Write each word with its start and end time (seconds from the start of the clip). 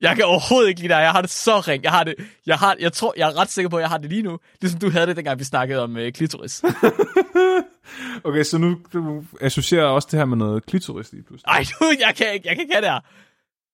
Jeg 0.00 0.16
kan 0.16 0.24
overhovedet 0.24 0.68
ikke 0.68 0.80
lide 0.80 0.92
dig. 0.94 1.00
Jeg 1.00 1.10
har 1.12 1.20
det 1.20 1.30
så 1.30 1.60
ring. 1.60 1.82
Jeg 1.84 1.90
har 1.92 2.04
det, 2.04 2.14
jeg, 2.46 2.58
har, 2.58 2.76
jeg 2.80 2.92
tror, 2.92 3.14
jeg 3.16 3.28
er 3.30 3.36
ret 3.36 3.50
sikker 3.50 3.68
på, 3.68 3.76
at 3.76 3.80
jeg 3.80 3.88
har 3.90 3.98
det 3.98 4.10
lige 4.10 4.22
nu. 4.22 4.38
Ligesom 4.60 4.80
du 4.80 4.90
havde 4.90 5.06
det, 5.06 5.16
dengang 5.16 5.38
vi 5.38 5.44
snakkede 5.44 5.82
om 5.82 5.96
øh, 5.96 6.12
klitoris. 6.12 6.62
Okay, 8.24 8.42
så 8.44 8.58
nu 8.58 8.80
du 8.92 9.24
associerer 9.40 9.84
også 9.84 10.08
det 10.10 10.18
her 10.18 10.24
med 10.24 10.36
noget 10.36 10.66
klitoris 10.66 11.12
lige 11.12 11.22
pludselig. 11.22 11.48
Ej, 11.48 11.64
du, 11.80 11.84
jeg 12.00 12.14
kan 12.16 12.32
ikke, 12.34 12.48
jeg 12.48 12.56
kan 12.56 12.62
ikke 12.62 12.74
have 12.74 12.82
det 12.84 12.90
her. 12.90 13.00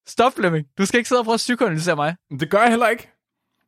Stop, 0.07 0.33
Flemming. 0.35 0.67
Du 0.79 0.87
skal 0.87 0.99
ikke 0.99 1.09
sidde 1.09 1.21
og 1.21 1.25
prøve 1.25 1.35
at 1.35 1.39
psykoanalysere 1.39 1.97
mig. 1.97 2.17
Det 2.41 2.51
gør 2.51 2.61
jeg 2.61 2.71
heller 2.71 2.89
ikke. 2.89 3.11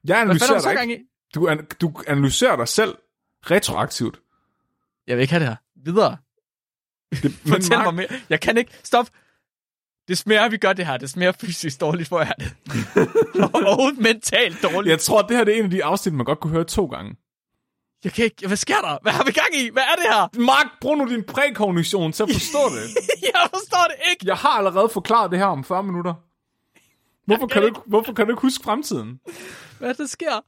Jeg 0.05 0.21
analyserer 0.21 0.61
dig 0.75 0.83
ikke. 0.91 1.05
Du, 1.35 1.49
an- 1.49 1.67
du 1.81 1.93
analyserer 2.07 2.57
dig 2.57 2.69
selv 2.69 2.95
retroaktivt. 3.51 4.21
Jeg 5.07 5.17
vil 5.17 5.23
ikke 5.23 5.33
have 5.33 5.41
det 5.41 5.49
her. 5.49 5.57
Videre. 5.85 6.17
Det, 7.23 7.33
Fortæl 7.49 7.77
Mark, 7.79 7.85
mig 7.87 7.95
mere. 7.95 8.21
Jeg 8.31 8.41
kan 8.41 8.57
ikke. 8.57 8.71
Stop. 8.85 9.07
Det 10.09 10.19
smager, 10.19 10.49
vi 10.49 10.57
gør 10.57 10.73
det 10.73 10.87
her. 10.87 10.97
Det 10.97 11.11
smager 11.11 11.33
fysisk 11.41 11.81
dårligt 11.81 12.09
for 12.09 12.21
jer. 12.21 12.33
det. 12.33 12.53
Overhovedet 13.55 13.99
mentalt 14.01 14.63
dårligt. 14.63 14.91
Jeg 14.91 15.01
tror, 15.01 15.23
det 15.23 15.37
her 15.37 15.45
det 15.45 15.55
er 15.55 15.59
en 15.59 15.65
af 15.65 15.71
de 15.71 15.85
afsnit, 15.85 16.15
man 16.15 16.25
godt 16.27 16.41
kunne 16.41 16.53
høre 16.53 16.65
to 16.65 16.87
gange. 16.87 17.17
Jeg 18.05 18.13
kan 18.13 18.25
ikke. 18.25 18.47
Hvad 18.47 18.57
sker 18.57 18.81
der? 18.81 18.99
Hvad 19.03 19.13
har 19.13 19.25
vi 19.25 19.33
gang 19.33 19.55
i? 19.55 19.71
Hvad 19.73 19.83
er 19.83 19.95
det 19.97 20.05
her? 20.05 20.41
Mark, 20.41 20.67
brug 20.81 20.97
nu 20.99 21.09
din 21.15 21.25
prækognition 21.25 22.13
til 22.13 22.23
at 22.23 22.29
forstå 22.33 22.59
det. 22.77 22.83
Jeg 23.23 23.41
forstår 23.55 23.85
det 23.89 23.97
ikke. 24.11 24.27
Jeg 24.27 24.37
har 24.37 24.49
allerede 24.49 24.89
forklaret 24.89 25.31
det 25.31 25.39
her 25.39 25.47
om 25.47 25.65
40 25.65 25.83
minutter. 25.83 26.15
Hvorfor 27.27 27.47
kan, 27.47 27.63
du, 27.63 27.67
ikke- 27.69 27.81
hvorfor 27.87 28.13
kan 28.13 28.27
du 28.27 28.33
ikke 28.33 28.43
huske 28.43 28.65
fremtiden? 28.65 29.21
Hvad 29.79 29.89
er 29.89 29.93
det, 29.93 29.99
der 29.99 30.07
sker? 30.07 30.45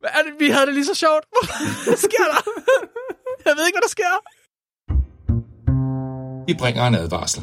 Hvad 0.00 0.10
er 0.12 0.22
det? 0.22 0.32
Vi 0.38 0.48
havde 0.50 0.66
det 0.66 0.74
lige 0.74 0.84
så 0.86 0.94
sjovt. 0.94 1.24
Hvad 1.86 1.96
sker 1.96 2.24
der? 2.32 2.40
Jeg 3.44 3.54
ved 3.56 3.66
ikke, 3.66 3.76
hvad 3.76 3.82
der 3.82 3.88
sker. 3.98 4.12
Vi 6.46 6.54
bringer 6.58 6.86
en 6.86 6.94
advarsel. 6.94 7.42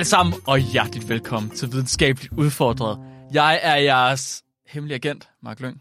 Alle 0.00 0.08
sammen, 0.08 0.34
og 0.46 0.58
hjerteligt 0.58 1.08
velkommen 1.08 1.50
til 1.50 1.72
Videnskabeligt 1.72 2.32
Udfordret. 2.36 2.98
Jeg 3.32 3.60
er 3.62 3.76
jeres 3.76 4.44
hemmelige 4.66 4.94
agent, 4.94 5.28
Mark 5.42 5.60
Lyng. 5.60 5.80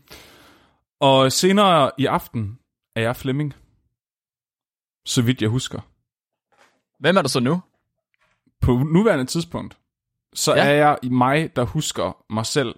Og 0.99 1.31
senere 1.31 1.91
i 1.97 2.05
aften 2.05 2.59
er 2.95 3.01
jeg 3.01 3.15
Flemming. 3.15 3.53
Så 5.05 5.21
vidt 5.21 5.41
jeg 5.41 5.49
husker. 5.49 5.79
Hvem 6.99 7.17
er 7.17 7.21
du 7.21 7.29
så 7.29 7.39
nu? 7.39 7.61
På 8.61 8.77
nuværende 8.77 9.25
tidspunkt, 9.25 9.77
så 10.33 10.55
Ja. 10.55 10.65
er 10.65 10.71
jeg 10.71 10.97
i 11.03 11.09
mig, 11.09 11.55
der 11.55 11.63
husker 11.63 12.17
mig 12.33 12.45
selv 12.45 12.75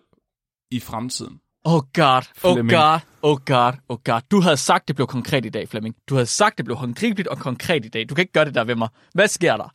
i 0.71 0.79
fremtiden. 0.79 1.39
Oh 1.65 1.81
god, 1.93 2.15
oh 2.43 2.53
Flemming. 2.53 2.69
god, 2.71 2.99
oh 3.21 3.37
god, 3.45 3.73
oh 3.89 3.97
god. 4.03 4.21
Du 4.31 4.41
havde 4.41 4.57
sagt, 4.57 4.87
det 4.87 4.95
blev 4.95 5.07
konkret 5.07 5.45
i 5.45 5.49
dag, 5.49 5.69
Flemming. 5.69 5.95
Du 6.09 6.15
havde 6.15 6.25
sagt, 6.25 6.57
det 6.57 6.65
blev 6.65 6.77
håndgribeligt 6.77 7.27
og 7.27 7.37
konkret 7.37 7.85
i 7.85 7.89
dag. 7.89 8.09
Du 8.09 8.15
kan 8.15 8.21
ikke 8.21 8.33
gøre 8.33 8.45
det 8.45 8.55
der 8.55 8.63
ved 8.63 8.75
mig. 8.75 8.89
Hvad 9.13 9.27
sker 9.27 9.57
der? 9.57 9.73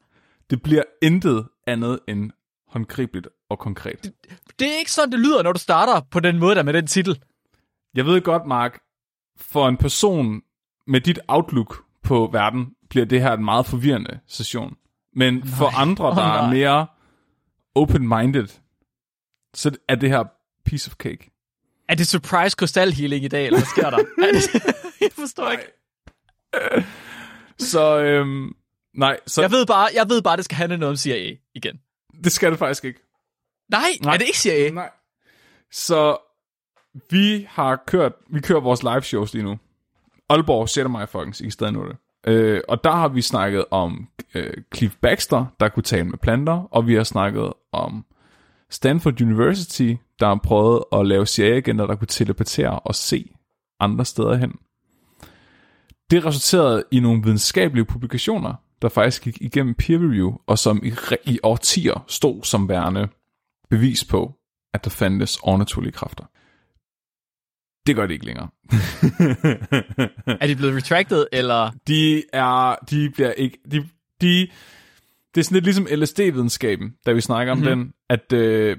Det 0.50 0.62
bliver 0.62 0.82
intet 1.02 1.48
andet 1.66 2.00
end 2.08 2.30
håndgribeligt 2.68 3.28
og 3.50 3.58
konkret. 3.58 4.12
Det 4.58 4.74
er 4.74 4.78
ikke 4.78 4.92
sådan, 4.92 5.12
det 5.12 5.20
lyder, 5.20 5.42
når 5.42 5.52
du 5.52 5.58
starter 5.58 6.00
på 6.10 6.20
den 6.20 6.38
måde 6.38 6.54
der 6.54 6.62
med 6.62 6.72
den 6.72 6.86
titel. 6.86 7.22
Jeg 7.94 8.06
ved 8.06 8.20
godt, 8.20 8.46
Mark, 8.46 8.78
for 9.36 9.68
en 9.68 9.76
person 9.76 10.42
med 10.86 11.00
dit 11.00 11.18
outlook 11.28 11.84
på 12.02 12.28
verden, 12.32 12.74
bliver 12.90 13.06
det 13.06 13.20
her 13.20 13.32
en 13.32 13.44
meget 13.44 13.66
forvirrende 13.66 14.20
session. 14.26 14.76
Men 15.12 15.34
nej. 15.34 15.46
for 15.58 15.78
andre, 15.78 16.04
der 16.04 16.38
Åh, 16.38 16.44
er 16.44 16.50
mere 16.50 16.86
open-minded, 17.74 18.48
så 19.54 19.76
er 19.88 19.94
det 19.94 20.08
her 20.08 20.24
piece 20.64 20.90
of 20.90 20.94
cake. 20.94 21.30
Er 21.88 21.94
det 21.94 22.06
surprise 22.06 22.54
crystal 22.58 22.92
healing 22.92 23.24
i 23.24 23.28
dag, 23.28 23.46
eller 23.46 23.58
hvad 23.58 23.66
sker 23.66 23.90
der? 23.90 23.98
er 23.98 24.32
det... 24.32 24.64
Jeg 25.00 25.10
forstår 25.12 25.50
ikke. 25.50 25.64
Så, 27.58 27.98
øhm, 27.98 28.52
nej, 28.96 29.20
så 29.26 29.42
Jeg 29.42 29.50
ved 29.50 29.66
bare, 29.66 29.88
jeg 29.94 30.08
ved 30.08 30.22
bare, 30.22 30.36
det 30.36 30.44
skal 30.44 30.56
handle 30.56 30.78
noget 30.78 30.90
om 30.90 30.96
CIA 30.96 31.36
igen. 31.54 31.80
det 32.24 32.32
skal 32.32 32.50
det 32.50 32.58
faktisk 32.58 32.84
ikke. 32.84 33.00
Nej, 33.70 33.80
Nej. 34.02 34.14
er 34.14 34.18
det 34.18 34.26
ikke 34.26 34.38
CIA? 34.38 34.70
Nej. 34.70 34.90
Så 35.72 36.16
vi 37.10 37.46
har 37.50 37.82
kørt, 37.86 38.12
vi 38.30 38.40
kører 38.40 38.60
vores 38.60 38.82
live 38.82 39.02
shows 39.02 39.34
lige 39.34 39.42
nu. 39.44 39.58
Aalborg 40.28 40.68
6. 40.68 40.88
maj, 40.88 41.06
folkens, 41.06 41.40
I 41.40 41.50
stadig 41.50 41.72
nå 41.72 41.88
det. 41.88 41.96
Øh, 42.26 42.60
og 42.68 42.84
der 42.84 42.90
har 42.90 43.08
vi 43.08 43.22
snakket 43.22 43.64
om 43.70 44.08
øh, 44.34 44.52
Cliff 44.74 44.96
Baxter, 45.00 45.46
der 45.60 45.68
kunne 45.68 45.82
tale 45.82 46.04
med 46.04 46.18
planter, 46.18 46.68
og 46.70 46.86
vi 46.86 46.94
har 46.94 47.04
snakket 47.04 47.52
om 47.72 48.04
Stanford 48.70 49.20
University, 49.22 49.94
der 50.20 50.26
har 50.26 50.40
prøvet 50.44 50.84
at 50.92 51.06
lave 51.06 51.26
CIA-agenter, 51.26 51.86
der 51.86 51.96
kunne 51.96 52.06
teleportere 52.06 52.78
og 52.78 52.94
se 52.94 53.30
andre 53.80 54.04
steder 54.04 54.34
hen. 54.36 54.52
Det 56.10 56.24
resulterede 56.24 56.84
i 56.90 57.00
nogle 57.00 57.22
videnskabelige 57.22 57.84
publikationer, 57.84 58.54
der 58.82 58.88
faktisk 58.88 59.22
gik 59.22 59.38
igennem 59.40 59.74
peer 59.74 59.98
review, 59.98 60.32
og 60.46 60.58
som 60.58 60.80
i, 60.84 60.92
i 61.24 61.38
årtier 61.42 62.04
stod 62.08 62.42
som 62.44 62.68
værende 62.68 63.08
bevis 63.70 64.04
på, 64.04 64.34
at 64.74 64.84
der 64.84 64.90
fandtes 64.90 65.38
overnaturlige 65.42 65.92
kræfter. 65.92 66.24
Det 67.86 67.96
gør 67.96 68.06
det 68.06 68.14
ikke 68.14 68.26
længere. 68.26 68.48
Er 70.42 70.46
de 70.46 70.56
blevet 70.56 70.76
retracted, 70.76 71.26
eller... 71.32 71.70
de 71.88 72.22
er, 72.32 72.74
de 72.90 73.10
bliver 73.10 73.32
ikke, 73.32 73.58
de, 73.70 73.88
de, 74.20 74.48
det 75.34 75.40
er 75.40 75.42
sådan 75.42 75.54
lidt 75.54 75.64
ligesom 75.64 75.86
LSD-videnskaben, 75.90 76.96
da 77.06 77.12
vi 77.12 77.20
snakker 77.20 77.52
om 77.52 77.58
Mhm. 77.58 77.66
den, 77.66 77.92
at 78.10 78.32
øh, 78.32 78.76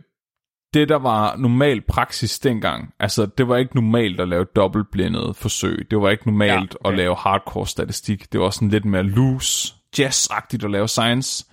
det, 0.73 0.89
der 0.89 0.95
var 0.95 1.35
normal 1.35 1.81
praksis 1.81 2.39
dengang, 2.39 2.93
altså 2.99 3.25
det 3.25 3.47
var 3.47 3.57
ikke 3.57 3.75
normalt 3.75 4.19
at 4.19 4.27
lave 4.27 4.45
dobbeltblindede 4.55 5.33
forsøg, 5.33 5.87
det 5.91 5.97
var 6.01 6.09
ikke 6.09 6.27
normalt 6.27 6.53
Ja, 6.53 6.77
okay. 6.81 6.91
at 6.91 6.97
lave 6.97 7.15
hardcore 7.15 7.67
statistik, 7.67 8.31
det 8.31 8.39
var 8.39 8.49
sådan 8.49 8.69
lidt 8.69 8.85
mere 8.85 9.03
loose, 9.03 9.73
jazz-agtigt 9.99 10.65
at 10.65 10.71
lave 10.71 10.87
science. 10.87 11.45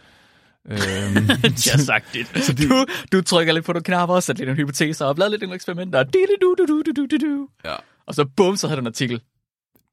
øhm, 0.71 0.78
Jazzagtigt. 1.66 2.34
de- 2.34 2.69
Du, 2.69 2.87
du 3.12 3.22
trykker 3.22 3.53
lidt 3.53 3.65
på 3.65 3.72
nogle 3.72 3.84
knapper 3.84 4.21
sætter 4.21 4.41
lidt 4.44 4.49
nogle 4.49 4.62
hypoteser 4.62 5.05
og 5.06 5.15
lavet 5.19 5.31
lidt 5.31 5.43
nogle 5.43 5.55
eksperimenter. 5.55 5.99
Og, 5.99 6.15
du, 6.15 6.27
du, 6.41 6.54
du, 6.59 6.66
du, 6.66 6.83
du, 6.97 7.06
du, 7.06 7.16
du. 7.27 7.49
ja, 7.65 7.75
og 8.06 8.15
så 8.15 8.25
bum, 8.37 8.56
så 8.56 8.66
havde 8.69 8.77
du 8.77 8.81
en 8.83 8.87
artikel. 8.87 9.21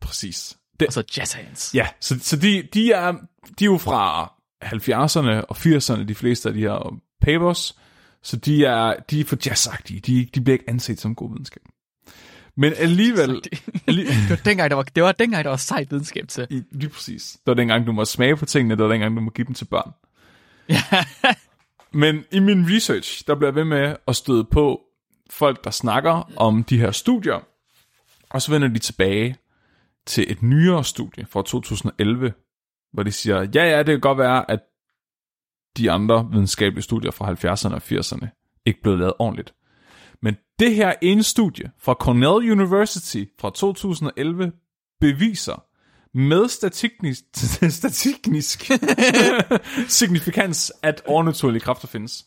præcis. 0.01 0.57
Det, 0.79 0.87
Og 0.87 0.93
så 0.93 1.03
jazz 1.17 1.33
hands. 1.33 1.75
Ja, 1.75 1.87
så, 1.99 2.19
så 2.21 2.35
de, 2.35 2.63
de, 2.73 2.91
er, 2.91 3.11
de 3.59 3.63
er 3.63 3.65
jo 3.65 3.77
fra 3.77 4.33
70'erne 4.65 5.45
og 5.49 5.57
80'erne, 5.57 6.03
de 6.03 6.15
fleste 6.15 6.49
af 6.49 6.53
de 6.55 6.59
her 6.61 6.95
papers, 7.21 7.75
så 8.23 8.37
de 8.37 8.65
er, 8.65 8.93
de 9.09 9.19
er 9.19 9.25
for 9.25 9.37
jazzagtige. 9.45 9.99
De, 9.99 10.25
de 10.35 10.41
bliver 10.41 10.53
ikke 10.53 10.69
anset 10.69 10.99
som 10.99 11.15
god 11.15 11.29
videnskab. 11.29 11.61
Men 12.55 12.73
alligevel... 12.77 13.29
alli- 13.89 14.07
det, 14.21 14.29
var 14.29 14.35
dengang, 14.35 14.69
der 14.69 14.75
var, 14.75 14.83
det 14.83 15.03
var 15.03 15.11
dengang, 15.11 15.43
der 15.43 15.49
var 15.49 15.57
sejt 15.57 15.91
videnskab 15.91 16.27
til. 16.27 16.47
I- 16.49 16.63
Lige 16.71 16.89
præcis. 16.89 17.31
Det 17.31 17.41
var 17.45 17.53
dengang, 17.53 17.87
du 17.87 17.91
må 17.91 18.05
smage 18.05 18.35
på 18.37 18.45
tingene, 18.45 18.75
det 18.75 18.83
var 18.83 18.89
dengang, 18.91 19.15
du 19.15 19.21
må 19.21 19.29
give 19.31 19.47
dem 19.47 19.53
til 19.55 19.65
børn. 19.65 19.91
Ja. 20.69 20.83
Men 21.91 22.23
i 22.31 22.39
min 22.39 22.75
research, 22.75 23.23
der 23.27 23.35
bliver 23.35 23.47
jeg 23.49 23.55
ved 23.55 23.63
med 23.63 23.95
at 24.07 24.15
støde 24.15 24.43
på 24.43 24.81
folk, 25.29 25.63
der 25.63 25.71
snakker 25.71 26.31
om 26.37 26.63
de 26.63 26.77
her 26.79 26.91
studier, 26.91 27.39
og 28.29 28.41
så 28.41 28.51
vender 28.51 28.67
de 28.67 28.79
tilbage 28.79 29.35
til 30.05 30.31
et 30.31 30.41
nyere 30.43 30.83
studie 30.83 31.25
fra 31.25 31.41
2011, 31.43 32.33
hvor 32.93 33.03
de 33.03 33.11
siger, 33.11 33.41
ja, 33.55 33.63
ja, 33.69 33.77
det 33.77 33.85
kan 33.87 33.99
godt 33.99 34.17
være, 34.17 34.51
at 34.51 34.59
de 35.77 35.91
andre 35.91 36.27
videnskabelige 36.31 36.83
studier 36.83 37.11
fra 37.11 37.31
70'erne 37.31 37.73
og 37.75 37.81
80'erne 37.85 38.61
ikke 38.65 38.81
blev 38.81 38.97
lavet 38.97 39.13
ordentligt. 39.19 39.53
Det 40.61 40.75
her 40.75 40.93
ene 41.01 41.23
studie 41.23 41.71
fra 41.79 41.93
Cornell 41.93 42.51
University 42.51 43.23
fra 43.39 43.49
2011 43.55 44.51
beviser 44.99 45.65
med 46.17 46.47
statiknisk, 46.59 47.23
statiknisk 47.69 48.71
signifikans, 49.99 50.71
at 50.83 51.01
overnaturlige 51.05 51.61
kræfter 51.61 51.87
findes. 51.87 52.25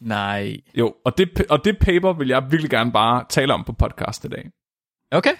Nej. 0.00 0.56
Jo, 0.74 0.94
og 1.04 1.18
det, 1.18 1.46
og 1.50 1.64
det 1.64 1.78
paper 1.80 2.12
vil 2.12 2.28
jeg 2.28 2.50
virkelig 2.50 2.70
gerne 2.70 2.92
bare 2.92 3.24
tale 3.28 3.54
om 3.54 3.64
på 3.64 3.72
podcast 3.72 4.24
i 4.24 4.28
dag. 4.28 4.50
Okay. 5.10 5.34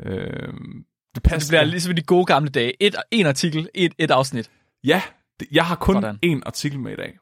Øhm, 0.00 0.84
det 1.14 1.14
Det 1.14 1.22
passer. 1.22 1.50
bliver 1.50 1.64
ligesom 1.64 1.90
i 1.92 1.94
de 1.94 2.02
gode 2.02 2.26
gamle 2.26 2.50
dage. 2.50 2.72
Et, 2.82 2.94
en 3.10 3.26
artikel, 3.26 3.68
et, 3.74 3.92
et 3.98 4.10
afsnit. 4.10 4.50
Ja, 4.84 5.02
det, 5.40 5.48
jeg 5.52 5.64
har 5.66 5.76
kun 5.76 5.94
Sådan. 5.94 6.18
én 6.26 6.40
artikel 6.46 6.80
med 6.80 6.92
i 6.92 6.96
dag. 6.96 7.18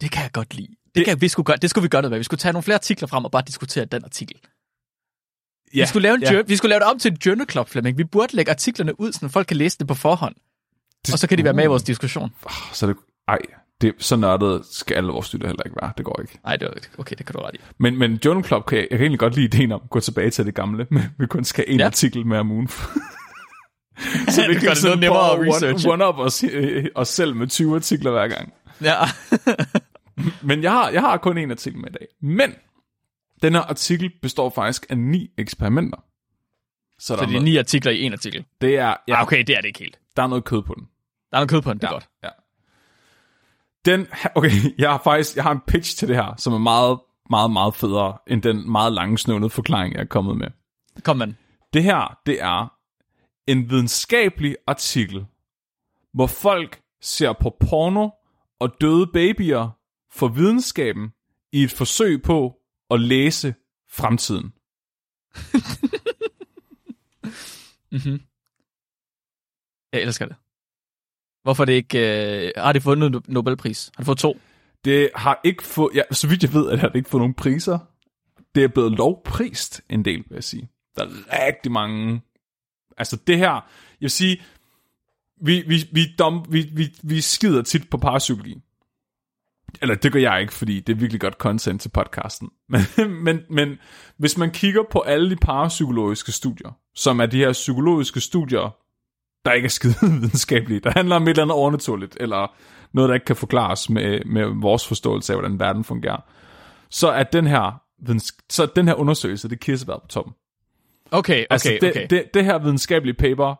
Det 0.00 0.10
kan 0.10 0.22
jeg 0.22 0.32
godt 0.32 0.54
lide. 0.54 0.74
Det, 0.94 1.04
kan, 1.04 1.20
vi 1.20 1.28
skulle 1.28 1.44
gøre, 1.44 1.56
det 1.56 1.70
skulle 1.70 1.82
vi 1.82 1.88
gøre 1.88 2.02
noget 2.02 2.10
med. 2.10 2.18
Vi 2.18 2.24
skulle 2.24 2.38
tage 2.38 2.52
nogle 2.52 2.62
flere 2.62 2.74
artikler 2.74 3.08
frem 3.08 3.24
og 3.24 3.30
bare 3.30 3.42
diskutere 3.46 3.84
den 3.84 4.04
artikel. 4.04 4.36
Ja, 5.74 5.80
Vi, 5.82 5.86
skulle 5.86 6.02
lave 6.02 6.14
en 6.14 6.22
ja. 6.22 6.42
vi 6.46 6.56
skulle 6.56 6.70
lave 6.70 6.80
det 6.80 6.88
om 6.88 6.98
til 6.98 7.10
en 7.12 7.18
journal 7.26 7.50
club, 7.50 7.68
Flemming. 7.68 7.98
Vi 7.98 8.04
burde 8.04 8.36
lægge 8.36 8.50
artiklerne 8.50 9.00
ud, 9.00 9.12
så 9.12 9.28
folk 9.28 9.46
kan 9.46 9.56
læse 9.56 9.78
det 9.78 9.86
på 9.88 9.94
forhånd. 9.94 10.34
Det- 11.06 11.12
Og 11.12 11.18
så 11.18 11.26
kan 11.26 11.38
de 11.38 11.44
være 11.44 11.52
med 11.52 11.64
i 11.64 11.66
Uh. 11.66 11.70
vores 11.70 11.82
diskussion. 11.82 12.30
Så 12.72 12.86
det, 12.86 12.96
ej, 13.28 13.38
det, 13.80 13.94
så 13.98 14.16
nørdet 14.16 14.62
skal 14.70 14.94
alle 14.96 15.12
vores 15.12 15.26
studier 15.26 15.46
heller 15.46 15.62
ikke 15.62 15.76
være. 15.82 15.92
Det 15.96 16.04
går 16.04 16.20
ikke. 16.20 16.38
Nej, 16.44 16.56
det 16.56 16.68
var, 16.68 16.74
okay, 16.98 17.16
det 17.18 17.26
kan 17.26 17.32
du 17.32 17.40
ret 17.40 17.54
i. 17.54 17.58
Men, 17.78 17.98
men 17.98 18.20
Journal 18.24 18.44
Club, 18.44 18.66
kan 18.66 18.78
jeg, 18.78 18.86
jeg 18.90 18.98
kan 18.98 19.04
egentlig 19.04 19.18
godt 19.18 19.34
lide 19.34 19.44
ideen 19.46 19.72
om 19.72 19.80
at 19.84 19.90
gå 19.90 20.00
tilbage 20.00 20.30
til 20.30 20.46
det 20.46 20.54
gamle, 20.54 20.86
men 20.90 21.02
vi 21.18 21.26
kun 21.26 21.44
skal 21.44 21.64
have 21.66 21.72
en 21.74 21.80
Ja. 21.80 21.86
artikel 21.86 22.26
mere 22.26 22.40
om 22.40 22.50
ugen. 22.50 22.68
så 24.28 24.42
Det 24.48 24.60
gør 24.62 24.74
det 24.74 24.84
noget 24.84 24.98
nemmere 25.00 25.32
at 25.32 25.54
researche. 25.54 25.90
one, 25.90 26.04
one 26.04 26.08
up 26.14 26.18
os, 26.26 26.44
øh, 26.50 26.86
os 26.94 27.08
selv 27.08 27.34
med 27.36 27.46
20 27.46 27.74
artikler 27.76 28.10
hver 28.10 28.28
gang. 28.28 28.52
Ja. 28.82 28.94
Men 30.48 30.62
jeg 30.62 30.72
har, 30.72 30.90
jeg 30.90 31.00
har 31.00 31.16
kun 31.16 31.38
en 31.38 31.50
artikel 31.50 31.80
med 31.80 31.90
i 31.90 31.92
dag. 31.92 32.06
Men 32.20 32.54
den 33.42 33.52
her 33.54 33.60
artikel 33.62 34.10
består 34.22 34.50
faktisk 34.50 34.86
af 34.88 34.98
ni 34.98 35.30
eksperimenter. 35.38 35.98
Så, 36.98 37.06
Så 37.06 37.16
der, 37.16 37.26
det 37.26 37.36
er 37.36 37.40
ni 37.40 37.56
artikler 37.56 37.92
i 37.92 38.02
en 38.02 38.12
artikel. 38.12 38.44
det 38.60 38.78
er, 38.78 38.96
ja. 39.08 39.16
Ah, 39.16 39.22
okay, 39.22 39.38
det 39.46 39.56
er 39.56 39.60
det 39.60 39.68
ikke 39.68 39.78
helt. 39.78 39.98
der 40.16 40.22
er 40.22 40.26
noget 40.26 40.44
kød 40.44 40.62
på 40.62 40.74
den. 40.74 40.84
Der 41.30 41.36
er 41.36 41.40
noget 41.40 41.50
kød 41.50 41.62
på 41.62 41.72
den, 41.72 41.78
det 41.78 41.84
er 41.84 41.88
Ja, 41.88 41.94
godt. 41.94 42.08
Ja. 42.22 42.28
Den, 43.84 44.06
okay, 44.36 44.50
jeg 44.78 44.90
har 44.90 45.00
faktisk, 45.04 45.36
jeg 45.36 45.44
har 45.44 45.52
en 45.52 45.60
pitch 45.66 45.96
til 45.98 46.08
det 46.08 46.16
her, 46.16 46.34
som 46.38 46.52
er 46.52 46.58
meget, 46.58 46.98
meget, 47.30 47.50
meget 47.50 47.74
federe, 47.74 48.18
end 48.26 48.42
den 48.42 48.70
meget 48.72 48.92
lange 48.92 49.18
snøvnede 49.18 49.50
forklaring, 49.50 49.94
jeg 49.94 50.00
er 50.00 50.04
kommet 50.04 50.36
med. 50.36 50.48
Kom, 51.04 51.16
man. 51.16 51.36
Det 51.72 51.82
her, 51.84 52.18
det 52.26 52.42
er 52.42 52.72
en 53.46 53.70
videnskabelig 53.70 54.56
artikel, 54.66 55.26
hvor 56.14 56.26
folk 56.26 56.80
ser 57.00 57.32
på 57.32 57.56
porno 57.60 58.08
og 58.60 58.80
døde 58.80 59.06
babyer 59.06 59.68
for 60.12 60.28
videnskaben 60.28 61.12
i 61.52 61.62
et 61.62 61.70
forsøg 61.70 62.22
på 62.22 62.56
at 62.90 63.00
læse 63.00 63.54
fremtiden. 63.90 64.52
Jeg 69.92 70.02
elsker 70.02 70.26
det. 70.26 70.36
Hvorfor 71.42 71.62
er 71.62 71.64
det 71.64 71.72
ikke... 71.72 71.98
Øh, 72.46 72.52
har 72.56 72.72
det 72.72 72.82
fået 72.82 73.02
en 73.02 73.22
Nobelpris? 73.28 73.90
Har 73.96 74.00
det 74.00 74.06
fået 74.06 74.18
to? 74.18 74.40
Det 74.84 75.10
har 75.14 75.40
ikke 75.44 75.62
fået, 75.62 75.94
ja, 75.94 76.02
så 76.10 76.28
vidt 76.28 76.42
jeg 76.42 76.52
ved, 76.52 76.66
at 76.66 76.72
det 76.72 76.80
har 76.80 76.90
ikke 76.94 77.10
fået 77.10 77.20
nogen 77.20 77.34
priser. 77.34 77.78
Det 78.54 78.64
er 78.64 78.68
blevet 78.68 78.92
lovprist 78.92 79.82
en 79.88 80.04
del, 80.04 80.16
vil 80.28 80.34
jeg 80.34 80.44
sige. 80.44 80.68
Der 80.96 81.04
er 81.04 81.46
rigtig 81.46 81.72
mange... 81.72 82.22
Altså 82.96 83.16
det 83.26 83.38
her, 83.38 83.50
jeg 83.50 83.60
vil 84.00 84.10
sige, 84.10 84.42
vi, 85.40 85.64
vi, 85.66 85.88
vi, 85.92 86.14
dom, 86.18 86.46
vi, 86.50 86.70
vi, 86.72 86.94
vi 87.02 87.20
skider 87.20 87.62
tit 87.62 87.90
på 87.90 87.98
parapsykologi. 87.98 88.62
Eller 89.82 89.94
det 89.94 90.12
gør 90.12 90.20
jeg 90.20 90.40
ikke, 90.40 90.52
fordi 90.52 90.80
det 90.80 90.92
er 90.92 90.96
virkelig 90.96 91.20
godt 91.20 91.34
content 91.34 91.80
til 91.80 91.88
podcasten. 91.88 92.50
Men, 92.68 92.80
men, 93.24 93.40
men 93.50 93.78
hvis 94.18 94.38
man 94.38 94.50
kigger 94.50 94.82
på 94.90 95.00
alle 95.00 95.30
de 95.30 95.36
parapsykologiske 95.36 96.32
studier, 96.32 96.76
som 96.94 97.20
er 97.20 97.26
de 97.26 97.38
her 97.38 97.52
psykologiske 97.52 98.20
studier, 98.20 98.76
der 99.44 99.52
ikke 99.52 99.66
er 99.66 99.70
skide 99.70 99.94
videnskabelige, 100.20 100.80
der 100.80 100.90
handler 100.90 101.16
om 101.16 101.22
et 101.22 101.28
eller 101.28 101.42
andet 101.42 101.56
overnaturligt, 101.56 102.16
eller 102.20 102.54
noget, 102.92 103.08
der 103.08 103.14
ikke 103.14 103.26
kan 103.26 103.36
forklares 103.36 103.90
med, 103.90 104.24
med 104.24 104.60
vores 104.60 104.88
forståelse 104.88 105.32
af, 105.32 105.38
hvordan 105.38 105.60
verden 105.60 105.84
fungerer, 105.84 106.20
så 106.90 107.08
er 107.08 107.22
den 107.22 107.46
her, 107.46 107.82
så 108.50 108.66
den 108.76 108.88
her 108.88 108.94
undersøgelse, 108.94 109.48
det 109.48 109.54
er 109.54 109.58
kirsebær 109.58 109.94
på 109.94 110.06
toppen. 110.08 110.34
Okay, 111.10 111.34
okay, 111.34 111.46
Altså, 111.50 111.78
det, 111.80 111.90
okay. 111.90 112.06
det, 112.10 112.24
det 112.34 112.44
her 112.44 112.58
videnskabelige 112.58 113.14
paper 113.14 113.54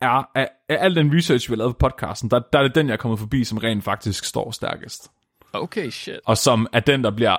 er, 0.00 0.30
af, 0.34 0.48
af 0.68 0.76
al 0.84 0.96
den 0.96 1.16
research, 1.16 1.50
vi 1.50 1.52
har 1.52 1.56
lavet 1.56 1.76
på 1.76 1.88
podcasten, 1.88 2.30
der, 2.30 2.40
der 2.52 2.58
er 2.58 2.62
det 2.62 2.74
den, 2.74 2.86
jeg 2.86 2.92
er 2.92 2.96
kommet 2.96 3.18
forbi, 3.18 3.44
som 3.44 3.58
rent 3.58 3.84
faktisk 3.84 4.24
står 4.24 4.50
stærkest. 4.50 5.10
Okay, 5.52 5.90
shit. 5.90 6.20
Og 6.26 6.38
som 6.38 6.66
er 6.72 6.80
den, 6.80 7.04
der 7.04 7.10
bliver... 7.10 7.36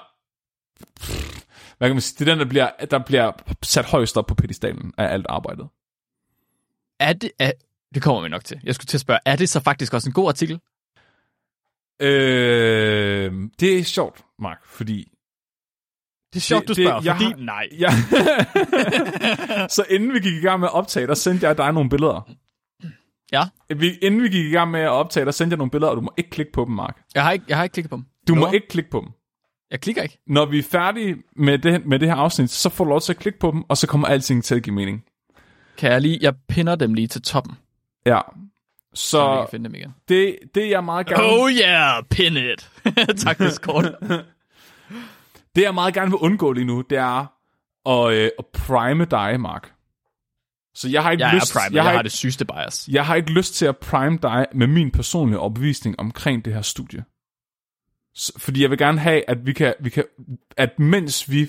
Hvad 1.77 1.89
kan 1.89 1.95
man 1.95 2.01
sige? 2.01 2.15
Det 2.19 2.31
er 2.31 2.35
den, 2.35 2.39
der 2.39 2.49
bliver, 2.49 2.69
der 2.91 2.99
bliver 2.99 3.31
sat 3.63 3.85
højst 3.85 4.17
op 4.17 4.25
på 4.27 4.35
pedestalen 4.35 4.93
af 4.97 5.13
alt 5.13 5.25
arbejdet. 5.29 5.67
Er 6.99 7.13
det... 7.13 7.31
Er, 7.39 7.51
det 7.93 8.01
kommer 8.01 8.21
vi 8.21 8.29
nok 8.29 8.43
til. 8.45 8.59
Jeg 8.63 8.75
skulle 8.75 8.85
til 8.87 8.97
at 8.97 9.01
spørge, 9.01 9.19
er 9.25 9.35
det 9.35 9.49
så 9.49 9.59
faktisk 9.59 9.93
også 9.93 10.09
en 10.09 10.13
god 10.13 10.27
artikel? 10.27 10.59
Øh, 12.01 13.33
det 13.59 13.79
er 13.79 13.83
sjovt, 13.83 14.21
Mark, 14.39 14.65
fordi... 14.65 15.11
Det 16.33 16.39
er 16.39 16.41
sjovt, 16.41 16.61
Det- 16.61 16.67
du 16.67 16.73
det- 16.81 16.87
spørger, 16.87 17.01
jeg 17.03 17.15
fordi 17.15 17.25
har- 17.25 17.35
nej. 17.37 17.67
Ja. 17.79 17.89
så 19.75 19.85
inden 19.89 20.13
vi 20.13 20.19
gik 20.19 20.33
i 20.33 20.39
gang 20.39 20.59
med 20.59 20.67
at 20.67 20.73
optage, 20.73 21.07
der 21.07 21.13
sendte 21.13 21.47
jeg 21.47 21.57
dig 21.57 21.71
nogle 21.73 21.89
billeder. 21.89 22.29
Ja, 23.31 23.43
Vi, 23.75 23.91
inden 24.01 24.23
vi 24.23 24.29
gik 24.29 24.45
i 24.45 24.49
gang 24.51 24.71
med 24.71 24.79
at 24.79 24.89
optage, 24.89 25.25
der 25.25 25.31
sendte 25.31 25.53
jeg 25.53 25.57
nogle 25.57 25.71
billeder, 25.71 25.89
og 25.91 25.95
du 25.95 26.01
må 26.01 26.13
ikke 26.17 26.29
klikke 26.29 26.51
på 26.51 26.65
dem, 26.65 26.73
Mark. 26.73 27.01
jeg 27.15 27.23
har 27.23 27.31
ikke, 27.31 27.45
jeg 27.47 27.57
har 27.57 27.63
ikke 27.63 27.73
klikket 27.73 27.89
på 27.89 27.95
dem. 27.95 28.05
Du 28.27 28.35
må 28.35 28.45
Nå. 28.45 28.51
ikke 28.51 28.67
klikke 28.67 28.89
på 28.89 28.99
dem. 28.99 29.09
Jeg 29.71 29.81
klikker 29.81 30.01
ikke. 30.03 30.17
Når 30.27 30.45
vi 30.45 30.59
er 30.59 30.63
færdige 30.63 31.15
med 31.35 31.57
det, 31.57 31.85
med 31.85 31.99
det 31.99 32.07
her 32.07 32.15
afsnit, 32.15 32.49
så 32.49 32.69
får 32.69 32.83
du 32.83 32.89
lov 32.89 33.01
til 33.01 33.13
at 33.13 33.17
klikke 33.19 33.39
på 33.39 33.51
dem, 33.51 33.63
og 33.69 33.77
så 33.77 33.87
kommer 33.87 34.07
alting 34.07 34.43
til 34.43 34.55
at 34.55 34.63
give 34.63 34.75
mening. 34.75 35.03
Kan 35.77 35.91
jeg 35.91 36.01
lige... 36.01 36.17
Jeg 36.21 36.33
pinder 36.47 36.75
dem 36.75 36.93
lige 36.93 37.07
til 37.07 37.21
toppen, 37.21 37.53
Ja. 38.05 38.19
så 38.93 39.01
Så 39.09 39.35
kan 39.35 39.47
finde 39.51 39.65
dem 39.65 39.75
igen. 39.75 39.93
det, 40.09 40.35
det 40.55 40.69
jeg 40.69 40.83
meget 40.83 41.07
gerne... 41.07 41.23
Oh 41.23 41.51
yeah, 41.51 42.03
pin 42.09 42.37
it. 42.37 42.69
tak, 43.23 43.37
Discord. 43.39 43.85
Det 45.55 45.61
jeg 45.61 45.73
meget 45.73 45.93
gerne 45.93 46.11
vil 46.11 46.17
undgå 46.17 46.51
lige 46.51 46.65
nu, 46.65 46.81
det 46.89 46.97
er 46.97 47.25
at, 47.89 48.13
øh, 48.13 48.29
at 48.39 48.45
prime 48.53 49.05
dig, 49.05 49.39
Mark. 49.39 49.71
Så 50.75 50.89
jeg 50.89 51.03
har 51.03 51.11
ikke 51.11 51.23
Jeg 51.23 51.35
lyst, 51.35 51.55
er 51.55 51.59
prime, 51.59 51.65
jeg, 51.65 51.73
jeg, 51.73 51.83
har 51.83 51.89
har 51.89 51.99
ikke, 51.99 52.03
det 52.03 52.11
sygeste 52.11 52.45
bias. 52.45 52.89
jeg 52.91 53.05
har 53.05 53.15
ikke 53.15 53.31
lyst 53.31 53.53
til 53.53 53.65
at 53.65 53.77
prime 53.77 54.17
dig 54.21 54.45
med 54.53 54.67
min 54.67 54.91
personlige 54.91 55.39
opbevisning 55.39 55.99
omkring 55.99 56.45
det 56.45 56.53
her 56.53 56.61
studie. 56.61 57.03
Fordi 58.37 58.61
jeg 58.61 58.69
vil 58.69 58.77
gerne 58.77 58.99
have, 58.99 59.29
at 59.29 59.45
vi 59.45 59.53
kan, 59.53 59.73
vi 59.79 59.89
kan, 59.89 60.03
at 60.57 60.79
mens 60.79 61.31
vi 61.31 61.47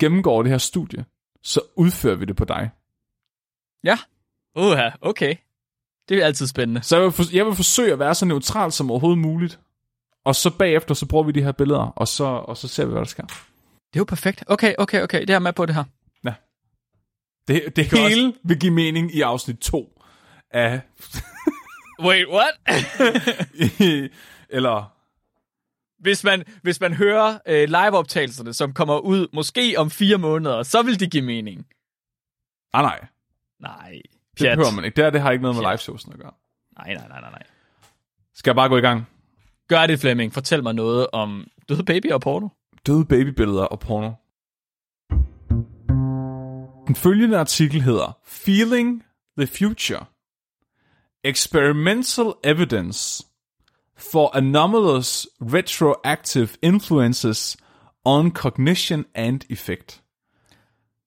gennemgår 0.00 0.42
det 0.42 0.50
her 0.50 0.58
studie, 0.58 1.04
så 1.42 1.60
udfører 1.76 2.16
vi 2.16 2.24
det 2.24 2.36
på 2.36 2.44
dig. 2.44 2.70
Ja. 3.84 3.98
Uha, 4.56 4.90
okay. 5.00 5.34
Det 6.08 6.22
er 6.22 6.26
altid 6.26 6.46
spændende. 6.46 6.82
Så 6.82 6.96
jeg 6.96 7.04
vil, 7.04 7.12
for, 7.12 7.22
jeg 7.32 7.46
vil 7.46 7.54
forsøge 7.54 7.92
at 7.92 7.98
være 7.98 8.14
så 8.14 8.24
neutral 8.26 8.72
som 8.72 8.90
overhovedet 8.90 9.18
muligt. 9.18 9.60
Og 10.24 10.34
så 10.34 10.50
bagefter, 10.58 10.94
så 10.94 11.06
bruger 11.06 11.24
vi 11.24 11.32
de 11.32 11.42
her 11.42 11.52
billeder, 11.52 11.92
og 11.96 12.08
så, 12.08 12.24
og 12.24 12.56
så 12.56 12.68
ser 12.68 12.84
vi, 12.84 12.90
hvad 12.90 13.00
der 13.00 13.06
sker. 13.06 13.22
Det 13.22 13.96
er 13.96 14.00
jo 14.00 14.04
perfekt. 14.04 14.44
Okay, 14.46 14.74
okay, 14.78 15.02
okay. 15.02 15.20
Det 15.20 15.30
er 15.30 15.34
jeg 15.34 15.42
med 15.42 15.52
på 15.52 15.66
det 15.66 15.74
her. 15.74 15.84
Det, 17.48 17.76
det 17.76 17.90
kan 17.90 17.98
hele 17.98 18.34
vil 18.44 18.58
give 18.60 18.72
mening 18.72 19.14
i 19.14 19.20
afsnit 19.20 19.58
2 19.58 20.02
af... 20.50 20.80
Wait, 22.02 22.26
what? 22.28 22.50
eller... 24.56 24.92
hvis, 26.02 26.24
man, 26.24 26.44
hvis 26.62 26.80
man 26.80 26.94
hører 26.94 27.38
øh, 27.46 27.68
liveoptagelserne, 27.68 28.52
som 28.52 28.72
kommer 28.72 28.98
ud 28.98 29.26
måske 29.32 29.74
om 29.78 29.90
fire 29.90 30.18
måneder, 30.18 30.62
så 30.62 30.82
vil 30.82 31.00
det 31.00 31.10
give 31.10 31.22
mening. 31.24 31.66
Ah, 32.72 32.82
nej, 32.82 33.06
Nej. 33.60 33.90
det 33.92 34.38
Pjat. 34.38 34.58
behøver 34.58 34.74
man 34.74 34.84
ikke. 34.84 34.96
Det, 34.96 35.04
her, 35.04 35.10
det 35.10 35.20
har 35.20 35.30
ikke 35.30 35.42
noget 35.42 35.56
med 35.56 35.62
Pjat. 35.64 35.72
liveshowsen 35.72 36.12
at 36.12 36.18
gøre. 36.18 36.32
Nej, 36.78 36.94
nej, 36.94 37.08
nej, 37.08 37.20
nej, 37.20 37.30
nej. 37.30 37.42
Skal 38.34 38.50
jeg 38.50 38.56
bare 38.56 38.68
gå 38.68 38.76
i 38.76 38.80
gang? 38.80 39.08
Gør 39.68 39.86
det, 39.86 40.00
Flemming. 40.00 40.34
Fortæl 40.34 40.62
mig 40.62 40.74
noget 40.74 41.06
om 41.12 41.46
døde 41.68 41.84
baby 41.84 42.12
og 42.12 42.20
porno. 42.20 42.48
Døde 42.86 43.04
babybilleder 43.04 43.64
og 43.64 43.80
porno. 43.80 44.12
Den 46.88 46.96
følgende 46.96 47.38
artikel 47.38 47.82
hedder 47.82 48.18
Feeling 48.24 49.04
the 49.38 49.46
Future. 49.46 50.04
Experimental 51.24 52.32
evidence 52.44 53.26
for 53.96 54.36
anomalous 54.36 55.28
retroactive 55.40 56.48
influences 56.62 57.56
on 58.04 58.30
cognition 58.30 59.04
and 59.14 59.40
effect. 59.50 60.02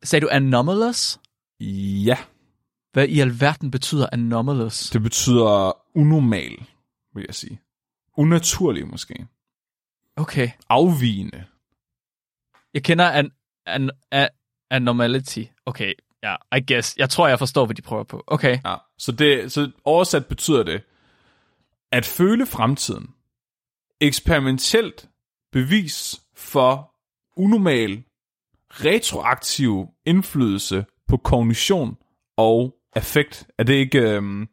Sagde 0.03 0.25
du 0.25 0.29
anomalous? 0.31 1.19
Ja, 1.59 2.17
Hvad 2.93 3.07
i 3.07 3.19
alverden 3.19 3.71
betyder 3.71 4.07
anomalous? 4.11 4.89
det 4.89 5.01
betyder 5.03 5.77
unormal, 5.97 6.65
vil 7.13 7.25
jeg 7.27 7.35
sige. 7.35 7.61
Unaturlig 8.17 8.88
måske. 8.88 9.27
Okay. 10.15 10.50
Afvigende. 10.69 11.45
Jeg 12.73 12.83
kender 12.83 13.09
an, 13.09 13.31
an, 13.65 13.89
an, 14.11 14.29
anormality. 14.72 15.44
Okay, 15.66 15.94
ja, 16.24 16.36
I 16.58 16.74
guess. 16.74 16.98
Jeg 16.98 17.10
tror, 17.10 17.28
jeg 17.28 17.40
forstår, 17.40 17.66
hvad 17.66 17.75
de 17.75 17.82
prøver 17.82 18.04
på. 18.04 18.24
Okay. 18.28 18.58
Ja, 18.66 18.75
så, 18.98 19.12
det, 19.12 19.51
så 19.51 19.72
oversat 19.86 20.25
betyder 20.25 20.63
det, 20.63 20.82
at 21.92 22.06
føle 22.06 22.46
fremtiden. 22.46 23.08
Eksperimentelt 24.01 25.10
bevis 25.51 26.22
for 26.36 26.92
unormal, 27.38 28.04
retroaktiv 28.72 29.88
indflydelse 30.06 30.86
på 31.08 31.18
kognition 31.18 31.98
og 32.38 32.75
affekt. 32.96 33.48
Er 33.58 33.63
det 33.63 33.74
ikke 33.74 34.00
øhm, 34.00 34.48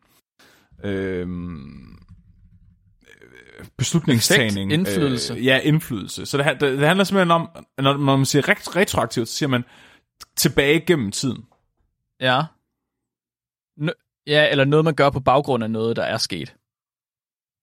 øhm, 0.84 1.98
beslutningstagning? 3.78 4.72
Affekt, 4.72 4.88
indflydelse. 4.88 5.34
Øh, 5.34 5.46
ja, 5.46 5.58
indflydelse. 5.58 6.26
Så 6.26 6.38
det, 6.38 6.46
det, 6.60 6.78
det 6.78 6.86
handler 6.86 7.04
simpelthen 7.04 7.30
om, 7.30 7.48
når, 7.78 7.96
når 7.96 8.16
man 8.16 8.26
siger 8.26 8.48
ret, 8.48 8.76
retroaktivt, 8.76 9.28
så 9.28 9.36
siger 9.36 9.48
man 9.48 9.64
tilbage 10.36 10.80
gennem 10.80 11.10
tiden. 11.10 11.46
Ja. 12.20 12.42
N- 13.80 14.22
ja, 14.26 14.50
eller 14.50 14.64
noget, 14.64 14.84
man 14.84 14.94
gør 14.94 15.10
på 15.10 15.20
baggrund 15.20 15.64
af 15.64 15.70
noget, 15.70 15.96
der 15.96 16.02
er 16.02 16.16
sket. 16.16 16.56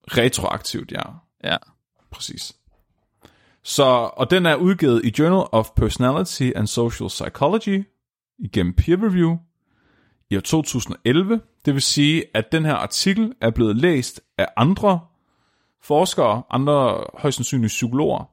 Retroaktivt, 0.08 0.92
ja. 0.92 1.02
Ja. 1.44 1.58
Præcis. 2.12 2.54
Så, 3.64 3.84
og 4.14 4.32
den 4.32 4.46
er 4.46 4.56
udgivet 4.56 5.06
i 5.06 5.14
Journal 5.20 5.48
of 5.52 5.70
Personality 5.76 6.52
and 6.56 6.68
Social 6.68 7.08
Psychology 7.08 7.86
igennem 8.40 8.74
peer 8.74 8.98
review 9.04 9.38
i 10.30 10.38
år 10.38 10.42
2011. 10.42 11.42
Det 11.66 11.74
vil 11.74 11.82
sige, 11.82 12.24
at 12.34 12.52
den 12.52 12.66
her 12.66 12.74
artikel 12.74 13.34
er 13.42 13.50
blevet 13.50 13.76
læst 13.76 14.22
af 14.38 14.48
andre 14.58 15.00
forskere, 15.82 16.44
andre 16.50 17.04
højst 17.14 17.36
sandsynligt 17.36 17.70
psykologer, 17.70 18.30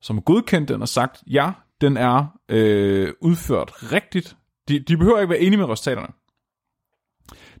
som 0.00 0.16
har 0.16 0.22
godkendt 0.22 0.68
den 0.68 0.82
og 0.82 0.88
sagt, 0.88 1.22
ja, 1.26 1.52
den 1.80 1.96
er 1.96 2.38
øh, 2.48 3.12
udført 3.20 3.92
rigtigt. 3.92 4.36
De, 4.68 4.78
de 4.78 4.96
behøver 4.96 5.20
ikke 5.20 5.30
være 5.30 5.40
enige 5.40 5.56
med 5.56 5.66
resultaterne. 5.66 6.08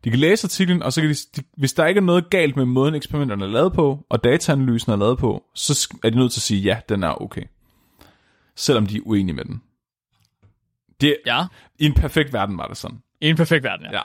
De 0.04 0.10
kan 0.10 0.18
læse 0.18 0.46
artiklen, 0.46 0.82
og 0.82 0.92
så 0.92 1.00
kan 1.00 1.10
de, 1.10 1.14
de, 1.36 1.42
hvis 1.56 1.72
der 1.72 1.86
ikke 1.86 1.98
er 1.98 2.02
noget 2.02 2.30
galt 2.30 2.56
med 2.56 2.64
måden 2.64 2.94
eksperimenterne 2.94 3.44
er 3.44 3.48
lavet 3.48 3.72
på, 3.72 4.06
og 4.08 4.24
dataanalysen 4.24 4.92
er 4.92 4.96
lavet 4.96 5.18
på, 5.18 5.44
så 5.54 5.94
er 6.04 6.10
de 6.10 6.16
nødt 6.16 6.32
til 6.32 6.38
at 6.38 6.42
sige, 6.42 6.60
ja, 6.60 6.80
den 6.88 7.02
er 7.02 7.22
okay. 7.22 7.42
Selvom 8.56 8.86
de 8.86 8.96
er 8.96 9.00
uenige 9.04 9.36
med 9.36 9.44
den. 9.44 9.62
Det, 11.00 11.16
Ja, 11.26 11.44
I 11.78 11.86
en 11.86 11.94
perfekt 11.94 12.32
verden 12.32 12.58
var 12.58 12.66
det 12.66 12.76
sådan. 12.76 12.98
i 13.20 13.28
en 13.28 13.36
perfekt 13.36 13.64
verden, 13.64 13.86
ja. 13.86 13.96
Ja. 13.96 14.02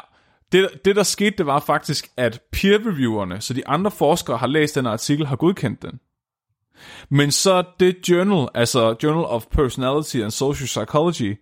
Det, 0.51 0.85
det, 0.85 0.95
der 0.95 1.03
skete, 1.03 1.37
det 1.37 1.45
var 1.45 1.59
faktisk, 1.59 2.07
at 2.17 2.41
peer-reviewerne, 2.51 3.41
så 3.41 3.53
de 3.53 3.67
andre 3.67 3.91
forskere 3.91 4.37
har 4.37 4.47
læst 4.47 4.75
den 4.75 4.85
artikel, 4.85 5.25
har 5.25 5.35
godkendt 5.35 5.81
den. 5.81 5.99
Men 7.09 7.31
så 7.31 7.63
det 7.79 8.09
journal, 8.09 8.47
altså 8.55 8.95
Journal 9.03 9.25
of 9.25 9.45
Personality 9.51 10.17
and 10.17 10.31
Social 10.31 10.65
Psychology, 10.65 11.38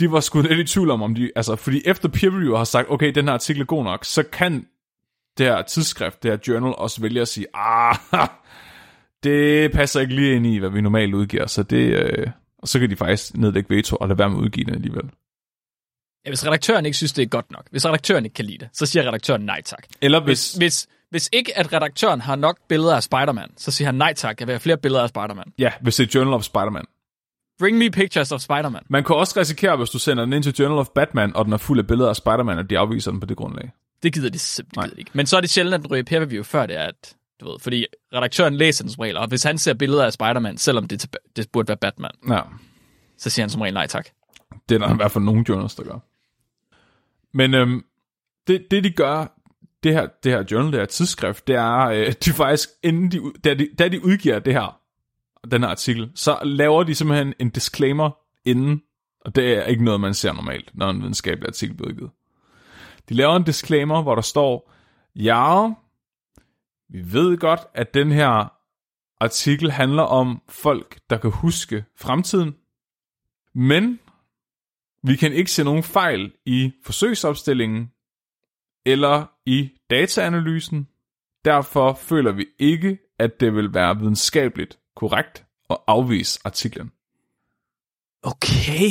de 0.00 0.12
var 0.12 0.20
sgu 0.20 0.40
lidt 0.40 0.58
i 0.58 0.64
tvivl 0.64 0.90
om, 0.90 1.02
om 1.02 1.14
de, 1.14 1.30
altså, 1.36 1.56
fordi 1.56 1.82
efter 1.84 2.08
peer 2.08 2.30
reviewer 2.30 2.56
har 2.56 2.64
sagt, 2.64 2.90
okay, 2.90 3.12
den 3.12 3.24
her 3.24 3.32
artikel 3.32 3.62
er 3.62 3.66
god 3.66 3.84
nok, 3.84 4.04
så 4.04 4.22
kan 4.22 4.66
det 5.38 5.46
her 5.46 5.62
tidsskrift, 5.62 6.22
det 6.22 6.30
her 6.30 6.38
journal, 6.48 6.74
også 6.74 7.00
vælge 7.00 7.20
at 7.20 7.28
sige, 7.28 7.46
ah, 7.54 7.96
det 9.24 9.72
passer 9.72 10.00
ikke 10.00 10.14
lige 10.14 10.36
ind 10.36 10.46
i, 10.46 10.58
hvad 10.58 10.70
vi 10.70 10.80
normalt 10.80 11.14
udgiver, 11.14 11.46
så 11.46 11.62
det, 11.62 11.76
øh, 11.76 12.26
og 12.58 12.68
så 12.68 12.78
kan 12.78 12.90
de 12.90 12.96
faktisk 12.96 13.36
nedlægge 13.36 13.76
veto 13.76 13.96
og 13.96 14.08
lade 14.08 14.18
være 14.18 14.30
med 14.30 14.38
at 14.38 14.42
udgive 14.42 14.64
det 14.64 14.74
alligevel. 14.74 15.10
Ja, 16.24 16.30
hvis 16.30 16.46
redaktøren 16.46 16.86
ikke 16.86 16.96
synes, 16.96 17.12
det 17.12 17.22
er 17.22 17.26
godt 17.26 17.50
nok, 17.50 17.66
hvis 17.70 17.86
redaktøren 17.86 18.24
ikke 18.24 18.34
kan 18.34 18.44
lide 18.44 18.58
det, 18.58 18.68
så 18.72 18.86
siger 18.86 19.08
redaktøren 19.08 19.42
nej 19.42 19.62
tak. 19.62 19.84
Eller 20.00 20.20
hvis, 20.20 20.52
Hvis, 20.52 20.58
hvis 20.58 20.88
ikke 21.32 21.58
at 21.58 21.72
redaktøren 21.72 22.20
har 22.20 22.36
nok 22.36 22.58
billeder 22.68 22.96
af 22.96 23.02
Spider-Man, 23.02 23.48
så 23.56 23.70
siger 23.70 23.86
han 23.88 23.94
nej 23.94 24.12
tak, 24.14 24.40
jeg 24.40 24.46
vil 24.48 24.52
have 24.52 24.60
flere 24.60 24.76
billeder 24.76 25.02
af 25.02 25.08
Spider-Man. 25.08 25.52
ja, 25.58 25.72
hvis 25.80 25.96
det 25.96 26.06
er 26.06 26.18
Journal 26.18 26.34
of 26.34 26.42
Spider-Man. 26.42 26.84
Bring 27.58 27.78
me 27.78 27.90
pictures 27.90 28.32
of 28.32 28.40
Spider-Man. 28.40 28.82
Man 28.88 29.04
kan 29.04 29.16
også 29.16 29.40
risikere, 29.40 29.76
hvis 29.76 29.90
du 29.90 29.98
sender 29.98 30.24
den 30.24 30.32
ind 30.32 30.42
til 30.42 30.54
Journal 30.54 30.78
of 30.78 30.88
Batman, 30.94 31.36
og 31.36 31.44
den 31.44 31.52
er 31.52 31.56
fuld 31.56 31.78
af 31.78 31.86
billeder 31.86 32.08
af 32.08 32.16
Spider-Man, 32.16 32.58
og 32.58 32.70
de 32.70 32.78
afviser 32.78 33.10
den 33.10 33.20
på 33.20 33.26
det 33.26 33.36
grundlag. 33.36 33.70
Det 34.02 34.12
gider 34.12 34.30
de 34.30 34.38
simpelthen 34.38 34.98
ikke. 34.98 35.10
Men 35.14 35.26
så 35.26 35.36
er 35.36 35.40
det 35.40 35.50
sjældent, 35.50 35.74
at 35.74 35.80
den 35.80 35.90
ryger 35.90 36.02
peer 36.04 36.20
review, 36.20 36.42
før 36.42 36.66
det 36.66 36.76
er, 36.76 36.82
at, 36.82 37.14
du 37.40 37.50
ved, 37.50 37.58
fordi 37.60 37.86
redaktøren 38.14 38.56
læser 38.56 38.84
den 38.84 38.90
som 38.92 39.00
regel, 39.00 39.16
og 39.16 39.28
hvis 39.28 39.42
han 39.42 39.58
ser 39.58 39.74
billeder 39.74 40.04
af 40.04 40.12
Spider-Man, 40.12 40.58
selvom 40.58 40.86
det, 40.88 41.16
det 41.36 41.50
burde 41.52 41.68
være 41.68 41.76
Batman, 41.76 42.10
Ja, 42.28 42.40
så 43.18 43.30
siger 43.30 43.44
han 43.44 43.50
som 43.50 43.60
regel 43.60 43.74
nej 43.74 43.86
tak. 43.86 44.06
det 44.68 44.74
er 44.74 44.78
der 44.78 44.92
i 44.92 44.96
hvert 44.96 45.12
fald 45.12 45.24
nogle 45.24 45.44
journals, 45.48 45.74
der 45.74 45.82
gør. 45.84 45.98
Men 47.32 47.54
øhm, 47.54 47.84
det, 48.46 48.66
det, 48.70 48.84
de 48.84 48.90
gør, 48.90 49.39
det 49.82 49.92
her, 49.92 50.06
det 50.24 50.32
her 50.32 50.44
journal, 50.50 50.72
det 50.72 50.80
her 50.80 50.86
tidsskrift, 50.86 51.46
det 51.46 51.56
er, 51.56 51.78
øh, 51.78 52.12
de 52.24 52.30
faktisk, 52.32 52.68
inden 52.82 53.10
de, 53.10 53.32
da, 53.44 53.54
de, 53.54 53.68
da 53.78 53.88
de 53.88 54.04
udgiver 54.04 54.38
det 54.38 54.52
her, 54.52 54.80
den 55.50 55.62
her 55.62 55.68
artikel, 55.68 56.10
så 56.14 56.38
laver 56.42 56.82
de 56.82 56.94
simpelthen 56.94 57.34
en 57.38 57.50
disclaimer 57.50 58.10
inden, 58.44 58.82
og 59.20 59.34
det 59.34 59.58
er 59.58 59.62
ikke 59.62 59.84
noget, 59.84 60.00
man 60.00 60.14
ser 60.14 60.32
normalt, 60.32 60.70
når 60.74 60.90
en 60.90 61.00
videnskabelig 61.00 61.48
artikel 61.48 61.76
bliver 61.76 61.90
udgivet. 61.90 62.10
De 63.08 63.14
laver 63.14 63.36
en 63.36 63.44
disclaimer, 63.44 64.02
hvor 64.02 64.14
der 64.14 64.22
står, 64.22 64.72
ja, 65.16 65.68
vi 66.88 67.12
ved 67.12 67.38
godt, 67.38 67.60
at 67.74 67.94
den 67.94 68.12
her 68.12 68.52
artikel 69.20 69.70
handler 69.70 70.02
om 70.02 70.42
folk, 70.48 71.00
der 71.10 71.16
kan 71.16 71.30
huske 71.30 71.84
fremtiden, 71.96 72.54
men 73.54 73.98
vi 75.02 75.16
kan 75.16 75.32
ikke 75.32 75.50
se 75.50 75.64
nogen 75.64 75.82
fejl 75.82 76.32
i 76.46 76.72
forsøgsopstillingen 76.84 77.90
eller 78.86 79.26
i 79.50 79.70
dataanalysen. 79.90 80.88
Derfor 81.44 81.94
føler 81.94 82.32
vi 82.32 82.46
ikke, 82.58 82.98
at 83.18 83.40
det 83.40 83.54
vil 83.54 83.74
være 83.74 83.98
videnskabeligt 83.98 84.78
korrekt 84.96 85.44
at 85.70 85.76
afvise 85.86 86.40
artiklen. 86.44 86.90
Okay, 88.22 88.88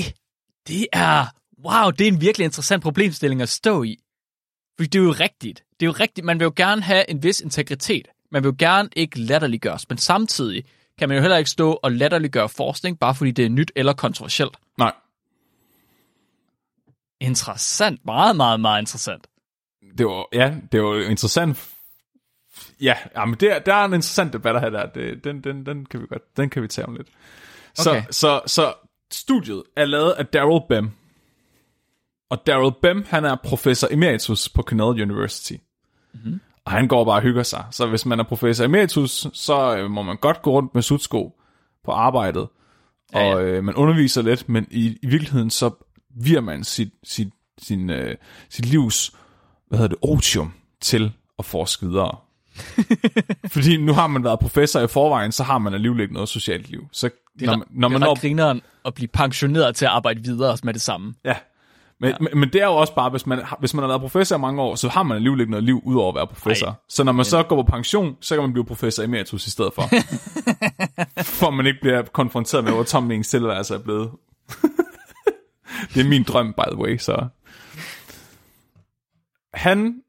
det 0.68 0.88
er, 0.94 1.26
wow, 1.66 1.92
det 1.92 2.08
er 2.08 2.12
en 2.12 2.22
virkelig 2.22 2.46
interessant 2.46 2.84
problemstilling 2.84 3.42
at 3.42 3.50
stå 3.50 3.84
i. 3.84 3.98
Fordi 4.78 4.88
det 4.90 5.00
er 5.00 5.04
jo 5.04 5.12
rigtigt. 5.12 5.64
Det 5.80 5.86
er 5.86 5.88
jo 5.88 5.96
rigtigt, 6.00 6.26
man 6.26 6.40
vil 6.40 6.46
jo 6.46 6.54
gerne 6.56 6.82
have 6.82 7.10
en 7.10 7.24
vis 7.24 7.42
integritet. 7.42 8.08
Man 8.32 8.44
vil 8.44 8.50
jo 8.50 8.56
gerne 8.60 8.90
ikke 8.96 9.20
latterliggøres, 9.20 9.90
men 9.90 9.98
samtidig 9.98 10.64
kan 10.98 11.10
man 11.10 11.18
jo 11.18 11.22
heller 11.22 11.38
ikke 11.38 11.50
stå 11.50 11.80
og 11.84 11.92
latterliggøre 11.92 12.50
forskning, 12.50 13.00
bare 13.00 13.16
fordi 13.16 13.32
det 13.32 13.46
er 13.46 13.50
nyt 13.50 13.72
eller 13.76 13.94
kontroversielt. 13.94 14.58
Nej, 14.78 14.94
Interessant. 17.22 18.06
Meget, 18.06 18.36
meget, 18.36 18.60
meget 18.60 18.82
interessant. 18.82 19.28
Det 20.00 20.08
var, 20.08 20.28
ja, 20.34 20.54
det 20.72 20.84
var 20.84 20.96
interessant. 21.10 21.70
Ja, 22.82 22.96
jamen 23.16 23.36
det 23.40 23.52
er, 23.56 23.60
der 23.60 23.74
er 23.74 23.86
en 23.86 23.94
interessant 23.94 24.34
debat 24.34 24.56
at 24.56 24.62
have 24.62 24.74
der. 24.74 24.86
Det, 24.86 25.24
den, 25.24 25.44
den, 25.44 25.66
den, 25.66 25.86
kan 25.86 26.02
vi 26.02 26.06
godt, 26.10 26.38
den 26.38 26.50
kan 26.50 26.64
vi 26.64 26.68
tage 26.68 26.88
om 26.88 26.96
lidt. 26.96 27.08
Så, 27.76 27.90
Okay. 27.90 28.04
så, 28.12 28.42
så 28.46 28.74
studiet 29.12 29.64
er 29.76 29.86
lavet 29.86 30.12
af 30.12 30.26
Daryl 30.26 30.62
Bem. 30.70 30.92
Og 32.30 32.48
Daryl 32.48 32.74
Bem, 32.82 33.06
han 33.10 33.26
er 33.26 33.36
professor 33.44 33.88
emeritus 33.92 34.50
på 34.50 34.62
Cornell 34.62 35.02
University. 35.02 35.54
Mm-hmm. 36.14 36.40
Og 36.66 36.72
han 36.72 36.88
går 36.88 37.06
bare 37.06 37.16
og 37.16 37.22
hygger 37.22 37.44
sig. 37.44 37.66
Så 37.72 37.88
hvis 37.88 38.06
man 38.06 38.20
er 38.20 38.24
professor 38.24 38.66
emeritus, 38.66 39.28
så 39.34 39.78
øh, 39.78 39.92
må 39.92 40.02
man 40.02 40.18
godt 40.18 40.42
gå 40.42 40.52
rundt 40.52 40.76
med 40.76 40.82
sutsko 40.82 41.40
på 41.86 41.92
arbejdet. 41.92 42.48
Ja, 43.14 43.20
ja. 43.20 43.36
Og 43.36 43.44
øh, 43.44 43.64
man 43.64 43.76
underviser 43.76 44.22
lidt, 44.22 44.50
men 44.50 44.68
i, 44.72 44.98
i 45.02 45.08
virkeligheden 45.08 45.50
så 45.50 45.72
virer 46.10 46.42
man 46.42 46.64
sit, 46.64 46.90
sit, 47.04 47.30
sin, 47.58 47.90
øh, 47.90 48.16
sit 48.50 48.66
livs 48.66 49.16
hvad 49.70 49.80
hedder 49.80 49.96
det, 49.96 49.98
otium 50.02 50.54
til 50.82 51.12
at 51.40 51.46
forske 51.46 51.86
videre. 51.88 52.18
Fordi 53.54 53.78
nu 53.78 53.94
har 53.94 54.08
man 54.08 54.24
været 54.24 54.40
professor 54.40 54.80
i 54.80 54.88
forvejen, 54.88 55.32
så 55.32 55.44
har 55.44 55.58
man 55.58 55.74
alligevel 55.74 56.00
ikke 56.02 56.14
noget 56.14 56.30
socialt 56.30 56.70
liv. 56.70 56.88
Så 56.92 57.10
Det 57.40 57.48
er, 57.48 57.52
når, 57.52 57.58
man- 57.58 57.68
når 57.72 57.88
det 57.90 57.96
er 57.96 58.00
man 58.00 58.08
når, 58.08 58.20
grineren 58.22 58.62
at 58.86 58.94
blive 58.94 59.08
pensioneret 59.08 59.76
til 59.76 59.86
at 59.86 59.92
arbejde 59.92 60.24
videre 60.24 60.58
med 60.64 60.74
det 60.74 60.82
samme. 60.82 61.14
ja. 61.26 61.36
Men, 62.02 62.10
ja. 62.10 62.16
men, 62.20 62.40
men 62.40 62.50
det 62.54 62.62
er 62.62 62.66
jo 62.66 62.76
også 62.76 62.96
bare, 62.96 63.10
hvis 63.10 63.26
man, 63.28 63.42
hvis 63.60 63.74
man 63.74 63.82
har 63.84 63.88
været 63.88 64.02
professor 64.02 64.36
i 64.36 64.40
mange 64.40 64.62
år, 64.62 64.76
så 64.76 64.90
har 64.90 65.04
man 65.04 65.16
alligevel 65.16 65.40
ikke 65.40 65.52
noget 65.52 65.64
liv 65.64 65.82
ud 65.86 65.96
over 65.96 66.10
at 66.10 66.16
være 66.16 66.28
professor. 66.28 66.68
Ej. 66.68 66.74
Så 66.90 67.04
når 67.04 67.12
man 67.12 67.26
så 67.26 67.44
går 67.44 67.56
på 67.64 67.72
pension, 67.72 68.16
så 68.22 68.36
kan 68.36 68.42
man 68.44 68.52
blive 68.54 68.66
professor 68.66 69.04
emeritus 69.04 69.48
i 69.48 69.50
stedet 69.52 69.74
for. 69.76 69.82
for 71.40 71.50
man 71.50 71.66
ikke 71.66 71.80
bliver 71.82 72.02
konfronteret 72.02 72.64
med, 72.64 72.74
hvor 72.74 72.84
tom 72.84 73.12
ens 73.12 73.28
tilværelse 73.30 73.74
er 73.74 73.78
blevet. 73.80 74.10
det 75.94 76.06
er 76.06 76.10
min 76.10 76.24
drøm, 76.24 76.54
by 76.54 76.72
the 76.72 76.78
way, 76.78 76.98
så... 76.98 77.28
Han 79.54 80.02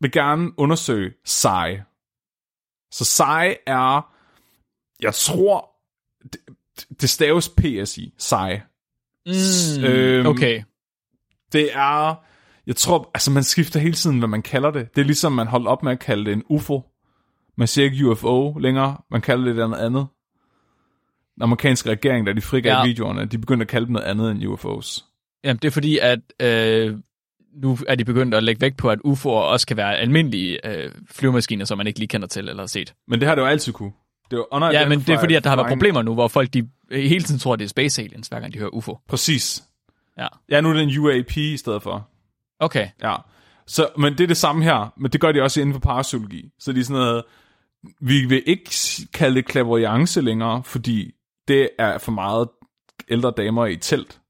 vil 0.00 0.12
gerne 0.12 0.50
undersøge 0.56 1.12
Psy. 1.24 1.46
Så 2.90 3.04
Psy 3.04 3.54
er, 3.66 4.14
jeg 5.00 5.14
tror, 5.14 5.70
det, 6.32 6.40
det 7.00 7.10
staves 7.10 7.48
PSI, 7.48 8.14
Psy. 8.18 8.34
Mm, 9.26 9.84
øhm, 9.84 10.26
okay. 10.26 10.62
Det 11.52 11.70
er, 11.76 12.14
jeg 12.66 12.76
tror, 12.76 13.10
altså 13.14 13.30
man 13.30 13.42
skifter 13.42 13.80
hele 13.80 13.94
tiden, 13.94 14.18
hvad 14.18 14.28
man 14.28 14.42
kalder 14.42 14.70
det. 14.70 14.94
Det 14.94 15.00
er 15.00 15.06
ligesom, 15.06 15.32
man 15.32 15.46
holdt 15.46 15.68
op 15.68 15.82
med 15.82 15.92
at 15.92 15.98
kalde 15.98 16.24
det 16.24 16.32
en 16.32 16.42
UFO. 16.48 16.82
Man 17.56 17.68
siger 17.68 17.84
ikke 17.84 18.08
UFO 18.08 18.58
længere, 18.58 18.96
man 19.10 19.20
kalder 19.20 19.44
det 19.44 19.56
noget 19.56 19.86
andet. 19.86 20.06
Den 21.34 21.42
amerikanske 21.42 21.90
regering, 21.90 22.26
der 22.26 22.32
de 22.32 22.40
frigav 22.40 22.72
ja. 22.72 22.84
videoerne, 22.84 23.24
de 23.24 23.38
begyndte 23.38 23.64
at 23.64 23.68
kalde 23.68 23.86
dem 23.86 23.92
noget 23.92 24.06
andet 24.06 24.30
end 24.30 24.46
UFOs. 24.46 25.04
Jamen, 25.44 25.58
det 25.62 25.68
er 25.68 25.72
fordi, 25.72 25.98
at 25.98 26.20
øh, 26.42 26.98
nu 27.62 27.78
er 27.88 27.94
de 27.94 28.04
begyndt 28.04 28.34
at 28.34 28.42
lægge 28.42 28.60
vægt 28.60 28.76
på, 28.76 28.90
at 28.90 28.98
UFO'er 29.06 29.28
også 29.28 29.66
kan 29.66 29.76
være 29.76 29.96
almindelige 29.96 30.66
øh, 30.66 30.92
flyvemaskiner, 31.10 31.64
som 31.64 31.78
man 31.78 31.86
ikke 31.86 31.98
lige 31.98 32.08
kender 32.08 32.28
til 32.28 32.48
eller 32.48 32.62
har 32.62 32.66
set. 32.66 32.94
Men 33.08 33.20
det 33.20 33.28
har 33.28 33.34
det 33.34 33.42
jo 33.42 33.46
altid 33.46 33.72
kunne. 33.72 33.92
Det 34.30 34.36
er 34.36 34.58
jo 34.62 34.70
Ja, 34.72 34.88
men 34.88 35.00
det 35.00 35.08
er 35.08 35.18
fordi, 35.18 35.34
at 35.34 35.44
der 35.44 35.50
har 35.50 35.56
været 35.56 35.68
problemer 35.68 36.02
nu, 36.02 36.14
hvor 36.14 36.28
folk 36.28 36.54
de 36.54 36.68
hele 36.92 37.24
tiden 37.24 37.40
tror, 37.40 37.52
at 37.52 37.58
det 37.58 37.64
er 37.64 37.68
space 37.68 38.02
aliens, 38.02 38.28
hver 38.28 38.40
gang 38.40 38.52
de 38.52 38.58
hører 38.58 38.74
UFO. 38.74 38.98
Præcis. 39.08 39.62
Ja. 40.18 40.26
Ja, 40.50 40.60
nu 40.60 40.70
er 40.70 40.72
det 40.72 40.82
en 40.82 40.98
UAP 40.98 41.36
i 41.36 41.56
stedet 41.56 41.82
for. 41.82 42.08
Okay. 42.60 42.88
Ja. 43.02 43.16
Så, 43.66 43.88
men 43.98 44.12
det 44.12 44.20
er 44.20 44.26
det 44.26 44.36
samme 44.36 44.64
her, 44.64 44.92
men 44.96 45.10
det 45.10 45.20
gør 45.20 45.32
de 45.32 45.42
også 45.42 45.60
inden 45.60 45.74
for 45.74 45.80
parapsykologi. 45.80 46.50
Så 46.58 46.72
de 46.72 46.80
er 46.80 46.84
sådan 46.84 47.02
noget, 47.02 47.24
vi 48.00 48.24
vil 48.24 48.42
ikke 48.46 48.70
kalde 49.14 49.36
det 49.36 49.50
clairvoyance 49.50 50.20
længere, 50.20 50.62
fordi 50.64 51.12
det 51.48 51.68
er 51.78 51.98
for 51.98 52.12
meget 52.12 52.48
ældre 53.08 53.32
damer 53.36 53.66
i 53.66 53.76
telt. 53.76 54.20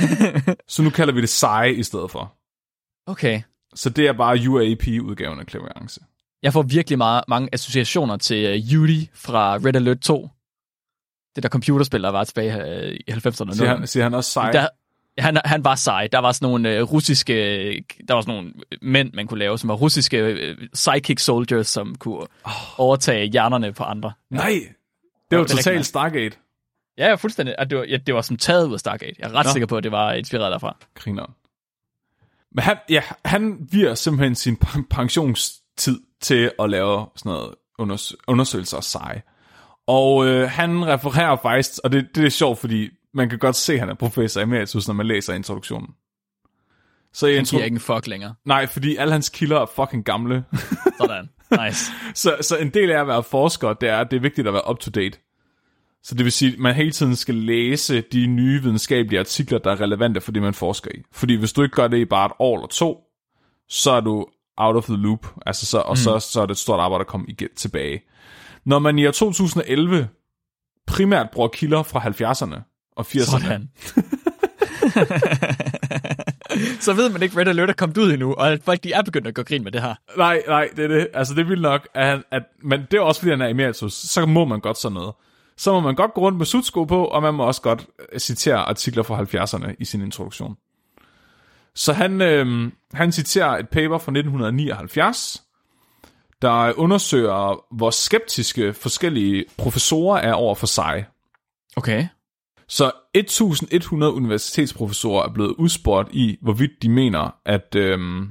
så 0.68 0.82
nu 0.82 0.90
kalder 0.90 1.14
vi 1.14 1.20
det 1.20 1.28
seje 1.28 1.72
i 1.72 1.82
stedet 1.82 2.10
for. 2.10 2.34
Okay. 3.10 3.42
Så 3.74 3.90
det 3.90 4.06
er 4.06 4.12
bare 4.12 4.48
UAP-udgaven 4.48 5.40
af 5.40 5.44
clairvoyance. 5.48 6.00
Jeg 6.42 6.52
får 6.52 6.62
virkelig 6.62 6.98
meget, 6.98 7.24
mange 7.28 7.48
associationer 7.52 8.16
til 8.16 8.54
uh, 8.54 8.72
Yuri 8.72 9.10
fra 9.14 9.56
Red 9.56 9.76
Alert 9.76 10.00
2. 10.00 10.28
Det 11.36 11.42
der 11.42 11.48
computerspil, 11.48 12.02
der 12.02 12.08
var 12.08 12.24
tilbage 12.24 12.56
uh, 12.56 12.92
i 12.92 13.10
90'erne. 13.10 13.54
Siger 13.54 13.76
han, 13.76 13.86
siger 13.86 14.02
han 14.02 14.14
også 14.14 14.30
seje? 14.30 14.52
Der, 14.52 14.68
han, 15.18 15.38
han 15.44 15.64
var 15.64 15.74
sej. 15.74 16.08
Der 16.12 16.18
var 16.18 16.32
sådan 16.32 16.46
nogle 16.46 16.76
øh, 16.76 16.82
russiske, 16.82 17.34
der 18.08 18.14
var 18.14 18.20
sådan 18.20 18.34
nogle 18.34 18.52
mænd, 18.82 19.12
man 19.14 19.26
kunne 19.26 19.38
lave, 19.38 19.58
som 19.58 19.68
var 19.68 19.74
russiske 19.74 20.18
øh, 20.18 20.56
psychic 20.72 21.20
soldiers, 21.20 21.68
som 21.68 21.94
kunne 21.94 22.26
oh. 22.44 22.80
overtage 22.80 23.26
hjernerne 23.26 23.72
på 23.72 23.84
andre. 23.84 24.12
Nej, 24.30 24.52
det 25.30 25.38
var 25.38 25.44
totalt. 25.44 25.86
Stargate. 25.86 26.36
Ja, 26.98 27.08
ja, 27.08 27.14
fuldstændig. 27.14 27.54
At 27.58 27.70
det, 27.70 27.78
var, 27.78 27.84
ja, 27.84 27.96
det 27.96 28.14
var 28.14 28.22
som 28.22 28.36
taget 28.36 28.68
ud 28.68 28.74
af 28.74 28.80
Stargate. 28.80 29.14
Jeg 29.18 29.30
er 29.30 29.34
ret 29.34 29.46
Nå. 29.46 29.52
sikker 29.52 29.66
på, 29.66 29.76
at 29.76 29.84
det 29.84 29.92
var 29.92 30.12
inspireret 30.12 30.52
derfra. 30.52 30.76
Griner. 30.94 31.34
Men 32.54 32.62
han, 32.62 32.76
ja, 32.88 33.02
han 33.24 33.68
virer 33.70 33.94
simpelthen 33.94 34.34
sin 34.34 34.56
pen- 34.56 34.86
pensionstid 34.90 36.00
til 36.20 36.50
at 36.58 36.70
lave 36.70 37.06
sådan 37.16 37.32
noget 37.32 37.54
unders- 37.82 38.14
undersøgelser 38.28 38.76
er 38.76 38.80
seje. 38.80 39.22
Og 39.86 40.26
øh, 40.26 40.50
han 40.50 40.86
refererer 40.86 41.36
faktisk, 41.42 41.78
og 41.84 41.92
det, 41.92 42.08
det 42.14 42.24
er 42.24 42.28
sjovt, 42.30 42.58
fordi 42.58 42.88
man 43.14 43.28
kan 43.28 43.38
godt 43.38 43.56
se, 43.56 43.72
at 43.72 43.78
han 43.80 43.88
er 43.88 43.94
professor 43.94 44.40
emeritus, 44.40 44.86
når 44.88 44.94
man 44.94 45.06
læser 45.06 45.34
introduktionen. 45.34 45.88
Så 47.12 47.26
Han 47.26 47.34
intro- 47.44 47.50
giver 47.50 47.64
ikke 47.64 47.74
en 47.74 47.80
fuck 47.80 48.06
længere. 48.06 48.34
Nej, 48.44 48.66
fordi 48.66 48.96
alle 48.96 49.12
hans 49.12 49.28
kilder 49.28 49.60
er 49.60 49.66
fucking 49.76 50.04
gamle. 50.04 50.44
Sådan. 51.00 51.28
Nice. 51.64 51.92
så, 52.14 52.36
så 52.40 52.56
en 52.56 52.70
del 52.70 52.90
af 52.90 53.00
at 53.00 53.06
være 53.06 53.22
forsker, 53.22 53.72
det 53.72 53.88
er, 53.88 53.98
at 53.98 54.10
det 54.10 54.16
er 54.16 54.20
vigtigt 54.20 54.46
at 54.48 54.54
være 54.54 54.70
up-to-date. 54.70 55.18
Så 56.02 56.14
det 56.14 56.24
vil 56.24 56.32
sige, 56.32 56.52
at 56.52 56.58
man 56.58 56.74
hele 56.74 56.90
tiden 56.90 57.16
skal 57.16 57.34
læse 57.34 58.00
de 58.00 58.26
nye 58.26 58.62
videnskabelige 58.62 59.20
artikler, 59.20 59.58
der 59.58 59.70
er 59.70 59.80
relevante 59.80 60.20
for 60.20 60.32
det, 60.32 60.42
man 60.42 60.54
forsker 60.54 60.90
i. 60.94 61.02
Fordi 61.12 61.34
hvis 61.34 61.52
du 61.52 61.62
ikke 61.62 61.74
gør 61.74 61.88
det 61.88 61.98
i 61.98 62.04
bare 62.04 62.26
et 62.26 62.32
år 62.38 62.56
eller 62.56 62.68
to, 62.68 63.00
så 63.68 63.90
er 63.90 64.00
du 64.00 64.26
out 64.56 64.76
of 64.76 64.84
the 64.84 64.96
loop, 64.96 65.26
altså 65.46 65.66
så, 65.66 65.78
og 65.78 65.92
mm. 65.92 65.96
så, 65.96 66.18
så 66.18 66.40
er 66.42 66.46
det 66.46 66.52
et 66.52 66.58
stort 66.58 66.80
arbejde 66.80 67.00
at 67.00 67.06
komme 67.06 67.26
igen, 67.28 67.48
tilbage. 67.56 68.02
Når 68.64 68.78
man 68.78 68.98
i 68.98 69.06
år 69.06 69.10
2011 69.10 70.08
primært 70.86 71.30
bruger 71.30 71.48
kilder 71.48 71.82
fra 71.82 72.00
70'erne 72.00 72.60
og 72.96 73.06
80'erne, 73.08 73.24
Sådan. 73.24 73.70
så 76.80 76.92
ved 76.92 77.08
man 77.08 77.22
ikke, 77.22 77.40
Red 77.40 77.46
Alert 77.46 77.70
er 77.70 77.74
kommet 77.74 77.98
ud 77.98 78.12
endnu, 78.12 78.34
og 78.34 78.52
at 78.52 78.62
folk 78.62 78.84
de 78.84 78.92
er 78.92 79.02
begyndt 79.02 79.26
at 79.26 79.34
gå 79.34 79.42
grin 79.42 79.64
med 79.64 79.72
det 79.72 79.82
her. 79.82 79.94
Nej, 80.16 80.42
nej, 80.48 80.68
det 80.76 80.84
er 80.84 80.88
det. 80.88 81.08
Altså, 81.14 81.34
det 81.34 81.40
er 81.40 81.46
vildt 81.46 81.62
nok, 81.62 81.88
at, 81.94 82.22
at 82.30 82.42
men 82.62 82.80
det 82.90 82.96
er 82.96 83.00
også, 83.00 83.20
fordi 83.20 83.30
han 83.30 83.40
er 83.40 83.48
emeritus, 83.48 83.92
så 83.92 84.26
må 84.26 84.44
man 84.44 84.60
godt 84.60 84.78
sådan 84.78 84.94
noget. 84.94 85.12
Så 85.60 85.72
må 85.72 85.80
man 85.80 85.94
godt 85.94 86.14
gå 86.14 86.20
rundt 86.20 86.38
med 86.38 86.46
sudsko 86.46 86.84
på, 86.84 87.04
og 87.04 87.22
man 87.22 87.34
må 87.34 87.44
også 87.44 87.62
godt 87.62 87.86
øh, 88.12 88.20
citere 88.20 88.56
artikler 88.56 89.02
fra 89.02 89.22
70'erne 89.22 89.74
i 89.78 89.84
sin 89.84 90.02
introduktion. 90.02 90.56
Så 91.74 91.92
han, 91.92 92.20
øh, 92.20 92.72
han 92.92 93.12
citerer 93.12 93.58
et 93.58 93.68
paper 93.68 93.98
fra 93.98 94.12
1979, 94.12 95.42
der 96.42 96.72
undersøger, 96.72 97.74
hvor 97.74 97.90
skeptiske 97.90 98.74
forskellige 98.74 99.44
professorer 99.58 100.20
er 100.20 100.32
over 100.32 100.54
for 100.54 100.66
sig. 100.66 101.06
Okay. 101.76 102.06
Så 102.68 102.92
1100 103.14 104.12
universitetsprofessorer 104.12 105.28
er 105.28 105.32
blevet 105.32 105.54
udspurgt 105.58 106.08
i, 106.12 106.38
hvorvidt 106.42 106.82
de 106.82 106.88
mener, 106.88 107.30
at 107.44 107.74
øh, 107.74 108.22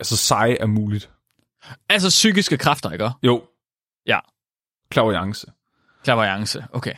altså 0.00 0.16
sig 0.16 0.56
er 0.60 0.66
muligt. 0.66 1.10
Altså 1.88 2.08
psykiske 2.08 2.58
kræfter, 2.58 2.90
ikke? 2.92 3.10
Jo, 3.22 3.42
Ja. 4.06 4.18
Clairvoyance. 4.92 5.46
Klaverance. 6.06 6.64
Okay. 6.72 6.94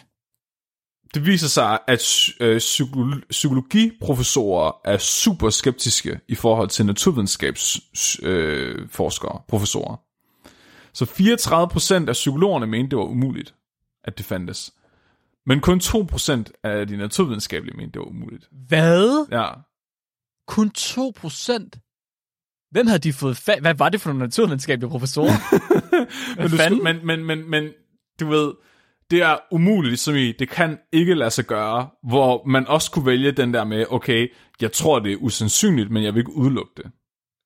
Det 1.14 1.26
viser 1.26 1.48
sig, 1.48 1.78
at 1.86 2.28
øh, 2.40 2.56
psykolo- 2.56 3.26
psykologiprofessorer 3.30 4.72
er 4.84 4.98
super 4.98 5.50
skeptiske 5.50 6.20
i 6.28 6.34
forhold 6.34 6.68
til 6.68 6.86
naturvidenskabsforskere, 6.86 8.30
øh, 8.30 8.88
forskere, 8.88 9.40
professorer. 9.48 9.96
Så 10.92 11.04
34% 11.04 12.08
af 12.08 12.12
psykologerne 12.12 12.66
mente, 12.66 12.90
det 12.90 12.98
var 12.98 13.04
umuligt, 13.04 13.54
at 14.04 14.18
det 14.18 14.26
fandtes. 14.26 14.72
Men 15.46 15.60
kun 15.60 15.80
2% 15.80 16.44
af 16.62 16.86
de 16.86 16.96
naturvidenskabelige 16.96 17.76
mente, 17.76 17.92
det 17.92 17.98
var 17.98 18.06
umuligt. 18.06 18.48
Hvad? 18.68 19.26
Ja, 19.30 19.48
Kun 20.46 20.70
2 20.70 21.12
procent? 21.16 21.78
Hvem 22.70 22.86
havde 22.86 22.98
de 22.98 23.12
fået 23.12 23.36
fat? 23.36 23.60
Hvad 23.60 23.74
var 23.74 23.88
det 23.88 24.00
for 24.00 24.10
nogle 24.10 24.24
naturvidenskabelige 24.24 24.90
professorer? 24.90 25.32
men, 26.40 26.50
du 26.50 26.82
men, 26.82 27.06
men, 27.06 27.24
men, 27.24 27.50
men 27.50 27.72
du 28.20 28.26
ved, 28.26 28.52
det 29.10 29.22
er 29.22 29.38
umuligt, 29.50 30.00
som 30.00 30.14
i, 30.14 30.32
det 30.32 30.48
kan 30.48 30.78
ikke 30.92 31.14
lade 31.14 31.30
sig 31.30 31.44
gøre, 31.44 31.88
hvor 32.02 32.46
man 32.46 32.66
også 32.66 32.90
kunne 32.90 33.06
vælge 33.06 33.32
den 33.32 33.54
der 33.54 33.64
med, 33.64 33.86
okay, 33.90 34.28
jeg 34.60 34.72
tror, 34.72 34.98
det 34.98 35.12
er 35.12 35.16
usandsynligt, 35.16 35.90
men 35.90 36.04
jeg 36.04 36.14
vil 36.14 36.20
ikke 36.20 36.36
udelukke 36.36 36.72
det. 36.76 36.90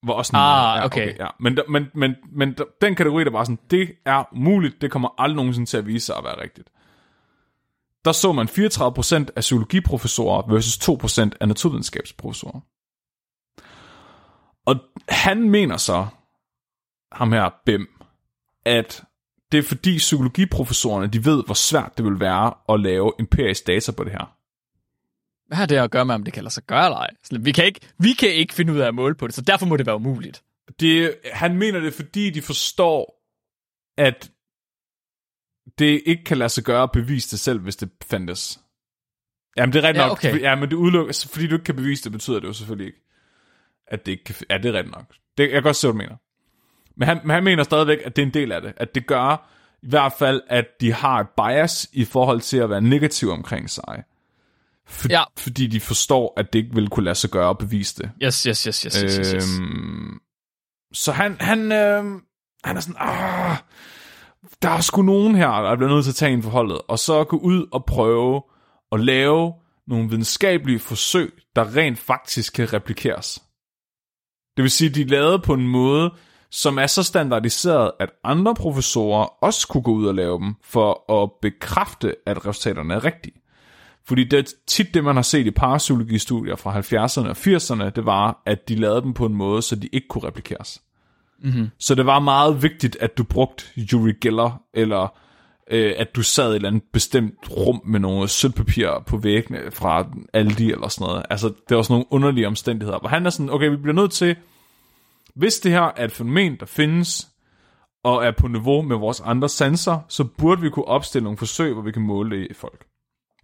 Hvor 0.02 0.14
også 0.14 0.30
sådan, 0.30 0.40
Ah, 0.42 0.84
okay. 0.84 1.18
ja. 1.18 1.26
Men, 1.40 1.58
men, 1.68 1.86
men, 1.94 2.14
men 2.32 2.56
den 2.80 2.94
kategori, 2.94 3.24
der 3.24 3.30
var 3.30 3.44
sådan, 3.44 3.58
det 3.70 3.92
er 4.06 4.24
umuligt, 4.32 4.80
det 4.80 4.90
kommer 4.90 5.08
aldrig 5.18 5.36
nogensinde 5.36 5.70
til 5.70 5.76
at 5.76 5.86
vise 5.86 6.06
sig 6.06 6.16
at 6.16 6.24
være 6.24 6.42
rigtigt. 6.42 6.68
Der 8.04 8.12
så 8.12 8.32
man 8.32 8.48
34% 8.48 9.32
af 9.36 9.40
psykologiprofessorer 9.40 10.52
versus 10.52 10.88
2% 10.88 11.36
af 11.40 11.48
naturvidenskabsprofessorer. 11.48 12.60
Og 14.66 14.76
han 15.08 15.50
mener 15.50 15.76
så, 15.76 16.06
ham 17.12 17.32
her, 17.32 17.50
Bim, 17.66 17.88
at 18.64 19.04
det 19.52 19.58
er 19.58 19.62
fordi 19.62 19.96
psykologiprofessorerne, 19.98 21.06
de 21.06 21.24
ved, 21.24 21.44
hvor 21.44 21.54
svært 21.54 21.96
det 21.96 22.04
vil 22.04 22.20
være 22.20 22.54
at 22.68 22.80
lave 22.80 23.12
empirisk 23.18 23.66
data 23.66 23.92
på 23.92 24.04
det 24.04 24.12
her. 24.12 24.36
Hvad 25.46 25.56
har 25.56 25.66
det 25.66 25.76
at 25.76 25.90
gøre 25.90 26.04
med, 26.04 26.14
om 26.14 26.24
det 26.24 26.32
kan 26.32 26.44
lade 26.44 26.54
sig 26.54 26.62
gøre 26.62 26.84
eller 26.84 26.96
ej? 26.98 27.10
Vi 27.40 27.52
kan, 27.52 27.64
ikke, 27.64 27.80
vi 27.98 28.12
kan 28.12 28.28
ikke 28.34 28.54
finde 28.54 28.72
ud 28.72 28.78
af 28.78 28.86
at 28.88 28.94
måle 28.94 29.14
på 29.14 29.26
det, 29.26 29.34
så 29.34 29.40
derfor 29.42 29.66
må 29.66 29.76
det 29.76 29.86
være 29.86 29.96
umuligt. 29.96 30.42
Det, 30.80 31.14
han 31.32 31.56
mener 31.56 31.80
det, 31.80 31.94
fordi 31.94 32.30
de 32.30 32.42
forstår, 32.42 33.22
at 33.96 34.30
det 35.78 36.02
ikke 36.06 36.24
kan 36.24 36.38
lade 36.38 36.48
sig 36.48 36.64
gøre 36.64 36.82
at 36.82 36.92
bevise 36.92 37.30
det 37.30 37.38
selv, 37.40 37.60
hvis 37.60 37.76
det 37.76 37.90
fandtes. 38.04 38.60
Jamen, 39.56 39.72
det 39.72 39.78
er 39.84 39.88
rigtigt 39.88 40.02
Ja, 40.02 40.08
nok. 40.08 40.18
okay. 40.18 40.40
Ja, 40.40 40.54
men 40.54 40.68
det 40.70 40.76
udelukker, 40.76 41.26
fordi 41.32 41.46
du 41.46 41.54
ikke 41.54 41.64
kan 41.64 41.76
bevise 41.76 42.04
det, 42.04 42.12
betyder 42.12 42.40
det 42.40 42.48
jo 42.48 42.52
selvfølgelig 42.52 42.86
ikke, 42.86 42.98
at 43.86 44.06
det 44.06 44.12
ikke 44.12 44.24
kan... 44.24 44.34
Ja, 44.50 44.58
det 44.58 44.64
er 44.66 44.72
rigtigt 44.72 44.94
nok. 44.96 45.04
Det, 45.38 45.42
jeg 45.44 45.50
kan 45.52 45.62
godt 45.62 45.76
se, 45.76 45.86
hvad 45.86 45.92
du 45.92 45.98
mener. 45.98 46.16
Men 46.96 47.08
han, 47.08 47.20
men 47.24 47.30
han 47.30 47.44
mener 47.44 47.62
stadigvæk, 47.62 47.98
at 48.04 48.16
det 48.16 48.22
er 48.22 48.26
en 48.26 48.34
del 48.34 48.52
af 48.52 48.62
det. 48.62 48.72
At 48.76 48.94
det 48.94 49.06
gør 49.06 49.48
i 49.82 49.88
hvert 49.88 50.12
fald, 50.18 50.42
at 50.48 50.66
de 50.80 50.92
har 50.92 51.20
et 51.20 51.26
bias 51.36 51.88
i 51.92 52.04
forhold 52.04 52.40
til 52.40 52.56
at 52.56 52.70
være 52.70 52.80
negativ 52.80 53.30
omkring 53.30 53.70
sig. 53.70 54.04
For, 54.86 55.08
Ja. 55.10 55.22
Fordi 55.38 55.66
de 55.66 55.80
forstår, 55.80 56.32
at 56.36 56.52
det 56.52 56.58
ikke 56.58 56.74
vil 56.74 56.88
kunne 56.88 57.04
lade 57.04 57.14
sig 57.14 57.30
gøre 57.30 57.50
at 57.50 57.58
bevise 57.58 58.02
det. 58.02 58.10
Yes, 58.22 58.42
yes, 58.42 58.62
yes, 58.62 58.82
yes, 58.82 58.94
yes, 59.02 59.32
yes. 59.34 59.58
Øhm, 59.58 60.20
så 60.92 61.12
han, 61.12 61.36
han, 61.40 61.72
øh, 61.72 62.04
han 62.64 62.76
er 62.76 62.80
sådan, 62.80 62.96
ah, 62.98 63.56
der 64.62 64.68
er 64.70 64.80
sgu 64.80 65.02
nogen 65.02 65.34
her, 65.34 65.48
der 65.48 65.76
bliver 65.76 65.90
nødt 65.90 66.04
til 66.04 66.10
at 66.10 66.14
tage 66.14 66.32
en 66.32 66.42
forholdet, 66.42 66.80
og 66.88 66.98
så 66.98 67.24
gå 67.24 67.36
ud 67.36 67.66
og 67.72 67.84
prøve 67.84 68.42
at 68.92 69.00
lave 69.00 69.52
nogle 69.86 70.08
videnskabelige 70.08 70.78
forsøg, 70.78 71.32
der 71.56 71.76
rent 71.76 71.98
faktisk 71.98 72.52
kan 72.52 72.72
replikeres. 72.72 73.42
Det 74.56 74.62
vil 74.62 74.70
sige, 74.70 74.88
at 74.88 74.94
de 74.94 75.02
er 75.02 75.06
lavet 75.06 75.42
på 75.42 75.54
en 75.54 75.68
måde, 75.68 76.10
som 76.52 76.78
er 76.78 76.86
så 76.86 77.02
standardiseret, 77.02 77.90
at 78.00 78.10
andre 78.24 78.54
professorer 78.54 79.44
også 79.44 79.68
kunne 79.68 79.82
gå 79.82 79.92
ud 79.92 80.06
og 80.06 80.14
lave 80.14 80.38
dem, 80.38 80.54
for 80.64 81.12
at 81.22 81.30
bekræfte, 81.42 82.14
at 82.26 82.46
resultaterne 82.46 82.94
er 82.94 83.04
rigtige. 83.04 83.34
Fordi 84.06 84.24
det 84.24 84.38
er 84.38 84.52
tit 84.66 84.94
det, 84.94 85.04
man 85.04 85.14
har 85.14 85.22
set 85.22 85.46
i 85.46 85.50
parapsykologistudier 85.50 86.56
fra 86.56 86.78
70'erne 86.78 87.28
og 87.28 87.36
80'erne, 87.36 87.90
det 87.90 88.06
var, 88.06 88.42
at 88.46 88.68
de 88.68 88.74
lavede 88.74 89.02
dem 89.02 89.12
på 89.12 89.26
en 89.26 89.34
måde, 89.34 89.62
så 89.62 89.76
de 89.76 89.88
ikke 89.92 90.08
kunne 90.08 90.24
replikeres. 90.24 90.82
Mm-hmm. 91.42 91.68
Så 91.78 91.94
det 91.94 92.06
var 92.06 92.18
meget 92.18 92.62
vigtigt, 92.62 92.96
at 93.00 93.18
du 93.18 93.24
brugte 93.24 93.64
Uri 93.94 94.12
Geller, 94.20 94.62
eller 94.74 95.16
øh, 95.70 95.94
at 95.96 96.16
du 96.16 96.22
sad 96.22 96.46
i 96.46 96.50
et 96.50 96.54
eller 96.54 96.68
andet 96.68 96.82
bestemt 96.92 97.50
rum 97.50 97.80
med 97.84 98.00
nogle 98.00 98.28
sølvpapir 98.28 99.02
på 99.06 99.16
væggene 99.16 99.58
fra 99.70 100.06
Aldi 100.32 100.72
eller 100.72 100.88
sådan 100.88 101.06
noget. 101.06 101.22
Altså, 101.30 101.52
det 101.68 101.76
var 101.76 101.82
sådan 101.82 101.94
nogle 101.94 102.06
underlige 102.10 102.46
omstændigheder. 102.46 102.98
Hvor 102.98 103.08
han 103.08 103.26
er 103.26 103.30
sådan, 103.30 103.50
okay, 103.50 103.70
vi 103.70 103.76
bliver 103.76 103.94
nødt 103.94 104.12
til, 104.12 104.36
hvis 105.34 105.60
det 105.60 105.72
her 105.72 105.82
er 105.96 106.04
et 106.04 106.12
fænomen, 106.12 106.56
der 106.60 106.66
findes, 106.66 107.28
og 108.04 108.24
er 108.26 108.30
på 108.30 108.48
niveau 108.48 108.82
med 108.82 108.96
vores 108.96 109.20
andre 109.20 109.48
sanser, 109.48 110.00
så 110.08 110.24
burde 110.24 110.60
vi 110.60 110.70
kunne 110.70 110.84
opstille 110.84 111.24
nogle 111.24 111.38
forsøg, 111.38 111.72
hvor 111.72 111.82
vi 111.82 111.92
kan 111.92 112.02
måle 112.02 112.36
det 112.36 112.50
i 112.50 112.54
folk. 112.54 112.86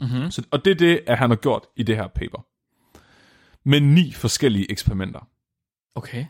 Mm-hmm. 0.00 0.30
Så, 0.30 0.46
og 0.50 0.64
det 0.64 0.70
er 0.70 0.74
det, 0.74 1.00
at 1.06 1.18
han 1.18 1.30
har 1.30 1.36
gjort 1.36 1.66
i 1.76 1.82
det 1.82 1.96
her 1.96 2.08
paper. 2.08 2.46
Med 3.68 3.80
ni 3.80 4.12
forskellige 4.12 4.70
eksperimenter. 4.70 5.28
Okay. 5.94 6.26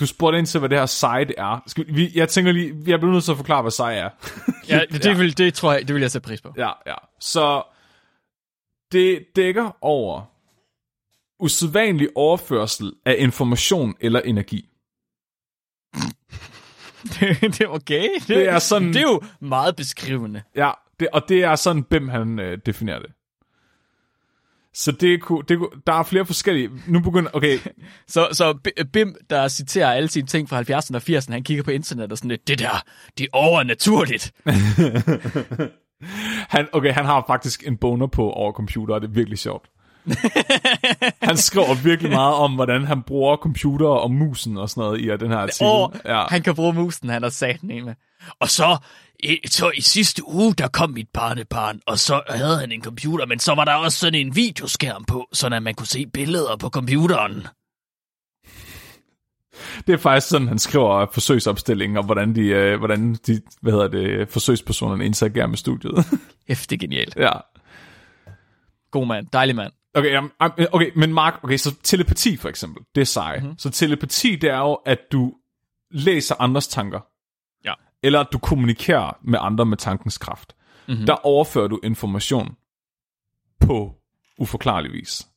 Du 0.00 0.06
spurgte 0.06 0.38
ind 0.38 0.46
til, 0.46 0.58
hvad 0.58 0.68
det 0.68 0.78
her 0.78 0.86
site 0.86 1.38
er. 1.38 1.62
Skal 1.66 1.94
vi, 1.94 2.10
jeg 2.14 2.28
tænker 2.28 2.52
lige, 2.52 2.74
jeg 2.86 3.00
bliver 3.00 3.12
nødt 3.12 3.24
til 3.24 3.30
at 3.32 3.36
forklare, 3.36 3.62
hvad 3.62 3.70
site 3.70 3.84
er. 3.84 4.10
Ja, 4.68 4.80
det, 5.02 5.18
vil, 5.18 5.38
det 5.38 5.54
tror 5.54 5.72
jeg, 5.72 5.88
det 5.88 5.94
vil 5.94 6.00
jeg 6.00 6.10
sætte 6.10 6.26
pris 6.26 6.40
på. 6.40 6.54
ja, 6.56 6.70
ja. 6.86 6.94
Så 7.20 7.62
det 8.92 9.26
dækker 9.36 9.76
over 9.80 10.22
usædvanlig 11.40 12.08
overførsel 12.14 12.92
af 13.06 13.16
information 13.18 13.94
eller 14.00 14.20
energi. 14.20 14.68
det 17.40 17.60
er 17.60 17.66
okay. 17.68 18.08
Det, 18.18 18.28
Det 18.28 18.48
er 18.48 18.58
sådan- 18.58 18.88
Det 18.88 18.96
er 18.96 19.02
jo 19.02 19.20
meget 19.40 19.76
beskrivende. 19.76 20.42
Ja, 20.56 20.70
det, 21.00 21.08
og 21.12 21.22
det 21.28 21.44
er 21.44 21.56
sådan, 21.56 21.84
Bim 21.84 22.08
han 22.08 22.38
øh, 22.38 22.58
definerer 22.66 22.98
det. 22.98 23.10
Så 24.74 24.92
det, 24.92 25.20
kunne, 25.22 25.42
det 25.48 25.58
kunne, 25.58 25.70
der 25.86 25.92
er 25.92 26.02
flere 26.02 26.26
forskellige... 26.26 26.70
Nu 26.86 27.00
begynder... 27.00 27.30
Okay, 27.34 27.58
Så, 28.08 28.28
så 28.32 28.58
Bim, 28.92 29.14
der 29.30 29.48
citerer 29.48 29.92
alle 29.92 30.08
sine 30.08 30.26
ting 30.26 30.48
fra 30.48 30.60
70'erne 30.62 30.94
og 30.96 31.02
80'erne, 31.18 31.32
han 31.32 31.42
kigger 31.44 31.62
på 31.64 31.70
internet 31.70 32.12
og 32.12 32.18
sådan 32.18 32.28
lidt, 32.30 32.48
det 32.48 32.58
der, 32.58 32.82
det 33.18 33.24
er 33.24 33.28
overnaturligt. 33.32 34.32
han, 36.54 36.68
okay, 36.72 36.92
han 36.92 37.04
har 37.04 37.24
faktisk 37.26 37.66
en 37.66 37.76
boner 37.76 38.06
på 38.06 38.30
over 38.30 38.52
computer, 38.52 38.94
og 38.94 39.00
det 39.00 39.08
er 39.08 39.12
virkelig 39.12 39.38
sjovt. 39.38 39.68
han 41.28 41.36
skriver 41.36 41.74
virkelig 41.82 42.10
meget 42.10 42.34
om, 42.34 42.54
hvordan 42.54 42.84
han 42.84 43.02
bruger 43.02 43.36
computer 43.36 43.86
og 43.86 44.10
musen 44.10 44.56
og 44.56 44.70
sådan 44.70 44.80
noget 44.80 45.00
i 45.00 45.04
den 45.04 45.30
her 45.30 45.38
artikel. 45.38 45.66
Og 45.66 45.92
ja. 46.04 46.24
han 46.28 46.42
kan 46.42 46.54
bruge 46.54 46.72
musen, 46.72 47.08
han 47.08 47.22
har 47.22 47.30
sat 47.30 47.60
den 47.60 47.84
med. 47.84 47.94
Og 48.40 48.48
så 48.48 48.76
i, 49.20 49.38
så 49.46 49.70
i 49.76 49.80
sidste 49.80 50.28
uge, 50.28 50.54
der 50.54 50.68
kom 50.68 50.90
mit 50.90 51.08
barnebarn, 51.12 51.80
og 51.86 51.98
så 51.98 52.22
havde 52.28 52.58
han 52.58 52.72
en 52.72 52.82
computer, 52.82 53.26
men 53.26 53.38
så 53.38 53.54
var 53.54 53.64
der 53.64 53.74
også 53.74 53.98
sådan 53.98 54.26
en 54.26 54.36
videoskærm 54.36 55.04
på, 55.04 55.28
så 55.32 55.46
at 55.46 55.62
man 55.62 55.74
kunne 55.74 55.86
se 55.86 56.06
billeder 56.06 56.56
på 56.56 56.68
computeren. 56.68 57.46
Det 59.86 59.92
er 59.92 59.96
faktisk 59.96 60.28
sådan, 60.28 60.48
han 60.48 60.58
skriver 60.58 61.06
forsøgsopstillingen, 61.12 61.96
og 61.96 62.04
hvordan 62.04 62.34
de, 62.34 62.40
øh, 62.40 62.78
hvordan 62.78 63.14
de 63.14 63.40
hvad 63.60 63.72
hedder 63.72 63.88
det, 63.88 64.28
forsøgspersonerne 64.28 65.06
interagerer 65.06 65.46
med 65.46 65.56
studiet. 65.56 66.06
Hæftigt 66.48 66.80
genialt. 66.80 67.16
ja. 67.16 67.30
God 68.90 69.06
mand. 69.06 69.26
Dejlig 69.32 69.56
mand. 69.56 69.72
Okay, 69.94 70.18
um, 70.18 70.32
okay, 70.72 70.90
men 70.96 71.12
Mark, 71.12 71.40
okay, 71.42 71.56
så 71.56 71.74
telepati 71.82 72.36
for 72.36 72.48
eksempel, 72.48 72.82
det 72.94 73.00
er 73.00 73.04
sej. 73.04 73.38
Mm-hmm. 73.38 73.58
Så 73.58 73.70
telepati, 73.70 74.36
det 74.36 74.50
er 74.50 74.58
jo, 74.58 74.74
at 74.74 74.98
du 75.12 75.34
læser 75.90 76.34
andres 76.38 76.68
tanker. 76.68 77.00
Ja. 77.64 77.74
Eller 78.02 78.20
at 78.20 78.28
du 78.32 78.38
kommunikerer 78.38 79.18
med 79.22 79.38
andre 79.42 79.66
med 79.66 79.76
tankens 79.76 80.18
kraft. 80.18 80.56
Mm-hmm. 80.88 81.06
Der 81.06 81.26
overfører 81.26 81.68
du 81.68 81.80
information 81.82 82.56
på 83.60 83.94
uforklarlig 84.38 84.92
vis. 84.92 85.28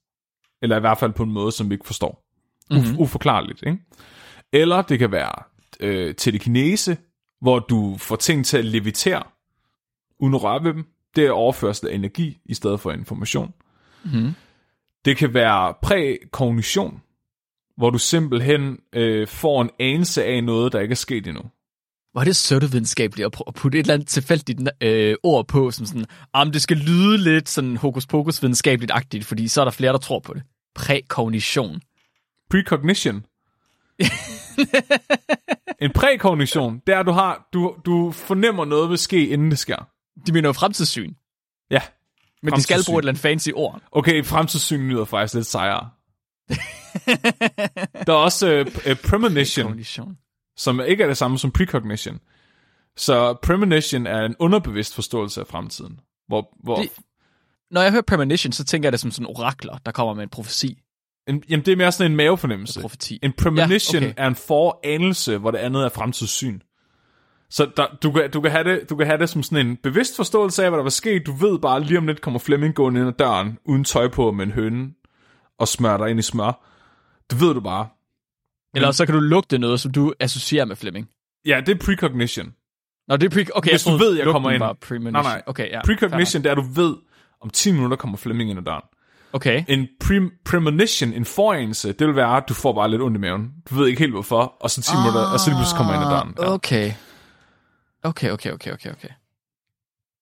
Eller 0.61 0.77
i 0.77 0.79
hvert 0.79 0.97
fald 0.97 1.13
på 1.13 1.23
en 1.23 1.31
måde, 1.31 1.51
som 1.51 1.69
vi 1.69 1.73
ikke 1.73 1.85
forstår. 1.85 2.27
Mm-hmm. 2.71 2.99
Uforklarligt, 2.99 3.63
ikke? 3.67 3.79
Eller 4.53 4.81
det 4.81 4.99
kan 4.99 5.11
være 5.11 5.43
øh, 5.79 6.15
telekinese, 6.15 6.97
hvor 7.41 7.59
du 7.59 7.97
får 7.97 8.15
ting 8.15 8.45
til 8.45 8.57
at 8.57 8.65
levitere, 8.65 9.23
uden 10.19 10.35
at 10.35 10.43
røre 10.43 10.63
ved 10.63 10.73
dem. 10.73 10.85
Det 11.15 11.25
er 11.25 11.31
overførsel 11.31 11.87
af 11.87 11.95
energi, 11.95 12.37
i 12.45 12.53
stedet 12.53 12.79
for 12.79 12.91
information. 12.91 13.53
Mm-hmm. 14.03 14.33
Det 15.05 15.17
kan 15.17 15.33
være 15.33 15.73
prækognition, 15.81 17.01
hvor 17.77 17.89
du 17.89 17.97
simpelthen 17.97 18.77
øh, 18.93 19.27
får 19.27 19.61
en 19.61 19.69
anelse 19.79 20.23
af 20.23 20.43
noget, 20.43 20.73
der 20.73 20.79
ikke 20.79 20.91
er 20.91 20.95
sket 20.95 21.27
endnu. 21.27 21.43
Er 22.15 22.23
det 22.23 22.35
søttevidenskabeligt 22.35 23.25
at, 23.25 23.41
at 23.47 23.53
putte 23.53 23.79
et 23.79 23.83
eller 23.83 23.93
andet 23.93 24.07
tilfældigt 24.07 24.69
øh, 24.81 25.15
ord 25.23 25.47
på, 25.47 25.71
som 25.71 25.85
sådan, 25.85 26.05
om 26.33 26.51
det 26.51 26.61
skal 26.61 26.77
lyde 26.77 27.17
lidt 27.17 27.49
sådan 27.49 27.77
hokus 27.77 28.07
pokus 28.07 28.43
videnskabeligt-agtigt, 28.43 29.25
fordi 29.25 29.47
så 29.47 29.61
er 29.61 29.65
der 29.65 29.71
flere, 29.71 29.91
der 29.91 29.99
tror 29.99 30.19
på 30.19 30.33
det. 30.33 30.43
Prækognition. 30.75 31.81
Precognition. 32.49 33.25
en 35.81 35.91
prækognition, 35.95 36.81
det 36.87 36.95
er, 36.95 36.99
at 36.99 37.05
du, 37.05 37.11
har, 37.11 37.47
du, 37.53 37.75
du 37.85 38.11
fornemmer 38.11 38.65
noget 38.65 38.89
vil 38.89 38.97
ske, 38.97 39.27
inden 39.27 39.51
det 39.51 39.59
sker. 39.59 39.87
De 40.27 40.33
mener 40.33 40.49
jo 40.49 40.53
fremtidssyn, 40.53 41.13
Ja. 41.71 41.81
Men 42.43 42.53
de 42.53 42.61
skal 42.61 42.83
bruge 42.85 42.99
et 42.99 43.01
eller 43.01 43.11
andet 43.11 43.21
fancy 43.21 43.49
ord. 43.55 43.81
Okay, 43.91 44.23
fremtidssyn 44.25 44.89
lyder 44.89 45.05
faktisk 45.05 45.33
lidt 45.33 45.45
sejere. 45.47 45.89
der 48.07 48.13
er 48.13 48.17
også 48.17 48.47
øh, 48.53 48.65
øh, 48.85 48.95
premonition, 48.95 49.83
som 50.57 50.81
ikke 50.87 51.03
er 51.03 51.07
det 51.07 51.17
samme 51.17 51.37
som 51.39 51.51
precognition. 51.51 52.19
Så 52.97 53.33
premonition 53.43 54.07
er 54.07 54.25
en 54.25 54.35
underbevidst 54.39 54.95
forståelse 54.95 55.41
af 55.41 55.47
fremtiden. 55.47 55.99
Hvor, 56.27 56.57
hvor 56.63 56.75
Det- 56.81 56.91
Når 57.71 57.81
jeg 57.81 57.91
hører 57.91 58.01
premonition, 58.07 58.51
så 58.51 58.63
tænker 58.63 58.87
jeg 58.87 58.91
det 58.91 58.99
som 58.99 59.11
sådan 59.11 59.27
orakler, 59.27 59.77
der 59.85 59.91
kommer 59.91 60.13
med 60.13 60.23
en 60.23 60.29
profeti. 60.29 60.81
en, 61.27 61.43
jamen, 61.49 61.65
det 61.65 61.71
er 61.71 61.75
mere 61.75 61.91
sådan 61.91 62.11
en 62.11 62.15
mavefornemmelse. 62.17 62.81
Profeti. 62.81 63.19
En 63.23 63.33
premonition 63.33 64.01
Ja, 64.03 64.09
okay. 64.09 64.13
er 64.23 64.27
en 64.27 64.35
foranelse, 64.35 65.37
hvor 65.37 65.51
det 65.51 65.57
andet 65.57 65.83
er 65.85 65.89
fremtidssyn. 65.89 66.59
Så 67.51 67.71
der, 67.77 67.85
du, 68.03 68.11
kan, 68.11 68.31
du, 68.31 68.41
kan 68.41 68.51
have 68.51 68.63
det, 68.63 68.89
du 68.89 68.95
kan 68.95 69.07
have 69.07 69.17
det 69.17 69.29
som 69.29 69.43
sådan 69.43 69.67
en 69.67 69.77
bevidst 69.77 70.15
forståelse 70.15 70.63
af, 70.63 70.69
hvad 70.69 70.77
der 70.77 70.83
var 70.83 70.89
sket. 70.89 71.25
Du 71.25 71.31
ved 71.31 71.59
bare, 71.59 71.83
lige 71.83 71.97
om 71.97 72.07
lidt 72.07 72.21
kommer 72.21 72.39
Flemming 72.39 72.75
gående 72.75 72.99
ind 72.99 73.07
ad 73.09 73.13
døren, 73.13 73.57
uden 73.65 73.83
tøj 73.83 74.07
på 74.07 74.31
med 74.31 74.45
en 74.45 74.51
høne, 74.51 74.89
og 75.59 75.67
smører 75.67 75.97
dig 75.97 76.09
ind 76.09 76.19
i 76.19 76.21
smør. 76.21 76.65
Det 77.29 77.41
ved 77.41 77.53
du 77.53 77.59
bare. 77.59 77.87
Eller 78.75 78.91
så 78.91 79.05
kan 79.05 79.15
du 79.15 79.21
lugte 79.21 79.57
noget, 79.57 79.79
som 79.79 79.91
du 79.91 80.13
associerer 80.19 80.65
med 80.65 80.75
Fleming. 80.75 81.09
Ja, 81.45 81.61
det 81.65 81.75
er 81.75 81.85
precognition. 81.85 82.53
Nå, 83.07 83.17
det 83.17 83.33
er 83.33 83.41
pre- 83.41 83.49
okay, 83.55 83.71
Hvis 83.71 83.83
du 83.83 83.89
troede, 83.89 84.03
ved, 84.03 84.17
jeg 84.17 84.25
kommer 84.25 84.51
ind. 84.51 84.59
Var 84.59 84.73
premonition. 84.73 85.13
Nej, 85.13 85.23
nej. 85.23 85.41
Okay, 85.45 85.69
ja. 85.69 85.81
Precognition, 85.85 86.43
det 86.43 86.49
er, 86.49 86.51
at 86.51 86.57
du 86.57 86.81
ved, 86.81 86.95
om 87.41 87.49
10 87.49 87.71
minutter 87.71 87.97
kommer 87.97 88.17
Flemming 88.17 88.49
ind 88.49 88.59
ad 88.59 88.63
døren. 88.63 88.83
Okay. 89.33 89.63
En 89.67 89.87
pre- 90.03 90.41
premonition, 90.45 91.13
en 91.13 91.25
foranelse, 91.25 91.93
det 91.93 92.07
vil 92.07 92.15
være, 92.15 92.37
at 92.37 92.43
du 92.49 92.53
får 92.53 92.73
bare 92.73 92.89
lidt 92.89 93.01
ondt 93.01 93.17
i 93.17 93.19
maven. 93.19 93.51
Du 93.69 93.75
ved 93.75 93.87
ikke 93.87 93.99
helt 93.99 94.11
hvorfor, 94.11 94.53
og 94.59 94.69
så 94.69 94.81
10 94.81 94.91
ah, 94.91 94.97
minutter, 94.97 95.21
og 95.33 95.39
så 95.39 95.49
lige 95.49 95.57
pludselig 95.57 95.77
kommer 95.77 95.93
ind 95.93 96.03
ad 96.03 96.09
døren. 96.09 96.35
Ja. 96.39 96.53
Okay. 96.53 96.91
Okay, 98.03 98.31
okay, 98.31 98.51
okay, 98.51 98.71
okay, 98.73 98.91
okay. 98.91 99.09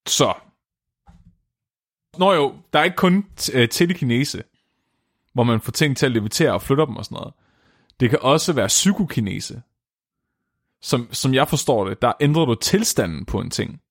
Så. 0.08 0.34
Nå 2.18 2.34
jo, 2.34 2.56
der 2.74 2.80
er 2.80 2.84
ikke 2.84 2.96
kun 2.98 3.26
t- 3.40 3.58
øh, 3.58 3.70
telekinese, 3.70 4.44
hvor 5.34 5.44
man 5.44 5.62
får 5.62 5.72
ting 5.72 5.98
til 5.98 6.06
at 6.06 6.12
levitere 6.12 6.54
og 6.54 6.62
flytte 6.62 6.86
dem 6.86 6.96
og 6.98 7.06
sådan 7.06 7.16
noget. 7.16 7.34
Det 8.00 8.10
kan 8.10 8.20
også 8.22 8.54
være 8.54 8.68
psykokinese. 8.68 9.62
Som, 10.82 11.14
som 11.14 11.34
jeg 11.34 11.48
forstår 11.48 11.90
det, 11.90 12.02
der 12.02 12.14
ændrer 12.22 12.46
du 12.46 12.56
tilstanden 12.56 13.26
på 13.26 13.40
en 13.40 13.50
ting, 13.50 13.82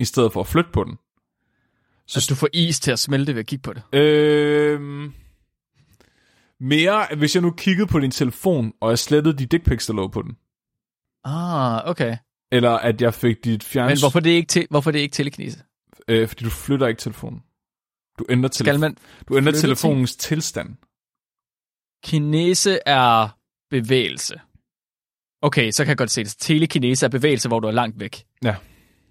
i 0.00 0.04
stedet 0.04 0.32
for 0.32 0.40
at 0.40 0.46
flytte 0.46 0.70
på 0.72 0.84
den. 0.84 0.98
Så 2.06 2.18
altså, 2.18 2.34
du 2.34 2.34
får 2.38 2.48
is 2.52 2.80
til 2.80 2.90
at 2.92 2.98
smelte 2.98 3.34
ved 3.34 3.40
at 3.40 3.46
kigge 3.46 3.62
på 3.62 3.72
det. 3.72 3.82
Øhm, 3.92 5.12
mere, 6.60 7.06
hvis 7.16 7.34
jeg 7.34 7.42
nu 7.42 7.50
kiggede 7.50 7.86
på 7.86 8.00
din 8.00 8.10
telefon, 8.10 8.72
og 8.80 8.90
jeg 8.90 8.98
slettede 8.98 9.38
de 9.38 9.46
dick 9.46 9.64
pics, 9.64 9.86
der 9.86 9.92
lå 9.92 10.08
på 10.08 10.22
den. 10.22 10.36
Ah, 11.24 11.90
okay. 11.90 12.16
Eller 12.52 12.70
at 12.70 13.02
jeg 13.02 13.14
fik 13.14 13.44
dit 13.44 13.64
fjernsyn... 13.64 13.90
Men 13.94 13.98
hvorfor 14.00 14.20
det 14.20 14.30
ikke, 14.30 14.46
te- 14.46 14.66
hvorfor 14.70 14.90
det 14.90 14.98
ikke 14.98 15.12
telekinese? 15.12 15.62
Øh, 16.08 16.28
fordi 16.28 16.44
du 16.44 16.50
flytter 16.50 16.86
ikke 16.86 16.98
telefonen. 17.00 17.42
Du 18.18 18.26
ændrer, 18.30 18.50
Skal 18.52 18.66
telefon- 18.74 18.78
man... 18.80 18.96
du 19.28 19.36
ændrer 19.36 19.52
telefonens 19.52 20.16
tilstand. 20.16 20.76
Kinese 22.04 22.78
er 22.86 23.28
bevægelse. 23.70 24.40
Okay, 25.42 25.70
så 25.70 25.84
kan 25.84 25.88
jeg 25.88 25.96
godt 25.98 26.10
se 26.10 26.24
det. 26.24 26.34
Telekinese 26.38 27.06
er 27.06 27.10
bevægelse, 27.10 27.48
hvor 27.48 27.60
du 27.60 27.68
er 27.68 27.72
langt 27.72 28.00
væk. 28.00 28.24
Ja. 28.44 28.56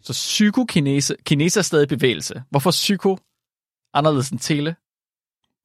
Så 0.02 0.14
psykokinese... 0.14 1.16
Kinese 1.26 1.60
er 1.60 1.64
stadig 1.64 1.88
bevægelse. 1.88 2.44
Hvorfor 2.50 2.72
psyko 2.72 3.18
anderledes 3.94 4.30
end 4.30 4.40
tele? 4.40 4.76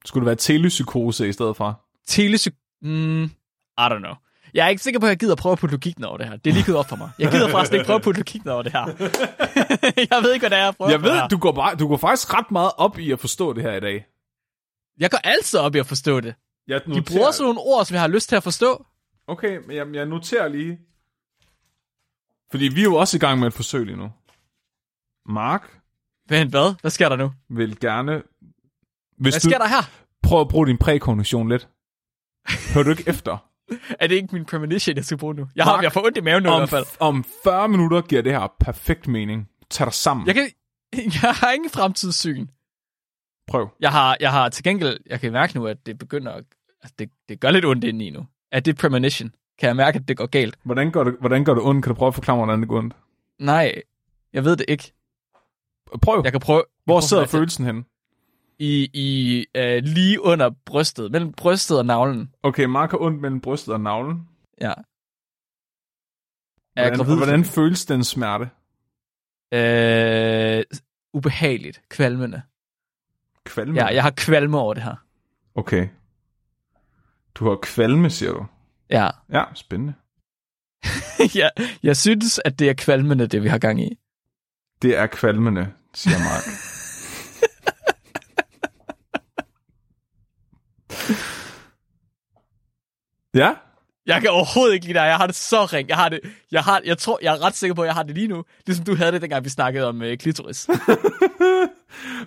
Skulle 0.05 0.21
det 0.21 0.25
være 0.25 0.35
telepsykose 0.35 1.29
i 1.29 1.31
stedet 1.33 1.57
for? 1.57 1.85
Telesy... 2.07 2.47
Mm, 2.81 3.23
I 3.23 3.27
don't 3.79 3.97
know. 3.99 4.13
Jeg 4.55 4.65
er 4.65 4.69
ikke 4.69 4.83
sikker 4.83 4.99
på, 4.99 5.05
at 5.05 5.09
jeg 5.09 5.17
gider 5.17 5.35
prøve 5.35 5.53
at 5.53 5.59
putte 5.59 5.73
logik 5.73 5.99
ned 5.99 6.07
over 6.07 6.17
det 6.17 6.27
her. 6.27 6.35
Det 6.35 6.49
er 6.49 6.53
lige 6.53 6.77
op 6.77 6.89
for 6.89 6.95
mig. 6.95 7.09
Jeg 7.19 7.31
gider 7.31 7.49
faktisk 7.49 7.73
ikke 7.73 7.85
prøve 7.85 7.95
at 7.95 8.01
putte 8.01 8.19
logik 8.19 8.45
ned 8.45 8.53
over 8.53 8.63
det 8.63 8.71
her. 8.71 8.85
jeg 10.11 10.23
ved 10.23 10.33
ikke, 10.33 10.41
hvad 10.41 10.49
det 10.49 10.57
er, 10.57 10.63
jeg 10.63 10.75
prøver 10.75 10.91
Jeg 10.91 11.01
ved, 11.01 11.29
du 11.29 11.37
går, 11.37 11.51
bare, 11.51 11.75
du 11.75 11.87
går 11.87 11.97
faktisk 11.97 12.33
ret 12.33 12.51
meget 12.51 12.71
op 12.77 12.99
i 12.99 13.11
at 13.11 13.19
forstå 13.19 13.53
det 13.53 13.63
her 13.63 13.73
i 13.73 13.79
dag. 13.79 14.05
Jeg 14.99 15.11
går 15.11 15.17
altid 15.17 15.59
op 15.59 15.75
i 15.75 15.79
at 15.79 15.85
forstå 15.85 16.19
det. 16.19 16.35
Jeg 16.67 16.81
De 16.85 17.01
bruger 17.01 17.31
sådan 17.31 17.45
nogle 17.45 17.59
ord, 17.59 17.85
som 17.85 17.93
jeg 17.93 18.01
har 18.01 18.07
lyst 18.07 18.29
til 18.29 18.35
at 18.35 18.43
forstå. 18.43 18.85
Okay, 19.27 19.57
men 19.67 19.75
jeg, 19.75 19.87
jeg 19.93 20.05
noterer 20.05 20.47
lige. 20.47 20.79
Fordi 22.51 22.67
vi 22.67 22.79
er 22.79 22.83
jo 22.83 22.95
også 22.95 23.17
i 23.17 23.19
gang 23.19 23.39
med 23.39 23.47
et 23.47 23.53
forsøg 23.53 23.85
lige 23.85 23.97
nu. 23.97 24.11
Mark 25.25 25.79
Men 26.29 26.49
hvad? 26.49 26.75
Hvad 26.81 26.91
sker 26.91 27.09
der 27.09 27.15
nu? 27.15 27.31
vil 27.49 27.79
gerne... 27.79 28.23
Hvis 29.17 29.33
Hvad 29.33 29.41
du 29.41 29.49
sker 29.49 29.57
der 29.57 29.67
her? 29.67 29.89
prøver 30.23 30.41
at 30.41 30.47
bruge 30.47 30.67
din 30.67 30.77
prækognition 30.77 31.49
lidt. 31.49 31.67
Hører 32.73 32.83
du 32.83 32.89
ikke 32.89 33.03
efter? 33.07 33.37
Er 33.99 34.07
det 34.07 34.15
ikke 34.15 34.29
min 34.35 34.45
premonition, 34.45 34.95
jeg 34.95 35.05
skal 35.05 35.17
bruge 35.17 35.33
nu? 35.33 35.47
Jeg 35.55 35.65
har, 35.65 35.71
Mark, 35.73 35.83
jeg 35.83 35.91
får 35.91 36.05
ondt 36.05 36.17
i 36.17 36.21
maven 36.21 36.43
nu 36.43 36.49
i 36.49 36.51
om, 36.51 36.59
hvert 36.59 36.69
fald. 36.69 36.85
om 36.99 37.23
40 37.43 37.67
minutter 37.69 38.01
giver 38.01 38.21
det 38.21 38.31
her 38.31 38.47
perfekt 38.59 39.07
mening. 39.07 39.49
Tag 39.69 39.85
dig 39.85 39.93
sammen. 39.93 40.27
Jeg, 40.27 40.35
kan, 40.35 40.49
jeg 41.23 41.33
har 41.33 41.51
ingen 41.51 41.69
fremtidssyn. 41.69 42.47
Prøv. 43.47 43.69
Jeg 43.79 43.91
har, 43.91 44.17
jeg 44.19 44.31
har 44.31 44.49
til 44.49 44.63
gengæld, 44.63 44.99
jeg 45.05 45.19
kan 45.19 45.31
mærke 45.31 45.55
nu, 45.55 45.67
at 45.67 45.85
det 45.85 45.97
begynder 45.97 46.31
at, 46.31 46.43
at 46.83 46.91
det, 46.99 47.09
det 47.29 47.39
gør 47.39 47.51
lidt 47.51 47.65
ondt 47.65 47.83
indeni 47.83 48.09
nu. 48.09 48.25
At 48.51 48.65
det 48.65 48.73
er 48.73 48.81
premonition. 48.81 49.31
Kan 49.59 49.67
jeg 49.67 49.75
mærke, 49.75 49.95
at 49.99 50.07
det 50.07 50.17
går 50.17 50.25
galt? 50.25 50.55
Hvordan 50.63 50.91
går 50.91 51.03
det, 51.03 51.15
hvordan 51.19 51.43
går 51.43 51.53
det 51.53 51.63
ondt? 51.63 51.83
Kan 51.83 51.93
du 51.93 51.97
prøve 51.97 52.07
at 52.07 52.13
forklare 52.13 52.37
mig, 52.37 52.45
hvordan 52.45 52.59
det 52.61 52.69
går 52.69 52.77
ondt? 52.77 52.93
Nej, 53.39 53.81
jeg 54.33 54.45
ved 54.45 54.57
det 54.57 54.65
ikke. 54.67 54.93
Prøv. 56.01 56.21
Jeg 56.23 56.31
kan 56.31 56.41
prøve... 56.41 56.63
Hvor 56.85 56.99
sidder 56.99 57.25
følelsen 57.25 57.65
henne? 57.65 57.83
I, 58.59 58.89
i 58.93 59.45
uh, 59.57 59.83
lige 59.83 60.21
under 60.21 60.49
brystet. 60.65 61.11
Mellem 61.11 61.33
brystet 61.33 61.77
og 61.77 61.85
navlen. 61.85 62.31
Okay, 62.43 62.65
Mark 62.65 62.91
har 62.91 63.01
ondt 63.01 63.21
mellem 63.21 63.41
brystet 63.41 63.73
og 63.73 63.81
navlen. 63.81 64.29
Ja. 64.61 64.73
Er 66.75 66.83
jeg 66.83 66.95
Hvordan, 66.95 67.17
hvordan 67.17 67.45
føles 67.45 67.85
den 67.85 68.03
smerte? 68.03 68.49
Øh, 69.53 70.63
ubehageligt. 71.13 71.81
Kvalmende. 71.89 72.41
Kvalme? 73.43 73.75
Ja, 73.75 73.85
jeg 73.85 74.03
har 74.03 74.11
kvalme 74.11 74.59
over 74.59 74.73
det 74.73 74.83
her. 74.83 74.95
Okay. 75.55 75.87
Du 77.35 77.49
har 77.49 77.55
kvalme, 77.61 78.09
siger 78.09 78.31
du? 78.31 78.45
Ja. 78.89 79.09
Ja, 79.29 79.43
spændende. 79.53 79.93
ja. 81.39 81.49
Jeg 81.83 81.97
synes, 81.97 82.41
at 82.45 82.59
det 82.59 82.69
er 82.69 82.73
kvalmende, 82.73 83.27
det 83.27 83.43
vi 83.43 83.47
har 83.47 83.57
gang 83.57 83.81
i. 83.81 83.99
Det 84.81 84.97
er 84.97 85.07
kvalmende, 85.07 85.71
siger 85.93 86.17
Mark. 86.19 86.43
ja? 93.41 93.53
Jeg 94.05 94.21
kan 94.21 94.29
overhovedet 94.29 94.73
ikke 94.73 94.85
lide 94.85 94.99
dig. 94.99 95.05
Jeg 95.05 95.17
har 95.17 95.27
det 95.27 95.35
så 95.35 95.65
ring. 95.65 95.89
Jeg 95.89 95.97
har 95.97 96.09
det. 96.09 96.19
Jeg, 96.51 96.63
har, 96.63 96.81
jeg 96.85 96.97
tror, 96.97 97.19
jeg 97.21 97.35
er 97.35 97.41
ret 97.43 97.55
sikker 97.55 97.73
på, 97.75 97.81
at 97.81 97.85
jeg 97.87 97.93
har 97.95 98.03
det 98.03 98.15
lige 98.15 98.27
nu. 98.27 98.43
Ligesom 98.65 98.85
du 98.85 98.95
havde 98.95 99.11
det, 99.11 99.21
dengang 99.21 99.43
vi 99.43 99.49
snakkede 99.49 99.87
om 99.87 100.01
øh, 100.01 100.17
klitoris. 100.17 100.67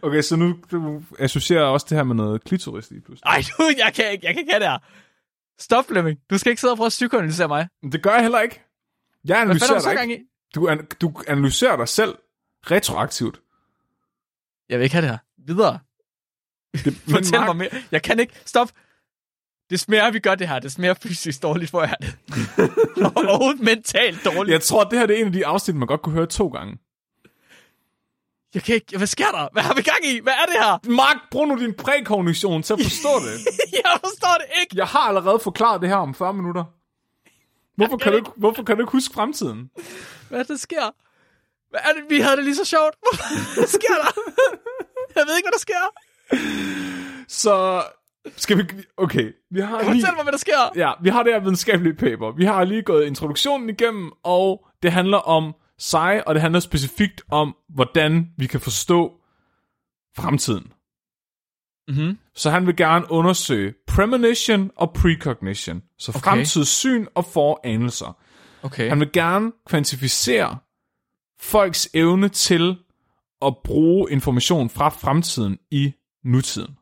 Okay, 0.03 0.23
så 0.23 0.37
nu 0.37 0.59
du 0.71 1.03
associerer 1.19 1.63
også 1.63 1.87
det 1.91 1.97
her 1.97 2.05
med 2.05 2.15
noget 2.15 2.45
klitoris 2.45 2.91
lige 2.91 3.01
pludselig. 3.03 3.27
Ej, 3.27 3.43
du, 3.59 3.63
jeg 3.79 3.93
kan 3.95 4.13
ikke, 4.13 4.27
jeg 4.27 4.35
kan 4.35 4.41
ikke 4.41 4.53
have 4.53 4.61
det 4.61 4.69
her. 4.69 4.79
Stop, 5.59 5.85
Flemming. 5.89 6.19
Du 6.31 6.39
skal 6.39 6.51
ikke 6.51 6.61
sidde 6.61 6.73
og 6.73 6.77
prøve 6.77 6.87
at 6.87 6.91
psykoanalysere 6.91 7.49
mig. 7.49 7.69
Det 7.93 8.03
gør 8.03 8.13
jeg 8.15 8.23
heller 8.23 8.41
ikke. 8.41 8.63
Jeg 9.25 9.41
analyserer 9.41 9.81
dig 9.95 10.03
ikke. 10.11 10.25
Du, 10.55 10.69
an- 10.69 10.87
du 11.01 11.13
analyserer 11.29 11.77
dig 11.77 11.89
selv 11.89 12.15
retroaktivt. 12.71 13.41
Jeg 14.69 14.79
vil 14.79 14.85
ikke 14.85 14.95
have 14.95 15.03
det 15.03 15.11
her. 15.11 15.19
Videre. 15.47 15.79
Det, 16.73 16.97
Fortæl 17.11 17.39
Mark, 17.41 17.47
mig 17.47 17.57
mere. 17.57 17.83
Jeg 17.93 18.03
kan 18.03 18.21
ikke. 18.21 18.33
Stop. 18.47 18.69
Des 19.71 19.89
mere 19.89 20.13
vi 20.13 20.19
gør 20.19 20.35
det 20.35 20.49
her, 20.49 20.59
des 20.59 20.79
mere 20.79 20.95
fysisk 21.03 21.43
dårligt 21.43 21.73
jeg 21.73 21.97
det. 22.01 22.17
Overhovedet 23.17 23.61
mentalt 23.61 24.25
dårligt. 24.25 24.53
Jeg 24.53 24.63
tror, 24.63 24.85
det 24.85 24.99
her 24.99 25.07
det 25.07 25.17
er 25.17 25.21
en 25.21 25.27
af 25.27 25.33
de 25.33 25.47
afsnit, 25.47 25.77
man 25.77 25.87
godt 25.89 26.03
kunne 26.03 26.15
høre 26.15 26.27
to 26.27 26.49
gange. 26.49 26.79
Jeg 28.55 28.63
kan 28.63 28.75
ikke... 28.75 28.97
Hvad 28.97 29.07
sker 29.07 29.31
der? 29.31 29.49
Hvad 29.53 29.63
har 29.63 29.75
vi 29.75 29.83
gang 29.83 30.07
i? 30.07 30.21
Hvad 30.21 30.33
er 30.33 30.47
det 30.47 30.55
her? 30.55 30.91
Mark, 30.91 31.17
brug 31.31 31.49
nu 31.49 31.59
din 31.59 31.75
prækognition 31.75 32.63
til 32.63 32.73
at 32.73 32.81
forstå 32.83 33.09
det. 33.27 33.35
jeg 33.85 33.93
forstår 34.01 34.35
det 34.39 34.47
ikke. 34.61 34.77
Jeg 34.77 34.87
har 34.87 34.99
allerede 35.09 35.39
forklaret 35.41 35.81
det 35.81 35.89
her 35.89 35.97
om 35.97 36.15
40 36.15 36.35
minutter. 36.35 36.65
Hvorfor 37.77 37.97
kan, 37.97 38.13
du, 38.13 38.19
ikke- 38.19 38.31
hvorfor 38.37 38.63
kan 38.63 38.77
du 38.77 38.83
ikke 38.83 38.93
huske 38.93 39.15
fremtiden? 39.15 39.71
Hvad 40.29 40.45
der 40.45 40.57
sker? 40.57 40.95
Hvad 41.71 41.81
er 41.85 41.93
det? 41.93 42.03
Vi 42.09 42.21
havde 42.21 42.37
det 42.37 42.45
lige 42.45 42.57
så 42.57 42.65
sjovt. 42.65 42.95
Hvad 43.57 43.67
sker 43.67 43.95
der? 44.03 44.11
jeg 45.17 45.25
ved 45.27 45.37
ikke, 45.37 45.47
hvad 45.47 45.53
der 45.53 45.59
sker. 45.69 45.83
Så 47.29 47.83
skal 48.37 48.59
vi... 48.59 48.63
Okay, 48.97 49.33
vi 49.51 49.61
har 49.61 49.79
lige... 49.79 49.85
Fortæl 49.85 50.15
mig, 50.17 50.23
hvad 50.23 50.33
der 50.33 50.39
sker. 50.39 50.71
Ja, 50.77 50.93
vi 51.03 51.09
har 51.09 51.23
det 51.23 51.33
her 51.33 51.41
videnskabelige 51.41 51.95
paper. 51.95 52.33
Vi 52.37 52.45
har 52.45 52.65
lige 52.65 52.83
gået 52.83 53.07
introduktionen 53.07 53.71
igennem, 53.71 54.13
og 54.25 54.67
det 54.83 54.93
handler 54.93 55.19
om 55.19 55.55
sig, 55.79 56.29
og 56.29 56.35
det 56.35 56.43
handler 56.43 56.61
specifikt 56.61 57.23
om, 57.31 57.57
hvordan 57.75 58.27
vi 58.39 58.47
kan 58.47 58.61
forstå 58.61 59.13
fremtiden. 60.17 60.73
Mhm. 61.89 62.19
Så 62.35 62.51
han 62.51 62.67
vil 62.67 62.77
gerne 62.77 63.11
undersøge 63.11 63.75
premonition 63.87 64.71
og 64.77 64.93
precognition, 64.93 65.83
så 65.99 66.13
Okay. 66.13 66.21
fremtidssyn 66.21 67.07
og 67.15 67.25
foranelser. 67.25 68.17
Okay. 68.63 68.89
Han 68.89 69.01
vil 69.01 69.13
gerne 69.13 69.53
kvantificere 69.67 70.59
folks 71.41 71.89
evne 71.95 72.29
til 72.29 72.77
at 73.43 73.55
bruge 73.65 74.11
information 74.11 74.71
fra 74.71 74.89
fremtiden 74.89 75.59
i 75.71 75.93
nutiden. 76.29 76.79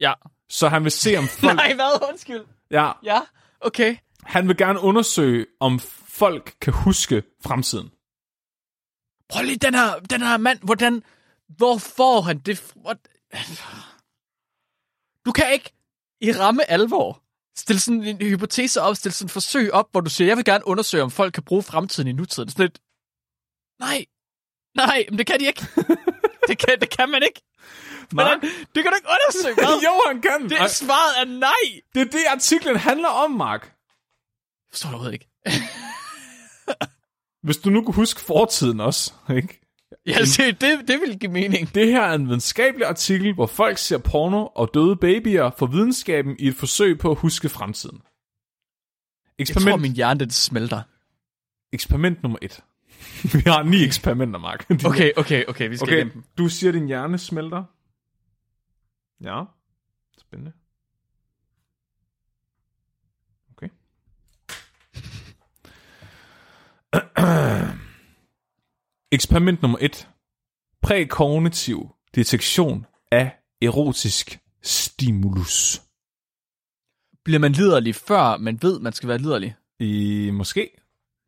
Ja. 0.00 0.12
Så 0.50 0.68
han 0.68 0.84
vil 0.84 0.92
se 0.92 1.16
om 1.16 1.24
folk... 1.40 1.56
Nej, 1.56 1.74
hvad? 1.74 2.08
Undskyld. 2.08 2.44
ja, 2.70 2.92
Ja, 3.02 3.20
okay. 3.60 3.96
han 4.22 4.48
vil 4.48 4.56
gerne 4.56 4.80
undersøge, 4.80 5.46
om 5.60 5.78
folk 6.08 6.54
kan 6.60 6.72
huske 6.72 7.22
fremtiden. 7.44 7.88
Prøv 9.28 9.42
lige 9.44 9.58
den 9.58 9.74
her, 9.74 9.98
den 9.98 10.22
her 10.22 10.36
mand, 10.36 10.58
hvordan... 10.62 11.02
Hvor 11.56 11.78
får 11.78 12.20
han 12.20 12.38
det? 12.38 12.74
What? 12.86 12.98
Du 15.26 15.32
kan 15.32 15.52
ikke 15.52 15.72
i 16.20 16.32
ramme 16.32 16.70
alvor 16.70 17.22
stille 17.56 17.80
sådan 17.80 18.02
en 18.02 18.16
hypotese 18.16 18.80
op, 18.82 18.96
stille 18.96 19.14
sådan 19.14 19.24
en 19.26 19.30
forsøg 19.30 19.72
op, 19.72 19.88
hvor 19.90 20.00
du 20.00 20.10
siger, 20.10 20.28
jeg 20.28 20.36
vil 20.36 20.44
gerne 20.44 20.66
undersøge, 20.66 21.02
om 21.02 21.10
folk 21.10 21.34
kan 21.34 21.42
bruge 21.42 21.62
fremtiden 21.62 22.08
i 22.08 22.12
nutiden. 22.12 22.48
Sådan 22.48 22.64
lidt, 22.64 22.78
nej, 23.80 24.06
nej, 24.76 25.04
men 25.08 25.18
det 25.18 25.26
kan 25.26 25.40
de 25.40 25.46
ikke. 25.46 25.66
det, 26.48 26.58
kan, 26.58 26.80
det 26.80 26.90
kan 26.90 27.08
man 27.08 27.22
ikke. 27.22 27.40
Hvordan, 28.12 28.40
det 28.40 28.82
kan 28.82 28.84
du 28.84 28.96
ikke 28.96 29.08
undersøge. 29.16 29.54
Hvad? 29.54 29.80
jo, 29.86 30.02
han 30.06 30.22
kan. 30.22 30.50
Det 30.50 30.60
er 30.60 30.66
svaret 30.66 31.20
er 31.20 31.24
nej. 31.24 31.80
det 31.94 32.00
er 32.00 32.04
det, 32.04 32.20
artiklen 32.30 32.76
handler 32.76 33.08
om, 33.08 33.30
Mark. 33.30 33.62
Jeg 33.62 33.70
forstår 34.70 34.88
det 34.88 34.94
overhovedet 34.94 35.12
ikke. 35.12 35.28
Hvis 37.46 37.56
du 37.56 37.70
nu 37.70 37.84
kunne 37.84 37.94
huske 37.94 38.20
fortiden 38.20 38.80
også, 38.80 39.12
ikke? 39.36 39.58
Ja, 40.06 40.24
se, 40.24 40.52
det, 40.52 40.88
det 40.88 41.00
vil 41.00 41.18
give 41.18 41.32
mening. 41.32 41.74
Det 41.74 41.86
her 41.86 42.02
er 42.02 42.14
en 42.14 42.28
videnskabelig 42.28 42.86
artikel, 42.86 43.34
hvor 43.34 43.46
folk 43.46 43.78
ser 43.78 43.98
porno 43.98 44.46
og 44.46 44.70
døde 44.74 44.96
babyer 44.96 45.50
for 45.58 45.66
videnskaben 45.66 46.36
i 46.38 46.48
et 46.48 46.54
forsøg 46.54 46.98
på 46.98 47.10
at 47.10 47.18
huske 47.18 47.48
fremtiden. 47.48 48.00
Jeg 49.38 49.38
Eksperiment, 49.38 49.72
tror, 49.72 49.76
min 49.76 49.92
hjerne, 49.92 50.20
det 50.20 50.32
smelter. 50.32 50.82
eksperiment 51.72 52.22
nummer 52.22 52.38
et. 52.42 52.62
Vi 53.34 53.42
har 53.46 53.62
ni 53.62 53.84
eksperimenter, 53.84 54.40
Mark. 54.40 54.66
Okay, 54.70 55.12
okay, 55.16 55.44
okay, 55.48 55.68
vi 55.68 55.76
skal 55.76 55.86
okay. 55.86 55.96
igennem 55.96 56.12
dem. 56.12 56.24
Du 56.38 56.48
siger, 56.48 56.72
din 56.72 56.86
hjerne 56.86 57.18
smelter. 57.18 57.64
Ja. 59.22 59.44
Spændende. 60.18 60.52
Okay. 63.50 63.68
Eksperiment 69.12 69.62
nummer 69.62 69.78
et. 69.80 70.08
Prækognitiv 70.82 71.88
detektion 72.14 72.86
af 73.10 73.38
erotisk 73.62 74.38
stimulus. 74.62 75.82
Bliver 77.24 77.38
man 77.38 77.52
liderlig, 77.52 77.94
før 77.94 78.36
man 78.36 78.58
ved, 78.62 78.80
man 78.80 78.92
skal 78.92 79.08
være 79.08 79.18
liderlig? 79.18 79.54
I 79.78 80.30
måske. 80.32 80.70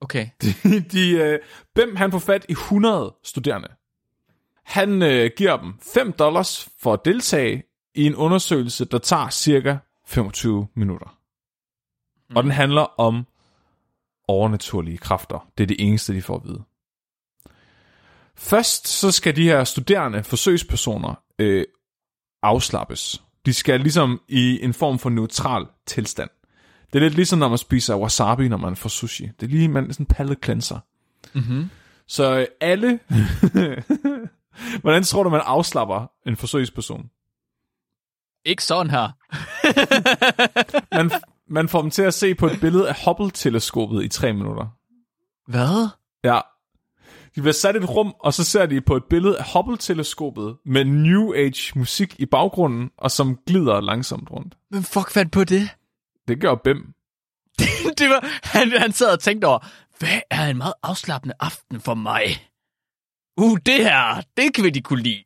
Okay. 0.01 0.29
De, 0.43 0.81
de, 0.81 1.11
øh, 1.11 1.39
Bem, 1.75 1.97
han 1.97 2.11
får 2.11 2.19
fat 2.19 2.47
i 2.49 2.53
100 2.53 3.15
studerende. 3.25 3.69
Han 4.65 5.03
øh, 5.03 5.31
giver 5.37 5.57
dem 5.57 5.73
5 5.95 6.13
dollars 6.13 6.69
for 6.79 6.93
at 6.93 7.01
deltage 7.05 7.63
i 7.95 8.07
en 8.07 8.15
undersøgelse, 8.15 8.85
der 8.85 8.99
tager 8.99 9.31
cirka 9.31 9.77
25 10.07 10.67
minutter. 10.75 11.19
Mm. 12.31 12.37
Og 12.37 12.43
den 12.43 12.53
handler 12.53 13.01
om 13.01 13.27
overnaturlige 14.29 14.99
kræfter. 14.99 15.49
Det 15.59 15.63
er 15.63 15.67
det 15.67 15.77
eneste, 15.79 16.15
de 16.15 16.23
får 16.23 16.37
at 16.37 16.45
vide. 16.45 16.63
Først 18.37 18.89
så 18.89 19.11
skal 19.11 19.37
de 19.37 19.43
her 19.43 19.65
studerende 19.65 20.25
forsøgspersoner 20.25 21.15
øh, 21.39 21.65
afslappes. 22.43 23.23
De 23.47 23.53
skal 23.53 23.81
ligesom 23.81 24.21
i 24.29 24.59
en 24.63 24.75
form 24.75 24.99
for 24.99 25.11
neutral 25.11 25.67
tilstand. 25.87 26.31
Det 26.93 26.99
er 26.99 27.01
lidt 27.01 27.15
ligesom, 27.15 27.39
når 27.39 27.49
man 27.49 27.59
spiser 27.59 27.97
wasabi, 27.97 28.49
når 28.49 28.57
man 28.57 28.77
får 28.77 28.89
sushi. 28.89 29.31
Det 29.41 29.47
er 29.47 29.51
lige 29.51 29.69
man, 29.69 29.93
sådan 29.93 30.05
en 30.05 30.07
palate 30.07 30.41
cleanser. 30.45 30.79
Mm-hmm. 31.35 31.71
Så 32.07 32.39
øh, 32.39 32.47
alle... 32.61 33.01
Hvordan 34.83 35.03
tror 35.03 35.23
du, 35.23 35.31
man 35.31 35.41
afslapper 35.45 36.11
en 36.27 36.37
forsøgsperson? 36.37 37.11
Ikke 38.45 38.65
sådan 38.65 38.91
her. 38.91 39.09
Man, 40.97 41.11
man 41.49 41.69
får 41.69 41.81
dem 41.81 41.91
til 41.91 42.03
at 42.03 42.15
se 42.15 42.35
på 42.35 42.47
et 42.47 42.61
billede 42.61 42.89
af 42.89 43.05
Hubble-teleskopet 43.05 44.05
i 44.05 44.09
tre 44.09 44.33
minutter. 44.33 44.67
Hvad? 45.51 45.89
Ja. 46.25 46.41
De 47.35 47.41
bliver 47.41 47.53
sat 47.53 47.75
i 47.75 47.79
et 47.79 47.91
rum, 47.91 48.15
og 48.21 48.35
så 48.35 48.45
ser 48.45 48.67
de 48.67 48.81
på 48.81 48.97
et 48.97 49.05
billede 49.05 49.39
af 49.39 49.45
Hubble-teleskopet 49.53 50.57
med 50.67 50.85
New 50.85 51.33
Age 51.35 51.79
musik 51.79 52.15
i 52.19 52.27
baggrunden, 52.27 52.91
og 52.99 53.11
som 53.11 53.39
glider 53.47 53.81
langsomt 53.81 54.31
rundt. 54.31 54.55
Hvem 54.71 54.83
fuck 54.83 55.11
fandt 55.11 55.33
på 55.33 55.45
det? 55.45 55.69
Det 56.29 56.41
gør 56.41 56.55
Bim. 56.55 56.77
det 57.99 58.09
var, 58.09 58.41
han, 58.43 58.73
han 58.79 58.93
sad 58.93 59.13
og 59.13 59.21
tænkte 59.21 59.47
over, 59.47 59.59
hvad 59.99 60.21
er 60.31 60.47
en 60.47 60.57
meget 60.57 60.75
afslappende 60.83 61.35
aften 61.41 61.81
for 61.81 61.95
mig? 61.95 62.23
Uh, 63.37 63.59
det 63.67 63.75
her, 63.85 64.23
det 64.37 64.55
kan 64.55 64.65
vi 64.65 64.71
de 64.71 64.81
kunne 64.81 65.03
lide. 65.03 65.25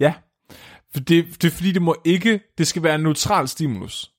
Ja. 0.00 0.14
For 0.92 1.00
det, 1.00 1.42
det 1.42 1.44
er 1.44 1.50
fordi, 1.50 1.72
det 1.72 1.82
må 1.82 1.96
ikke... 2.04 2.40
Det 2.58 2.66
skal 2.66 2.82
være 2.82 2.94
en 2.94 3.00
neutral 3.00 3.48
stimulus. 3.48 4.10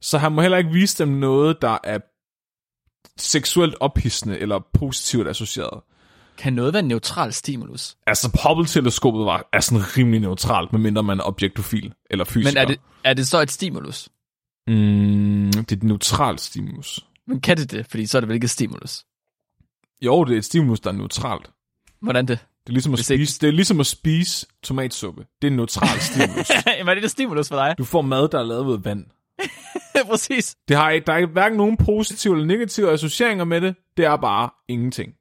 Så 0.00 0.18
han 0.18 0.32
må 0.32 0.42
heller 0.42 0.58
ikke 0.58 0.70
vise 0.70 1.04
dem 1.04 1.08
noget, 1.08 1.62
der 1.62 1.78
er 1.84 1.98
seksuelt 3.16 3.74
ophidsende 3.80 4.38
eller 4.38 4.60
positivt 4.74 5.28
associeret. 5.28 5.80
Kan 6.38 6.52
noget 6.52 6.72
være 6.72 6.80
en 6.80 6.88
neutral 6.88 7.32
stimulus? 7.32 7.96
Altså, 8.06 8.40
Hubble-teleskopet 8.46 9.24
var, 9.24 9.48
er 9.52 9.60
sådan 9.60 9.96
rimelig 9.96 10.20
neutralt, 10.20 10.72
medmindre 10.72 11.02
man 11.02 11.20
er 11.20 11.24
objektofil 11.24 11.94
eller 12.10 12.24
fysiker. 12.24 12.50
Men 12.50 12.56
er 12.56 12.64
det, 12.64 12.80
er 13.04 13.14
det 13.14 13.26
så 13.26 13.40
et 13.40 13.50
stimulus? 13.50 14.08
Mm, 14.66 15.50
det 15.52 15.72
er 15.72 15.76
et 15.76 15.82
neutralt 15.82 16.40
stimulus. 16.40 17.06
Men 17.26 17.40
kan 17.40 17.56
det 17.56 17.70
det? 17.70 17.86
Fordi 17.86 18.06
så 18.06 18.18
er 18.18 18.20
det 18.20 18.28
vel 18.28 18.34
ikke 18.34 18.44
et 18.44 18.50
stimulus. 18.50 19.04
Jo, 20.02 20.24
det 20.24 20.34
er 20.34 20.38
et 20.38 20.44
stimulus, 20.44 20.80
der 20.80 20.90
er 20.90 20.94
neutralt. 20.94 21.50
Hvordan 22.00 22.28
det? 22.28 22.38
Det 22.66 22.68
er 22.68 22.72
ligesom 22.72 22.92
at, 22.92 22.98
Hvis 22.98 23.10
ikke- 23.10 23.26
spise, 23.26 23.40
det 23.40 23.48
er 23.48 23.52
ligesom 23.52 23.80
at 23.80 23.86
spise 23.86 24.46
tomatsuppe. 24.62 25.26
Det 25.42 25.48
er 25.48 25.50
en 25.50 25.56
neutral 25.56 26.00
stimulus. 26.00 26.50
Jamen, 26.78 26.88
er 26.90 26.94
det 26.94 27.04
et 27.04 27.10
stimulus 27.10 27.48
for 27.48 27.56
dig? 27.56 27.74
Du 27.78 27.84
får 27.84 28.02
mad, 28.02 28.28
der 28.28 28.38
er 28.38 28.42
lavet 28.44 28.74
af 28.76 28.84
vand. 28.84 29.04
Præcis. 30.10 30.56
Det 30.68 30.76
har 30.76 30.90
ikke, 30.90 31.06
der 31.06 31.12
er 31.12 31.26
hverken 31.26 31.56
nogen 31.56 31.76
positive 31.76 32.34
eller 32.34 32.46
negative 32.46 32.90
associeringer 32.92 33.44
med 33.44 33.60
det. 33.60 33.74
Det 33.96 34.04
er 34.04 34.16
bare 34.16 34.50
ingenting. 34.68 35.12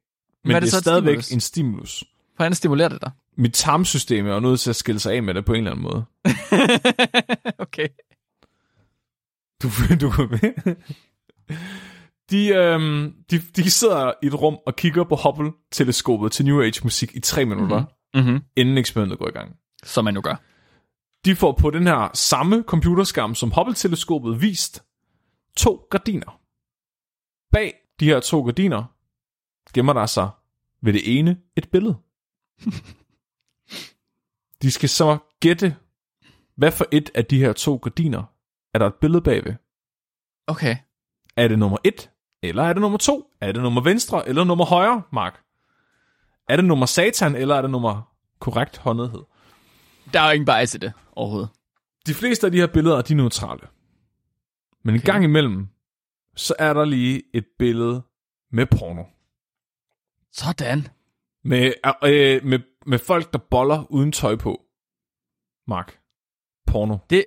Men 0.43 0.51
er 0.55 0.59
det, 0.59 0.61
det 0.61 0.61
det 0.61 0.71
så 0.71 0.75
er 0.75 0.79
et 0.79 0.83
stadigvæk 0.83 1.11
stimulus? 1.21 1.31
en 1.31 1.39
stimulus. 1.41 2.03
Hvordan 2.35 2.53
stimulerer 2.55 2.89
det 2.89 3.01
dig? 3.01 3.11
Mit 3.37 3.53
tarmsystem 3.53 4.27
er 4.27 4.33
jo 4.33 4.39
nødt 4.39 4.59
til 4.59 4.69
at 4.69 4.75
skille 4.75 4.99
sig 4.99 5.13
af 5.13 5.23
med 5.23 5.33
det 5.33 5.45
på 5.45 5.53
en 5.53 5.57
eller 5.57 5.71
anden 5.71 5.83
måde. 5.83 6.05
okay. 7.65 7.87
Du, 9.63 9.69
du 10.01 10.09
kan 10.09 10.27
med. 10.29 10.75
De, 12.31 12.47
øhm, 12.47 13.13
de, 13.31 13.39
de 13.39 13.71
sidder 13.71 14.13
i 14.23 14.27
et 14.27 14.41
rum 14.41 14.57
og 14.65 14.75
kigger 14.75 15.03
på 15.03 15.15
Hubble-teleskopet 15.15 16.31
til 16.31 16.45
New 16.45 16.61
Age-musik 16.61 17.15
i 17.15 17.19
tre 17.19 17.45
minutter, 17.45 17.85
Mm-hmm. 18.13 18.39
inden 18.55 18.77
eksperimentet 18.77 19.19
går 19.19 19.27
i 19.27 19.31
gang. 19.31 19.55
Som 19.83 20.05
man 20.05 20.13
nu 20.13 20.21
gør. 20.21 20.35
De 21.25 21.35
får 21.35 21.51
på 21.51 21.69
den 21.69 21.87
her 21.87 22.09
samme 22.13 22.63
computerskærm 22.67 23.35
som 23.35 23.51
Hubble-teleskopet 23.51 24.41
vist 24.41 24.83
to 25.57 25.87
gardiner. 25.89 26.39
Bag 27.51 27.73
de 27.99 28.05
her 28.05 28.19
to 28.19 28.41
gardiner 28.43 28.83
gemmer 29.73 29.93
der 29.93 30.05
sig 30.05 30.29
ved 30.81 30.93
det 30.93 31.19
ene 31.19 31.37
et 31.55 31.69
billede. 31.71 31.95
De 34.61 34.71
skal 34.71 34.89
så 34.89 35.17
gætte, 35.39 35.75
hvad 36.55 36.71
for 36.71 36.85
et 36.91 37.09
af 37.15 37.25
de 37.25 37.39
her 37.39 37.53
to 37.53 37.75
gardiner 37.77 38.23
er 38.73 38.79
der 38.79 38.87
et 38.87 38.95
billede 39.01 39.21
bagved. 39.21 39.53
Okay. 40.47 40.75
Er 41.37 41.47
det 41.47 41.59
nummer 41.59 41.77
1, 41.83 42.09
eller 42.43 42.63
er 42.63 42.73
det 42.73 42.81
nummer 42.81 42.97
2? 42.97 43.31
Er 43.41 43.51
det 43.51 43.61
nummer 43.61 43.81
venstre, 43.81 44.29
eller 44.29 44.43
nummer 44.43 44.65
højre, 44.65 45.01
Mark? 45.13 45.43
Er 46.49 46.55
det 46.55 46.65
nummer 46.65 46.85
satan, 46.85 47.35
eller 47.35 47.55
er 47.55 47.61
det 47.61 47.71
nummer 47.71 48.13
korrekt 48.39 48.77
håndethed? 48.77 49.21
Der 50.13 50.21
er 50.21 50.25
jo 50.25 50.31
ingen 50.31 50.45
bias 50.45 50.75
i 50.75 50.77
det 50.77 50.93
overhovedet. 51.11 51.49
De 52.07 52.13
fleste 52.13 52.47
af 52.47 52.51
de 52.51 52.57
her 52.57 52.67
billeder, 52.67 53.01
de 53.01 53.13
er 53.13 53.17
neutrale. 53.17 53.67
Men 54.83 54.95
okay. 54.95 55.01
en 55.01 55.05
gang 55.05 55.23
imellem, 55.23 55.67
så 56.35 56.53
er 56.59 56.73
der 56.73 56.85
lige 56.85 57.23
et 57.33 57.45
billede 57.59 58.01
med 58.51 58.65
porno. 58.65 59.03
Sådan. 60.31 60.87
Med, 61.43 61.73
øh, 62.03 62.45
med, 62.45 62.59
med 62.85 62.99
folk, 62.99 63.33
der 63.33 63.39
boller 63.39 63.91
uden 63.91 64.11
tøj 64.11 64.35
på. 64.35 64.61
Mark. 65.67 65.99
Porno. 66.67 66.97
Det, 67.09 67.25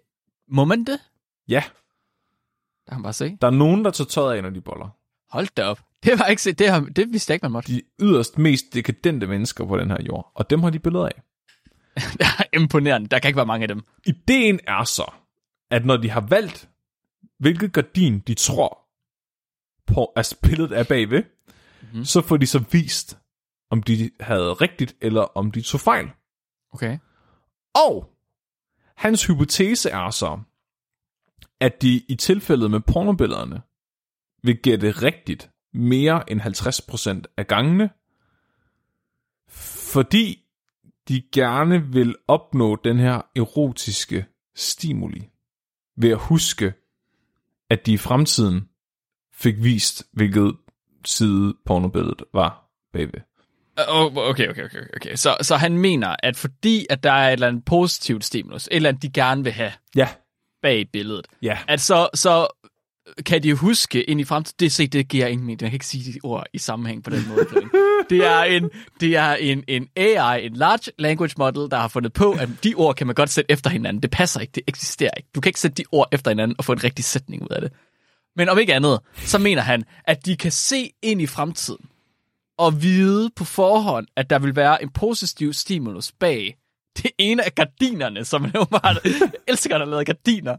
må 0.48 0.64
man 0.64 0.84
det? 0.84 1.00
Ja. 1.48 1.64
Der 2.86 2.92
kan 2.92 3.02
bare 3.02 3.12
se. 3.12 3.38
Der 3.40 3.46
er 3.46 3.50
nogen, 3.50 3.84
der 3.84 3.90
tager 3.90 4.08
tøjet 4.08 4.36
af, 4.36 4.42
når 4.42 4.50
de 4.50 4.60
boller. 4.60 4.88
Hold 5.34 5.48
da 5.56 5.64
op. 5.64 5.80
Det 6.04 6.18
var 6.18 6.26
ikke 6.26 6.42
set. 6.42 6.58
Det, 6.58 6.70
har, 6.70 6.80
det 6.80 7.12
vidste 7.12 7.30
jeg 7.30 7.34
ikke, 7.34 7.44
man 7.44 7.52
måtte. 7.52 7.72
De 7.72 7.82
yderst 8.00 8.38
mest 8.38 8.74
dekadente 8.74 9.26
mennesker 9.26 9.66
på 9.66 9.78
den 9.78 9.90
her 9.90 10.02
jord. 10.02 10.32
Og 10.34 10.50
dem 10.50 10.62
har 10.62 10.70
de 10.70 10.78
billeder 10.78 11.06
af. 11.06 11.22
det 12.18 12.20
er 12.20 12.44
imponerende. 12.52 13.08
Der 13.08 13.18
kan 13.18 13.28
ikke 13.28 13.36
være 13.36 13.46
mange 13.46 13.64
af 13.64 13.68
dem. 13.68 13.82
Ideen 14.06 14.60
er 14.66 14.84
så, 14.84 15.12
at 15.70 15.86
når 15.86 15.96
de 15.96 16.10
har 16.10 16.20
valgt, 16.20 16.68
hvilket 17.38 17.72
gardin 17.72 18.18
de 18.18 18.34
tror, 18.34 18.78
på, 19.86 20.12
altså 20.16 20.36
billedet 20.42 20.78
er 20.78 20.84
bagved, 20.84 21.22
mm-hmm. 21.82 22.04
så 22.04 22.20
får 22.20 22.36
de 22.36 22.46
så 22.46 22.64
vist, 22.70 23.18
om 23.70 23.82
de 23.82 24.10
havde 24.20 24.52
rigtigt, 24.52 24.96
eller 25.00 25.22
om 25.22 25.50
de 25.52 25.62
tog 25.62 25.80
fejl. 25.80 26.10
Okay. 26.72 26.98
Og 27.86 28.10
hans 28.96 29.26
hypotese 29.26 29.90
er 29.90 30.10
så, 30.10 30.40
at 31.60 31.82
de 31.82 32.02
i 32.08 32.14
tilfældet 32.14 32.70
med 32.70 32.80
pornobillederne 32.80 33.62
vil 34.44 34.56
gætte 34.56 34.90
rigtigt 34.90 35.50
mere 35.74 36.30
end 36.30 36.40
50% 36.40 37.34
af 37.36 37.46
gangene, 37.46 37.90
fordi 39.92 40.44
de 41.08 41.22
gerne 41.32 41.92
vil 41.92 42.16
opnå 42.28 42.76
den 42.84 42.98
her 42.98 43.20
erotiske 43.36 44.26
stimuli 44.54 45.28
ved 45.96 46.10
at 46.10 46.18
huske, 46.18 46.72
at 47.70 47.86
de 47.86 47.92
i 47.92 47.96
fremtiden 47.96 48.68
fik 49.32 49.54
vist, 49.58 50.06
hvilket 50.12 50.56
side 51.04 51.54
pornobilledet 51.66 52.22
var 52.32 52.70
bagved. 52.92 53.20
Okay, 53.76 54.48
okay, 54.48 54.64
okay, 54.64 54.80
okay. 54.96 55.14
Så, 55.14 55.36
så 55.42 55.56
han 55.56 55.78
mener, 55.78 56.16
at 56.22 56.36
fordi 56.36 56.86
at 56.90 57.02
der 57.02 57.12
er 57.12 57.28
et 57.28 57.32
eller 57.32 57.48
andet 57.48 57.64
positivt 57.64 58.24
stimulus, 58.24 58.66
et 58.66 58.76
eller 58.76 58.88
andet, 58.88 59.02
de 59.02 59.10
gerne 59.10 59.44
vil 59.44 59.52
have 59.52 59.72
Ja, 59.96 60.08
bag 60.62 60.88
billedet, 60.92 61.26
ja. 61.42 61.58
at 61.68 61.80
så, 61.80 62.08
så 62.14 62.48
kan 63.26 63.42
de 63.42 63.54
huske 63.54 64.04
ind 64.04 64.20
i 64.20 64.24
fremtiden, 64.24 64.56
det, 64.60 64.72
se, 64.72 64.86
det 64.86 65.08
giver 65.08 65.26
ingen 65.26 65.46
mening. 65.46 65.62
Jeg 65.62 65.70
kan 65.70 65.76
ikke 65.76 65.86
sige 65.86 66.12
de 66.12 66.18
ord 66.22 66.46
i 66.52 66.58
sammenhæng 66.58 67.04
på 67.04 67.10
den 67.10 67.28
måde. 67.28 67.46
Det 68.10 68.26
er, 68.26 68.42
en, 68.42 68.70
det 69.00 69.16
er 69.16 69.34
en, 69.34 69.64
en 69.68 69.88
AI, 69.96 70.46
en 70.46 70.54
large 70.56 70.92
language 70.98 71.34
model, 71.38 71.70
der 71.70 71.76
har 71.76 71.88
fundet 71.88 72.12
på, 72.12 72.32
at 72.32 72.48
de 72.64 72.74
ord 72.74 72.94
kan 72.94 73.06
man 73.06 73.14
godt 73.14 73.30
sætte 73.30 73.52
efter 73.52 73.70
hinanden. 73.70 74.02
Det 74.02 74.10
passer 74.10 74.40
ikke, 74.40 74.50
det 74.54 74.62
eksisterer 74.66 75.10
ikke. 75.16 75.28
Du 75.34 75.40
kan 75.40 75.48
ikke 75.48 75.60
sætte 75.60 75.74
de 75.74 75.84
ord 75.92 76.08
efter 76.12 76.30
hinanden 76.30 76.54
og 76.58 76.64
få 76.64 76.72
en 76.72 76.84
rigtig 76.84 77.04
sætning 77.04 77.42
ud 77.42 77.48
af 77.48 77.60
det. 77.60 77.72
Men 78.36 78.48
om 78.48 78.58
ikke 78.58 78.74
andet, 78.74 79.00
så 79.16 79.38
mener 79.38 79.62
han, 79.62 79.84
at 80.04 80.26
de 80.26 80.36
kan 80.36 80.52
se 80.52 80.90
ind 81.02 81.22
i 81.22 81.26
fremtiden 81.26 81.86
og 82.58 82.82
vide 82.82 83.30
på 83.36 83.44
forhånd, 83.44 84.06
at 84.16 84.30
der 84.30 84.38
vil 84.38 84.56
være 84.56 84.82
en 84.82 84.90
positiv 84.90 85.52
stimulus 85.52 86.12
bag 86.12 86.56
det 87.02 87.10
ene 87.18 87.44
af 87.44 87.54
gardinerne, 87.54 88.24
som 88.24 88.42
man 88.42 88.52
bare 88.52 88.96
elsker, 89.48 89.78
der 89.78 89.84
lavet 89.84 90.06
gardiner. 90.06 90.56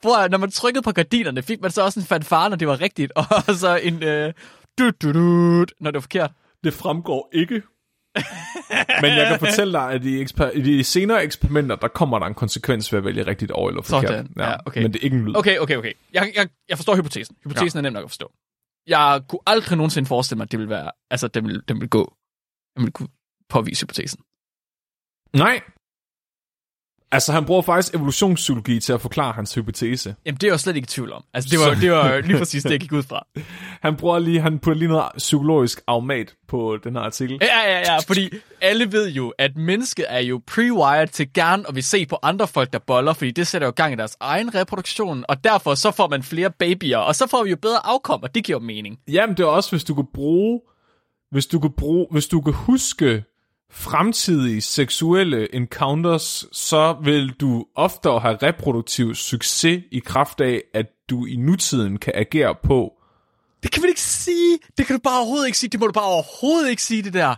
Hvor 0.00 0.28
når 0.28 0.38
man 0.38 0.50
trykkede 0.50 0.82
på 0.82 0.92
gardinerne, 0.92 1.42
fik 1.42 1.60
man 1.60 1.70
så 1.70 1.82
også 1.82 2.00
en 2.00 2.06
fanfare, 2.06 2.50
når 2.50 2.56
det 2.56 2.68
var 2.68 2.80
rigtigt, 2.80 3.12
og 3.16 3.24
så 3.62 3.80
en 3.82 4.02
øh, 4.02 4.32
du, 4.78 4.90
du, 4.90 5.12
du, 5.12 5.66
når 5.80 5.90
det 5.90 5.94
var 5.94 6.00
forkert. 6.00 6.32
Det 6.64 6.74
fremgår 6.74 7.30
ikke. 7.32 7.62
Men 9.02 9.10
jeg 9.10 9.26
kan 9.28 9.38
fortælle 9.38 9.72
dig, 9.72 9.90
at 9.92 10.04
i, 10.04 10.24
eksper- 10.24 10.50
i 10.50 10.62
de 10.62 10.84
senere 10.84 11.24
eksperimenter, 11.24 11.76
der 11.76 11.88
kommer 11.88 12.18
der 12.18 12.26
en 12.26 12.34
konsekvens 12.34 12.92
ved 12.92 12.98
at 12.98 13.04
vælge 13.04 13.26
rigtigt 13.26 13.50
over 13.50 13.68
eller 13.68 13.82
forkert. 13.82 14.10
Sådan, 14.10 14.32
ja, 14.38 14.56
okay. 14.66 14.82
Men 14.82 14.92
det 14.92 15.00
er 15.00 15.04
ikke 15.04 15.16
en 15.16 15.24
lyd. 15.24 15.36
Okay, 15.36 15.58
okay, 15.58 15.76
okay. 15.76 15.92
Jeg, 16.12 16.32
jeg, 16.36 16.48
jeg 16.68 16.78
forstår 16.78 16.96
hypotesen. 16.96 17.36
Hypotesen 17.44 17.76
ja. 17.76 17.80
er 17.80 17.82
nem 17.82 17.92
nok 17.92 18.04
at 18.04 18.10
forstå. 18.10 18.32
Jeg 18.86 19.22
kunne 19.28 19.40
aldrig 19.46 19.76
nogensinde 19.76 20.06
forestille 20.06 20.36
mig, 20.36 20.44
at 20.44 20.52
det 20.52 20.58
ville 20.58 20.70
være, 20.70 20.90
altså, 21.10 21.28
den 21.28 21.44
ville, 21.44 21.62
den 21.68 21.76
ville 21.76 21.88
gå. 21.88 22.14
Den 22.76 22.82
ville 22.82 22.92
kunne 22.92 23.08
påvise 23.48 23.82
hypotesen. 23.82 24.20
Nej. 25.36 25.60
Altså, 27.12 27.32
han 27.32 27.44
bruger 27.44 27.62
faktisk 27.62 27.94
evolutionspsykologi 27.94 28.80
til 28.80 28.92
at 28.92 29.00
forklare 29.00 29.32
hans 29.32 29.54
hypotese. 29.54 30.14
Jamen, 30.26 30.36
det 30.36 30.46
er 30.46 30.52
jeg 30.52 30.60
slet 30.60 30.76
ikke 30.76 30.86
i 30.86 30.88
tvivl 30.88 31.12
om. 31.12 31.24
Altså, 31.34 31.50
det 31.50 31.58
var, 31.58 31.74
det 31.74 31.90
var 31.90 32.20
lige 32.26 32.38
præcis 32.38 32.62
det, 32.62 32.70
jeg 32.70 32.80
gik 32.80 32.92
ud 32.92 33.02
fra. 33.02 33.26
Han 33.82 33.96
bruger 33.96 34.18
lige, 34.18 34.40
han 34.40 34.58
putter 34.58 34.78
lige 34.78 34.88
noget 34.88 35.04
psykologisk 35.16 35.80
afmat 35.86 36.34
på 36.48 36.78
den 36.84 36.94
her 36.94 37.02
artikel. 37.02 37.38
Ja, 37.42 37.70
ja, 37.70 37.78
ja, 37.78 37.98
fordi 37.98 38.30
alle 38.60 38.92
ved 38.92 39.10
jo, 39.10 39.32
at 39.38 39.56
mennesket 39.56 40.04
er 40.08 40.18
jo 40.18 40.40
pre-wired 40.50 41.06
til 41.06 41.32
gerne 41.32 41.64
at 41.68 41.76
vi 41.76 41.82
se 41.82 42.06
på 42.06 42.18
andre 42.22 42.48
folk, 42.48 42.72
der 42.72 42.78
boller, 42.78 43.12
fordi 43.12 43.30
det 43.30 43.46
sætter 43.46 43.68
jo 43.68 43.72
gang 43.76 43.92
i 43.92 43.96
deres 43.96 44.16
egen 44.20 44.54
reproduktion, 44.54 45.24
og 45.28 45.44
derfor 45.44 45.74
så 45.74 45.90
får 45.90 46.08
man 46.08 46.22
flere 46.22 46.50
babyer, 46.50 46.98
og 46.98 47.14
så 47.14 47.26
får 47.26 47.44
vi 47.44 47.50
jo 47.50 47.56
bedre 47.56 47.86
afkom, 47.86 48.22
og 48.22 48.34
det 48.34 48.44
giver 48.44 48.58
jo 48.58 48.64
mening. 48.64 48.98
Jamen, 49.08 49.36
det 49.36 49.42
er 49.42 49.48
også, 49.48 49.70
hvis 49.70 49.84
du 49.84 49.94
kan 49.94 50.06
bruge, 50.14 50.60
hvis 51.30 51.46
du 51.46 51.60
kan 51.60 51.70
bruge, 51.76 52.06
hvis 52.10 52.26
du 52.26 52.40
kan 52.40 52.52
huske 52.52 53.24
fremtidige 53.72 54.60
seksuelle 54.60 55.54
encounters, 55.54 56.44
så 56.52 56.96
vil 57.04 57.28
du 57.40 57.66
oftere 57.76 58.20
have 58.20 58.36
reproduktiv 58.42 59.14
succes 59.14 59.82
i 59.92 59.98
kraft 59.98 60.40
af, 60.40 60.62
at 60.74 60.86
du 61.10 61.26
i 61.26 61.36
nutiden 61.36 61.98
kan 61.98 62.12
agere 62.16 62.54
på. 62.62 62.92
Det 63.62 63.72
kan 63.72 63.82
man 63.82 63.88
ikke 63.88 64.00
sige. 64.00 64.58
Det 64.78 64.86
kan 64.86 64.96
du 64.96 65.00
bare 65.04 65.18
overhovedet 65.18 65.46
ikke 65.46 65.58
sige. 65.58 65.70
Det 65.70 65.80
må 65.80 65.86
du 65.86 65.92
bare 65.92 66.04
overhovedet 66.04 66.70
ikke 66.70 66.82
sige, 66.82 67.02
det 67.02 67.12
der. 67.12 67.34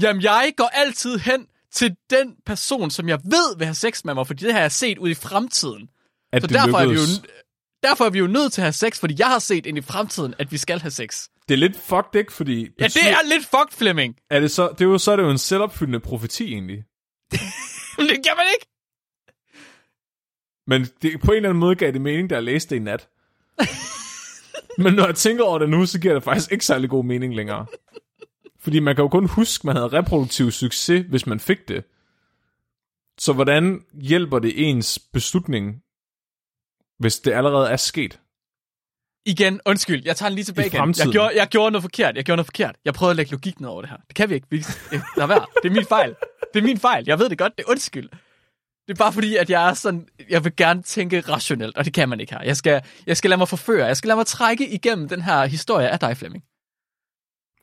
Jamen, 0.00 0.22
jeg 0.22 0.52
går 0.56 0.70
altid 0.72 1.18
hen 1.18 1.46
til 1.72 1.96
den 2.10 2.34
person, 2.46 2.90
som 2.90 3.08
jeg 3.08 3.18
ved 3.24 3.56
vil 3.58 3.66
have 3.66 3.74
sex 3.74 4.04
med 4.04 4.14
mig, 4.14 4.26
fordi 4.26 4.44
det 4.44 4.52
har 4.52 4.60
jeg 4.60 4.72
set 4.72 4.98
ud 4.98 5.10
i 5.10 5.14
fremtiden. 5.14 5.88
At 6.32 6.42
Så 6.42 6.46
derfor 6.46 6.78
er, 6.78 6.86
vi 6.86 6.92
jo, 6.92 7.00
lykkedes. 7.00 7.22
derfor 7.82 8.04
er 8.04 8.10
vi 8.10 8.18
jo 8.18 8.26
nødt 8.26 8.52
til 8.52 8.60
at 8.60 8.64
have 8.64 8.72
sex, 8.72 9.00
fordi 9.00 9.14
jeg 9.18 9.26
har 9.26 9.38
set 9.38 9.66
ind 9.66 9.78
i 9.78 9.80
fremtiden, 9.80 10.34
at 10.38 10.52
vi 10.52 10.58
skal 10.58 10.80
have 10.80 10.90
sex. 10.90 11.28
Det 11.52 11.56
er 11.62 11.68
lidt 11.68 11.76
fucked, 11.76 12.14
ikke? 12.14 12.32
Fordi 12.32 12.68
Ja, 12.80 12.84
det 12.84 12.96
er 12.96 13.28
lidt 13.28 13.46
fucked, 13.46 13.76
Flemming. 13.78 14.16
er 14.30 14.40
det 14.40 14.50
så, 14.50 14.68
det 14.68 14.80
er 14.80 14.84
jo, 14.84 14.98
så 14.98 15.12
er 15.12 15.16
det 15.16 15.22
jo 15.22 15.30
en 15.30 15.38
selvopfyldende 15.38 16.00
profeti 16.00 16.52
egentlig. 16.52 16.84
Men 17.96 18.06
det 18.10 18.18
kan 18.26 18.32
man 18.36 18.46
ikke. 18.54 18.66
Men 20.66 20.86
det, 21.02 21.20
på 21.20 21.30
en 21.30 21.36
eller 21.36 21.48
anden 21.48 21.60
måde 21.60 21.76
gav 21.76 21.92
det 21.92 22.00
mening, 22.00 22.30
da 22.30 22.34
jeg 22.34 22.44
læste 22.44 22.70
det 22.70 22.80
i 22.80 22.84
nat. 22.84 23.08
Men 24.84 24.94
når 24.94 25.06
jeg 25.06 25.14
tænker 25.14 25.44
over 25.44 25.58
det 25.58 25.68
nu, 25.68 25.86
så 25.86 26.00
giver 26.00 26.14
det 26.14 26.22
faktisk 26.22 26.52
ikke 26.52 26.64
særlig 26.66 26.90
god 26.90 27.04
mening 27.04 27.34
længere. 27.34 27.66
Fordi 28.60 28.80
man 28.80 28.96
kan 28.96 29.02
jo 29.02 29.08
kun 29.08 29.28
huske, 29.28 29.60
at 29.60 29.64
man 29.64 29.76
havde 29.76 29.88
reproduktiv 29.88 30.50
succes, 30.50 31.06
hvis 31.08 31.26
man 31.26 31.40
fik 31.40 31.68
det. 31.68 31.84
Så 33.18 33.32
hvordan 33.32 33.84
hjælper 33.92 34.38
det 34.38 34.68
ens 34.68 34.98
beslutning, 35.12 35.82
hvis 36.98 37.20
det 37.20 37.32
allerede 37.32 37.70
er 37.70 37.76
sket? 37.76 38.20
Igen, 39.26 39.60
undskyld, 39.66 40.02
jeg 40.04 40.16
tager 40.16 40.30
den 40.30 40.34
lige 40.34 40.44
tilbage 40.44 40.66
igen. 40.66 40.94
Jeg 40.98 41.06
gjorde, 41.12 41.32
jeg 41.36 41.48
gjorde 41.48 41.70
noget 41.70 41.82
forkert, 41.82 42.16
jeg 42.16 42.24
gjorde 42.24 42.36
noget 42.36 42.46
forkert. 42.46 42.76
Jeg 42.84 42.94
prøvede 42.94 43.10
at 43.10 43.16
lægge 43.16 43.32
logik 43.32 43.60
ned 43.60 43.68
over 43.68 43.80
det 43.80 43.90
her. 43.90 43.96
Det 44.08 44.14
kan 44.14 44.30
vi 44.30 44.34
ikke. 44.34 44.46
Vi, 44.50 44.64
lad 45.16 45.26
være. 45.26 45.46
Det 45.62 45.68
er 45.68 45.72
min 45.74 45.86
fejl. 45.86 46.14
Det 46.54 46.60
er 46.60 46.64
min 46.64 46.78
fejl. 46.78 47.04
Jeg 47.06 47.18
ved 47.18 47.28
det 47.28 47.38
godt. 47.38 47.58
Det 47.58 47.64
er 47.64 47.70
undskyld. 47.70 48.08
Det 48.88 48.92
er 48.92 48.94
bare 48.94 49.12
fordi, 49.12 49.36
at 49.36 49.50
jeg 49.50 49.68
er 49.68 49.74
sådan, 49.74 50.08
jeg 50.30 50.44
vil 50.44 50.56
gerne 50.56 50.82
tænke 50.82 51.20
rationelt, 51.20 51.76
og 51.76 51.84
det 51.84 51.94
kan 51.94 52.08
man 52.08 52.20
ikke 52.20 52.32
her. 52.32 52.42
Jeg 52.42 52.56
skal, 52.56 52.82
jeg 53.06 53.16
skal 53.16 53.30
lade 53.30 53.38
mig 53.38 53.48
forføre. 53.48 53.86
Jeg 53.86 53.96
skal 53.96 54.08
lade 54.08 54.16
mig 54.16 54.26
trække 54.26 54.68
igennem 54.68 55.08
den 55.08 55.22
her 55.22 55.46
historie 55.46 55.88
af 55.88 55.98
dig, 55.98 56.16
Flemming. 56.16 56.44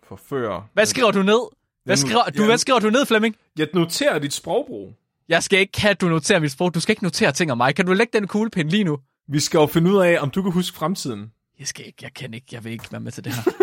Forfører. 0.08 0.70
Hvad 0.74 0.86
skriver 0.86 1.12
du 1.12 1.24
ned? 1.24 1.42
Hvad 1.86 1.98
skriver, 1.98 2.24
du, 2.38 2.46
hvad 2.46 2.58
skriver 2.58 2.80
du 2.80 2.90
ned, 2.90 3.06
Flemming? 3.06 3.36
Jeg 3.58 3.68
noterer 3.74 4.20
dit 4.20 4.34
sprogbrug. 4.34 4.94
Jeg 5.30 5.44
skal 5.44 5.60
ikke 5.60 5.82
have, 5.82 5.92
at 5.92 6.02
du 6.02 6.08
noterer 6.08 6.40
mit 6.40 6.52
sprog. 6.52 6.74
Du 6.74 6.80
skal 6.80 6.92
ikke 6.94 7.04
notere 7.04 7.32
ting 7.32 7.52
om 7.52 7.58
mig. 7.58 7.76
Kan 7.76 7.86
du 7.86 7.94
lægge 7.94 8.20
den 8.20 8.28
kuglepind 8.28 8.70
lige 8.70 8.84
nu? 8.84 9.00
Vi 9.28 9.40
skal 9.40 9.58
jo 9.58 9.66
finde 9.66 9.92
ud 9.92 9.98
af, 10.02 10.18
om 10.22 10.30
du 10.30 10.42
kan 10.42 10.52
huske 10.52 10.78
fremtiden. 10.78 11.32
Jeg 11.60 11.68
skal 11.68 11.86
ikke. 11.88 11.98
Jeg 12.02 12.14
kan 12.14 12.34
ikke. 12.34 12.46
Jeg 12.52 12.64
vil 12.64 12.72
ikke 12.72 12.92
være 12.92 13.02
med 13.02 13.12
til 13.12 13.24
det 13.24 13.34
her. 13.34 13.44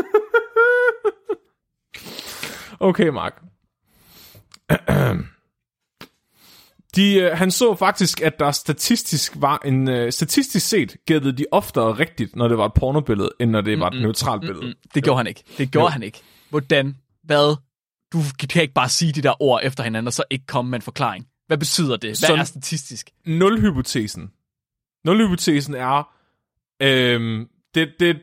Okay, 2.81 3.09
Mark. 3.09 3.43
De, 6.97 7.15
øh, 7.15 7.39
han 7.39 7.51
så 7.51 7.75
faktisk, 7.75 8.21
at 8.21 8.39
der 8.39 8.51
statistisk 8.53 9.33
var 9.37 9.61
en... 9.65 9.89
Øh, 9.89 10.13
statistisk 10.13 10.69
set 10.69 10.97
gættede 11.07 11.37
de 11.37 11.45
oftere 11.53 11.93
rigtigt, 11.99 12.37
når 12.37 12.49
det 12.49 12.59
var 12.59 12.67
et 12.67 12.73
pornobillede, 12.75 13.31
end 13.41 13.51
når 13.51 13.61
det 13.61 13.81
var 13.81 13.91
et 13.91 14.01
neutralt 14.03 14.41
billede. 14.41 14.75
Det 14.95 15.05
gjorde 15.05 15.17
han 15.17 15.27
ikke. 15.27 15.43
Det 15.59 15.71
gjorde 15.71 15.85
Jo. 15.87 15.91
han 15.91 16.03
ikke. 16.03 16.21
Hvordan? 16.51 16.97
Hvad? 17.23 17.57
Du 18.13 18.19
kan 18.51 18.63
ikke 18.63 18.75
bare 18.75 18.89
sige 18.89 19.13
de 19.13 19.23
der 19.23 19.43
ord 19.43 19.61
efter 19.65 19.85
hinanden, 19.85 20.07
og 20.07 20.13
så 20.13 20.25
ikke 20.31 20.47
komme 20.47 20.71
med 20.71 20.79
en 20.79 20.83
forklaring. 20.83 21.27
Hvad 21.47 21.59
betyder 21.59 21.97
det? 21.97 22.09
Hvad 22.11 22.15
Sådan- 22.15 22.39
er 22.41 22.45
statistisk? 22.45 23.11
Nul-hypotesen. 23.27 24.31
Nul-hypotesen 25.05 25.75
er... 25.75 26.13
Øhm, 26.83 27.49
det, 27.77 27.95
det, 28.01 28.21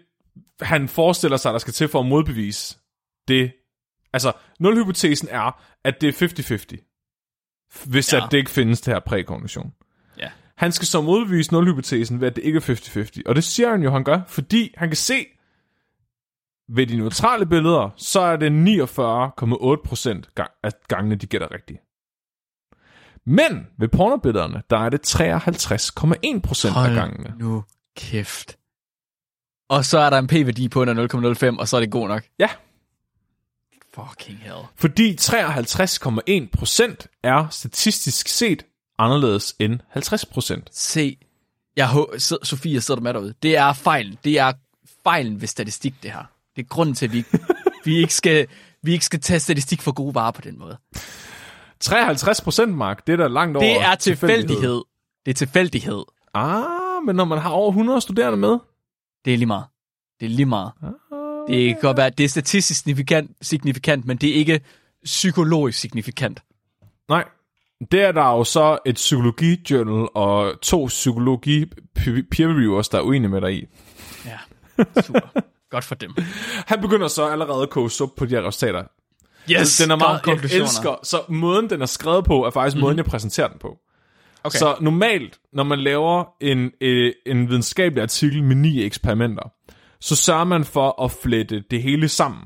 han 0.61 0.87
forestiller 0.87 1.37
sig, 1.37 1.53
der 1.53 1.59
skal 1.59 1.73
til 1.73 1.87
for 1.87 1.99
at 1.99 2.05
modbevise 2.05 2.77
det. 3.27 3.51
Altså, 4.13 4.31
nul-hypotesen 4.59 5.27
er, 5.31 5.61
at 5.83 6.01
det 6.01 6.21
er 6.21 6.27
50-50. 6.27 7.85
Hvis 7.89 8.13
Ja. 8.13 8.25
at 8.25 8.31
det 8.31 8.37
ikke 8.37 8.51
findes, 8.51 8.81
det 8.81 8.93
her 8.93 8.99
prækognition. 8.99 9.73
Ja. 10.17 10.29
Han 10.57 10.71
skal 10.71 10.87
så 10.87 11.01
modbevise 11.01 11.53
nulhypotesen 11.53 12.21
ved, 12.21 12.27
at 12.27 12.35
det 12.35 12.43
ikke 12.43 12.57
er 12.57 12.61
50-50. 12.61 13.21
Og 13.25 13.35
det 13.35 13.43
siger 13.43 13.69
han 13.69 13.83
jo, 13.83 13.91
han 13.91 14.03
gør, 14.03 14.21
fordi 14.27 14.73
han 14.77 14.89
kan 14.89 14.95
se, 14.97 15.25
ved 16.69 16.87
de 16.87 16.97
neutrale 16.97 17.45
billeder, 17.45 17.89
så 17.97 18.19
er 18.19 18.35
det 18.35 18.49
49,8% 18.49 20.33
gang, 20.35 20.51
af 20.63 20.71
gangene, 20.87 21.15
de 21.15 21.27
gætter 21.27 21.51
rigtigt. 21.51 21.79
Men 23.25 23.67
ved 23.77 23.87
pornobillederne, 23.87 24.63
der 24.69 24.77
er 24.77 24.89
det 24.89 25.15
53,1 25.15 26.39
procent 26.41 26.75
af 26.77 26.95
gangene. 26.95 27.35
nu 27.39 27.63
kæft. 27.97 28.57
Og 29.69 29.85
så 29.85 29.99
er 29.99 30.09
der 30.09 30.17
en 30.17 30.27
p-værdi 30.27 30.69
på 30.69 30.81
under 30.81 31.33
0,05, 31.53 31.59
og 31.59 31.67
så 31.67 31.75
er 31.75 31.79
det 31.79 31.91
god 31.91 32.07
nok. 32.07 32.23
Ja, 32.39 32.49
Fucking 33.95 34.39
hell. 34.39 34.57
fordi 34.75 35.17
53,1 35.21 36.57
procent 36.57 37.07
er 37.23 37.47
statistisk 37.51 38.27
set 38.27 38.65
anderledes 38.99 39.55
end 39.59 39.79
50 39.89 40.25
procent. 40.25 40.69
Se, 40.71 41.17
jeg 41.75 41.89
så, 42.17 42.37
Sofie, 42.43 42.73
jeg 42.73 42.83
sidder 42.83 42.99
der 42.99 43.03
med 43.03 43.13
derude. 43.13 43.33
Det 43.43 43.57
er 43.57 43.73
fejlen. 43.73 44.17
Det 44.23 44.39
er 44.39 44.53
fejlen 45.03 45.41
ved 45.41 45.47
statistik, 45.47 45.93
det 46.03 46.11
her. 46.11 46.23
Det 46.55 46.61
er 46.61 46.67
grunden 46.67 46.95
til, 46.95 47.05
at 47.05 47.13
vi, 47.13 47.25
vi, 47.85 47.97
ikke 47.97 48.13
skal, 48.13 48.47
vi 48.81 48.91
ikke 48.91 49.05
skal 49.05 49.19
tage 49.19 49.39
statistik 49.39 49.81
for 49.81 49.91
gode 49.91 50.15
varer 50.15 50.31
på 50.31 50.41
den 50.41 50.59
måde. 50.59 50.77
53 51.79 52.41
procent, 52.41 52.75
Mark, 52.75 53.07
det 53.07 53.13
er 53.13 53.17
da 53.17 53.27
langt 53.27 53.57
over 53.57 53.65
Det 53.67 53.81
er 53.81 53.95
tilfældighed. 53.95 54.81
Det 55.25 55.31
er 55.31 55.35
tilfældighed. 55.35 56.03
Ah, 56.33 57.03
men 57.05 57.15
når 57.15 57.25
man 57.25 57.37
har 57.39 57.49
over 57.49 57.69
100 57.69 58.01
studerende 58.01 58.37
med, 58.37 58.57
Det 59.25 59.33
er 59.33 59.37
lige 59.37 59.47
meget. 59.47 59.65
Det 60.19 60.25
er 60.25 60.29
lige 60.29 60.45
meget. 60.45 60.71
Ah. 60.83 60.89
Det 61.47 61.67
kan 61.67 61.81
godt 61.81 61.97
være, 61.97 62.09
det 62.09 62.23
er 62.23 62.29
statistisk 62.29 62.79
signifikant, 62.79 63.31
signifikant, 63.41 64.05
men 64.05 64.17
det 64.17 64.29
er 64.29 64.33
ikke 64.33 64.61
psykologisk 65.03 65.79
signifikant. 65.79 66.43
nej, 67.09 67.25
det 67.91 68.01
er 68.01 68.11
der 68.11 68.21
jo 68.21 68.43
så 68.43 68.77
et 68.85 68.95
psykologi-journal 68.95 70.09
og 70.13 70.61
to 70.61 70.85
psykologi 70.85 71.65
peer 72.31 72.47
reviewers, 72.47 72.89
der 72.89 72.97
er 72.97 73.01
uenige 73.01 73.29
med 73.29 73.41
dig 73.41 73.53
i. 73.53 73.65
Ja, 74.25 74.37
super. 75.01 75.19
godt 75.69 75.83
for 75.83 75.95
dem. 75.95 76.11
Han 76.71 76.81
begynder 76.81 77.07
så 77.07 77.27
allerede 77.27 77.63
at 77.63 77.69
koge 77.69 77.91
sup 77.91 78.09
på 78.17 78.25
de 78.25 78.29
her 78.29 78.47
resultater. 78.47 78.83
Yes, 79.51 79.77
den 79.77 79.91
er 79.91 79.95
meget, 79.95 80.13
jeg 80.13 80.21
konklusioner. 80.23 80.63
elsker, 80.63 80.95
så 81.03 81.21
måden 81.29 81.69
den 81.69 81.81
er 81.81 81.85
skrevet 81.85 82.25
på, 82.25 82.45
er 82.45 82.49
faktisk 82.49 82.75
mm-hmm. 82.75 82.85
måden, 82.85 82.97
jeg 82.97 83.05
præsenterer 83.05 83.47
den 83.47 83.59
på. 83.59 83.77
Okay. 84.43 84.57
Så 84.57 84.75
normalt, 84.81 85.39
når 85.53 85.63
man 85.63 85.79
laver 85.79 86.25
en, 86.41 86.71
øh, 86.81 87.13
en 87.25 87.49
videnskabelig 87.49 88.01
artikel 88.01 88.43
med 88.43 88.55
ni 88.55 88.83
eksperimenter, 88.83 89.53
så 89.99 90.15
sørger 90.15 90.43
man 90.43 90.65
for 90.65 91.03
at 91.03 91.11
flette 91.11 91.63
det 91.71 91.81
hele 91.81 92.09
sammen. 92.09 92.43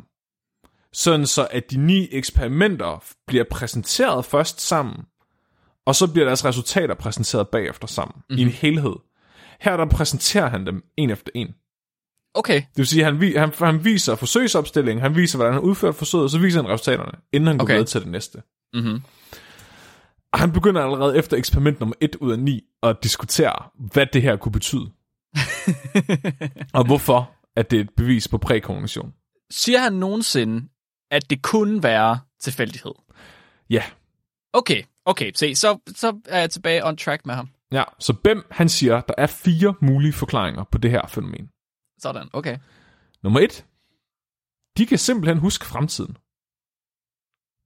Sådan 0.93 1.25
så, 1.27 1.47
at 1.51 1.71
de 1.71 1.77
ni 1.77 2.07
eksperimenter 2.11 3.03
bliver 3.27 3.43
præsenteret 3.51 4.25
først 4.25 4.61
sammen, 4.61 4.95
og 5.85 5.95
så 5.95 6.11
bliver 6.11 6.25
deres 6.25 6.45
resultater 6.45 6.95
præsenteret 6.95 7.47
bagefter 7.47 7.87
sammen, 7.87 8.15
mm-hmm. 8.15 8.37
i 8.37 8.41
en 8.41 8.49
helhed. 8.49 8.95
Her 9.61 9.77
der 9.77 9.85
præsenterer 9.85 10.49
han 10.49 10.65
dem 10.65 10.83
en 10.97 11.09
efter 11.09 11.31
en. 11.35 11.55
Okay, 12.33 12.55
Det 12.55 12.77
vil 12.77 12.87
sige, 12.87 13.05
at 13.05 13.13
han, 13.13 13.33
han, 13.37 13.51
han 13.59 13.85
viser 13.85 14.15
forsøgsopstillingen, 14.15 15.01
han 15.01 15.15
viser, 15.15 15.37
hvordan 15.37 15.53
han 15.53 15.61
har 15.61 15.69
udført 15.69 15.95
forsøget, 15.95 16.23
og 16.23 16.29
så 16.29 16.39
viser 16.39 16.61
han 16.61 16.71
resultaterne, 16.71 17.11
inden 17.33 17.47
han 17.47 17.57
går 17.57 17.63
Okay. 17.63 17.73
videre 17.73 17.85
til 17.87 18.01
det 18.01 18.09
næste. 18.09 18.41
Mhm. 18.73 19.01
Og 20.37 20.41
han 20.41 20.51
begynder 20.51 20.81
allerede 20.83 21.17
efter 21.17 21.37
eksperiment 21.37 21.79
nummer 21.79 21.95
1 22.01 22.15
ud 22.15 22.31
af 22.31 22.39
9 22.39 22.63
at 22.83 22.97
diskutere, 23.03 23.69
hvad 23.93 24.05
det 24.13 24.21
her 24.21 24.35
kunne 24.35 24.51
betyde. 24.51 24.91
og 26.77 26.85
hvorfor 26.85 27.35
at 27.55 27.71
det 27.71 27.77
er 27.77 27.81
et 27.81 27.89
bevis 27.97 28.27
på 28.27 28.37
prækognition. 28.37 29.13
siger 29.51 29.79
han 29.79 29.93
nogensinde, 29.93 30.67
at 31.11 31.29
det 31.29 31.41
kunne 31.41 31.83
være 31.83 32.19
tilfældighed? 32.39 32.91
Ja. 33.69 33.83
Okay, 34.53 34.83
okay, 35.05 35.31
se, 35.35 35.55
så, 35.55 35.79
så 35.95 36.19
er 36.25 36.39
jeg 36.39 36.49
tilbage 36.49 36.85
on 36.85 36.97
track 36.97 37.25
med 37.25 37.35
ham. 37.35 37.49
ja. 37.71 37.83
Så 37.99 38.13
Bem, 38.13 38.43
han 38.51 38.69
siger, 38.69 39.01
der 39.01 39.13
er 39.17 39.27
fire 39.27 39.73
mulige 39.81 40.13
forklaringer 40.13 40.63
på 40.63 40.77
det 40.77 40.91
her 40.91 41.07
fænomen. 41.07 41.49
Sådan, 41.99 42.29
okay. 42.33 42.57
Nummer 43.23 43.39
1. 43.39 43.65
De 44.77 44.85
kan 44.85 44.97
simpelthen 44.97 45.37
huske 45.37 45.65
fremtiden. 45.65 46.17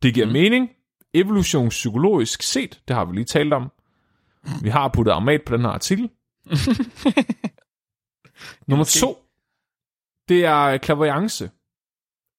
Det 0.04 0.14
giver 0.14 0.26
mm. 0.26 0.32
mening. 0.32 0.70
Evolutionspsykologisk 1.14 2.42
set, 2.42 2.82
det 2.88 2.96
har 2.96 3.06
vi 3.06 3.16
lige 3.16 3.26
talt 3.26 3.54
om. 3.54 3.72
Vi 4.62 4.70
har 4.70 4.88
puttet 4.88 5.12
armat 5.12 5.42
på 5.46 5.54
den 5.58 5.62
her 5.62 5.70
artikel. 5.70 6.10
Nummer 8.68 8.86
to, 8.86 9.26
det 10.30 10.46
er 10.46 10.78
klaverjance. 10.78 11.50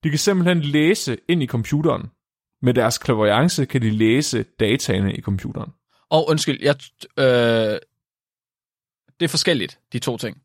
De 0.05 0.11
kan 0.11 0.19
simpelthen 0.19 0.61
læse 0.61 1.19
ind 1.29 1.43
i 1.43 1.47
computeren. 1.47 2.11
Med 2.63 2.75
deres 2.75 2.99
klaverjance 2.99 3.67
kan 3.67 3.83
de 3.83 3.91
læse 3.91 4.43
dataene 4.43 5.15
i 5.15 5.21
computeren. 5.21 5.71
Og 6.11 6.29
undskyld, 6.29 6.59
jeg, 6.63 6.75
øh, 7.19 7.25
det 9.21 9.25
er 9.25 9.29
forskelligt, 9.29 9.79
de 9.93 9.99
to 9.99 10.17
ting. 10.17 10.43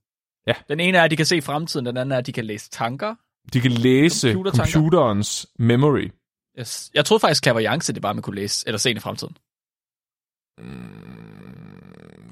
Ja. 0.48 0.54
Den 0.70 0.80
ene 0.80 0.98
er, 0.98 1.04
at 1.04 1.12
de 1.12 1.16
kan 1.18 1.26
se 1.26 1.42
fremtiden, 1.42 1.86
den 1.86 1.98
anden 1.98 2.12
er, 2.12 2.18
at 2.18 2.26
de 2.26 2.32
kan 2.32 2.46
læse 2.46 2.70
tanker. 2.70 3.16
De 3.54 3.62
kan 3.62 3.72
læse 3.72 4.34
Computertanker. 4.34 4.72
computerens 4.72 5.48
memory. 5.60 6.10
Yes. 6.60 6.92
Jeg 6.94 7.06
troede 7.06 7.20
faktisk, 7.20 7.44
klaverjance, 7.44 7.94
det 7.94 8.02
bare 8.02 8.14
man 8.14 8.22
kunne 8.24 8.36
læse, 8.36 8.64
eller 8.68 8.78
se 8.78 8.90
ind 8.90 8.98
i 8.98 9.02
fremtiden. 9.02 9.38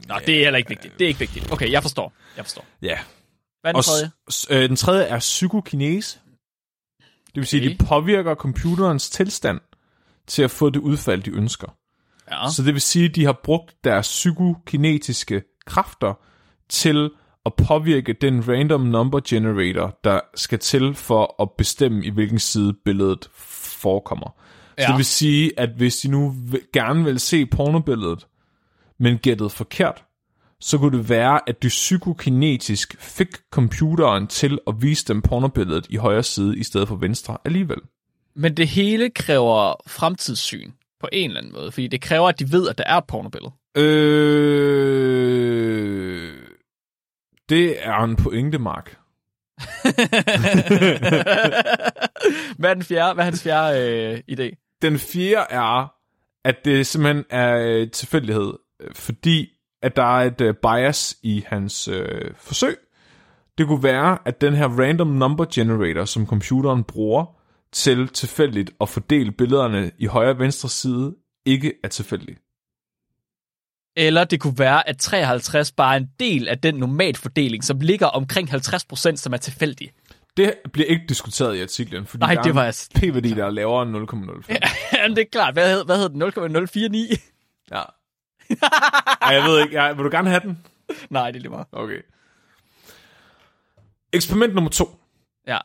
Nå, 0.07 0.15
det 0.25 0.35
er 0.39 0.43
heller 0.43 0.57
ikke 0.57 0.69
vigtigt. 0.69 0.99
Det 0.99 1.05
er 1.05 1.07
ikke 1.07 1.19
vigtigt. 1.19 1.51
Okay, 1.51 1.71
jeg 1.71 1.81
forstår. 1.81 2.13
Jeg 2.37 2.45
forstår. 2.45 2.65
Ja. 2.81 2.99
Hvad 3.61 3.69
er 3.69 3.73
den 3.73 3.75
Og 3.77 3.85
tredje? 3.85 4.11
s- 4.31 4.47
øh, 4.49 4.69
den 4.69 4.75
tredje 4.75 5.03
er 5.03 5.19
psykokinese. 5.19 6.19
Det 7.25 7.35
vil 7.41 7.45
sige, 7.45 7.61
Okay. 7.61 7.73
at 7.73 7.79
de 7.79 7.85
påvirker 7.85 8.35
computerens 8.35 9.09
tilstand 9.09 9.59
til 10.27 10.43
at 10.43 10.51
få 10.51 10.69
det 10.69 10.79
udfald, 10.79 11.23
de 11.23 11.31
ønsker. 11.31 11.77
Ja. 12.31 12.49
Så 12.55 12.63
det 12.63 12.73
vil 12.73 12.81
sige, 12.81 13.09
at 13.09 13.15
de 13.15 13.25
har 13.25 13.39
brugt 13.43 13.75
deres 13.83 14.07
psykokinetiske 14.07 15.43
kræfter 15.65 16.13
til 16.69 17.11
at 17.45 17.53
påvirke 17.67 18.13
den 18.13 18.47
random 18.47 18.81
number 18.81 19.19
generator, 19.27 19.99
der 20.03 20.19
skal 20.35 20.59
til 20.59 20.95
for 20.95 21.41
at 21.41 21.49
bestemme, 21.57 22.05
i 22.05 22.09
hvilken 22.09 22.39
side 22.39 22.73
billedet 22.85 23.29
forekommer. 23.81 24.35
Så 24.77 24.83
Ja. 24.83 24.87
det 24.87 24.97
vil 24.97 25.05
sige, 25.05 25.59
at 25.59 25.69
hvis 25.69 25.97
de 25.97 26.07
nu 26.07 26.35
gerne 26.73 27.03
vil 27.03 27.19
se 27.19 27.45
pornobilledet, 27.45 28.27
men 28.99 29.17
gættede 29.17 29.49
forkert, 29.49 30.03
så 30.59 30.77
kunne 30.77 30.97
det 30.97 31.09
være, 31.09 31.39
at 31.47 31.63
de 31.63 31.67
psykokinetisk 31.67 32.95
fik 32.99 33.27
computeren 33.51 34.27
til 34.27 34.59
at 34.67 34.73
vise 34.79 35.05
dem 35.05 35.21
pornobilledet 35.21 35.87
i 35.89 35.95
højre 35.95 36.23
side 36.23 36.57
i 36.57 36.63
stedet 36.63 36.87
for 36.87 36.95
venstre 36.95 37.37
alligevel. 37.45 37.77
Men 38.35 38.57
det 38.57 38.67
hele 38.67 39.09
kræver 39.09 39.73
fremtidssyn 39.87 40.71
på 41.01 41.07
en 41.13 41.29
eller 41.29 41.41
anden 41.41 41.53
måde, 41.53 41.71
fordi 41.71 41.87
det 41.87 42.01
kræver, 42.01 42.29
at 42.29 42.39
de 42.39 42.51
ved, 42.51 42.69
at 42.69 42.77
der 42.77 42.83
er 42.87 42.97
et 42.97 43.03
pornobillede. 43.07 43.51
Øh, 43.77 43.85
det 47.49 47.87
er 47.87 48.03
en 48.03 48.15
pointe, 48.15 48.59
Mark. 48.59 48.97
hvad 52.59 52.69
er 52.69 52.73
den 52.73 52.83
fjerde? 52.83 53.13
Hvad 53.13 53.23
er 53.23 53.25
hans 53.25 53.43
fjerde 53.43 53.91
øh, 53.91 54.19
idé? 54.31 54.77
Den 54.81 54.99
fjerde 54.99 55.45
er, 55.49 55.93
at 56.45 56.65
det 56.65 56.87
simpelthen 56.87 57.25
er 57.29 57.57
øh, 57.57 57.91
tilfældighed, 57.91 58.53
fordi 58.93 59.49
at 59.81 59.95
der 59.95 60.03
er 60.03 60.23
et 60.23 60.41
øh, 60.41 60.55
bias 60.55 61.17
i 61.23 61.43
hans 61.47 61.87
øh, 61.87 62.31
forsøg. 62.35 62.77
Det 63.57 63.67
kunne 63.67 63.83
være, 63.83 64.17
at 64.25 64.41
den 64.41 64.53
her 64.53 64.67
random 64.67 65.07
number 65.07 65.45
generator, 65.53 66.05
som 66.05 66.27
computeren 66.27 66.83
bruger 66.83 67.25
til 67.71 68.07
tilfældigt 68.07 68.71
at 68.81 68.89
fordele 68.89 69.31
billederne 69.31 69.91
i 69.97 70.05
højre 70.05 70.29
og 70.29 70.39
venstre 70.39 70.69
side, 70.69 71.15
ikke 71.45 71.73
er 71.83 71.87
tilfældig. 71.87 72.37
Eller 73.95 74.23
det 74.23 74.39
kunne 74.39 74.59
være, 74.59 74.89
at 74.89 74.97
53 74.97 75.71
bare 75.71 75.93
er 75.93 75.97
en 75.99 76.09
del 76.19 76.47
af 76.47 76.59
den 76.59 76.75
normalfordeling, 76.75 77.63
som 77.63 77.79
ligger 77.79 78.07
omkring 78.07 78.49
50%, 78.53 79.15
som 79.15 79.33
er 79.33 79.37
tilfældig. 79.37 79.91
Det 80.37 80.53
bliver 80.73 80.87
ikke 80.87 81.05
diskuteret 81.09 81.55
i 81.55 81.61
artiklen, 81.61 82.05
fordi 82.05 82.21
Nej, 82.21 82.33
der 82.33 82.41
det 82.41 82.55
var 82.55 82.63
jeg... 82.63 82.73
p-værdi, 82.95 83.29
der 83.29 83.45
er 83.45 83.49
lavere 83.49 83.83
end 83.83 83.97
0,05. 83.97 84.53
Ja, 84.93 85.07
det 85.15 85.17
er 85.17 85.25
klart. 85.31 85.53
Hvad 85.53 85.75
hed, 85.75 85.85
hvad 85.85 85.97
hed 85.97 86.09
den? 86.09 86.17
0,049? 86.19 87.17
Ja. 87.71 87.83
Ej, 89.21 89.33
jeg 89.35 89.43
ved 89.43 89.61
ikke. 89.63 89.81
Jeg, 89.83 89.97
vil 89.97 90.05
du 90.05 90.09
gerne 90.09 90.29
have 90.29 90.39
den? 90.39 90.65
Nej, 91.09 91.31
det 91.31 91.37
er 91.37 91.41
lige 91.41 91.49
meget. 91.49 91.67
Okay. 91.71 92.01
Eksperiment 94.13 94.53
nummer 94.55 94.69
to. 94.69 94.99
Ja. 95.47 95.57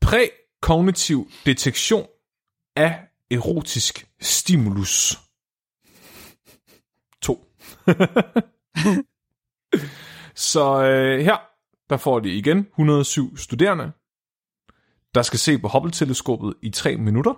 Prækognitiv 0.00 1.30
detektion 1.46 2.06
af 2.76 3.00
erotisk 3.30 4.06
stimulus. 4.20 5.18
2. 7.86 7.92
Så 10.34 10.84
øh, 10.84 11.20
her, 11.20 11.36
der 11.90 11.96
får 11.96 12.20
de 12.20 12.34
igen 12.36 12.58
107 12.58 13.36
studerende, 13.36 13.92
der 15.14 15.22
skal 15.22 15.38
se 15.38 15.58
på 15.58 15.68
Hubble-teleskopet 15.68 16.54
i 16.62 16.70
3 16.70 16.96
minutter, 16.96 17.34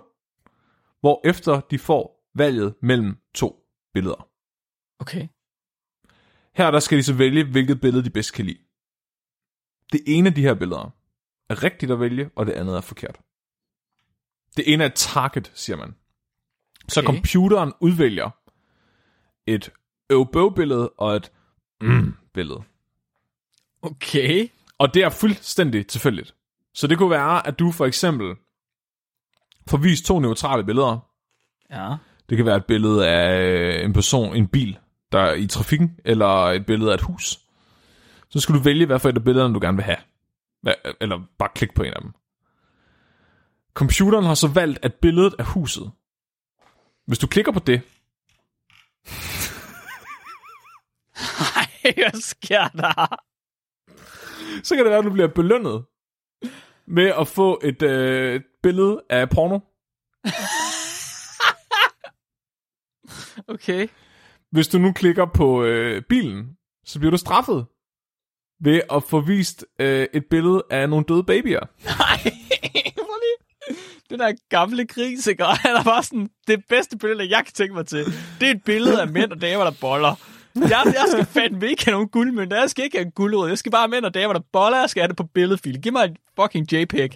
hvor 0.99 1.21
efter 1.23 1.61
de 1.61 1.79
får 1.79 2.29
valget 2.35 2.75
mellem 2.81 3.17
to 3.35 3.63
billeder. 3.93 4.29
Okay. 4.99 5.27
Her 6.55 6.71
der 6.71 6.79
skal 6.79 6.97
de 6.97 7.03
så 7.03 7.13
vælge, 7.13 7.43
hvilket 7.51 7.81
billede 7.81 8.03
de 8.03 8.09
bedst 8.09 8.33
kan 8.33 8.45
lide. 8.45 8.59
Det 9.91 10.01
ene 10.07 10.27
af 10.29 10.35
de 10.35 10.41
her 10.41 10.53
billeder 10.53 10.95
er 11.49 11.63
rigtigt 11.63 11.91
at 11.91 11.99
vælge, 11.99 12.29
og 12.35 12.45
det 12.45 12.53
andet 12.53 12.75
er 12.75 12.81
forkert. 12.81 13.19
Det 14.57 14.73
ene 14.73 14.83
er 14.83 14.87
et 14.87 14.95
target, 14.95 15.51
siger 15.55 15.77
man. 15.77 15.95
Så 16.87 16.99
Okay. 16.99 17.05
computeren 17.05 17.73
udvælger 17.81 18.29
et 19.47 19.73
øvbøv-billede 20.09 20.89
og 20.89 21.15
et 21.15 21.31
mm-billede. 21.81 22.63
Okay. 23.81 24.47
Og 24.77 24.93
det 24.93 25.03
er 25.03 25.09
fuldstændig 25.09 25.87
tilfældigt. 25.87 26.35
Så 26.73 26.87
det 26.87 26.97
kunne 26.97 27.09
være, 27.09 27.47
at 27.47 27.59
du 27.59 27.71
for 27.71 27.85
eksempel 27.85 28.35
får 29.69 29.77
vist 29.77 30.05
to 30.05 30.19
neutrale 30.19 30.63
billeder. 30.63 30.99
Ja. 31.71 31.95
Det 32.29 32.37
kan 32.37 32.45
være 32.45 32.55
et 32.55 32.65
billede 32.65 33.07
af 33.07 33.41
øh, 33.41 33.85
en 33.85 33.93
person, 33.93 34.35
en 34.35 34.47
bil, 34.47 34.77
der 35.11 35.19
er 35.19 35.33
i 35.33 35.47
trafikken, 35.47 35.99
eller 36.05 36.45
et 36.45 36.65
billede 36.65 36.91
af 36.91 36.95
et 36.95 37.01
hus. 37.01 37.39
Så 38.29 38.39
skal 38.39 38.55
du 38.55 38.59
vælge, 38.59 38.85
hvad 38.85 38.99
for 38.99 39.09
et 39.09 39.15
af 39.15 39.23
billederne 39.23 39.53
du 39.53 39.59
gerne 39.59 39.77
vil 39.77 39.83
have. 39.83 39.97
Eller 41.01 41.19
bare 41.39 41.49
klik 41.55 41.73
på 41.73 41.83
en 41.83 41.93
af 41.93 42.01
dem. 42.01 42.11
Computeren 43.73 44.25
har 44.25 44.33
så 44.33 44.47
valgt, 44.47 44.79
at 44.81 44.93
billedet 44.93 45.35
af 45.39 45.45
huset. 45.45 45.91
Hvis 47.07 47.19
du 47.19 47.27
klikker 47.27 47.51
på 47.51 47.59
det, 47.59 47.81
Ej, 51.55 51.93
hvad 51.95 52.21
sker 52.21 52.67
der? 52.67 53.15
så 54.63 54.75
kan 54.75 54.85
det 54.85 54.89
være, 54.89 54.99
at 54.99 55.05
du 55.05 55.13
bliver 55.13 55.27
belønnet 55.27 55.85
med 56.87 57.13
at 57.19 57.27
få 57.27 57.59
et 57.63 57.81
øh, 57.81 58.41
billede 58.63 59.01
af 59.09 59.29
porno. 59.29 59.59
Okay. 63.47 63.87
Hvis 64.51 64.67
du 64.67 64.77
nu 64.77 64.93
klikker 64.93 65.25
på 65.25 65.63
øh, 65.63 66.01
bilen, 66.09 66.57
så 66.85 66.99
bliver 66.99 67.11
du 67.11 67.17
straffet 67.17 67.65
ved 68.61 68.81
at 68.91 69.03
få 69.03 69.19
vist 69.19 69.65
øh, 69.79 70.07
et 70.13 70.23
billede 70.29 70.63
af 70.69 70.89
nogle 70.89 71.05
døde 71.07 71.23
babyer. 71.23 71.59
Nej. 71.85 72.33
Den 74.09 74.19
der 74.19 74.33
gamle 74.49 74.87
gris, 74.87 75.27
ikke? 75.27 75.45
Og 75.45 75.57
han 75.57 75.75
er 75.75 75.83
bare 75.83 76.03
sådan, 76.03 76.29
det 76.47 76.63
bedste 76.69 76.97
billede, 76.97 77.29
jeg 77.29 77.45
kan 77.45 77.53
tænke 77.53 77.73
mig 77.73 77.87
til, 77.87 78.05
det 78.39 78.47
er 78.47 78.51
et 78.51 78.63
billede 78.65 79.01
af 79.01 79.07
mænd 79.07 79.31
og 79.31 79.41
damer, 79.41 79.63
der 79.63 79.73
boller. 79.81 80.15
Jeg, 80.61 80.81
jeg 80.85 81.05
skal 81.11 81.25
fandme 81.25 81.67
ikke 81.69 81.85
have 81.85 81.91
nogen 81.93 82.09
guldmønter. 82.09 82.59
Jeg 82.59 82.69
skal 82.69 82.83
ikke 82.85 82.97
have 82.97 83.05
en 83.05 83.11
guldrød. 83.11 83.49
Jeg 83.49 83.57
skal 83.57 83.71
bare 83.71 83.81
have 83.81 83.89
mænd 83.89 84.05
og 84.05 84.13
damer, 84.13 84.33
der 84.33 84.41
boller. 84.53 84.79
Jeg 84.79 84.89
skal 84.89 85.01
have 85.01 85.07
det 85.07 85.17
på 85.17 85.23
billedfil. 85.23 85.81
Giv 85.81 85.91
mig 85.91 86.05
en 86.05 86.17
fucking 86.41 86.73
JPEG. 86.73 87.09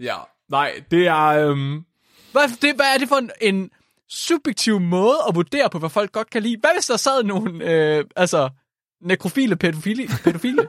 Ja. 0.00 0.14
Nej, 0.50 0.72
det 0.90 1.06
er... 1.06 1.24
Øhm, 1.26 1.84
Hvad, 2.32 2.42
det, 2.62 2.74
hvad 2.76 2.86
er 2.94 2.98
det 2.98 3.08
for 3.08 3.16
en, 3.16 3.30
en 3.40 3.70
subjektiv 4.08 4.80
måde 4.80 5.16
at 5.28 5.34
vurdere 5.34 5.70
på, 5.70 5.78
hvad 5.78 5.90
folk 5.90 6.12
godt 6.12 6.30
kan 6.30 6.42
lide? 6.42 6.56
Hvad 6.60 6.70
hvis 6.74 6.86
der 6.86 6.96
sad 6.96 7.22
nogle, 7.24 7.64
øh, 7.70 8.04
altså, 8.16 8.48
nekrofile 9.02 9.56
pædofile? 9.56 10.08
pædofile? 10.24 10.62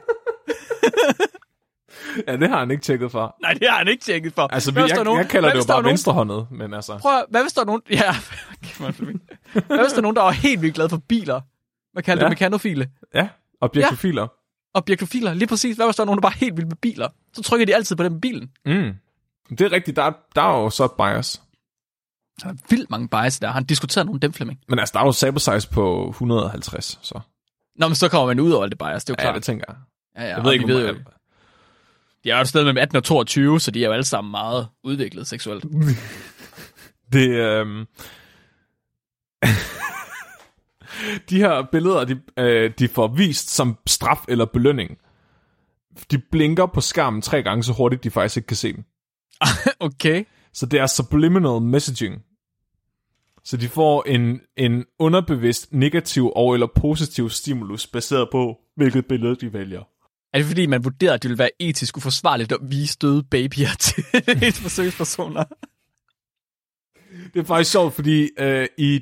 ja, 2.28 2.36
det 2.36 2.48
har 2.48 2.58
han 2.58 2.70
ikke 2.70 2.82
tjekket 2.82 3.12
for. 3.12 3.36
Nej, 3.42 3.52
det 3.52 3.68
har 3.70 3.78
han 3.78 3.88
ikke 3.88 4.04
tjekket 4.04 4.32
for. 4.34 4.42
Altså, 4.42 4.72
Hvad 4.72 4.82
jeg, 4.82 4.84
hvis 4.84 4.90
der 4.92 4.98
jeg, 4.98 5.04
nogen- 5.04 5.20
jeg 5.20 5.28
kalder 5.28 5.50
det 5.52 5.58
jo 5.58 5.64
bare 5.66 5.76
nogen- 5.82 5.90
venstrehåndet, 5.90 6.46
men 6.50 6.74
altså... 6.74 6.98
Prøv 6.98 7.24
hvad 7.30 7.42
hvis 7.42 7.52
der 7.52 7.60
er 7.60 7.64
nogen... 7.64 7.82
Ja. 8.02 8.14
Hvad 9.66 9.78
hvis 9.78 9.92
der 9.92 9.98
er 9.98 10.02
nogen, 10.02 10.16
der 10.16 10.22
er 10.22 10.30
helt 10.30 10.62
vildt 10.62 10.74
glade 10.74 10.88
for 10.88 11.00
biler? 11.08 11.40
Hvad 11.94 12.02
kalder 12.02 12.22
Ja. 12.24 12.28
det? 12.28 12.30
Mekanofile? 12.30 12.90
Ja, 13.14 13.28
objektofiler. 13.60 14.26
Objektofiler, 14.74 15.34
lige 15.34 15.48
præcis. 15.48 15.76
Hvad 15.76 15.86
hvis 15.86 15.96
der 15.96 16.02
er 16.02 16.06
nogen, 16.06 16.18
der 16.18 16.22
bare 16.22 16.32
er 16.32 16.38
helt 16.38 16.56
vildt 16.56 16.68
med 16.68 16.76
biler? 16.76 17.08
Så 17.32 17.42
trykker 17.42 17.66
de 17.66 17.74
altid 17.74 17.96
på 17.96 18.02
den 18.02 18.12
med 18.12 18.20
bilen. 18.20 18.50
Mm. 18.66 18.92
Det 19.50 19.60
er 19.60 19.72
rigtigt, 19.72 19.96
der, 19.96 20.02
er- 20.02 20.12
der 20.34 20.42
er 20.42 20.62
jo 20.62 20.70
så 20.70 20.88
bias. 20.88 21.42
Der 22.42 22.48
er 22.48 22.54
vildt 22.70 22.90
mange 22.90 23.08
bias 23.08 23.38
der. 23.40 23.50
Han 23.50 23.64
diskuterer 23.64 24.04
nogle 24.04 24.20
dem, 24.20 24.32
Flemming. 24.32 24.60
Men 24.68 24.78
altså, 24.78 24.92
der 24.92 25.00
er 25.00 25.04
jo 25.04 25.12
sample 25.12 25.40
size 25.40 25.70
på 25.70 26.08
150, 26.10 26.98
så... 27.02 27.20
Nå, 27.76 27.88
men 27.88 27.94
så 27.94 28.08
kommer 28.08 28.26
man 28.26 28.40
ud 28.40 28.50
over 28.52 28.66
det 28.66 28.78
bias, 28.78 29.04
det 29.04 29.10
er 29.10 29.14
jo 29.18 29.22
Ja, 29.22 29.24
klart. 29.24 29.34
det 29.34 29.42
tænker 29.44 29.64
jeg. 29.68 29.76
Ja, 30.16 30.22
ja, 30.28 30.36
Jeg 30.36 30.44
ved 30.44 30.52
ikke, 30.52 30.66
ved 30.68 30.88
jo, 30.88 30.94
de 32.24 32.30
er 32.30 32.34
jo 32.36 32.40
et 32.40 32.48
sted 32.48 32.64
mellem 32.64 32.78
18 32.78 32.96
og 32.96 33.04
22, 33.04 33.60
så 33.60 33.70
de 33.70 33.82
er 33.82 33.86
jo 33.86 33.92
alle 33.92 34.04
sammen 34.04 34.30
meget 34.30 34.68
udviklet 34.84 35.26
seksuelt. 35.26 35.64
Det, 37.12 37.28
øhm... 37.28 37.86
de 41.30 41.36
her 41.36 41.62
billeder, 41.72 42.04
de, 42.04 42.20
øh, 42.38 42.72
de 42.78 42.88
får 42.88 43.08
vist 43.08 43.50
som 43.50 43.78
straf 43.86 44.24
eller 44.28 44.44
belønning. 44.44 44.98
De 46.10 46.18
blinker 46.18 46.66
på 46.66 46.80
skærmen 46.80 47.22
tre 47.22 47.42
gange 47.42 47.64
så 47.64 47.72
hurtigt, 47.72 48.04
de 48.04 48.10
faktisk 48.10 48.36
ikke 48.36 48.46
kan 48.46 48.56
se 48.56 48.72
dem. 48.72 48.84
okay. 49.90 50.24
Så 50.52 50.66
det 50.66 50.80
er 50.80 50.86
subliminal 50.86 51.62
messaging. 51.62 52.22
Så 53.44 53.56
de 53.56 53.68
får 53.68 54.04
en, 54.06 54.40
en 54.56 54.84
underbevidst 54.98 55.72
negativ 55.72 56.32
og 56.36 56.54
eller 56.54 56.66
positiv 56.76 57.30
stimulus, 57.30 57.86
baseret 57.86 58.28
på, 58.32 58.56
hvilket 58.76 59.06
billede 59.06 59.36
de 59.36 59.52
vælger. 59.52 59.82
Er 60.32 60.38
det 60.38 60.46
fordi, 60.46 60.66
man 60.66 60.84
vurderer, 60.84 61.12
at 61.12 61.22
det 61.22 61.28
vil 61.28 61.38
være 61.38 61.50
etisk 61.58 61.96
uforsvarligt 61.96 62.52
at 62.52 62.58
vise 62.62 62.98
døde 63.02 63.22
babyer 63.22 63.74
til 63.80 64.04
et 64.42 64.54
forsøgspersoner? 64.54 65.44
Det 67.34 67.40
er 67.40 67.44
faktisk 67.44 67.72
sjovt, 67.72 67.94
fordi 67.94 68.30
øh, 68.38 68.66
i, 68.78 69.00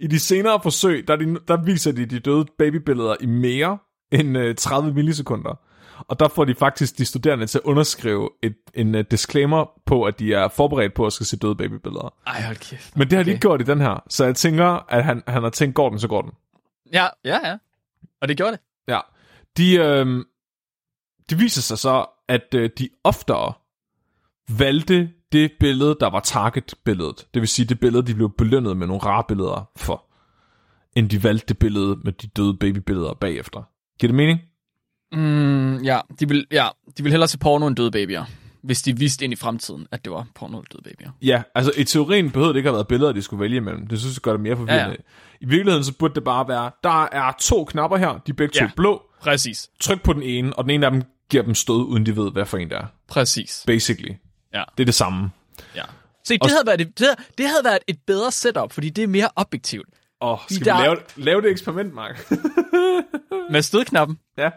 i 0.00 0.06
de 0.06 0.18
senere 0.18 0.60
forsøg, 0.62 1.08
der, 1.08 1.14
er 1.14 1.18
de, 1.18 1.38
der 1.48 1.62
viser 1.64 1.92
de 1.92 2.06
de 2.06 2.18
døde 2.20 2.46
babybilleder 2.58 3.16
i 3.20 3.26
mere 3.26 3.78
end 4.12 4.38
øh, 4.38 4.54
30 4.54 4.92
millisekunder. 4.94 5.60
Og 6.08 6.20
der 6.20 6.28
får 6.28 6.44
de 6.44 6.54
faktisk 6.54 6.98
de 6.98 7.04
studerende 7.04 7.46
til 7.46 7.58
at 7.58 7.62
underskrive 7.64 8.30
et, 8.42 8.56
en 8.74 8.94
uh, 8.94 9.00
disclaimer 9.10 9.70
på, 9.86 10.04
at 10.04 10.18
de 10.18 10.34
er 10.34 10.48
forberedt 10.48 10.94
på 10.94 11.06
at 11.06 11.12
skal 11.12 11.26
se 11.26 11.36
døde 11.36 11.54
babybilleder. 11.56 12.14
Ej, 12.26 12.42
hold 12.42 12.56
kæft. 12.56 12.96
Men 12.96 13.10
det 13.10 13.16
har 13.16 13.22
de 13.22 13.28
Okay. 13.28 13.32
ikke 13.32 13.40
gjort 13.40 13.60
i 13.60 13.64
den 13.64 13.80
her. 13.80 14.02
Så 14.08 14.24
jeg 14.24 14.36
tænker, 14.36 14.92
at 14.92 15.04
han, 15.04 15.22
han 15.28 15.42
har 15.42 15.50
tænkt, 15.50 15.74
går 15.74 15.88
den, 15.90 15.98
så 15.98 16.08
går 16.08 16.22
den. 16.22 16.30
Ja, 16.92 17.06
ja, 17.24 17.48
ja. 17.48 17.56
Og 18.20 18.28
det 18.28 18.36
gjorde 18.36 18.52
det. 18.52 18.60
Ja. 18.88 19.00
De, 19.56 19.74
øh, 19.76 20.24
det 21.30 21.40
viser 21.40 21.62
sig 21.62 21.78
så, 21.78 22.06
at 22.28 22.54
øh, 22.54 22.70
de 22.78 22.88
oftere 23.04 23.52
valgte 24.58 25.10
det 25.32 25.50
billede, 25.60 25.96
der 26.00 26.10
var 26.10 26.20
target-billedet. 26.20 27.26
Det 27.34 27.40
vil 27.42 27.48
sige 27.48 27.66
det 27.66 27.80
billede, 27.80 28.06
de 28.06 28.14
blev 28.14 28.30
belønnet 28.38 28.76
med 28.76 28.86
nogle 28.86 29.02
rare 29.02 29.24
billeder 29.28 29.70
for, 29.76 30.04
end 30.96 31.10
de 31.10 31.22
valgte 31.24 31.46
det 31.48 31.58
billede 31.58 31.96
med 32.04 32.12
de 32.12 32.26
døde 32.26 32.56
babybilleder 32.56 33.14
bagefter. 33.14 33.62
Giver 34.00 34.08
det 34.08 34.14
mening? 34.16 34.40
Mm, 35.12 35.76
ja, 35.82 36.00
de 36.20 36.28
vil, 36.28 36.46
ja, 36.52 36.66
de 36.98 37.02
vil 37.02 37.12
hellere 37.12 37.28
se 37.28 37.38
porno 37.38 37.66
end 37.66 37.76
døde 37.76 37.90
babyer. 37.90 38.24
Hvis 38.62 38.82
de 38.82 38.98
vidste 38.98 39.24
ind 39.24 39.32
i 39.32 39.36
fremtiden, 39.36 39.86
at 39.92 40.04
det 40.04 40.12
var 40.12 40.26
porno 40.34 40.58
end 40.58 40.66
døde 40.72 40.82
babyer. 40.82 41.10
Ja, 41.22 41.42
altså 41.54 41.72
i 41.76 41.84
teorien 41.84 42.30
behøvede 42.30 42.52
det 42.52 42.58
ikke 42.58 42.68
have 42.68 42.74
været 42.74 42.88
billeder, 42.88 43.12
de 43.12 43.22
skulle 43.22 43.40
vælge 43.40 43.56
imellem. 43.56 43.86
Det 43.86 43.98
synes 44.00 44.16
jeg 44.16 44.20
gør 44.22 44.32
det 44.32 44.40
mere 44.40 44.56
forvirrende. 44.56 44.84
Ja, 44.84 44.90
Ja. 44.90 44.96
I 45.40 45.46
virkeligheden 45.46 45.84
så 45.84 45.94
burde 45.98 46.14
det 46.14 46.24
bare 46.24 46.48
være, 46.48 46.70
der 46.84 47.04
er 47.12 47.32
to 47.40 47.64
knapper 47.64 47.96
her, 47.96 48.08
de 48.12 48.30
er 48.30 48.34
begge 48.34 48.52
to 48.58 48.64
Ja. 48.64 48.70
blå. 48.76 49.02
Præcis. 49.20 49.70
Tryk 49.80 50.02
på 50.02 50.12
den 50.12 50.22
ene, 50.22 50.52
og 50.58 50.64
den 50.64 50.70
ene 50.70 50.86
af 50.86 50.92
dem 50.92 51.02
giver 51.30 51.42
dem 51.42 51.54
stød, 51.54 51.76
uden 51.84 52.06
de 52.06 52.16
ved, 52.16 52.30
hvad 52.32 52.46
for 52.46 52.58
en 52.58 52.68
det 52.70 52.76
er. 52.78 52.86
Præcis. 53.08 53.64
Basically. 53.66 54.14
Ja. 54.54 54.64
Det 54.78 54.82
er 54.82 54.86
det 54.86 54.94
samme. 54.94 55.30
ja. 55.74 55.82
Se, 56.24 56.38
det 56.38 56.50
havde, 56.50 56.66
været 56.66 56.80
et, 56.80 56.98
det, 56.98 57.06
havde, 57.06 57.16
det 57.38 57.46
havde 57.46 57.64
været 57.64 57.78
et 57.86 57.98
bedre 58.06 58.32
setup, 58.32 58.72
fordi 58.72 58.90
det 58.90 59.04
er 59.04 59.08
mere 59.08 59.28
objektivt. 59.36 59.88
Åh, 60.20 60.38
skal 60.50 60.64
Der- 60.64 60.76
vi 60.76 60.82
lave, 60.82 60.96
lave 61.16 61.42
det 61.42 61.50
eksperiment, 61.50 61.94
Mark? 61.94 62.30
Med 63.52 63.62
stødknappen. 63.62 64.18
ja. 64.36 64.50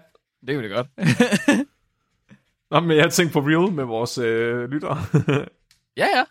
Det 0.48 0.56
kunne 0.56 0.70
det 0.70 0.76
godt. 0.76 0.88
Nå, 2.72 2.80
men 2.80 2.98
jeg 2.98 3.12
tænkte 3.14 3.34
på 3.34 3.40
real 3.40 3.72
med 3.74 3.84
vores 3.84 4.18
øh, 4.18 4.70
lyttere. 4.70 4.98
ja, 5.98 6.08
ja. 6.16 6.24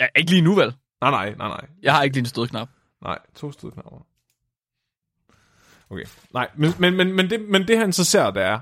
Ja, 0.00 0.06
ikke 0.16 0.30
lige 0.30 0.42
nu 0.42 0.54
vel. 0.54 0.74
nej, 1.00 1.10
nej, 1.10 1.34
nej, 1.34 1.48
nej. 1.48 1.66
Jeg 1.82 1.94
har 1.94 2.02
ikke 2.02 2.16
lige 2.16 2.20
en 2.22 2.26
stødknap. 2.26 2.68
Nej, 3.02 3.18
to 3.34 3.52
stødknapper. 3.52 4.06
Okay. 5.90 6.04
Nej, 6.34 6.48
men, 6.56 6.72
men, 6.78 6.96
men, 6.96 7.12
men, 7.12 7.30
det, 7.30 7.40
men 7.40 7.68
det 7.68 7.78
han 7.78 7.92
så 7.92 8.04
ser, 8.04 8.30
det 8.30 8.42
er, 8.42 8.60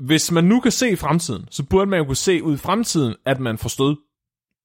hvis 0.00 0.32
man 0.32 0.44
nu 0.44 0.60
kan 0.60 0.72
se 0.72 0.90
i 0.90 0.96
fremtiden, 0.96 1.48
så 1.50 1.62
burde 1.62 1.90
man 1.90 1.98
jo 1.98 2.04
kunne 2.04 2.16
se 2.16 2.42
ud 2.42 2.54
i 2.54 2.56
fremtiden, 2.56 3.14
at 3.26 3.40
man 3.40 3.58
får 3.58 3.68
stød, 3.68 3.96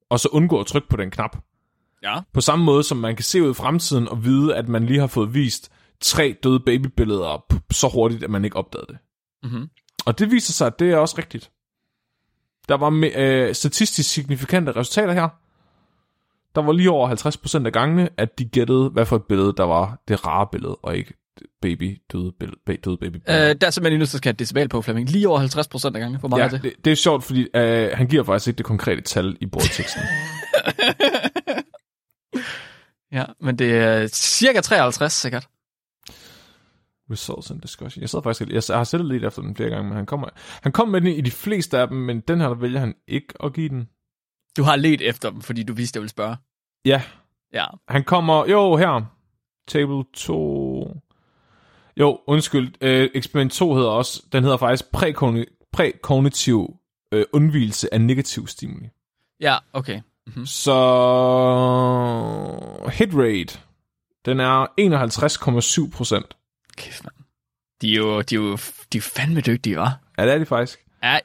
og 0.10 0.20
så 0.20 0.30
undgå 0.32 0.60
at 0.60 0.68
trykke 0.68 0.88
på 0.90 0.98
den 0.98 1.12
knap. 1.12 1.38
Ja. 2.04 2.22
På 2.34 2.42
samme 2.42 2.66
måde, 2.66 2.84
som 2.84 2.98
man 2.98 3.16
kan 3.16 3.24
se 3.24 3.44
ud 3.44 3.52
i 3.52 3.54
fremtiden 3.54 4.08
og 4.08 4.24
vide, 4.24 4.56
at 4.56 4.68
man 4.68 4.86
lige 4.86 5.00
har 5.00 5.08
fået 5.08 5.34
vist 5.34 5.72
tre 6.02 6.36
døde 6.44 6.60
babybilleder 6.60 7.46
p- 7.54 7.60
så 7.72 7.90
hurtigt, 7.94 8.24
at 8.24 8.30
man 8.30 8.46
ikke 8.46 8.58
opdagede 8.58 8.88
det. 8.90 8.98
Mm-hmm. 9.44 9.70
Og 10.06 10.20
det 10.20 10.32
viser 10.32 10.54
sig, 10.54 10.68
at 10.68 10.80
det 10.80 10.92
er 10.92 10.98
også 10.98 11.16
rigtigt. 11.18 11.52
Der 12.70 12.78
var 12.78 13.12
øh, 13.16 13.56
statistisk 13.56 14.10
signifikante 14.10 14.72
resultater 14.72 15.14
her. 15.14 15.30
Der 16.56 16.62
var 16.62 16.72
lige 16.72 16.92
over 16.92 17.62
50% 17.62 17.66
af 17.66 17.74
gangene, 17.74 18.10
at 18.18 18.40
de 18.40 18.46
gættede, 18.46 18.90
hvad 18.90 19.06
for 19.06 19.16
et 19.16 19.24
billede, 19.24 19.54
der 19.58 19.64
var 19.64 20.02
det 20.08 20.26
rare 20.28 20.48
billede, 20.52 20.76
og 20.76 20.98
ikke 20.98 21.14
baby 21.62 22.02
døde, 22.12 22.32
billede, 22.40 22.60
ba- 22.70 22.82
døde 22.86 22.98
baby 22.98 23.16
Øh, 23.16 23.36
der 23.62 23.68
er 23.68 23.70
simpelthen 23.70 24.00
nødt 24.00 24.10
til 24.10 24.18
at 24.18 24.20
skal 24.20 24.30
have 24.30 24.34
et 24.34 24.40
decibel 24.40 24.70
på, 24.70 24.82
Flemming. 24.82 25.10
Lige 25.10 25.30
over 25.30 25.40
50 25.40 25.68
procent 25.68 25.96
af 25.96 26.00
gangen. 26.00 26.20
Hvor 26.20 26.30
meget 26.30 26.40
ja, 26.42 26.46
er 26.46 26.50
det? 26.50 26.64
det, 26.64 26.74
det 26.86 26.92
er 26.92 26.96
sjovt, 26.96 27.24
fordi 27.24 27.48
øh, 27.56 27.90
han 27.94 28.08
giver 28.08 28.24
faktisk 28.24 28.48
ikke 28.48 28.58
det 28.58 28.66
konkrete 28.66 29.02
tal 29.02 29.38
i 29.42 29.46
bordteksten. 29.46 30.02
Ja, 33.12 33.26
men 33.42 33.60
det 33.60 33.72
er 33.78 34.08
cirka 34.08 34.62
53 34.62 35.14
sikkert. 35.14 35.48
Results 37.12 37.52
and 37.52 37.62
discussion. 37.62 38.02
Jeg 38.02 38.10
sad 38.10 38.24
faktisk, 38.24 38.50
jeg, 38.50 38.62
jeg 38.70 38.78
har 38.78 38.84
selv 38.84 39.04
lidt 39.12 39.26
efter 39.26 39.42
den 39.42 39.56
flere 39.56 39.70
gange, 39.70 39.84
men 39.90 39.96
han 39.98 40.06
kommer, 40.06 40.28
han 40.62 40.72
kom 40.72 40.88
med 40.90 41.02
den 41.02 41.10
i 41.10 41.22
de 41.22 41.32
fleste 41.32 41.78
af 41.80 41.88
dem, 41.88 41.98
men 41.98 42.20
den 42.20 42.42
her 42.42 42.48
der 42.48 42.56
vælger 42.56 42.80
han 42.80 42.96
ikke 43.08 43.34
at 43.44 43.54
give 43.54 43.70
den. 43.70 43.90
Du 44.58 44.64
har 44.64 44.76
let 44.76 45.02
efter 45.02 45.30
dem, 45.30 45.42
fordi 45.42 45.64
du 45.64 45.74
vidste, 45.74 45.98
jeg 45.98 46.02
ville 46.02 46.10
spørge. 46.10 46.36
Ja, 46.86 47.02
Ja. 47.54 47.66
Han 47.88 48.04
kommer, 48.04 48.46
jo, 48.50 48.76
her. 48.76 49.12
Table 49.68 50.04
2. 50.14 50.75
Jo, 51.98 52.20
undskyld. 52.28 52.74
Øh, 52.82 53.10
eksperiment 53.14 53.52
2 53.54 53.74
hedder 53.76 53.90
også, 53.90 54.24
den 54.32 54.44
hedder 54.44 54.58
faktisk 54.58 54.84
prækogni- 54.98 55.68
prækognitiv 55.72 56.76
øh, 57.12 57.26
undvielse 57.34 57.94
af 57.94 58.02
negativ 58.02 58.48
stimuli. 58.48 58.90
Ja, 59.40 59.58
okay. 59.74 60.02
Mm-hmm. 60.28 60.46
Så 60.46 60.76
hit 62.94 63.10
rate, 63.14 63.60
den 64.26 64.40
er 64.40 64.66
51,7 65.92 65.98
procent. 65.98 66.26
Kæft, 66.78 67.04
mand. 67.04 67.16
De 67.82 67.94
er 67.94 67.98
jo, 67.98 68.22
de 68.22 68.36
er 68.36 68.40
jo 68.40 68.58
de 68.94 68.98
er 68.98 69.02
fandme 69.02 69.42
dygtige, 69.42 69.82
hva'? 69.84 69.90
Ja, 70.18 70.26
det 70.26 70.34
er 70.34 70.38
de 70.38 70.46
faktisk. 70.46 70.80
Er 71.02 71.20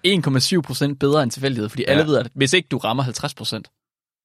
1,7 0.56 0.60
procent 0.60 0.98
bedre 0.98 1.22
end 1.22 1.30
tilfældighed, 1.30 1.68
fordi 1.68 1.84
alle 1.84 2.02
Ja. 2.02 2.06
ved, 2.08 2.18
at 2.18 2.30
hvis 2.34 2.52
ikke 2.52 2.68
du 2.70 2.78
rammer 2.78 3.02
50 3.02 3.34
procent, 3.34 3.70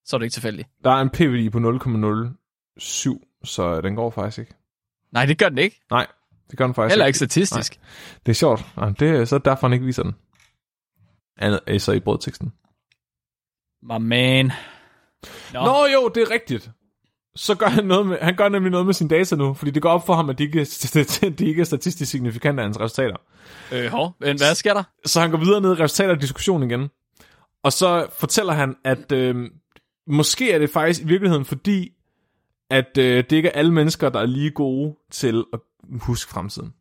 så 0.06 0.16
er 0.16 0.18
det 0.18 0.26
ikke 0.26 0.34
tilfældigt. 0.34 0.68
Der 0.84 0.92
er 0.92 1.02
en 1.02 1.10
PVD 1.10 1.52
på 1.52 1.60
0,07, 1.60 3.42
så 3.44 3.82
den 3.82 3.96
går 3.96 4.10
faktisk 4.10 4.40
ikke. 4.40 4.54
Nej, 5.12 5.26
det 5.26 5.38
gør 5.38 5.50
den 5.50 5.58
ikke. 5.58 5.82
Nej, 5.92 6.08
det 6.52 6.58
gør 6.58 6.66
den 6.66 6.76
faktisk 6.76 6.92
Heller 6.92 7.06
ikke 7.06 7.18
statistisk. 7.18 7.80
Det 8.26 8.32
er 8.32 8.36
sjovt. 8.36 8.66
Nej, 8.78 8.90
det 9.00 9.10
er 9.10 9.26
så 9.26 9.38
derfor, 9.38 9.68
han 9.68 9.74
ikke 9.74 9.86
viser 9.86 10.04
den. 10.04 10.16
Andet 11.38 11.60
er 11.68 11.78
så 11.78 11.92
i 11.92 12.00
brødteksten. 12.00 12.54
My 13.84 13.98
man. 14.00 14.52
Nå. 15.54 15.66
Nå 15.66 15.86
jo, 15.94 16.12
det 16.16 16.24
er 16.24 16.32
rigtigt. 16.32 16.72
Så 17.36 17.56
gør 17.56 17.68
han 17.68 17.86
noget 17.86 18.08
med, 18.08 18.18
han 18.22 18.36
gør 18.36 18.50
nemlig 18.50 18.72
noget 18.72 18.86
med 18.86 18.94
sine 18.94 19.10
data 19.10 19.36
nu, 19.36 19.54
fordi 19.54 19.72
det 19.72 19.82
går 19.82 19.90
op 19.90 20.06
for 20.06 20.14
ham, 20.14 20.30
at 20.30 20.38
de 20.38 20.44
ikke, 20.44 20.66
de 21.40 21.46
ikke 21.46 21.62
er 21.62 21.66
statistisk 21.66 22.12
signifikante 22.12 22.62
af 22.62 22.68
hans 22.68 22.80
resultater. 22.80 23.16
Øh, 23.72 23.92
hov, 23.92 24.16
men 24.20 24.38
hvad 24.38 24.56
sker 24.56 24.74
der? 24.74 24.84
Så 25.06 25.22
han 25.22 25.32
går 25.32 25.38
videre 25.38 25.62
ned 25.62 25.78
i 25.78 25.84
resultater 25.84 26.14
af 26.14 26.20
diskussionen 26.20 26.72
igen. 26.72 26.90
Og 27.64 27.74
så 27.74 28.08
fortæller 28.20 28.54
han, 28.54 28.76
at 28.84 29.12
øh, 29.12 29.50
måske 30.08 30.52
er 30.52 30.60
det 30.60 30.70
faktisk 30.70 31.02
i 31.02 31.06
virkeligheden 31.06 31.46
fordi, 31.46 31.92
at 32.70 32.98
øh, 32.98 33.18
det 33.18 33.32
ikke 33.32 33.50
er 33.50 33.60
alle 33.60 33.74
mennesker, 33.74 34.10
der 34.10 34.20
er 34.20 34.26
lige 34.26 34.52
gode 34.52 34.96
til 35.12 35.46
at 35.54 35.60
huske 36.02 36.32
fremtiden. 36.32 36.74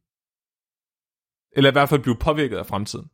Eller 1.52 1.70
i 1.70 1.72
hvert 1.72 1.88
fald 1.88 2.00
blive 2.00 2.16
påvirket 2.16 2.56
af 2.56 2.66
fremtiden. 2.66 3.10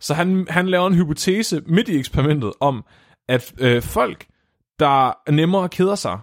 Så 0.00 0.14
han, 0.14 0.46
han 0.50 0.68
laver 0.68 0.86
en 0.86 0.94
hypotese 0.94 1.62
midt 1.66 1.88
i 1.88 1.98
eksperimentet 1.98 2.52
om, 2.60 2.84
at 3.28 3.54
øh, 3.58 3.82
folk, 3.82 4.26
der 4.78 5.30
nemmere 5.30 5.68
keder 5.68 5.94
sig, 5.94 6.20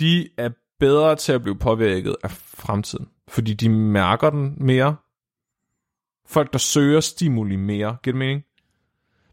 de 0.00 0.28
er 0.36 0.50
bedre 0.80 1.16
til 1.16 1.32
at 1.32 1.42
blive 1.42 1.58
påvirket 1.58 2.16
af 2.22 2.30
fremtiden. 2.30 3.08
Fordi 3.28 3.54
de 3.54 3.68
mærker 3.68 4.30
den 4.30 4.54
mere. 4.60 4.96
Folk, 6.26 6.52
der 6.52 6.58
søger 6.58 7.00
stimuli 7.00 7.56
mere. 7.56 7.96
Giver 8.02 8.12
det 8.12 8.18
mening? 8.18 8.44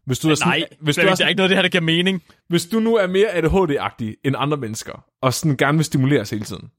Hvis 0.04 0.18
du 0.18 0.30
er 0.30 0.34
sådan, 0.34 0.50
Nej, 0.50 0.68
hvis 0.80 0.96
du 0.96 1.02
er 1.02 1.10
er 1.10 1.14
sådan, 1.14 1.28
ikke 1.28 1.38
noget 1.38 1.44
af 1.44 1.48
det 1.48 1.56
her, 1.56 1.62
der 1.62 1.68
giver 1.68 1.82
mening. 1.82 2.22
hvis 2.48 2.66
du 2.66 2.80
nu 2.80 2.96
er 2.96 3.06
mere 3.06 3.28
ADHD-agtig 3.28 4.14
end 4.24 4.36
andre 4.38 4.56
mennesker, 4.56 5.04
og 5.20 5.34
sådan 5.34 5.56
gerne 5.56 5.78
vil 5.78 5.84
stimuleres 5.84 6.30
hele 6.30 6.44
tiden, 6.44 6.70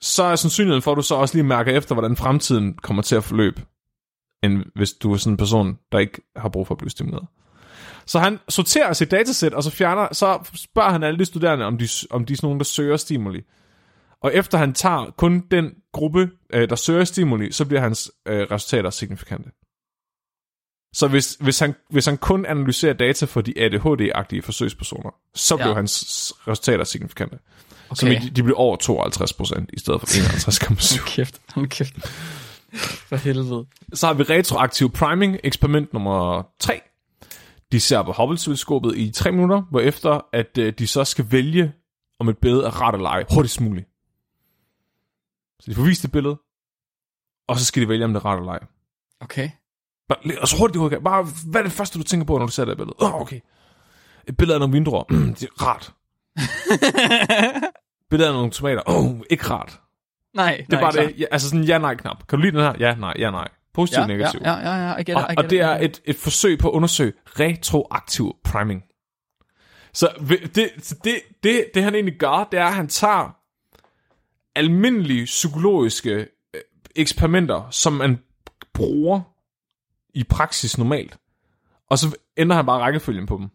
så 0.00 0.22
er 0.22 0.36
sandsynligheden 0.36 0.82
for, 0.82 0.92
at 0.92 0.96
du 0.96 1.02
så 1.02 1.14
også 1.14 1.34
lige 1.34 1.44
mærker 1.44 1.72
efter, 1.72 1.94
hvordan 1.94 2.16
fremtiden 2.16 2.74
kommer 2.82 3.02
til 3.02 3.16
at 3.16 3.24
forløbe, 3.24 3.62
end 4.42 4.64
hvis 4.74 4.92
du 4.92 5.12
er 5.12 5.16
sådan 5.16 5.32
en 5.32 5.36
person, 5.36 5.78
der 5.92 5.98
ikke 5.98 6.22
har 6.36 6.48
brug 6.48 6.66
for 6.66 6.74
at 6.74 6.78
blive 6.78 6.90
stimuleret. 6.90 7.26
Så 8.06 8.18
han 8.18 8.38
sorterer 8.48 8.92
sit 8.92 9.10
datasæt, 9.10 9.54
og 9.54 9.62
så, 9.62 9.70
fjerner, 9.70 10.08
så 10.12 10.50
spørger 10.54 10.90
han 10.90 11.02
alle 11.02 11.18
de 11.18 11.24
studerende, 11.24 11.64
om 11.64 11.78
de, 11.78 11.88
om 12.10 12.24
de 12.24 12.32
er 12.32 12.36
sådan 12.36 12.46
nogen, 12.46 12.60
der 12.60 12.64
søger 12.64 12.96
stimuli. 12.96 13.42
Og 14.22 14.34
efter 14.34 14.58
han 14.58 14.72
tager 14.74 15.10
kun 15.18 15.40
den 15.50 15.70
gruppe, 15.92 16.30
øh, 16.52 16.68
der 16.68 16.76
søger 16.76 17.04
stimuli, 17.04 17.52
så 17.52 17.64
bliver 17.64 17.80
hans 17.80 18.12
øh, 18.28 18.46
resultater 18.50 18.90
signifikante. 18.90 19.50
Så 20.94 21.08
hvis, 21.08 21.36
hvis, 21.40 21.58
han, 21.58 21.74
hvis 21.90 22.06
han 22.06 22.18
kun 22.18 22.46
analyserer 22.46 22.92
data 22.92 23.26
for 23.26 23.40
de 23.40 23.54
ADHD-agtige 23.58 24.42
forsøgspersoner, 24.42 25.10
så 25.34 25.56
Ja. 25.56 25.62
bliver 25.62 25.74
hans 25.74 26.32
resultater 26.48 26.84
signifikante. 26.84 27.38
Okay. 27.90 28.20
Så 28.20 28.30
de, 28.36 28.42
bliver 28.42 28.58
over 28.58 28.76
52 28.76 29.32
procent, 29.32 29.70
i 29.72 29.78
stedet 29.78 30.00
for 30.00 30.06
51,7. 30.06 30.98
Hold 30.98 31.06
kæft, 31.06 31.40
hold 31.54 31.68
kæft. 31.68 31.94
For 33.08 33.16
helvede. 33.16 33.66
Så 33.92 34.06
har 34.06 34.14
vi 34.14 34.22
retroaktiv 34.22 34.90
priming, 34.90 35.36
eksperiment 35.44 35.92
nummer 35.92 36.42
3. 36.60 36.80
De 37.72 37.80
ser 37.80 38.02
på 38.02 38.12
Hubble-teleskopet 38.12 38.96
i 38.96 39.10
3 39.10 39.32
minutter, 39.32 39.62
hvorefter 39.70 40.20
at 40.32 40.58
øh, 40.58 40.72
de 40.78 40.86
så 40.86 41.04
skal 41.04 41.26
vælge, 41.30 41.72
om 42.20 42.28
et 42.28 42.38
billede 42.38 42.64
er 42.64 42.80
ret 42.80 42.94
eller 42.94 43.08
ej, 43.08 43.24
hurtigst 43.34 43.60
muligt. 43.60 43.88
Så 45.60 45.70
de 45.70 45.74
får 45.74 45.82
vist 45.82 46.04
et 46.04 46.12
billede, 46.12 46.38
og 47.48 47.58
så 47.58 47.64
skal 47.64 47.82
de 47.82 47.88
vælge, 47.88 48.04
om 48.04 48.12
det 48.12 48.20
er 48.20 48.24
ret 48.24 48.38
eller 48.38 48.52
ej. 48.52 48.60
Okay. 49.20 49.50
Bare, 50.08 50.40
og 50.40 50.48
så 50.48 50.56
hurtigt, 50.58 50.78
hurtigt. 50.78 51.04
Bare, 51.04 51.26
hvad 51.46 51.60
er 51.60 51.64
det 51.64 51.72
første, 51.72 51.98
du 51.98 52.04
tænker 52.04 52.26
på, 52.26 52.38
når 52.38 52.46
du 52.46 52.52
ser 52.52 52.64
det 52.64 52.76
billede? 52.76 52.96
Åh, 53.00 53.14
oh, 53.14 53.20
okay. 53.20 53.40
Et 54.26 54.36
billede 54.36 54.54
af 54.54 54.60
nogle 54.60 54.72
vinduer. 54.72 55.02
Det 55.40 55.42
er 55.42 55.66
rart. 55.66 55.94
billede 58.10 58.28
af 58.28 58.34
nogle 58.34 58.50
tomater. 58.50 58.82
Åh, 58.86 59.04
oh, 59.04 59.20
ikke 59.30 59.44
rart. 59.50 59.80
Nej, 60.34 60.64
Det 60.70 60.76
er 60.76 60.80
bare 60.80 60.92
det. 60.92 61.14
Ja, 61.18 61.24
altså 61.30 61.48
sådan 61.48 61.60
en 61.60 61.66
ja-nej-knap. 61.66 62.26
Kan 62.28 62.38
du 62.38 62.42
lide 62.42 62.56
den 62.56 62.64
her? 62.64 62.74
Ja, 62.78 62.94
nej, 62.94 63.14
ja, 63.18 63.30
nej. 63.30 63.48
Positiv, 63.74 64.00
Ja, 64.00 64.06
negativ. 64.06 64.40
ja, 64.44 64.52
ja, 64.52 64.88
ja, 64.88 64.96
I 64.96 64.98
get 64.98 65.08
it, 65.08 65.14
I 65.14 65.14
Og, 65.14 65.28
get 65.28 65.38
og 65.38 65.44
det 65.44 65.56
I 65.56 65.58
er 65.58 65.70
et, 65.70 66.00
et 66.04 66.16
forsøg 66.16 66.58
på 66.58 66.68
at 66.68 66.72
undersøge 66.72 67.12
retroaktiv 67.26 68.36
priming. 68.44 68.84
Så 69.92 70.08
det, 70.54 70.70
så 70.82 70.96
det, 71.04 71.20
det, 71.42 71.64
det 71.74 71.82
han 71.82 71.94
egentlig 71.94 72.18
gør, 72.18 72.48
det 72.52 72.60
er, 72.60 72.66
at 72.66 72.74
han 72.74 72.88
tager 72.88 73.36
almindelige 74.56 75.24
psykologiske 75.24 76.10
øh, 76.54 76.60
eksperimenter, 76.96 77.70
som 77.70 77.92
man 77.92 78.18
bruger 78.74 79.20
i 80.14 80.24
praksis 80.24 80.78
normalt, 80.78 81.18
og 81.90 81.98
så 81.98 82.16
ændrer 82.36 82.56
han 82.56 82.66
bare 82.66 82.80
rækkefølgen 82.80 83.26
på 83.26 83.36
dem. 83.36 83.48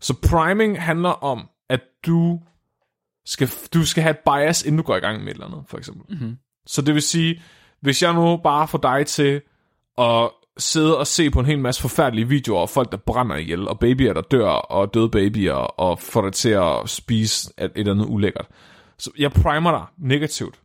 Så 0.00 0.14
priming 0.28 0.82
handler 0.82 1.08
om, 1.10 1.48
du 2.06 2.40
skal, 3.26 3.50
du 3.74 3.86
skal 3.86 4.02
have 4.02 4.10
et 4.10 4.18
bias, 4.18 4.62
inden 4.62 4.76
du 4.76 4.82
går 4.82 4.96
i 4.96 5.00
gang 5.00 5.18
med 5.24 5.28
et 5.28 5.34
eller 5.34 5.46
andet, 5.46 5.64
for 5.68 5.78
eksempel. 5.78 6.16
Mhm. 6.16 6.36
Så 6.66 6.82
det 6.82 6.94
vil 6.94 7.02
sige, 7.02 7.42
hvis 7.80 8.02
jeg 8.02 8.14
nu 8.14 8.36
bare 8.36 8.68
får 8.68 8.78
dig 8.78 9.06
til 9.06 9.42
at 9.98 10.30
sidde 10.58 10.98
og 10.98 11.06
se 11.06 11.30
på 11.30 11.40
en 11.40 11.46
hel 11.46 11.58
masse 11.58 11.80
forfærdelige 11.80 12.28
videoer 12.28 12.62
af 12.62 12.68
folk, 12.68 12.92
der 12.92 12.96
brænder 12.96 13.36
ihjel, 13.36 13.68
og 13.68 13.78
babyer, 13.78 14.12
der 14.12 14.20
dør, 14.20 14.48
og 14.48 14.94
døde 14.94 15.08
babyer, 15.08 15.54
og 15.54 15.98
får 15.98 16.22
dig 16.22 16.32
til 16.32 16.48
at 16.48 16.88
spise 16.88 17.52
et, 17.58 17.72
eller 17.74 17.92
andet 17.92 18.06
ulækkert. 18.06 18.46
Så 18.98 19.10
jeg 19.18 19.32
primer 19.32 19.70
dig 19.70 19.84
negativt. 19.98 20.60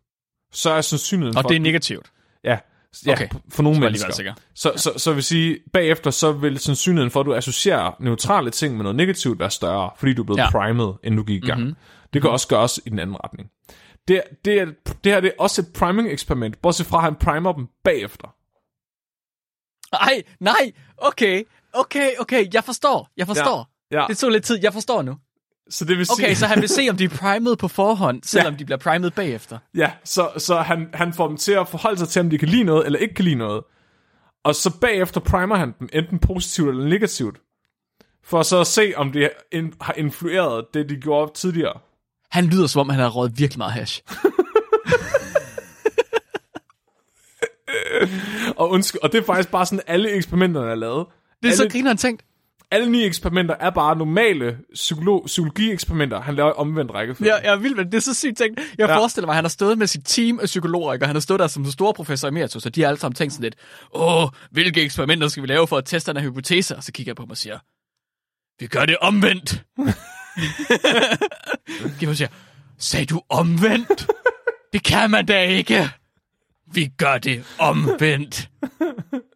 Så 0.51 0.69
er 0.69 0.81
sandsynligheden 0.81 1.37
Og 1.37 1.41
for... 1.41 1.47
det 1.49 1.55
er 1.55 1.59
negativt. 1.59 2.11
Ja, 2.43 2.57
ja 3.05 3.11
Okay. 3.11 3.27
for 3.49 3.63
nogle 3.63 3.79
mennesker. 3.79 4.13
sikker. 4.13 4.33
Så, 4.55 4.73
så, 4.75 4.93
så 4.97 5.13
vil 5.13 5.23
sige, 5.23 5.57
bagefter 5.73 6.11
så 6.11 6.31
vil 6.31 6.59
sandsynligheden 6.59 7.11
for, 7.11 7.19
at 7.19 7.25
du 7.25 7.33
associerer 7.33 7.91
neutrale 7.99 8.49
ting 8.51 8.75
med 8.75 8.83
noget 8.83 8.95
negativt 8.95 9.39
være 9.39 9.51
større, 9.51 9.89
fordi 9.97 10.13
du 10.13 10.21
er 10.21 10.25
blevet 10.25 10.37
Ja. 10.37 10.43
ja. 10.43 10.49
primet, 10.51 10.97
inden 11.03 11.17
du 11.17 11.23
gik 11.23 11.43
i 11.43 11.47
gang. 11.47 11.59
Mhm. 11.59 11.67
Mm-hmm. 11.67 12.09
Det 12.13 12.21
kan 12.21 12.31
også 12.31 12.47
gøres 12.47 12.79
i 12.85 12.89
den 12.89 12.99
anden 12.99 13.15
retning. 13.23 13.49
Det, 14.07 14.21
det, 14.45 14.59
er, 14.59 14.65
det 15.03 15.11
her 15.11 15.19
det 15.19 15.27
er 15.27 15.33
også 15.43 15.61
et 15.61 15.67
priming-eksperiment, 15.73 16.61
bortset 16.61 16.85
fra 16.87 16.97
at 16.97 17.03
han 17.03 17.15
primer 17.15 17.53
dem 17.53 17.67
bagefter. 17.83 18.27
Ej, 19.93 20.23
nej, 20.39 20.71
okay, 20.97 21.43
okay, 21.73 22.09
okay, 22.19 22.47
jeg 22.53 22.63
forstår, 22.63 23.09
jeg 23.17 23.27
forstår. 23.27 23.67
Ja. 23.91 24.05
Det 24.07 24.17
tog 24.17 24.29
lidt 24.31 24.43
tid, 24.43 24.59
jeg 24.63 24.73
forstår 24.73 25.01
nu. 25.01 25.17
Så 25.71 25.85
det 25.85 25.97
vil 25.97 26.05
sige, 26.05 26.13
Okay, 26.25 26.35
så 26.35 26.45
han 26.47 26.61
vil 26.61 26.69
se, 26.69 26.87
om 26.89 26.97
de 26.97 27.03
er 27.03 27.09
primet 27.09 27.57
på 27.57 27.67
forhånd, 27.67 28.23
selvom 28.25 28.53
Ja. 28.53 28.57
de 28.59 28.65
bliver 28.65 28.77
primet 28.77 29.13
bagefter. 29.13 29.57
Ja, 29.75 29.91
så, 30.03 30.29
så 30.37 30.57
han, 30.61 30.87
han 30.93 31.13
får 31.13 31.27
dem 31.27 31.37
til 31.37 31.51
at 31.51 31.67
forholde 31.67 31.97
sig 31.99 32.07
til, 32.07 32.19
om 32.19 32.29
de 32.29 32.37
kan 32.37 32.49
lide 32.49 32.63
noget, 32.63 32.85
eller 32.85 32.99
ikke 32.99 33.13
kan 33.15 33.25
lide 33.25 33.35
noget. 33.35 33.63
Og 34.43 34.55
så 34.55 34.77
bagefter 34.81 35.19
primer 35.19 35.55
han 35.55 35.73
dem, 35.79 35.89
enten 35.93 36.19
positivt 36.19 36.69
eller 36.69 36.85
negativt. 36.89 37.37
For 38.23 38.43
så 38.43 38.59
at 38.59 38.67
se, 38.67 38.93
om 38.95 39.11
det 39.11 39.29
har 39.81 39.93
influeret 39.93 40.65
det, 40.73 40.89
de 40.89 40.95
gjorde 40.95 41.31
tidligere. 41.35 41.73
Han 42.31 42.45
lyder, 42.45 42.67
som 42.67 42.79
om 42.79 42.89
han 42.89 42.99
har 42.99 43.09
røget 43.09 43.39
virkelig 43.39 43.57
meget 43.57 43.73
hash. 43.73 44.01
Og, 48.55 48.69
undskyld, 48.69 49.01
og 49.03 49.11
det 49.11 49.17
er 49.21 49.25
faktisk 49.25 49.49
bare 49.51 49.65
sådan, 49.65 49.81
alle 49.87 50.11
eksperimenterne 50.11 50.71
er 50.71 50.75
lavet. 50.75 51.05
Det 51.43 51.51
er 51.51 51.55
så 51.55 51.63
alle, 51.63 51.71
griner 51.71 51.89
han 51.89 51.97
tænkt. 51.97 52.23
Alle 52.71 52.91
ni 52.91 53.03
eksperimenter 53.03 53.55
er 53.59 53.69
bare 53.69 53.95
normale 53.95 54.57
psykolo- 54.73 55.25
psykologi-eksperimenter. 55.25 56.21
Han 56.21 56.35
laver 56.35 56.49
i 56.49 56.53
omvendt 56.55 56.91
rækkefølge. 56.93 57.35
Ja, 57.35 57.41
jeg 57.43 57.53
er 57.53 57.57
vild 57.57 57.75
med 57.75 57.83
det. 57.85 57.91
Det 57.91 57.97
er 57.97 58.01
så 58.01 58.13
sygt 58.13 58.37
tænkt. 58.37 58.59
Jeg 58.59 58.65
ja. 58.79 58.91
Ja. 58.93 58.97
forestiller 58.97 59.25
mig, 59.25 59.33
at 59.33 59.35
han 59.35 59.43
har 59.43 59.49
stået 59.49 59.77
med 59.77 59.87
sit 59.87 60.01
team 60.05 60.39
af 60.39 60.45
psykologer, 60.45 60.93
ikke? 60.93 61.03
og 61.03 61.07
han 61.09 61.15
har 61.15 61.21
stået 61.21 61.39
der 61.39 61.47
som 61.47 61.65
store 61.71 61.93
professor 61.93 62.27
emeritus, 62.27 62.65
og 62.65 62.75
de 62.75 62.81
har 62.81 62.87
alle 62.87 62.99
sammen 62.99 63.15
tænkt 63.15 63.33
sådan 63.33 63.43
lidt, 63.43 63.55
åh, 63.93 64.27
hvilke 64.51 64.81
eksperimenter 64.81 65.27
skal 65.27 65.43
vi 65.43 65.47
lave 65.47 65.67
for 65.67 65.77
at 65.77 65.85
teste 65.85 66.13
den 66.13 66.21
her 66.21 66.29
hypotese? 66.29 66.75
Og 66.77 66.83
så 66.83 66.91
kigger 66.91 67.09
jeg 67.09 67.15
på 67.15 67.23
mig 67.23 67.31
og 67.31 67.37
siger, 67.37 67.59
vi 68.59 68.67
gør 68.67 68.85
det 68.85 68.97
omvendt. 68.97 69.63
Giver 71.99 72.13
siger, 72.13 72.27
sagde 72.77 73.05
du 73.05 73.21
omvendt? 73.29 74.07
Det 74.73 74.83
kan 74.83 75.11
man 75.11 75.25
da 75.25 75.41
ikke. 75.43 75.89
Vi 76.73 76.89
gør 76.97 77.17
det 77.17 77.43
omvendt. 77.59 78.49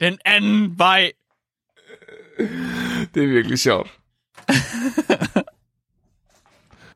Den 0.01 0.17
anden 0.25 0.79
vej. 0.79 1.11
Det 3.13 3.23
er 3.23 3.27
virkelig 3.27 3.59
sjovt. 3.59 3.99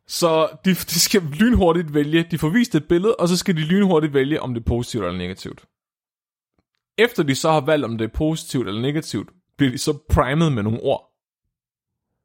så 0.07 0.49
de, 0.65 0.69
de 0.69 0.99
skal 0.99 1.21
lynhurtigt 1.21 1.93
vælge, 1.93 2.27
de 2.31 2.37
får 2.37 2.49
vist 2.49 2.75
et 2.75 2.87
billede, 2.87 3.15
og 3.15 3.27
så 3.27 3.37
skal 3.37 3.55
de 3.55 3.61
lynhurtigt 3.61 4.13
vælge, 4.13 4.41
om 4.41 4.53
det 4.53 4.61
er 4.61 4.65
positivt 4.65 5.05
eller 5.05 5.17
negativt. 5.17 5.65
Efter 6.97 7.23
de 7.23 7.35
så 7.35 7.51
har 7.51 7.61
valgt, 7.61 7.85
om 7.85 7.97
det 7.97 8.05
er 8.05 8.13
positivt 8.13 8.67
eller 8.67 8.81
negativt, 8.81 9.29
bliver 9.57 9.71
de 9.71 9.77
så 9.77 9.97
primet 10.09 10.51
med 10.51 10.63
nogle 10.63 10.79
ord. 10.83 11.05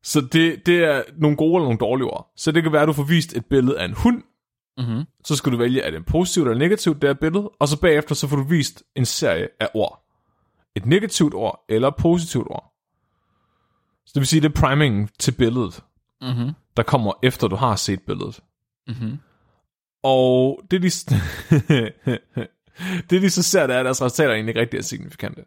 Så 0.02 0.20
det, 0.20 0.66
det 0.66 0.84
er 0.84 1.02
nogle 1.16 1.36
gode 1.36 1.56
eller 1.56 1.64
nogle 1.64 1.78
dårlige 1.78 2.06
ord. 2.06 2.32
Så 2.36 2.52
det 2.52 2.62
kan 2.62 2.72
være, 2.72 2.82
at 2.82 2.88
du 2.88 2.92
får 2.92 3.02
vist 3.02 3.36
et 3.36 3.46
billede 3.46 3.80
af 3.80 3.84
en 3.84 3.94
hund, 3.94 4.22
Mm-hmm. 4.78 5.04
så 5.24 5.36
skal 5.36 5.52
du 5.52 5.56
vælge, 5.56 5.82
er 5.82 5.90
det 5.90 6.06
positivt 6.06 6.48
eller 6.48 6.58
negativt, 6.58 7.02
det 7.02 7.08
her 7.08 7.14
billede, 7.14 7.48
og 7.48 7.68
så 7.68 7.80
bagefter 7.80 8.14
så 8.14 8.28
får 8.28 8.36
du 8.36 8.42
vist 8.42 8.82
en 8.96 9.04
serie 9.04 9.48
af 9.60 9.68
ord. 9.74 10.04
Et 10.74 10.86
negativt 10.86 11.34
ord 11.34 11.64
eller 11.68 11.88
et 11.88 11.96
positivt 11.96 12.46
ord. 12.50 12.73
Så 14.07 14.11
det 14.14 14.20
vil 14.20 14.26
sige, 14.26 14.40
det 14.40 14.48
er 14.57 14.61
primingen 14.61 15.09
til 15.18 15.32
billedet, 15.32 15.80
Mm-hmm. 16.20 16.50
der 16.76 16.82
kommer 16.82 17.12
efter 17.22 17.48
du 17.48 17.57
har 17.57 17.76
set 17.76 18.00
billedet. 18.07 18.40
Mm-hmm. 18.86 19.18
Og 20.02 20.61
det 20.70 20.82
de, 20.82 20.90
det 23.11 23.22
de 23.22 23.30
så 23.30 23.42
ser, 23.42 23.66
det 23.66 23.76
er, 23.76 23.80
at 23.80 23.84
deres 23.84 24.02
resultater 24.02 24.34
egentlig 24.34 24.50
ikke 24.50 24.61
rigtig 24.61 24.78
er 24.78 24.82
signifikante. 24.82 25.44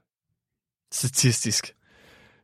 Statistisk. 0.94 1.74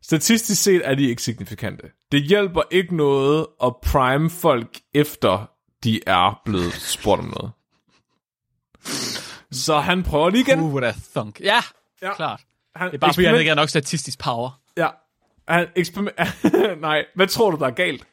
Statistisk 0.01 0.63
set 0.63 0.81
er 0.85 0.95
de 0.95 1.09
ikke 1.09 1.21
signifikante. 1.21 1.91
Det 2.11 2.23
hjælper 2.23 2.61
ikke 2.71 2.95
noget 2.95 3.47
at 3.63 3.75
prime 3.83 4.29
folk 4.29 4.79
efter 4.93 5.49
de 5.83 5.99
er 6.07 6.41
blevet 6.45 6.73
spurgt 6.73 7.19
om 7.19 7.25
noget. 7.25 7.51
Så 9.51 9.79
han 9.79 10.03
prøver 10.03 10.29
lige 10.29 10.41
igen. 10.41 10.59
Uh, 10.59 10.73
what 10.73 10.83
a 10.83 10.93
thunk. 11.15 11.39
Ja, 11.39 11.59
Ja. 12.01 12.15
klart. 12.15 12.41
Han, 12.75 12.87
Det 12.87 12.93
er 12.93 12.97
bare 12.99 13.13
fordi, 13.13 13.25
han 13.25 13.39
ikke 13.39 13.49
har 13.49 13.55
nok 13.55 13.69
statistisk 13.69 14.19
power. 14.19 14.61
Ja. 14.77 14.87
Han 15.47 15.67
eksperiment... 15.75 16.15
Nej, 16.81 17.05
hvad 17.15 17.27
tror 17.27 17.51
du, 17.51 17.57
der 17.57 17.65
er 17.65 17.71
galt? 17.71 18.07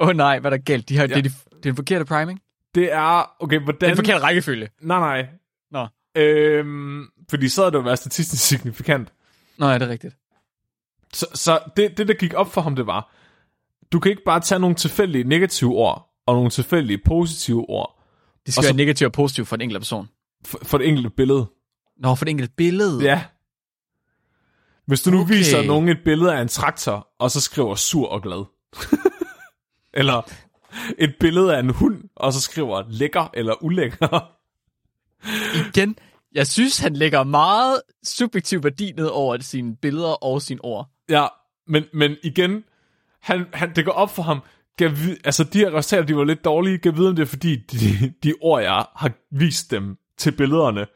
Åh 0.00 0.08
oh, 0.08 0.16
nej, 0.16 0.38
hvad 0.38 0.52
er 0.52 0.56
der 0.56 0.62
galt? 0.64 0.88
De 0.88 0.96
har, 0.96 1.02
Ja. 1.02 1.06
det, 1.08 1.16
er 1.16 1.22
de, 1.22 1.28
det 1.28 1.56
er 1.56 1.60
den 1.62 1.76
forkerte 1.76 2.04
priming. 2.04 2.40
Det 2.74 2.92
er... 2.92 3.30
Okay, 3.42 3.58
hvordan... 3.58 3.80
Det 3.80 3.86
er 3.86 3.88
den 3.90 3.96
forkerte 3.96 4.24
rækkefølge. 4.24 4.68
Nej, 4.80 4.98
nej. 5.00 5.28
Nå. 5.70 5.86
Øhm, 6.22 7.04
fordi 7.30 7.48
så 7.48 7.60
havde 7.62 7.72
det 7.72 7.78
jo 7.78 7.82
været 7.82 7.98
statistisk 7.98 8.44
signifikant. 8.46 9.12
Nå, 9.58 9.66
ja, 9.68 9.74
det 9.74 9.82
er 9.82 9.88
rigtigt. 9.88 10.16
Så, 11.14 11.26
så 11.34 11.58
det, 11.76 11.98
det, 11.98 12.08
der 12.08 12.14
gik 12.14 12.34
op 12.34 12.52
for 12.52 12.60
ham, 12.60 12.76
det 12.76 12.86
var, 12.86 13.14
du 13.92 14.00
kan 14.00 14.10
ikke 14.10 14.22
bare 14.24 14.40
tage 14.40 14.58
nogle 14.58 14.76
tilfældige 14.76 15.24
negative 15.24 15.70
ord, 15.76 16.14
og 16.26 16.34
nogle 16.34 16.50
tilfældige 16.50 16.98
positive 17.06 17.70
ord, 17.70 18.02
Det 18.46 18.54
skal 18.54 18.60
Og 18.60 18.64
så- 18.64 18.68
være 18.70 18.76
negativt 18.76 19.06
og 19.06 19.12
positivt 19.12 19.48
for 19.48 19.56
den 19.56 19.62
enkelte 19.62 19.80
person. 19.80 20.08
for, 20.44 20.58
for 20.62 20.78
det 20.78 20.88
enkelte 20.88 21.10
billede. 21.10 21.46
Nå, 21.96 22.14
for 22.14 22.24
det 22.24 22.30
enkelte 22.30 22.52
billede. 22.56 23.02
Ja. 23.04 23.24
Hvis 24.88 25.00
du 25.00 25.10
nu 25.10 25.20
okay. 25.20 25.34
Viser 25.34 25.62
nogen 25.62 25.88
et 25.88 25.98
billede 26.04 26.34
af 26.34 26.42
en 26.42 26.48
traktor, 26.48 27.08
og 27.18 27.30
så 27.30 27.40
skriver 27.40 27.74
sur 27.74 28.08
og 28.08 28.22
glad. 28.22 28.44
eller 30.00 30.30
et 30.98 31.14
billede 31.20 31.56
af 31.56 31.60
en 31.60 31.70
hund, 31.70 32.04
og 32.16 32.32
så 32.32 32.40
skriver 32.40 32.82
lækker 32.88 33.30
eller 33.34 33.62
ulækker. 33.62 34.32
Igen, 35.68 35.96
jeg 36.34 36.46
synes, 36.46 36.78
han 36.78 36.94
lægger 36.96 37.24
meget 37.24 37.82
subjektiv 38.04 38.64
værdi 38.64 38.92
ned 38.96 39.06
over 39.06 39.38
sine 39.40 39.76
billeder 39.76 40.24
og 40.24 40.42
sine 40.42 40.64
ord. 40.64 40.90
ja, 41.08 41.26
men, 41.66 41.84
men 41.92 42.16
igen, 42.22 42.64
han, 43.22 43.46
han, 43.52 43.74
det 43.76 43.84
går 43.84 43.92
op 43.92 44.10
for 44.10 44.22
ham, 44.22 44.40
Gav 44.76 44.90
altså 45.24 45.44
de 45.44 45.58
her 45.58 45.74
resultater, 45.74 46.06
de 46.06 46.16
var 46.16 46.24
lidt 46.24 46.44
dårlige. 46.44 46.78
Kan 46.78 46.96
vide, 46.96 47.08
om 47.08 47.16
det 47.16 47.22
er 47.22 47.26
fordi, 47.26 47.56
de, 47.56 48.12
de 48.22 48.34
ord, 48.40 48.62
jeg 48.62 48.86
har 48.96 49.12
vist 49.30 49.70
dem 49.70 49.96
til 50.18 50.32
billederne, 50.32 50.86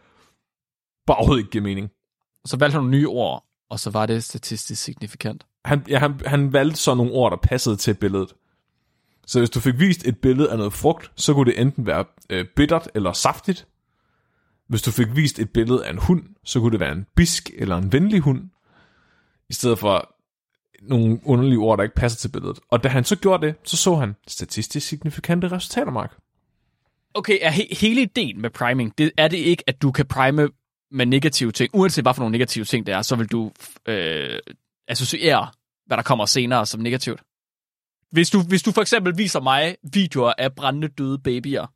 bare 1.07 1.17
overhovedet 1.17 1.41
ikke 1.41 1.51
giver 1.51 1.65
mening. 1.65 1.91
Så 2.45 2.57
valgte 2.57 2.75
han 2.75 2.81
nogle 2.81 2.97
nye 2.99 3.09
ord, 3.09 3.45
og 3.73 3.81
så 3.81 3.91
var 3.91 4.07
det 4.07 4.25
statistisk 4.25 4.83
signifikant. 4.83 5.47
Han, 5.65 5.85
ja, 5.89 5.99
han, 5.99 6.21
han 6.27 6.53
valgte 6.53 6.77
så 6.77 6.95
nogle 6.95 7.13
ord, 7.13 7.31
der 7.31 7.37
passede 7.49 7.77
til 7.77 7.95
billedet. 7.95 8.35
Så 9.27 9.39
hvis 9.39 9.51
du 9.51 9.61
fik 9.61 9.79
vist 9.79 10.07
et 10.07 10.19
billede 10.19 10.51
af 10.51 10.59
noget 10.59 10.73
frugt, 10.73 11.13
så 11.17 11.35
kunne 11.35 11.51
det 11.53 11.61
enten 11.61 11.87
være 11.87 12.05
øh, 12.31 12.45
bittert 12.57 12.89
eller 12.95 13.13
saftigt. 13.13 13.67
Hvis 14.69 14.83
du 14.83 14.91
fik 14.91 15.07
vist 15.17 15.39
et 15.39 15.51
billede 15.51 15.87
af 15.87 15.91
en 15.91 15.99
hund, 15.99 16.23
så 16.45 16.61
kunne 16.61 16.73
det 16.73 16.81
være 16.81 16.93
en 16.93 17.07
bisk 17.17 17.51
eller 17.55 17.77
en 17.77 17.93
venlig 17.93 18.21
hund. 18.21 18.51
I 19.49 19.53
stedet 19.53 19.79
for 19.79 20.15
nogle 20.83 21.21
underlige 21.25 21.59
ord, 21.59 21.79
der 21.79 21.83
ikke 21.83 21.95
passer 21.95 22.19
til 22.19 22.29
billedet. 22.29 22.59
Og 22.71 22.85
da 22.85 22.89
han 22.89 23.05
så 23.05 23.17
gjorde 23.17 23.47
det, 23.47 23.55
så 23.65 23.77
så 23.77 23.95
han 23.95 24.17
statistisk 24.29 24.89
signifikante 24.89 25.49
resultater, 25.49 25.93
Mark. 25.93 26.17
Okay, 27.15 27.39
er 27.41 27.51
he- 27.51 27.79
hele 27.81 28.03
ideen 28.03 28.41
med 28.41 28.51
priming, 28.51 28.99
det, 28.99 29.13
er 29.17 29.29
det 29.29 29.37
ikke, 29.39 29.65
at 29.67 29.83
du 29.83 29.91
kan 29.93 30.07
prime 30.07 30.49
med 30.93 31.07
negative 31.07 31.53
ting, 31.53 31.71
uanset 31.75 32.05
hvad 32.05 32.15
for 32.15 32.23
nogle 32.23 32.33
negative 32.33 32.65
ting 32.65 32.87
det 32.87 32.95
er, 32.95 33.03
så 33.03 33.17
vil 33.17 33.27
du 33.27 33.53
øh, 33.89 34.39
associere, 34.89 35.49
hvad 35.87 35.97
der 35.97 36.03
kommer 36.03 36.27
senere 36.27 36.67
som 36.67 36.81
negativt. 36.81 37.21
Hvis 38.11 38.31
du, 38.31 38.43
hvis 38.43 38.63
du 38.63 38.73
for 38.73 38.81
eksempel 38.81 39.19
viser 39.19 39.41
mig 39.41 39.77
videoer 39.93 40.33
af 40.39 40.55
brændende 40.55 40.89
døde 40.89 41.19
babyer, 41.19 41.67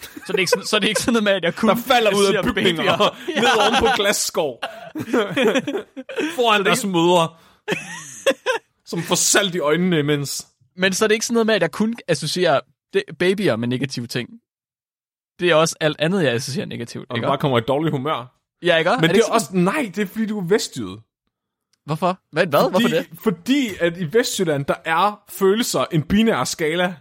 så 0.00 0.22
er 0.28 0.32
det 0.32 0.38
ikke 0.38 0.50
sådan, 0.50 0.66
så 0.66 0.76
er 0.76 0.80
det 0.80 0.88
ikke 0.88 1.00
sådan 1.00 1.12
noget 1.12 1.24
med, 1.24 1.32
at 1.32 1.44
jeg 1.44 1.54
kun 1.54 1.68
Der 1.68 1.76
falder 1.76 2.10
ud 2.16 2.34
af 2.34 2.44
bygninger 2.44 2.96
babyer. 2.98 3.16
ned 3.40 3.60
oven 3.60 3.74
på 3.78 3.86
glasskov. 3.96 4.60
Foran 6.36 6.64
deres 6.64 6.84
mødre. 6.84 7.34
Som 8.86 9.02
får 9.02 9.14
salt 9.14 9.54
i 9.54 9.58
øjnene 9.58 9.98
imens. 9.98 10.46
Men 10.76 10.92
så 10.92 11.04
er 11.04 11.08
det 11.08 11.14
ikke 11.14 11.26
sådan 11.26 11.34
noget 11.34 11.46
med, 11.46 11.54
at 11.54 11.62
jeg 11.62 11.72
kun 11.72 11.94
associerer 12.08 12.60
babyer 13.18 13.56
med 13.56 13.68
negative 13.68 14.06
ting. 14.06 14.28
Det 15.40 15.50
er 15.50 15.54
også 15.54 15.76
alt 15.80 15.96
andet, 16.00 16.22
jeg 16.22 16.32
associerer 16.32 16.66
negativt. 16.66 17.10
Og 17.10 17.16
du 17.16 17.16
Ikke? 17.16 17.26
bare 17.26 17.38
kommer 17.38 17.58
i 17.58 17.62
dårlig 17.68 17.90
humør. 17.92 18.35
Ja, 18.62 18.76
ikke? 18.76 18.90
Men 18.90 19.02
det, 19.02 19.08
ikke 19.16 19.24
er 19.28 19.32
også... 19.32 19.46
Nej, 19.52 19.92
det 19.96 20.02
er 20.02 20.06
fordi, 20.06 20.26
du 20.26 20.38
er 20.38 20.44
vestjydet. 20.44 21.00
Hvorfor? 21.84 22.18
Hvad? 22.32 22.46
hvad? 22.46 22.70
Hvorfor 22.70 22.88
det? 22.88 23.06
Fordi 23.22 23.68
at 23.80 23.96
i 23.98 24.12
Vestjylland, 24.12 24.64
der 24.64 24.74
er 24.84 25.20
følelser 25.28 25.84
en 25.92 26.02
binær 26.02 26.44
skala. 26.44 26.94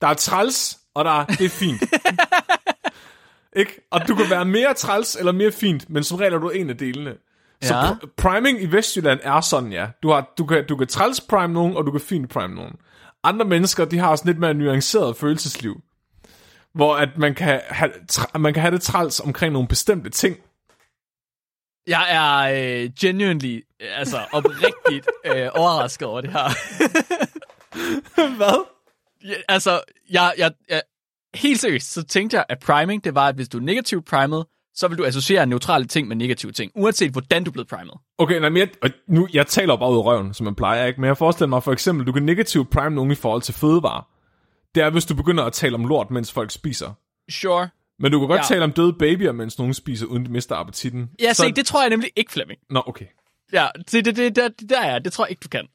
Der 0.00 0.06
er 0.06 0.14
træls, 0.14 0.78
og 0.94 1.04
der 1.04 1.10
er, 1.10 1.24
det 1.24 1.44
er 1.44 1.48
fint. 1.48 1.82
ikke? 3.60 3.80
Og 3.90 4.08
du 4.08 4.14
kan 4.14 4.30
være 4.30 4.44
mere 4.44 4.74
træls 4.74 5.16
eller 5.16 5.32
mere 5.32 5.52
fint, 5.52 5.90
men 5.90 6.04
som 6.04 6.18
regel 6.18 6.34
er 6.34 6.38
du 6.38 6.50
en 6.50 6.70
af 6.70 6.76
delene. 6.76 7.14
Så 7.62 7.74
Ja. 7.74 7.90
pr- 7.92 8.14
priming 8.16 8.62
i 8.62 8.66
Vestjylland 8.66 9.20
er 9.22 9.40
sådan, 9.40 9.72
ja. 9.72 9.86
Du, 10.02 10.10
har, 10.10 10.32
du, 10.38 10.46
kan, 10.46 10.66
du 10.66 10.76
kan 10.76 10.86
træls 10.86 11.20
prime 11.20 11.52
nogen, 11.54 11.76
og 11.76 11.86
du 11.86 11.90
kan 11.90 12.00
fint 12.00 12.30
prime 12.30 12.54
nogen. 12.54 12.76
Andre 13.22 13.44
mennesker, 13.44 13.84
de 13.84 13.98
har 13.98 14.16
sådan 14.16 14.28
lidt 14.28 14.38
mere 14.40 14.54
nuanceret 14.54 15.16
følelsesliv. 15.16 15.80
Hvor 16.74 16.96
at 16.96 17.18
man 17.18 17.34
kan, 17.34 17.60
have, 17.68 17.92
man 18.38 18.54
kan 18.54 18.60
have 18.60 18.74
det 18.74 18.82
træls 18.82 19.20
omkring 19.20 19.52
nogle 19.52 19.68
bestemte 19.68 20.10
ting. 20.10 20.36
Jeg 21.86 22.06
er 22.10 22.82
øh, 22.84 22.90
genuinely, 23.00 23.64
altså 23.80 24.18
oprigtigt 24.32 25.08
øh, 25.26 25.48
overrasket 25.54 26.08
over 26.08 26.20
det 26.20 26.32
her. 26.32 26.48
Hvad? 28.36 28.64
Ja, 29.24 29.34
altså, 29.48 29.80
jeg, 30.10 30.34
jeg, 30.38 30.52
jeg, 30.68 30.82
helt 31.34 31.60
seriøst, 31.60 31.92
så 31.92 32.02
tænkte 32.02 32.36
jeg, 32.36 32.44
at 32.48 32.58
priming, 32.58 33.04
det 33.04 33.14
var, 33.14 33.28
at 33.28 33.34
hvis 33.34 33.48
du 33.48 33.58
er 33.58 33.62
negativt 33.62 34.04
primet, 34.06 34.46
så 34.74 34.88
vil 34.88 34.98
du 34.98 35.04
associere 35.04 35.46
neutrale 35.46 35.84
ting 35.84 36.08
med 36.08 36.16
negative 36.16 36.52
ting, 36.52 36.72
uanset 36.74 37.12
hvordan 37.12 37.44
du 37.44 37.50
blevet 37.50 37.68
primet. 37.68 37.94
Okay, 38.18 38.40
nej, 38.40 38.48
men 38.48 38.58
jeg, 38.58 38.68
og 38.82 38.90
nu, 39.08 39.28
jeg 39.32 39.46
taler 39.46 39.76
bare 39.76 39.90
ud 39.90 39.96
af 39.96 40.04
røven, 40.04 40.34
som 40.34 40.44
man 40.44 40.54
plejer, 40.54 40.86
ikke? 40.86 41.00
Men 41.00 41.08
jeg 41.08 41.16
forestiller 41.16 41.48
mig 41.48 41.62
for 41.62 41.72
eksempel, 41.72 42.06
du 42.06 42.12
kan 42.12 42.22
negativt 42.22 42.70
prime 42.70 42.94
nogen 42.94 43.10
i 43.10 43.14
forhold 43.14 43.42
til 43.42 43.54
fødevarer. 43.54 44.08
Det 44.74 44.82
er, 44.82 44.90
hvis 44.90 45.04
du 45.04 45.14
begynder 45.14 45.44
at 45.44 45.52
tale 45.52 45.74
om 45.74 45.84
lort, 45.84 46.10
mens 46.10 46.32
folk 46.32 46.50
spiser. 46.50 46.92
Sure. 47.30 47.68
Men 47.98 48.12
du 48.12 48.18
kan 48.18 48.28
godt 48.28 48.38
ja. 48.38 48.42
Ja. 48.42 48.48
tale 48.48 48.64
om 48.64 48.72
døde 48.72 48.92
babyer, 48.98 49.32
mens 49.32 49.58
nogen 49.58 49.74
spiser, 49.74 50.06
uden 50.06 50.26
de 50.26 50.30
mister 50.30 50.56
appetitten. 50.56 51.10
Ja, 51.22 51.32
Så- 51.32 51.42
se, 51.42 51.52
det 51.52 51.66
tror 51.66 51.80
jeg 51.82 51.90
nemlig 51.90 52.10
ikke, 52.16 52.32
Flemming. 52.32 52.60
Nå, 52.70 52.82
okay. 52.86 53.06
Ja, 53.52 53.66
se, 53.88 54.02
det, 54.02 54.16
det, 54.16 54.36
det, 54.36 54.60
det 54.60 54.70
der 54.70 54.80
er, 54.80 54.98
det 54.98 55.12
tror 55.12 55.24
jeg 55.24 55.30
ikke, 55.30 55.40
du 55.44 55.48
kan. 55.48 55.66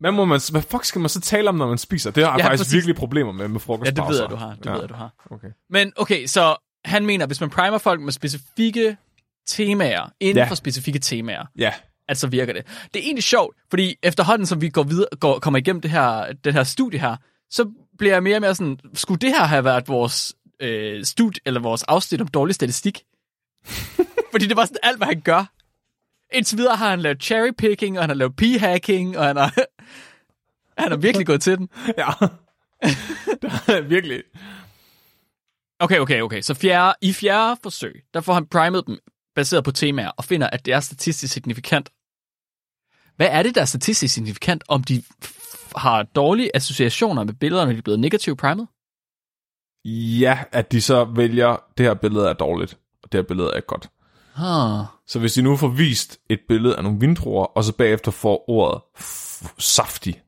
Hvad, 0.00 0.12
må 0.12 0.24
man, 0.24 0.40
hvad 0.50 0.62
fuck 0.62 0.84
skal 0.84 1.00
man 1.00 1.08
så 1.08 1.20
tale 1.20 1.48
om, 1.48 1.54
når 1.54 1.68
man 1.68 1.78
spiser? 1.78 2.10
Det 2.10 2.24
har 2.24 2.30
jeg 2.32 2.38
Ja, 2.38 2.44
faktisk 2.44 2.60
præcis. 2.60 2.74
virkelig 2.74 2.96
problemer 2.96 3.32
med 3.32 3.48
med 3.48 3.60
Ja, 3.60 3.64
frokostpauser. 3.66 4.02
det 4.02 4.12
ved 4.14 4.20
jeg, 4.20 4.30
du 4.30 4.36
har. 4.36 4.54
Det 4.54 4.66
ja. 4.66 4.72
ved 4.72 4.80
jeg, 4.80 4.88
du 4.88 4.94
har. 4.94 5.10
Okay. 5.30 5.48
Men 5.70 5.92
okay, 5.96 6.26
så 6.26 6.56
han 6.84 7.06
mener, 7.06 7.26
hvis 7.26 7.40
man 7.40 7.50
primer 7.50 7.78
folk 7.78 8.00
med 8.00 8.12
specifikke 8.12 8.96
temaer, 9.46 10.12
inden 10.20 10.36
Ja. 10.36 10.42
ja. 10.42 10.48
for 10.50 10.54
specifikke 10.54 10.98
temaer, 10.98 11.46
Ja. 11.58 11.72
at 12.08 12.18
så 12.18 12.26
virker 12.26 12.52
det. 12.52 12.66
Det 12.94 13.00
er 13.00 13.04
egentlig 13.04 13.24
sjovt, 13.24 13.56
fordi 13.70 13.96
efterhånden, 14.02 14.46
som 14.46 14.60
vi 14.60 14.68
går 14.68 14.82
videre, 14.82 15.08
går, 15.20 15.38
kommer 15.38 15.58
igennem 15.58 15.80
det 15.80 15.90
her, 15.90 16.32
den 16.32 16.52
her 16.54 16.64
studie 16.64 16.98
her, 17.00 17.16
så 17.50 17.70
bliver 17.98 18.14
jeg 18.14 18.22
mere 18.22 18.36
og 18.36 18.40
mere 18.40 18.54
sådan, 18.54 18.78
skulle 18.94 19.18
det 19.18 19.30
her 19.30 19.44
have 19.44 19.64
været 19.64 19.88
vores 19.88 20.34
øh, 20.60 21.04
studie, 21.04 21.40
eller 21.44 21.60
vores 21.60 21.82
afsnit 21.82 22.20
om 22.20 22.28
dårlig 22.28 22.54
statistik? 22.54 23.02
fordi 24.32 24.46
det 24.46 24.56
var 24.56 24.64
sådan 24.64 24.78
alt, 24.82 24.96
hvad 24.96 25.06
han 25.06 25.20
gør. 25.20 25.52
Indtil 26.32 26.58
videre 26.58 26.76
har 26.76 26.90
han 26.90 27.00
lavet 27.00 27.22
cherrypicking, 27.22 27.98
og 27.98 28.02
han 28.02 28.10
har 28.10 28.14
lavet 28.14 28.32
p-hacking, 28.42 29.18
og 29.18 29.26
han 29.26 29.36
har, 29.36 29.54
han 30.82 30.90
har 30.90 30.96
virkelig 30.96 31.26
gået 31.26 31.42
til 31.42 31.58
den. 31.58 31.68
Ja. 31.98 32.10
det 33.42 33.50
er 33.68 33.80
virkelig... 33.80 34.22
Okay, 35.78 35.98
okay, 35.98 36.20
okay. 36.20 36.40
Så 36.40 36.54
fjerde, 36.54 36.94
i 37.02 37.12
fjerde 37.12 37.56
forsøg, 37.62 38.02
der 38.14 38.20
får 38.20 38.34
han 38.34 38.46
primet 38.46 38.86
dem 38.86 38.98
baseret 39.34 39.64
på 39.64 39.72
temaer, 39.72 40.08
og 40.08 40.24
finder, 40.24 40.50
at 40.50 40.66
det 40.66 40.74
er 40.74 40.80
statistisk 40.80 41.32
signifikant. 41.32 41.90
Hvad 43.20 43.28
er 43.30 43.42
det, 43.42 43.54
der 43.54 43.60
er 43.60 43.64
statistisk 43.64 44.14
signifikant, 44.14 44.64
om 44.68 44.84
de 44.84 45.02
har 45.76 46.02
dårlige 46.02 46.56
associationer 46.56 47.24
med 47.24 47.34
billeder, 47.34 47.64
når 47.64 47.72
de 47.72 47.78
er 47.78 47.82
blevet 47.82 48.00
negativt 48.00 48.38
primet? 48.38 48.68
Ja, 49.84 50.44
at 50.52 50.72
de 50.72 50.80
så 50.80 51.04
vælger, 51.04 51.56
det 51.78 51.86
her 51.86 51.94
billede 51.94 52.28
er 52.28 52.32
dårligt, 52.32 52.78
og 53.02 53.12
det 53.12 53.18
her 53.18 53.22
billede 53.22 53.50
er 53.54 53.60
godt. 53.60 53.90
Huh. 54.36 54.86
Så 55.06 55.18
hvis 55.18 55.32
de 55.32 55.42
nu 55.42 55.56
får 55.56 55.68
vist 55.68 56.20
et 56.30 56.40
billede 56.48 56.76
af 56.76 56.82
nogle 56.82 57.00
vindruer, 57.00 57.44
og 57.44 57.64
så 57.64 57.76
bagefter 57.76 58.10
får 58.10 58.50
ordet 58.50 58.82
saftig, 59.58 60.22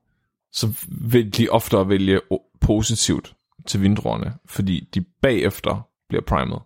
så 0.53 0.87
vil 0.89 1.37
de 1.37 1.49
oftere 1.49 1.89
vælge 1.89 2.21
positivt 2.61 3.35
til 3.67 3.83
vindruerne, 3.83 4.35
fordi 4.47 4.89
de 4.95 5.01
bagefter 5.23 5.89
bliver 6.09 6.23
primet. 6.23 6.61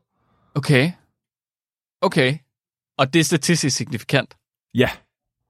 Okay. 0.55 0.93
Okay. 2.01 2.39
Og 2.99 3.13
det 3.13 3.21
er 3.21 3.25
statistisk 3.25 3.77
signifikant. 3.77 4.37
Ja, 4.75 4.91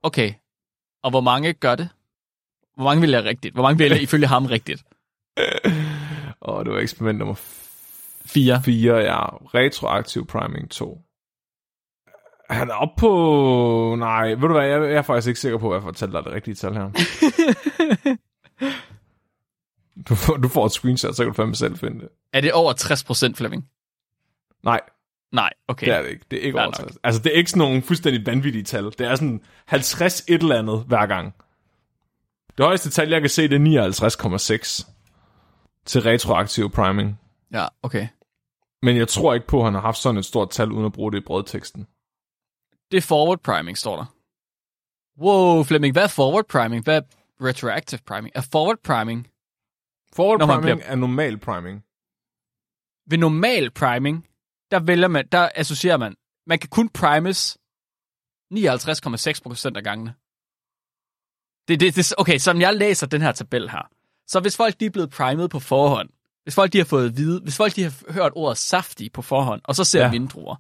Okay. 0.07 0.35
Og 1.07 1.11
hvor 1.11 1.21
mange 1.21 1.53
gør 1.53 1.75
det? 1.75 1.89
Hvor 2.75 2.85
mange 2.85 3.03
vælger 3.03 3.25
rigtigt? 3.25 3.55
Hvor 3.55 3.63
mange 3.63 3.79
vælger 3.79 3.97
ifølge 3.97 4.27
ham 4.27 4.47
rigtigt? 4.47 4.85
og 6.41 6.65
det 6.65 6.73
var 6.73 6.81
eksperiment 6.81 7.19
nummer 7.19 7.35
Fire. 8.25 8.63
4, 8.65 8.97
ja. 8.97 9.27
Retroaktiv 9.27 10.27
priming 10.27 10.71
2. 10.71 11.01
Han 12.51 12.71
er 12.71 12.75
oppe 12.75 13.01
på... 13.01 13.97
Nej, 13.99 14.29
ved 14.29 14.49
du 14.49 14.53
hvad, 14.53 14.67
jeg, 14.67 14.81
jeg 14.83 14.93
er 14.93 15.03
faktisk 15.03 15.29
ikke 15.29 15.41
sikker 15.41 15.59
på, 15.59 15.69
hvad 15.69 15.77
jeg 15.77 15.83
fortæller 15.83 16.21
dig 16.21 16.25
det 16.25 16.33
rigtige 16.33 16.55
tal 16.55 16.75
her. 16.75 16.91
du, 20.09 20.15
får, 20.15 20.37
du 20.37 20.49
får 20.49 20.67
et 20.67 20.73
screenshot, 20.73 21.15
så 21.15 21.23
kan 21.23 21.33
du 21.33 21.37
fandme 21.37 21.55
selv 21.55 21.77
finde 21.77 22.01
det. 22.01 22.09
Er 22.33 22.41
det 22.41 22.53
over 22.53 22.73
60 22.73 23.05
procent, 23.05 23.37
Flemming? 23.37 23.69
Nej, 24.65 24.81
Nej, 25.37 25.51
okay. 25.69 25.87
Det 25.87 25.95
er 25.95 26.03
det 26.03 26.09
ikke. 26.11 26.25
Det 26.31 26.39
er 26.39 26.43
ikke 26.43 26.61
over 26.61 26.71
60. 26.71 26.97
Altså, 27.03 27.23
det 27.23 27.33
er 27.33 27.37
ikke 27.37 27.51
sådan 27.51 27.69
nogle 27.69 27.83
fuldstændig 27.83 28.27
vanvittige 28.27 28.65
tal. 28.65 28.85
Det 28.85 29.01
er 29.01 29.15
sådan 29.15 29.41
50 29.67 30.21
et 30.21 30.43
eller 30.43 30.59
andet 30.59 30.85
hver 30.89 31.07
gang. 31.07 31.35
Det 32.59 32.65
højeste 32.65 32.91
tal, 32.91 33.09
jeg 33.09 33.21
kan 33.21 33.31
se, 33.31 33.49
det 33.49 33.55
er 33.77 33.91
59,6 34.79 34.91
til 35.85 36.03
retroaktiv 36.03 36.71
priming. 36.71 37.21
Ja, 37.53 37.67
okay. 37.83 38.09
Men 38.83 38.97
jeg 38.97 39.09
tror 39.09 39.35
ikke 39.35 39.47
på, 39.47 39.59
at 39.59 39.65
han 39.65 39.75
har 39.75 39.81
haft 39.81 39.99
sådan 39.99 40.19
et 40.19 40.25
stort 40.25 40.51
tal, 40.51 40.73
uden 40.73 40.87
at 40.87 40.93
bruge 40.93 41.13
det 41.13 41.19
i 41.19 41.25
brødteksten. 41.27 41.87
Det 42.91 42.97
er 42.97 43.03
forward 43.03 43.39
priming, 43.39 43.79
står 43.79 43.97
der. 43.97 44.05
Wow, 45.21 45.63
Flemming, 45.65 45.93
hvad 45.93 46.03
er 46.03 46.09
forward 46.09 46.45
priming? 46.49 46.85
Hvad 46.85 46.97
er 46.97 47.03
retroactive 47.45 48.01
priming? 48.07 48.33
Er 48.35 48.41
forward 48.53 48.77
priming 48.85 49.27
Forward 50.13 50.39
Når 50.39 50.47
priming 50.47 50.63
bliver- 50.63 50.91
er 50.93 50.97
normal 50.97 51.39
priming. 51.39 51.83
ved 53.11 53.19
normal 53.19 53.71
priming, 53.71 54.27
der 54.71 54.81
vælger 54.81 55.09
man, 55.09 55.29
der 55.33 55.49
associerer 55.55 55.97
man, 55.97 56.15
man 56.47 56.59
kan 56.59 56.69
kun 56.69 56.89
primes 56.89 57.59
59,6% 58.55 59.77
af 59.77 59.83
gangene. 59.85 60.15
Det, 61.69 61.81
det, 61.81 61.97
det, 61.97 62.13
okay, 62.19 62.39
som 62.39 62.61
jeg 62.61 62.75
læser 62.75 63.07
den 63.07 63.23
her 63.23 63.33
tabel 63.33 63.71
her, 63.71 63.91
så 64.27 64.41
hvis 64.41 64.57
folk 64.57 64.81
de 64.81 64.87
er 64.87 64.91
blevet 64.91 65.11
primet 65.11 65.51
på 65.51 65.61
forhånd, 65.61 66.09
hvis 66.43 66.55
folk 66.55 66.73
de 66.73 66.79
har 66.79 66.85
fået 66.85 67.09
at 67.09 67.17
vide, 67.17 67.41
hvis 67.41 67.57
folk 67.57 67.77
de 67.77 67.83
har 67.83 68.13
hørt 68.13 68.33
ordet 68.35 68.59
saftig 68.59 69.13
på 69.13 69.23
forhånd, 69.23 69.61
og 69.65 69.75
så 69.75 69.85
ser 69.85 69.99
Ja. 69.99 70.05
ja. 70.05 70.11
vindruer, 70.11 70.57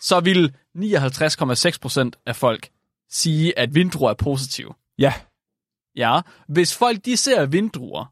så 0.00 0.20
vil 0.20 0.54
59,6% 0.76 2.10
af 2.26 2.36
folk 2.36 2.70
sige, 3.10 3.58
at 3.58 3.74
vindruer 3.74 4.10
er 4.10 4.14
positive. 4.14 4.74
Ja. 4.98 5.14
Ja, 5.96 6.20
hvis 6.48 6.76
folk 6.76 7.04
de 7.04 7.16
ser 7.16 7.46
vindruer, 7.46 8.04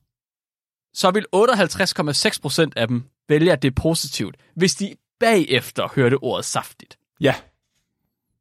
så 0.94 1.10
vil 1.10 1.26
58,6% 1.36 2.70
af 2.76 2.88
dem 2.88 3.04
vælge, 3.28 3.52
at 3.52 3.62
det 3.62 3.68
er 3.70 3.74
positivt, 3.82 4.36
hvis 4.54 4.74
de 4.74 4.94
bagefter 5.20 5.88
hørte 5.94 6.14
ordet 6.14 6.44
saftigt. 6.44 6.98
Ja. 7.20 7.34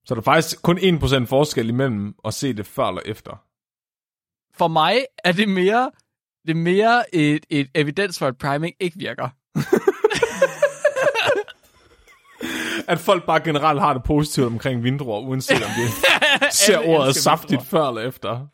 Så 0.06 0.16
der 0.16 0.22
er 0.22 0.24
faktisk 0.24 0.62
kun 0.62 0.78
1% 0.78 1.26
forskel 1.26 1.70
imellem 1.70 2.14
at 2.26 2.34
se 2.34 2.54
det 2.54 2.66
før 2.66 2.88
eller 2.88 3.02
efter. 3.06 3.44
For 4.58 4.68
mig 4.68 5.06
er 5.24 5.32
det 5.32 5.50
mere, 5.50 5.92
det 6.48 6.52
er 6.52 6.62
mere 6.62 7.16
et, 7.16 7.46
et 7.50 7.68
evidens 7.76 8.20
for, 8.20 8.28
at 8.28 8.38
priming 8.38 8.76
ikke 8.80 8.98
virker. 9.00 9.30
At 12.88 13.00
folk 13.00 13.26
bare 13.26 13.40
generelt 13.40 13.80
har 13.82 13.94
det 13.94 14.04
positivt 14.04 14.46
omkring 14.46 14.84
vindruer, 14.84 15.20
uanset 15.20 15.64
om 15.64 15.70
de 15.70 15.92
ser 16.52 16.80
ordet 16.88 17.16
saftigt 17.16 17.52
vindruer. 17.52 17.66
før 17.66 17.88
eller 17.88 18.02
efter. 18.02 18.48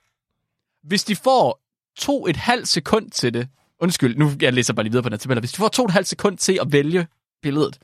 Hvis 0.83 1.03
de 1.03 1.15
får 1.15 1.61
to 1.97 2.27
et 2.27 2.35
halvt 2.35 2.67
sekund 2.67 3.11
til 3.11 3.33
det, 3.33 3.47
undskyld, 3.79 4.17
nu 4.17 4.31
jeg 4.41 4.53
læser 4.53 4.73
bare 4.73 4.83
lige 4.83 4.91
videre 4.91 5.03
på 5.03 5.09
den 5.09 5.13
her 5.13 5.17
tabel, 5.17 5.39
hvis 5.39 5.51
de 5.51 5.57
får 5.57 5.67
to 5.67 5.85
et 5.85 5.91
halvt 5.91 6.07
sekund 6.07 6.37
til 6.37 6.59
at 6.61 6.71
vælge 6.71 7.07
billedet, 7.41 7.79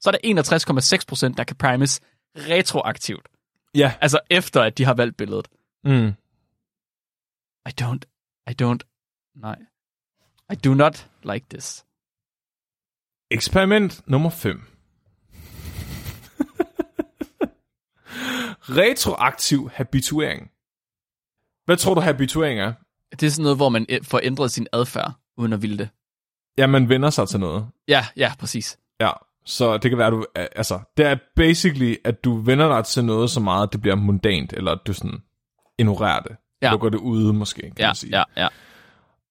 så 0.00 0.10
er 0.10 0.12
der 0.12 1.28
61,6% 1.30 1.34
der 1.36 1.44
kan 1.44 1.56
primes 1.56 2.00
retroaktivt. 2.36 3.28
Ja. 3.74 3.94
Altså 4.00 4.20
efter, 4.30 4.62
at 4.62 4.78
de 4.78 4.84
har 4.84 4.94
valgt 4.94 5.16
billedet. 5.16 5.48
Mm. 5.84 6.12
I 7.68 7.72
don't, 7.82 8.02
I 8.50 8.54
don't, 8.62 8.78
nej. 9.36 9.58
I 10.52 10.54
do 10.54 10.74
not 10.74 11.10
like 11.22 11.46
this. 11.50 11.84
Eksperiment 13.30 14.08
nummer 14.08 14.30
5. 14.30 14.62
Retroaktiv 18.62 19.70
habituering. 19.74 20.50
Hvad 21.64 21.76
tror 21.76 21.94
du 21.94 22.00
habituering 22.00 22.60
er? 22.60 22.72
Det 23.10 23.22
er 23.22 23.30
sådan 23.30 23.42
noget, 23.42 23.58
hvor 23.58 23.68
man 23.68 23.86
æ- 23.88 23.98
får 24.02 24.20
ændret 24.22 24.50
sin 24.50 24.66
adfærd, 24.72 25.12
uden 25.36 25.52
at 25.52 25.62
ville 25.62 25.78
det. 25.78 25.88
Ja, 26.58 26.66
man 26.66 26.88
vender 26.88 27.10
sig 27.10 27.28
til 27.28 27.40
noget. 27.40 27.68
Ja, 27.88 28.06
ja, 28.16 28.32
præcis. 28.38 28.78
Ja, 29.00 29.10
så 29.44 29.76
det 29.78 29.90
kan 29.90 29.98
være, 29.98 30.06
at 30.06 30.12
du... 30.12 30.24
Altså, 30.34 30.78
det 30.96 31.06
er 31.06 31.16
basically, 31.36 31.94
at 32.04 32.24
du 32.24 32.36
vender 32.36 32.68
dig 32.68 32.84
til 32.84 33.04
noget 33.04 33.30
så 33.30 33.40
meget, 33.40 33.66
at 33.66 33.72
det 33.72 33.82
bliver 33.82 33.94
mundant, 33.96 34.52
eller 34.52 34.72
at 34.72 34.78
du 34.86 34.92
sådan 34.92 35.18
ignorerer 35.78 36.20
det. 36.20 36.36
Ja. 36.62 36.70
Du 36.70 36.76
går 36.76 36.88
det 36.88 36.98
ude, 36.98 37.32
måske, 37.32 37.62
kan 37.62 37.72
Ja, 37.78 37.86
man 37.86 37.94
sige. 37.94 38.18
ja, 38.18 38.22
ja. 38.36 38.48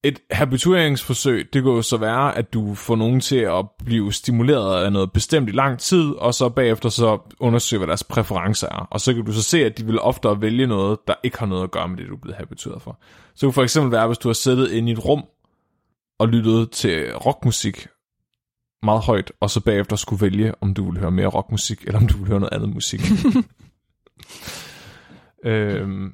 Et 0.04 0.20
habitueringsforsøg, 0.32 1.50
det 1.54 1.64
kan 1.64 1.72
jo 1.72 1.82
så 1.82 1.98
være, 1.98 2.38
at 2.38 2.54
du 2.54 2.76
får 2.76 2.96
nogen 2.96 3.20
til 3.20 3.36
at 3.36 3.66
blive 3.86 4.14
stimuleret 4.14 4.84
af 4.84 4.92
noget 4.92 5.12
bestemt 5.12 5.50
i 5.50 5.52
lang 5.52 5.80
tid, 5.80 6.12
og 6.12 6.34
så 6.34 6.50
bagefter 6.50 6.90
så 6.90 7.20
undersøge, 7.40 7.78
hvad 7.78 7.88
deres 7.88 8.04
præferencer 8.04 8.68
er. 8.68 8.88
Og 8.92 9.02
så 9.02 9.14
kan 9.14 9.26
du 9.26 9.32
så 9.32 9.44
se, 9.44 9.66
at 9.66 9.78
de 9.78 9.86
vil 9.86 10.00
oftere 10.00 10.42
vælge 10.42 10.68
noget, 10.68 11.00
der 11.08 11.14
ikke 11.24 11.40
har 11.40 11.46
noget 11.46 11.64
at 11.64 11.72
gøre 11.72 11.88
med 11.88 11.98
det, 11.98 12.08
du 12.08 12.16
er 12.16 12.20
blevet 12.20 12.38
habitueret 12.38 12.82
for. 12.82 13.00
Så 13.02 13.34
det 13.36 13.42
kunne 13.42 13.54
for 13.54 13.64
eksempel 13.64 13.92
være, 13.92 14.08
hvis 14.08 14.18
du 14.18 14.28
har 14.30 14.34
siddet 14.34 14.72
inde 14.72 14.90
i 14.90 14.94
et 14.94 15.06
rum 15.06 15.24
og 16.20 16.28
lyttet 16.28 16.72
til 16.72 17.16
rockmusik 17.16 17.88
meget 18.84 19.02
højt, 19.02 19.32
og 19.40 19.50
så 19.50 19.60
bagefter 19.60 19.96
skulle 19.96 20.22
vælge, 20.22 20.54
om 20.62 20.74
du 20.74 20.92
vil 20.92 21.00
høre 21.00 21.12
mere 21.12 21.28
rockmusik, 21.28 21.84
eller 21.84 22.00
om 22.00 22.08
du 22.08 22.18
vil 22.18 22.28
høre 22.28 22.40
noget 22.40 22.54
andet 22.54 22.74
musik. 22.74 23.02
øhm, 25.46 26.14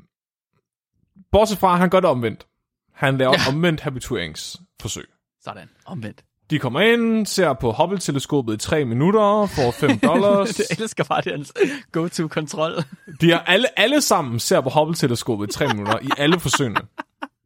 bortset 1.32 1.58
fra, 1.58 1.76
han 1.76 1.90
gør 1.90 2.00
det 2.00 2.10
omvendt. 2.10 2.48
Han 2.94 3.18
laver 3.18 3.34
ja. 3.46 3.54
Omvendt 3.54 3.82
habitueringsforsøg. 3.82 5.06
Sådan, 5.44 5.70
omvendt. 5.86 6.24
De 6.50 6.60
kommer 6.60 6.80
ind, 6.80 7.26
ser 7.26 7.54
på 7.54 7.72
Hubble-teleskopet 7.72 8.54
i 8.54 8.58
3 8.58 8.86
minutter, 8.86 9.46
får 9.56 9.72
5 9.72 10.00
dollars. 10.10 10.60
Jeg 10.60 10.66
elsker 10.80 11.04
bare, 11.04 11.22
det 11.22 11.28
er 11.28 11.36
hans 11.36 11.54
go-to-kontrol. 11.92 12.74
De 13.22 13.32
er 13.32 13.40
alle, 13.40 13.80
alle 13.80 14.02
sammen 14.02 14.40
ser 14.40 14.62
på 14.62 14.70
Hubble-teleskopet 14.70 15.48
i 15.48 15.52
3 15.54 15.68
minutter 15.68 16.00
i 16.02 16.10
alle 16.18 16.40
forsøgene. 16.40 16.82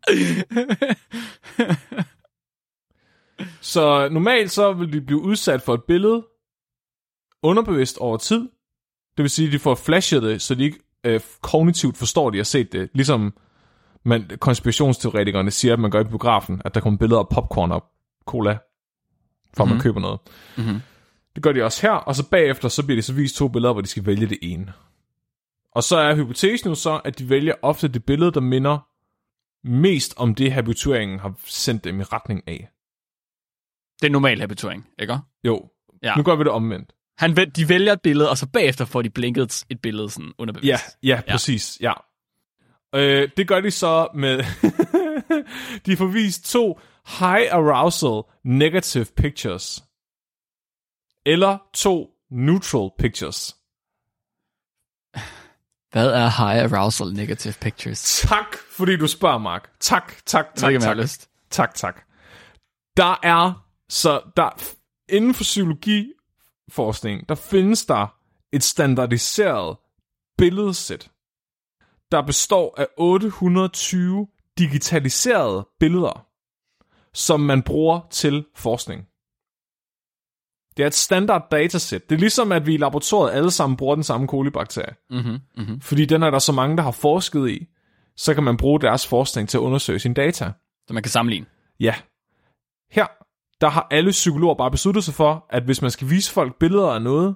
Så 3.61 4.09
normalt 4.09 4.51
så 4.51 4.73
vil 4.73 4.93
de 4.93 5.01
blive 5.01 5.21
udsat 5.21 5.61
for 5.61 5.73
et 5.73 5.83
billede 5.83 6.25
underbevidst 7.43 7.97
over 7.97 8.17
tid. 8.17 8.49
Det 9.17 9.23
vil 9.23 9.29
sige, 9.29 9.47
at 9.47 9.53
de 9.53 9.59
får 9.59 9.75
flashet 9.75 10.23
det, 10.23 10.41
så 10.41 10.55
de 10.55 10.63
ikke 10.63 10.79
øh, 11.03 11.19
kognitivt 11.41 11.97
forstår, 11.97 12.27
at 12.27 12.33
de 12.33 12.37
har 12.37 12.43
set 12.43 12.71
det. 12.71 12.89
Ligesom 12.93 13.33
man, 14.03 14.29
konspirationsteoretikerne 14.39 15.51
siger, 15.51 15.73
at 15.73 15.79
man 15.79 15.91
gør 15.91 16.01
i 16.01 16.03
biografen, 16.03 16.61
at 16.65 16.75
der 16.75 16.81
kommer 16.81 16.97
billeder 16.97 17.19
af 17.19 17.29
popcorn 17.29 17.71
og 17.71 17.83
cola, 18.25 18.57
for 19.57 19.65
mm-hmm. 19.65 19.75
man 19.75 19.83
køber 19.83 19.99
noget. 19.99 20.19
Mhm. 20.57 20.81
Det 21.35 21.43
gør 21.43 21.51
de 21.51 21.63
også 21.63 21.81
her, 21.81 21.91
og 21.91 22.15
så 22.15 22.29
bagefter 22.29 22.69
så 22.69 22.85
bliver 22.85 22.97
de 22.97 23.01
så 23.01 23.13
vist 23.13 23.35
to 23.35 23.47
billeder, 23.47 23.73
hvor 23.73 23.81
de 23.81 23.87
skal 23.87 24.05
vælge 24.05 24.27
det 24.27 24.37
ene. 24.41 24.73
Og 25.71 25.83
så 25.83 25.97
er 25.97 26.15
hypotesen 26.15 26.69
jo 26.69 26.75
så, 26.75 27.01
at 27.05 27.19
de 27.19 27.29
vælger 27.29 27.53
ofte 27.61 27.87
det 27.87 28.05
billede, 28.05 28.31
der 28.31 28.39
minder 28.39 28.87
mest 29.63 30.13
om 30.17 30.35
det, 30.35 30.51
habitueringen 30.51 31.19
har 31.19 31.33
sendt 31.45 31.83
dem 31.83 31.99
i 31.99 32.03
retning 32.03 32.43
af. 32.47 32.69
Det 34.01 34.07
er 34.07 34.11
normal 34.11 34.39
habituering, 34.39 34.87
ikke? 34.99 35.17
Jo, 35.43 35.69
Ja. 36.03 36.15
nu 36.15 36.23
gør 36.23 36.35
vi 36.35 36.43
det 36.43 36.51
omvendt. 36.51 36.93
Han, 37.17 37.37
væl- 37.37 37.49
de 37.51 37.69
vælger 37.69 37.93
et 37.93 38.01
billede, 38.01 38.29
og 38.29 38.37
så 38.37 38.47
bagefter 38.47 38.85
får 38.85 39.01
de 39.01 39.09
blinket 39.09 39.63
et 39.69 39.81
billede 39.81 40.09
sådan 40.09 40.33
underbevidst. 40.37 40.67
Ja, 41.03 41.07
ja, 41.15 41.21
Ja. 41.27 41.31
præcis, 41.31 41.77
ja. 41.81 41.93
Øh, 42.95 43.29
det 43.37 43.47
gør 43.47 43.61
de 43.61 43.71
så 43.71 44.07
med... 44.13 44.37
de 45.85 45.97
får 45.97 46.05
vist 46.05 46.45
to 46.51 46.79
high 47.19 47.47
arousal 47.53 48.21
negative 48.43 49.05
pictures. 49.17 49.83
Eller 51.25 51.57
to 51.73 52.09
neutral 52.31 52.89
pictures. 52.99 53.55
Hvad 55.91 56.07
er 56.11 56.27
high 56.29 56.73
arousal 56.73 57.07
negative 57.13 57.53
pictures? 57.61 58.19
Tak, 58.27 58.55
fordi 58.71 58.97
du 58.97 59.07
spørger, 59.07 59.37
Mark. 59.37 59.69
Tak, 59.79 60.13
tak, 60.25 60.55
tak, 60.55 60.73
tak. 60.81 60.97
lyst. 60.97 61.29
Tak, 61.49 61.73
tak. 61.75 62.01
Der 62.97 63.19
er, 63.23 63.65
så 63.89 64.21
der, 64.37 64.49
inden 65.09 65.33
for 65.33 65.43
psykologiforskning, 65.43 67.29
der 67.29 67.35
findes 67.35 67.85
der 67.85 68.15
et 68.51 68.63
standardiseret 68.63 69.77
billedsæt, 70.37 71.11
der 72.11 72.21
består 72.21 72.75
af 72.77 72.87
820 72.97 74.27
digitaliserede 74.57 75.67
billeder, 75.79 76.27
som 77.13 77.39
man 77.39 77.63
bruger 77.63 78.07
til 78.11 78.45
forskning. 78.55 79.05
Det 80.77 80.83
er 80.83 80.87
et 80.87 80.93
standard 80.93 81.47
datasæt. 81.51 82.09
Det 82.09 82.15
er 82.15 82.19
ligesom, 82.19 82.51
at 82.51 82.65
vi 82.65 82.73
i 82.73 82.77
laboratoriet 82.77 83.33
alle 83.33 83.51
sammen 83.51 83.77
bruger 83.77 83.95
den 83.95 84.03
samme 84.03 84.27
kolibakterie. 84.27 84.95
Mm-hmm, 85.09 85.39
mm-hmm. 85.57 85.81
Fordi 85.81 86.05
den 86.05 86.23
er 86.23 86.29
der 86.29 86.39
så 86.39 86.51
mange, 86.51 86.77
der 86.77 86.83
har 86.83 86.91
forsket 86.91 87.49
i, 87.49 87.67
så 88.17 88.33
kan 88.33 88.43
man 88.43 88.57
bruge 88.57 88.81
deres 88.81 89.07
forskning 89.07 89.49
til 89.49 89.57
at 89.57 89.61
undersøge 89.61 89.99
sine 89.99 90.13
data. 90.13 90.51
Så 90.87 90.93
man 90.93 91.03
kan 91.03 91.09
sammenligne. 91.09 91.45
Ja. 91.79 91.95
Her, 92.91 93.07
der 93.61 93.67
har 93.69 93.87
alle 93.91 94.11
psykologer 94.11 94.55
bare 94.55 94.71
besluttet 94.71 95.03
sig 95.03 95.13
for, 95.13 95.45
at 95.49 95.63
hvis 95.63 95.81
man 95.81 95.91
skal 95.91 96.09
vise 96.09 96.31
folk 96.33 96.59
billeder 96.59 96.87
af 96.91 97.01
noget, 97.01 97.35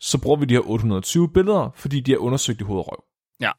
så 0.00 0.20
bruger 0.22 0.36
vi 0.36 0.44
de 0.44 0.54
her 0.54 0.60
820 0.70 1.32
billeder, 1.32 1.70
fordi 1.74 2.00
de 2.00 2.12
er 2.12 2.18
undersøgt 2.18 2.60
i 2.60 2.64
hoved 2.64 2.78
og 2.80 2.86
røv. 2.92 3.04
Ja. 3.40 3.50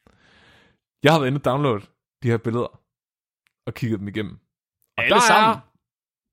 Jeg 1.03 1.11
har 1.13 1.19
været 1.19 1.27
inde 1.27 1.37
og 1.39 1.45
downloade 1.45 1.81
de 2.23 2.27
her 2.29 2.37
billeder, 2.37 2.79
og 3.67 3.73
kigget 3.73 3.99
dem 3.99 4.07
igennem. 4.07 4.39
Og 4.97 5.03
Alle 5.03 5.15
der 5.15 5.21
sammen? 5.21 5.49
Er, 5.57 5.59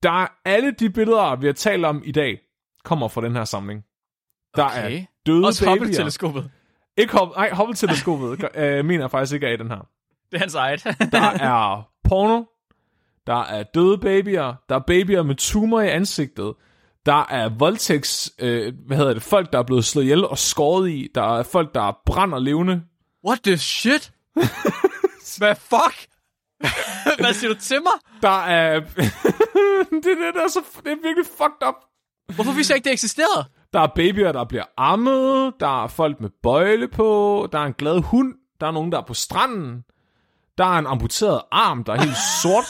der 0.02 0.10
er 0.10 0.28
alle 0.44 0.70
de 0.72 0.90
billeder, 0.90 1.36
vi 1.36 1.46
har 1.46 1.52
talt 1.52 1.84
om 1.84 2.02
i 2.04 2.12
dag, 2.12 2.40
kommer 2.84 3.08
fra 3.08 3.20
den 3.20 3.32
her 3.36 3.44
samling. 3.44 3.84
Der 4.56 4.64
Okay. 4.64 5.00
er 5.00 5.04
døde 5.26 5.46
Også 5.46 5.64
babyer. 5.64 5.70
Hubble-teleskopet. 5.78 6.50
Ikke 6.96 7.18
Hubble, 7.18 7.34
nej, 7.36 7.50
Hubble-teleskopet 7.50 8.48
øh, 8.62 8.84
mener 8.84 9.02
jeg 9.04 9.10
faktisk 9.10 9.34
ikke 9.34 9.46
er 9.46 9.52
i 9.52 9.56
den 9.56 9.68
her. 9.70 9.78
Det 10.30 10.34
er 10.34 10.38
hans 10.38 10.54
eget. 10.54 10.84
Der 11.12 11.20
er 11.20 11.82
porno. 12.08 12.44
Der 13.26 13.42
er 13.42 13.62
døde 13.62 13.98
babyer. 13.98 14.54
Der 14.68 14.74
er 14.74 14.80
babyer 14.86 15.22
med 15.22 15.34
tumor 15.34 15.80
i 15.80 15.88
ansigtet. 15.88 16.54
Der 17.06 17.26
er 17.30 17.48
voldtægts, 17.48 18.32
øh, 18.38 18.72
hvad 18.86 18.96
hedder 18.96 19.14
det, 19.14 19.22
folk, 19.22 19.52
der 19.52 19.58
er 19.58 19.62
blevet 19.62 19.84
slået 19.84 20.04
ihjel 20.04 20.24
og 20.24 20.38
skåret 20.38 20.90
i. 20.90 21.08
Der 21.14 21.38
er 21.38 21.42
folk, 21.42 21.74
der 21.74 21.98
brænder 22.06 22.38
levende. 22.38 22.82
What 23.26 23.40
the 23.44 23.58
shit? 23.58 24.12
Hvad 25.38 25.54
fuck? 25.54 26.06
Hvad 27.20 27.34
siger 27.34 27.54
du 27.54 27.60
til 27.60 27.82
mig? 27.82 27.92
Der 28.22 28.44
er... 28.44 28.80
det, 28.80 30.04
det, 30.04 30.34
der 30.34 30.42
er 30.44 30.48
så, 30.48 30.60
det 30.84 30.92
er 30.92 31.02
virkelig 31.02 31.26
fucked 31.38 31.68
up. 31.68 31.74
Hvorfor 32.34 32.52
vidste 32.52 32.72
jeg 32.72 32.76
ikke, 32.76 32.84
det 32.84 32.92
eksisterede? 32.92 33.44
Der 33.72 33.80
er 33.80 33.86
babyer, 33.94 34.32
der 34.32 34.44
bliver 34.44 34.64
ammet. 34.76 35.52
Der 35.60 35.84
er 35.84 35.88
folk 35.88 36.20
med 36.20 36.30
bøjle 36.42 36.88
på. 36.88 37.48
Der 37.52 37.58
er 37.58 37.64
en 37.64 37.72
glad 37.72 38.00
hund. 38.00 38.34
Der 38.60 38.66
er 38.66 38.70
nogen, 38.70 38.92
der 38.92 38.98
er 38.98 39.06
på 39.06 39.14
stranden. 39.14 39.84
Der 40.58 40.64
er 40.64 40.78
en 40.78 40.86
amputeret 40.86 41.40
arm, 41.52 41.84
der 41.84 41.92
er 41.92 42.00
helt 42.00 42.16
sort. 42.42 42.64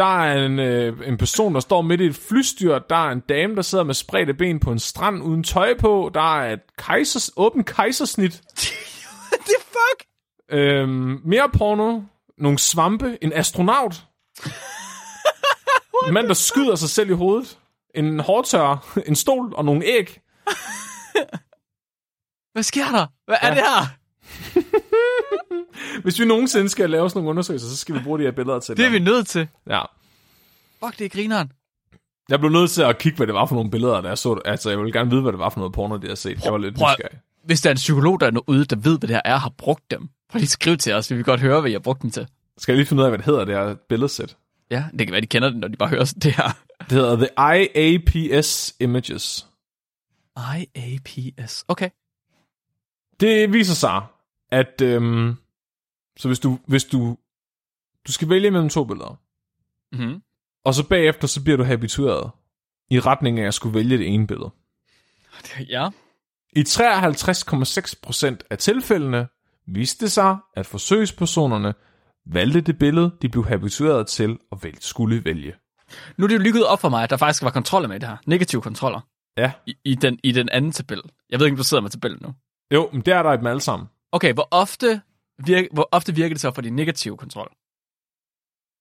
Der 0.00 0.20
er 0.20 0.46
en, 0.46 0.58
øh, 0.58 1.08
en 1.08 1.16
person, 1.18 1.54
der 1.54 1.60
står 1.60 1.82
midt 1.82 2.00
i 2.00 2.04
et 2.04 2.16
flystyr. 2.16 2.78
Der 2.78 3.06
er 3.08 3.10
en 3.12 3.20
dame, 3.20 3.56
der 3.56 3.62
sidder 3.62 3.84
med 3.84 3.94
spredte 3.94 4.34
ben 4.34 4.60
på 4.60 4.72
en 4.72 4.78
strand 4.78 5.22
uden 5.22 5.44
tøj 5.44 5.78
på. 5.78 6.10
Der 6.14 6.40
er 6.40 6.52
et 6.52 6.60
kejsers, 6.78 7.30
åbent 7.36 7.66
kejsersnit. 7.66 8.32
What 9.30 9.40
the 9.40 9.54
fuck? 9.58 10.08
Øhm, 10.50 11.20
mere 11.24 11.50
porno. 11.58 12.00
Nogle 12.38 12.58
svampe. 12.58 13.18
En 13.22 13.32
astronaut. 13.32 14.04
en 16.08 16.14
mand, 16.14 16.26
der 16.28 16.34
skyder 16.34 16.74
sig 16.76 16.90
selv 16.90 17.10
i 17.10 17.14
hovedet. 17.14 17.58
En 17.94 18.20
hårdtør. 18.20 18.98
En 19.06 19.16
stol 19.16 19.54
og 19.54 19.64
nogle 19.64 19.84
æg. 19.84 20.20
Hvad 22.52 22.62
sker 22.62 22.84
der? 22.92 23.06
Hvad 23.26 23.36
er 23.40 23.48
Ja. 23.48 23.54
det 23.54 23.62
her? 23.62 23.86
Hvis 26.02 26.20
vi 26.20 26.24
nogensinde 26.24 26.68
skal 26.68 26.90
lave 26.90 27.10
sådan 27.10 27.18
nogle 27.18 27.30
undersøgelser, 27.30 27.68
så 27.68 27.76
skal 27.76 27.94
vi 27.94 28.00
bruge 28.04 28.18
de 28.18 28.24
her 28.24 28.30
billeder 28.30 28.60
til 28.60 28.76
Det 28.76 28.86
er 28.86 28.90
vi 28.90 28.98
nødt 28.98 29.26
til. 29.26 29.48
Ja. 29.68 29.82
Fuck, 30.84 30.98
det 30.98 31.04
er 31.04 31.08
grineren. 31.08 31.52
Jeg 32.28 32.40
blev 32.40 32.52
nødt 32.52 32.70
til 32.70 32.82
at 32.82 32.98
kigge, 32.98 33.16
hvad 33.16 33.26
det 33.26 33.34
var 33.34 33.46
for 33.46 33.54
nogle 33.54 33.70
billeder, 33.70 34.00
der 34.00 34.08
jeg 34.08 34.18
så. 34.18 34.40
Altså, 34.44 34.70
jeg 34.70 34.78
ville 34.78 34.92
gerne 34.92 35.10
vide, 35.10 35.22
hvad 35.22 35.32
det 35.32 35.38
var 35.38 35.48
for 35.48 35.60
noget 35.60 35.72
porno, 35.72 35.96
de 35.96 36.08
har 36.08 36.14
set. 36.14 36.44
Jeg 36.44 36.52
var 36.52 36.58
lidt 36.58 36.74
Prøv 36.74 36.88
nysgerrig. 36.88 37.18
Hvis 37.44 37.60
der 37.60 37.70
er 37.70 37.74
en 37.74 37.76
psykolog, 37.76 38.20
der 38.20 38.26
er 38.26 38.40
ude, 38.46 38.64
der 38.64 38.76
ved, 38.76 38.98
hvad 38.98 39.08
det 39.08 39.16
her 39.16 39.22
er, 39.24 39.36
har 39.36 39.52
brugt 39.58 39.90
dem. 39.90 40.08
Prøv 40.28 40.38
lige 40.38 40.46
at 40.46 40.50
skrive 40.50 40.76
til 40.76 40.92
os, 40.92 41.10
vi 41.10 41.16
vil 41.16 41.24
godt 41.24 41.40
høre, 41.40 41.60
hvad 41.60 41.70
I 41.70 41.72
har 41.72 41.80
brugt 41.80 42.02
dem 42.02 42.10
til. 42.10 42.26
Skal 42.58 42.72
jeg 42.72 42.76
lige 42.76 42.86
finde 42.86 43.00
ud 43.00 43.04
af, 43.04 43.10
hvad 43.10 43.18
det 43.18 43.26
hedder, 43.26 43.44
det 43.44 43.54
her 43.54 43.74
billedsæt? 43.88 44.36
Ja, 44.70 44.84
det 44.98 45.06
kan 45.06 45.12
være, 45.12 45.20
de 45.20 45.26
kender 45.26 45.50
det, 45.50 45.58
når 45.58 45.68
de 45.68 45.76
bare 45.76 45.88
hører 45.88 46.12
det 46.22 46.32
her. 46.32 46.56
Det 46.80 46.92
hedder 46.92 47.16
The 47.16 47.28
IAPS 47.56 48.74
Images. 48.80 49.46
IAPS. 50.36 51.64
Okay. 51.68 51.90
Det 53.20 53.52
viser 53.52 53.74
sig, 53.74 54.02
at 54.50 54.80
øhm, 54.82 55.34
så 56.16 56.28
hvis 56.28 56.38
du, 56.38 56.58
hvis 56.66 56.84
du, 56.84 57.16
du 58.06 58.12
skal 58.12 58.28
vælge 58.28 58.50
mellem 58.50 58.68
to 58.68 58.84
billeder, 58.84 59.20
Mm-hmm. 59.92 60.22
og 60.64 60.74
så 60.74 60.88
bagefter, 60.88 61.26
så 61.28 61.42
bliver 61.42 61.56
du 61.56 61.64
habitueret 61.64 62.30
i 62.90 63.00
retning 63.00 63.40
af 63.40 63.46
at 63.46 63.54
skulle 63.54 63.74
vælge 63.74 63.98
det 63.98 64.08
ene 64.08 64.26
billede. 64.26 64.50
Ja. 65.74 65.88
I 66.56 66.60
53,6% 66.60 68.36
af 68.50 68.58
tilfældene 68.58 69.28
viste 69.66 70.04
det 70.04 70.12
sig, 70.12 70.36
at 70.56 70.66
forsøgspersonerne 70.66 71.74
valgte 72.26 72.60
det 72.60 72.78
billede, 72.78 73.16
de 73.22 73.28
blev 73.28 73.44
habitueret 73.46 74.06
til 74.06 74.38
at 74.52 74.58
vælge, 74.64 74.78
skulle 74.80 75.24
vælge. 75.24 75.54
Nu 76.16 76.24
er 76.24 76.28
det 76.28 76.46
jo 76.46 76.52
gået 76.52 76.66
op 76.66 76.80
for 76.80 76.88
mig, 76.88 77.02
at 77.02 77.10
der 77.10 77.16
faktisk 77.16 77.42
var 77.42 77.50
kontroller 77.50 77.88
med 77.88 78.00
det 78.00 78.08
her. 78.08 78.16
Negative 78.26 78.62
kontroller. 78.62 79.00
Ja. 79.36 79.52
I, 79.66 79.74
i, 79.84 79.94
den, 79.94 80.18
I 80.22 80.32
den 80.32 80.48
anden 80.48 80.72
tabel. 80.72 81.02
Jeg 81.30 81.38
ved 81.38 81.46
ikke, 81.46 81.54
om 81.54 81.56
du 81.58 81.64
sidder 81.64 81.80
med 81.82 81.90
tabellen 81.90 82.18
nu. 82.22 82.34
Jo, 82.74 82.90
men 82.92 83.00
det 83.02 83.14
er 83.14 83.22
der 83.22 83.36
dem 83.36 83.46
alle 83.46 83.60
sammen. 83.60 83.88
Okay, 84.12 84.32
hvor 84.32 84.48
ofte, 84.50 85.02
virke, 85.46 85.68
hvor 85.72 85.88
ofte 85.92 86.14
virker 86.14 86.34
det 86.34 86.40
så 86.40 86.50
for 86.50 86.62
de 86.62 86.70
negative 86.70 87.16
kontrol? 87.16 87.52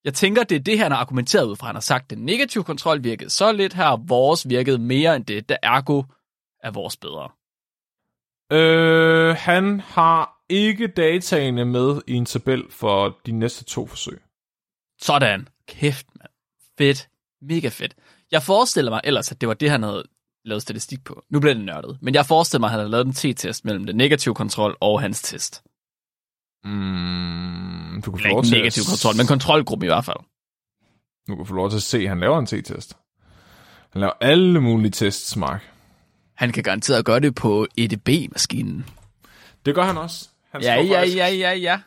Jeg 0.04 0.14
tænker, 0.14 0.44
det 0.44 0.56
er 0.56 0.60
det, 0.60 0.80
han 0.80 0.92
har 0.92 1.00
argumenteret 1.00 1.48
ud 1.48 1.56
fra. 1.56 1.66
Han 1.68 1.76
har 1.76 1.82
sagt, 1.82 2.10
den 2.10 2.26
negative 2.26 2.64
kontrol 2.64 3.04
virkede 3.04 3.30
så 3.30 3.52
lidt 3.52 3.74
her, 3.74 4.08
vores 4.08 4.50
virkede 4.50 4.78
mere 4.78 5.16
end 5.16 5.26
det, 5.26 5.50
der 5.50 5.58
ergo 5.64 6.04
er 6.64 6.72
vores 6.72 6.98
bedre. 6.98 7.30
Øh, 8.52 9.36
han 9.36 9.80
har 9.80 10.44
ikke 10.50 10.88
dataene 10.88 11.66
med 11.66 12.02
i 12.08 12.14
en 12.14 12.26
tabel 12.26 12.72
for 12.72 13.20
de 13.26 13.32
næste 13.32 13.64
to 13.66 13.88
forsøg. 13.88 14.22
Sådan. 15.02 15.48
Kæft, 15.68 16.08
mand. 16.16 16.32
Fedt. 16.78 17.10
Mega 17.42 17.70
fedt. 17.70 17.96
Jeg 18.32 18.44
forestiller 18.44 18.92
mig 18.92 19.02
ellers, 19.04 19.32
at 19.32 19.42
det 19.42 19.48
var 19.48 19.54
det, 19.54 19.70
han 19.70 19.84
havde 19.84 20.04
lavet 20.46 20.62
statistik 20.62 21.04
på. 21.04 21.24
Nu 21.30 21.40
bliver 21.40 21.54
det 21.54 21.66
nørdet. 21.66 21.98
Men 22.02 22.14
jeg 22.14 22.26
forestiller 22.26 22.60
mig, 22.60 22.68
at 22.68 22.72
han 22.72 22.80
havde 22.80 22.90
lavet 22.92 23.06
en 23.06 23.14
t-test 23.14 23.62
mellem 23.66 23.86
den 23.86 23.96
negative 23.96 24.36
kontrol 24.36 24.78
og 24.80 25.02
hans 25.02 25.22
test. 25.22 25.64
Mm, 26.64 28.02
du 28.06 28.12
kan 28.12 28.20
få 28.22 28.28
lov 28.28 28.44
til 28.44 28.54
negativ 28.58 28.82
at, 28.82 28.88
kontrol, 28.90 29.16
men 29.18 29.28
kontrolgruppen 29.28 29.86
i 29.86 29.90
hvert 29.90 30.06
fald. 30.06 30.18
Du 31.28 31.36
kan 31.36 31.46
få 31.46 31.54
lov 31.54 31.70
til 31.70 31.78
at 31.78 31.84
se, 31.84 31.98
at 31.98 32.10
han 32.10 32.20
laver 32.20 32.40
en 32.40 32.46
t-test. 32.46 32.94
Han 33.92 34.00
laver 34.00 34.14
alle 34.22 34.62
mulige 34.62 34.92
tests, 34.92 35.38
Mark. 35.38 35.70
Han 36.36 36.52
kan 36.52 36.64
garanteret 36.64 37.06
gøre 37.06 37.20
det 37.20 37.36
på 37.36 37.68
EDB-maskinen. 37.78 38.86
Det 39.66 39.76
gør 39.76 39.84
han 39.84 39.98
også. 39.98 40.30
Han 40.52 40.62
Ja, 40.62 40.76
ja, 40.82 41.00
faktisk- 41.00 41.18
ja, 41.18 41.28
ja, 41.28 41.52
ja. 41.54 41.82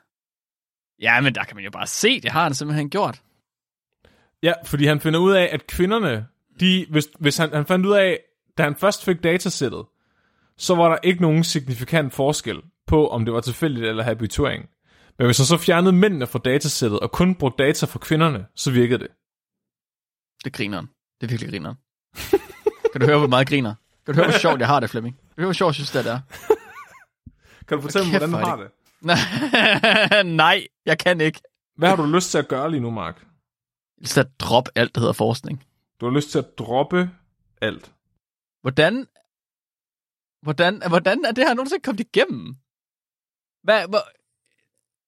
Ja, 1.02 1.20
men 1.20 1.34
der 1.34 1.44
kan 1.44 1.56
man 1.56 1.64
jo 1.64 1.70
bare 1.70 1.86
se, 1.86 2.20
det 2.20 2.30
har 2.32 2.42
han 2.42 2.54
simpelthen 2.54 2.90
gjort. 2.90 3.22
Ja, 4.42 4.52
fordi 4.64 4.86
han 4.86 5.00
finder 5.00 5.20
ud 5.20 5.32
af, 5.32 5.48
at 5.52 5.66
kvinderne, 5.66 6.26
de, 6.60 6.86
hvis, 6.90 7.08
hvis 7.20 7.36
han, 7.36 7.54
han 7.54 7.66
fandt 7.66 7.86
ud 7.86 7.92
af, 7.92 8.18
da 8.58 8.62
han 8.62 8.76
først 8.76 9.04
fik 9.04 9.22
datasættet, 9.22 9.84
så 10.56 10.74
var 10.74 10.88
der 10.88 10.96
ikke 11.02 11.22
nogen 11.22 11.44
signifikant 11.44 12.14
forskel 12.14 12.62
på, 12.86 13.08
om 13.08 13.24
det 13.24 13.34
var 13.34 13.40
tilfældigt 13.40 13.86
eller 13.86 14.02
habituering. 14.02 14.68
Men 15.18 15.26
hvis 15.26 15.38
han 15.38 15.46
så 15.46 15.56
fjernede 15.56 15.92
mændene 15.92 16.26
fra 16.26 16.38
datasættet 16.44 17.00
og 17.00 17.12
kun 17.12 17.34
brugte 17.34 17.64
data 17.64 17.86
for 17.86 17.98
kvinderne, 17.98 18.46
så 18.54 18.70
virkede 18.70 18.98
det. 18.98 19.08
Det 20.44 20.46
er 20.46 20.56
grineren. 20.56 20.86
Det 21.20 21.26
er 21.26 21.28
virkelig 21.28 21.50
grineren. 21.50 21.76
kan 22.92 23.00
du 23.00 23.06
høre, 23.06 23.18
hvor 23.18 23.26
meget 23.26 23.48
griner? 23.48 23.74
Kan 24.06 24.14
du 24.14 24.20
høre, 24.20 24.30
hvor 24.30 24.38
sjovt 24.38 24.60
jeg 24.60 24.68
har 24.68 24.80
det, 24.80 24.90
Flemming? 24.90 25.16
Kan 25.16 25.28
du 25.36 25.40
høre, 25.40 25.46
hvor 25.46 25.52
sjovt 25.52 25.68
jeg 25.68 25.74
synes, 25.74 25.90
det 25.90 26.06
er? 26.06 26.20
Kan 27.68 27.76
du 27.78 27.82
fortælle 27.82 28.08
mig, 28.08 28.18
hvordan 28.18 28.40
du 28.40 28.46
har 28.46 28.56
det? 28.56 28.70
Nej, 30.42 30.66
jeg 30.86 30.98
kan 30.98 31.20
ikke. 31.20 31.40
Hvad 31.76 31.88
har 31.88 31.96
du 31.96 32.06
lyst 32.06 32.30
til 32.30 32.38
at 32.38 32.48
gøre 32.48 32.70
lige 32.70 32.80
nu, 32.80 32.90
Mark? 32.90 33.26
Jeg 34.00 34.08
skal 34.08 34.26
droppe 34.38 34.70
alt, 34.74 34.94
der 34.94 35.00
hedder 35.00 35.12
forskning. 35.12 35.64
Du 36.00 36.06
har 36.06 36.12
lyst 36.16 36.30
til 36.30 36.38
at 36.38 36.58
droppe 36.58 37.10
alt. 37.60 37.92
Hvordan, 38.62 39.06
hvordan, 40.42 40.82
hvordan 40.88 41.24
er 41.24 41.32
det 41.32 41.46
her 41.46 41.54
nogensinde 41.54 41.82
kommet 41.82 42.00
igennem? 42.00 42.56
Hvad, 43.62 43.88
hvor, 43.88 44.02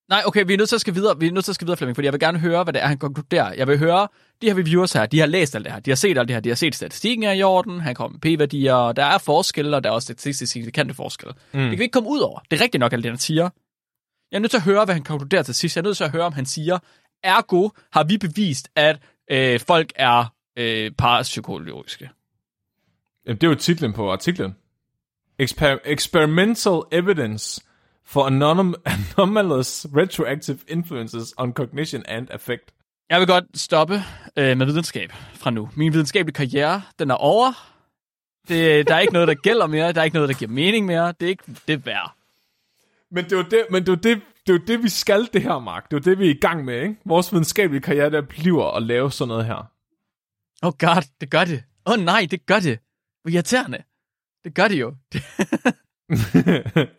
nej, 0.08 0.22
okay, 0.26 0.44
vi 0.46 0.52
er 0.52 0.56
nødt 0.56 0.68
til 0.68 0.76
at 0.76 0.80
skal 0.80 0.94
videre, 0.94 1.18
vi 1.18 1.26
er 1.26 1.32
nødt 1.32 1.44
til 1.44 1.52
at 1.52 1.54
skal 1.54 1.66
videre, 1.66 1.76
Flemming, 1.76 1.96
fordi 1.96 2.04
jeg 2.04 2.12
vil 2.12 2.20
gerne 2.20 2.38
høre, 2.38 2.64
hvad 2.64 2.72
det 2.72 2.82
er, 2.82 2.86
han 2.86 2.98
konkluderer. 2.98 3.52
Jeg 3.52 3.66
vil 3.66 3.78
høre, 3.78 4.08
de 4.42 4.46
her 4.46 4.58
reviewers 4.58 4.92
her, 4.92 5.06
de 5.06 5.18
har 5.18 5.26
læst 5.26 5.54
alt 5.54 5.64
det 5.64 5.72
her, 5.72 5.80
de 5.80 5.90
har 5.90 5.96
set 5.96 6.18
alt 6.18 6.28
det 6.28 6.34
her, 6.36 6.40
de 6.40 6.48
har 6.48 6.56
set 6.56 6.74
statistikken 6.74 7.22
er 7.22 7.32
i 7.32 7.42
orden, 7.42 7.80
han 7.80 7.94
kommer 7.94 8.18
med 8.18 8.36
p-værdier, 8.36 8.74
og 8.74 8.96
der 8.96 9.04
er 9.04 9.18
forskelle, 9.18 9.76
og 9.76 9.84
der 9.84 9.90
er 9.90 9.94
også 9.94 10.06
statistisk 10.06 10.52
signifikante 10.52 10.94
forskelle. 10.94 11.34
Mm. 11.52 11.60
Det 11.60 11.70
kan 11.70 11.78
vi 11.78 11.84
ikke 11.84 11.92
komme 11.92 12.08
ud 12.08 12.20
over. 12.20 12.38
Det 12.50 12.60
er 12.60 12.64
rigtigt 12.64 12.80
nok, 12.80 12.92
alt 12.92 13.04
det, 13.04 13.10
han 13.12 13.18
siger. 13.18 13.50
Jeg 14.30 14.38
er 14.38 14.40
nødt 14.40 14.50
til 14.50 14.58
at 14.58 14.64
høre, 14.64 14.84
hvad 14.84 14.94
han 14.94 15.04
konkluderer 15.04 15.42
til 15.42 15.54
sidst. 15.54 15.76
Jeg 15.76 15.82
er 15.82 15.84
nødt 15.84 15.96
til 15.96 16.04
at 16.04 16.10
høre, 16.10 16.24
om 16.24 16.32
han 16.32 16.46
siger, 16.46 16.78
ergo 17.22 17.68
har 17.92 18.04
vi 18.04 18.18
bevist, 18.18 18.68
at 18.76 19.00
øh, 19.30 19.60
folk 19.60 19.92
er 19.96 20.34
øh, 20.58 20.90
parapsykologiske. 20.98 22.10
Jamen, 23.26 23.38
det 23.38 23.46
er 23.46 23.50
jo 23.50 23.54
titlen 23.54 23.92
på 23.92 24.12
artiklen. 24.12 24.56
Exper- 25.42 25.80
experimental 25.84 26.82
evidence 26.92 27.62
for 28.04 28.26
anonym- 28.26 28.82
anomalous 29.16 29.86
retroactive 29.96 30.58
influences 30.68 31.34
on 31.36 31.52
cognition 31.52 32.02
and 32.06 32.30
affect. 32.30 32.72
Jeg 33.10 33.20
vil 33.20 33.26
godt 33.26 33.44
stoppe 33.54 33.94
øh, 34.36 34.58
med 34.58 34.66
videnskab 34.66 35.12
fra 35.34 35.50
nu. 35.50 35.70
Min 35.76 35.92
videnskabelige 35.92 36.34
karriere, 36.34 36.82
den 36.98 37.10
er 37.10 37.14
over. 37.14 37.70
Det, 38.48 38.88
der 38.88 38.94
er 38.94 39.00
ikke 39.00 39.12
noget, 39.12 39.28
der 39.28 39.34
gælder 39.34 39.66
mere. 39.66 39.92
Der 39.92 40.00
er 40.00 40.04
ikke 40.04 40.14
noget, 40.14 40.28
der 40.28 40.34
giver 40.34 40.50
mening 40.50 40.86
mere. 40.86 41.14
Det 41.20 41.26
er 41.26 41.30
ikke 41.30 41.44
det 41.68 41.72
er 41.72 41.76
værd. 41.76 42.14
Men 43.10 43.24
det 43.24 43.32
er 43.38 43.42
det, 43.42 43.66
men 43.70 43.86
det, 43.86 43.92
er 43.92 43.96
det, 43.96 44.20
det, 44.46 44.54
er 44.54 44.58
det, 44.66 44.82
vi 44.82 44.88
skal 44.88 45.28
det 45.32 45.42
her, 45.42 45.58
Mark. 45.58 45.90
Det 45.90 45.96
er 45.96 46.00
det, 46.00 46.18
vi 46.18 46.26
er 46.26 46.30
i 46.30 46.38
gang 46.40 46.64
med, 46.64 46.82
ikke? 46.82 46.96
Vores 47.04 47.32
videnskabelige 47.32 47.82
karriere, 47.82 48.10
der 48.10 48.20
bliver 48.20 48.70
at 48.76 48.82
lave 48.82 49.12
sådan 49.12 49.28
noget 49.28 49.46
her. 49.46 49.70
Oh 50.62 50.72
god, 50.78 51.02
det 51.20 51.30
gør 51.30 51.44
det. 51.44 51.62
Åh 51.86 51.92
oh, 51.92 52.04
nej, 52.04 52.26
det 52.30 52.46
gør 52.46 52.60
det. 52.60 52.78
Hvor 53.24 53.30
irriterende. 53.30 53.78
Det 54.44 54.54
gør 54.54 54.68
det 54.68 54.80
jo. 54.80 54.88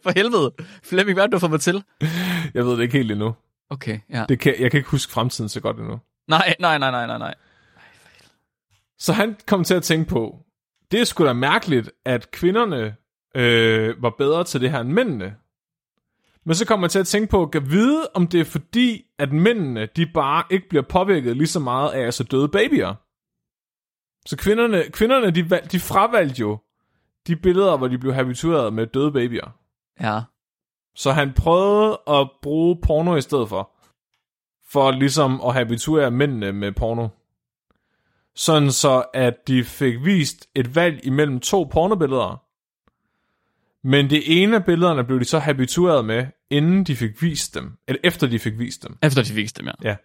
For 0.03 0.13
helvede. 0.13 0.53
Flemming, 0.83 1.15
hvad 1.15 1.23
er 1.23 1.27
det, 1.27 1.33
du 1.33 1.39
får 1.39 1.47
mig 1.47 1.61
til? 1.61 1.83
Jeg 2.53 2.65
ved 2.65 2.71
det 2.71 2.83
ikke 2.83 2.97
helt 2.97 3.11
endnu. 3.11 3.35
Okay, 3.69 3.99
ja. 4.09 4.25
Det 4.29 4.39
kan, 4.39 4.55
jeg 4.59 4.71
kan 4.71 4.77
ikke 4.77 4.89
huske 4.89 5.13
fremtiden 5.13 5.49
så 5.49 5.61
godt 5.61 5.77
endnu. 5.77 5.99
Nej, 6.27 6.55
nej, 6.59 6.77
nej, 6.77 6.91
nej, 6.91 7.07
nej, 7.07 7.17
nej. 7.17 7.33
Så 8.99 9.13
han 9.13 9.35
kom 9.47 9.63
til 9.63 9.73
at 9.73 9.83
tænke 9.83 10.09
på, 10.09 10.39
det 10.91 10.99
er 10.99 11.03
sgu 11.03 11.25
da 11.25 11.33
mærkeligt, 11.33 11.91
at 12.05 12.31
kvinderne 12.31 12.95
øh, 13.35 14.03
var 14.03 14.15
bedre 14.17 14.43
til 14.43 14.61
det 14.61 14.71
her 14.71 14.79
end 14.79 14.89
mændene. 14.89 15.35
Men 16.45 16.55
så 16.55 16.65
kommer 16.65 16.81
man 16.81 16.89
til 16.89 16.99
at 16.99 17.07
tænke 17.07 17.27
på, 17.27 17.45
kan 17.45 17.71
vide, 17.71 18.07
om 18.13 18.27
det 18.27 18.39
er 18.39 18.45
fordi, 18.45 19.05
at 19.19 19.31
mændene, 19.31 19.85
de 19.95 20.05
bare 20.05 20.43
ikke 20.49 20.69
bliver 20.69 20.83
påvirket 20.83 21.37
lige 21.37 21.47
så 21.47 21.59
meget 21.59 21.91
af 21.91 22.05
altså 22.05 22.23
døde 22.23 22.47
babyer. 22.47 22.93
Så 24.25 24.37
kvinderne, 24.37 24.83
kvinderne 24.91 25.31
de, 25.31 25.49
valg- 25.49 25.71
de 25.71 25.79
fravalgte 25.79 26.39
jo 26.41 26.57
de 27.27 27.35
billeder, 27.35 27.77
hvor 27.77 27.87
de 27.87 27.97
blev 27.97 28.13
habitueret 28.13 28.73
med 28.73 28.87
døde 28.87 29.11
babyer. 29.11 29.57
Ja. 30.01 30.21
Så 30.95 31.11
han 31.11 31.33
prøvede 31.33 31.99
at 32.07 32.29
bruge 32.41 32.77
porno 32.81 33.15
i 33.15 33.21
stedet 33.21 33.49
for. 33.49 33.71
For 34.71 34.91
ligesom 34.91 35.41
at 35.41 35.53
habituere 35.53 36.11
mændene 36.11 36.51
med 36.51 36.71
porno. 36.71 37.07
sådan 38.35 38.71
så 38.71 39.05
at 39.13 39.47
de 39.47 39.63
fik 39.63 40.05
vist 40.05 40.47
et 40.55 40.75
valg 40.75 41.05
imellem 41.05 41.39
to 41.39 41.63
pornobilleder. 41.63 42.41
Men 43.87 44.09
det 44.09 44.41
ene 44.41 44.55
af 44.55 44.65
billederne 44.65 45.03
blev 45.03 45.19
de 45.19 45.25
så 45.25 45.39
habitueret 45.39 46.05
med, 46.05 46.27
inden 46.49 46.83
de 46.83 46.95
fik 46.95 47.21
vist 47.21 47.55
dem, 47.55 47.77
eller 47.87 47.99
efter 48.03 48.27
de 48.27 48.39
fik 48.39 48.59
vist 48.59 48.83
dem. 48.83 48.97
Efter 49.03 49.23
de 49.23 49.33
viste 49.33 49.61
dem, 49.61 49.67
ja. 49.67 49.89
Ja. 49.89 49.95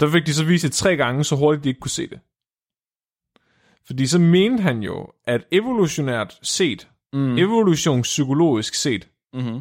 Der 0.00 0.10
fik 0.10 0.26
de 0.26 0.34
så 0.34 0.44
vist 0.44 0.64
det 0.64 0.72
tre 0.72 0.96
gange, 0.96 1.24
så 1.24 1.36
hurtigt 1.36 1.64
de 1.64 1.68
ikke 1.68 1.80
kunne 1.80 1.90
se 1.90 2.08
det. 2.08 2.20
Fordi 3.88 4.06
så 4.06 4.18
mente 4.18 4.62
han 4.62 4.82
jo, 4.82 5.06
at 5.26 5.44
evolutionært 5.52 6.38
set, 6.42 6.88
mm. 7.12 7.38
evolutionspsykologisk 7.38 8.74
set, 8.74 9.08
Mm-hmm. 9.34 9.60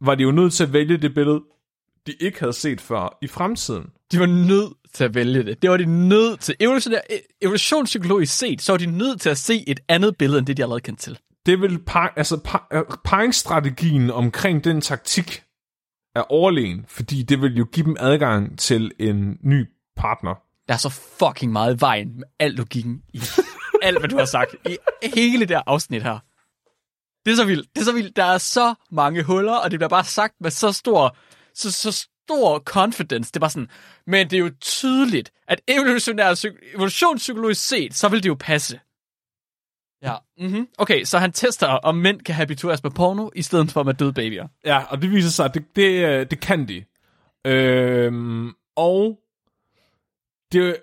var 0.00 0.14
de 0.14 0.22
jo 0.22 0.30
nødt 0.30 0.52
til 0.52 0.64
at 0.64 0.72
vælge 0.72 0.96
det 0.96 1.14
billede, 1.14 1.42
de 2.06 2.12
ikke 2.20 2.40
havde 2.40 2.52
set 2.52 2.80
før 2.80 3.18
i 3.22 3.26
fremtiden. 3.26 3.86
De 4.12 4.18
var 4.18 4.26
nødt 4.26 4.72
til 4.92 5.04
at 5.04 5.14
vælge 5.14 5.42
det. 5.42 5.62
Det 5.62 5.70
var 5.70 5.76
de 5.76 6.08
nødt 6.08 6.40
til. 6.40 6.54
Evolutionær, 6.60 7.00
evolutionspsykologisk 7.42 8.38
set, 8.38 8.62
så 8.62 8.72
var 8.72 8.76
de 8.76 8.86
nødt 8.86 9.20
til 9.20 9.30
at 9.30 9.38
se 9.38 9.64
et 9.66 9.80
andet 9.88 10.16
billede, 10.16 10.38
end 10.38 10.46
det, 10.46 10.56
de 10.56 10.62
allerede 10.62 10.80
kendte 10.80 11.02
til. 11.02 11.18
Det 11.46 11.60
vil 11.60 11.78
par, 11.78 12.12
altså 12.16 12.40
par, 12.44 12.98
paringsstrategien 13.04 14.10
omkring 14.10 14.64
den 14.64 14.80
taktik 14.80 15.42
er 16.14 16.32
overlegen, 16.32 16.84
fordi 16.88 17.22
det 17.22 17.42
vil 17.42 17.56
jo 17.56 17.64
give 17.64 17.86
dem 17.86 17.96
adgang 18.00 18.58
til 18.58 18.92
en 18.98 19.38
ny 19.42 19.66
partner. 19.96 20.34
Der 20.70 20.74
er 20.74 20.78
så 20.78 20.88
fucking 20.88 21.52
meget 21.52 21.76
i 21.76 21.80
vejen 21.80 22.16
med 22.16 22.24
al 22.38 22.52
logikken 22.52 23.02
i 23.12 23.20
alt, 23.82 23.98
hvad 23.98 24.08
du 24.08 24.18
har 24.18 24.24
sagt. 24.24 24.54
I 24.66 24.76
hele 25.14 25.44
det 25.44 25.62
afsnit 25.66 26.02
her. 26.02 26.18
Det 27.24 27.32
er 27.32 27.36
så 27.36 27.44
vildt. 27.44 27.68
Det 27.74 27.80
er 27.80 27.84
så 27.84 27.92
vildt. 27.92 28.16
Der 28.16 28.24
er 28.24 28.38
så 28.38 28.74
mange 28.90 29.22
huller, 29.22 29.52
og 29.54 29.70
det 29.70 29.78
bliver 29.78 29.88
bare 29.88 30.04
sagt 30.04 30.34
med 30.40 30.50
så 30.50 30.72
stor, 30.72 31.16
så, 31.54 31.72
så 31.72 31.92
stor 31.92 32.58
confidence. 32.58 33.28
Det 33.30 33.36
er 33.36 33.40
bare 33.40 33.50
sådan, 33.50 33.68
men 34.06 34.30
det 34.30 34.36
er 34.36 34.40
jo 34.40 34.50
tydeligt, 34.60 35.32
at 35.48 35.60
evolutionær, 35.68 36.34
psy- 36.34 36.74
evolutionspsykologisk 36.74 37.68
set, 37.68 37.94
så 37.94 38.08
vil 38.08 38.22
det 38.22 38.28
jo 38.28 38.36
passe. 38.40 38.80
Ja. 40.02 40.14
Mm-hmm. 40.38 40.68
Okay, 40.78 41.04
så 41.04 41.18
han 41.18 41.32
tester, 41.32 41.66
om 41.66 41.94
mænd 41.94 42.20
kan 42.20 42.34
habitueres 42.34 42.82
med 42.82 42.90
porno, 42.90 43.30
i 43.36 43.42
stedet 43.42 43.72
for 43.72 43.82
med 43.82 43.94
døde 43.94 44.12
babyer. 44.12 44.48
Ja, 44.64 44.84
og 44.88 45.02
det 45.02 45.10
viser 45.10 45.30
sig, 45.30 45.44
at 45.44 45.54
det, 45.54 45.64
det, 45.76 46.04
øh, 46.04 46.26
det 46.30 46.40
kan 46.40 46.68
de. 46.68 46.84
Øhm, 47.46 48.52
og 48.76 49.19
det, 50.52 50.76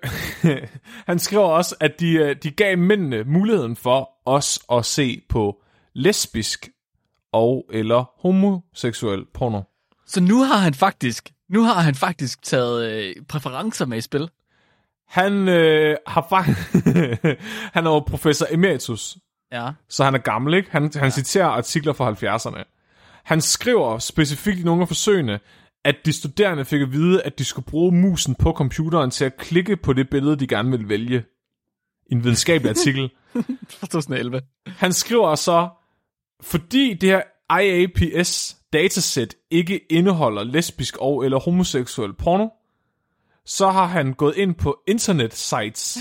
han 1.08 1.18
skriver 1.18 1.44
også, 1.44 1.76
at 1.80 2.00
de, 2.00 2.12
øh, 2.12 2.36
de 2.42 2.50
gav 2.50 2.78
mændene 2.78 3.24
muligheden 3.24 3.76
for 3.76 4.10
os 4.26 4.60
at 4.72 4.84
se 4.84 5.22
på 5.28 5.62
lesbisk 5.94 6.68
og 7.32 7.66
eller 7.72 8.10
homoseksuel 8.22 9.24
porno. 9.34 9.60
Så 10.06 10.20
nu 10.20 10.42
har 10.44 10.56
han 10.56 10.74
faktisk, 10.74 11.30
nu 11.48 11.62
har 11.62 11.80
han 11.80 11.94
faktisk 11.94 12.42
taget 12.42 12.90
øh, 12.92 13.14
præferencer 13.28 13.86
med 13.86 13.98
i 13.98 14.00
spil. 14.00 14.30
Han 15.08 15.48
øh, 15.48 15.96
har 16.06 16.26
faktisk... 16.28 16.86
han 17.74 17.86
er 17.86 17.90
jo 17.90 17.98
professor 17.98 18.46
emeritus, 18.50 19.16
Ja. 19.52 19.70
så 19.88 20.04
han 20.04 20.14
er 20.14 20.18
gammel, 20.18 20.54
ikke? 20.54 20.70
Han, 20.70 20.90
han 20.96 21.10
citerer 21.10 21.46
artikler 21.46 21.92
fra 21.92 22.12
70'erne. 22.12 22.62
Han 23.24 23.40
skriver 23.40 23.98
specifikt 23.98 24.58
i 24.58 24.62
nogle 24.62 24.82
af 24.82 24.88
forsøgene, 24.88 25.40
at 25.84 25.96
de 26.04 26.12
studerende 26.12 26.64
fik 26.64 26.82
at 26.82 26.92
vide, 26.92 27.22
at 27.22 27.38
de 27.38 27.44
skulle 27.44 27.66
bruge 27.66 27.92
musen 27.92 28.34
på 28.34 28.52
computeren 28.52 29.10
til 29.10 29.24
at 29.24 29.36
klikke 29.36 29.76
på 29.76 29.92
det 29.92 30.10
billede, 30.10 30.36
de 30.36 30.46
gerne 30.46 30.70
ville 30.70 30.88
vælge. 30.88 31.24
En 32.12 32.24
videnskabelig 32.24 32.70
artikel. 32.70 33.10
Fra 33.78 33.86
2011. 33.86 34.42
Han 34.66 34.92
skriver 34.92 35.34
så, 35.34 35.68
fordi 36.40 36.94
det 36.94 37.08
her 37.08 37.22
IAPS 37.60 38.56
datasæt 38.72 39.34
ikke 39.50 39.80
indeholder 39.92 40.44
lesbisk 40.44 40.96
og 40.96 41.24
eller 41.24 41.38
homoseksuel 41.38 42.12
porno, 42.12 42.48
så 43.44 43.70
har 43.70 43.86
han 43.86 44.12
gået 44.12 44.36
ind 44.36 44.54
på 44.54 44.78
internet 44.86 45.34
sites 45.34 45.98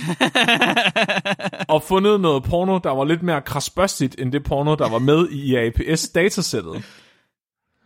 og 1.74 1.84
fundet 1.84 2.22
noget 2.22 2.44
porno, 2.44 2.78
der 2.78 2.92
var 2.92 3.06
lidt 3.06 3.24
mere 3.24 3.42
krasbørstigt 3.42 4.16
end 4.20 4.32
det 4.32 4.44
porno, 4.44 4.76
der 4.76 4.90
var 4.90 5.00
med 5.00 5.30
i 5.30 5.54
IAPS 5.54 6.10
datasættet. 6.10 6.74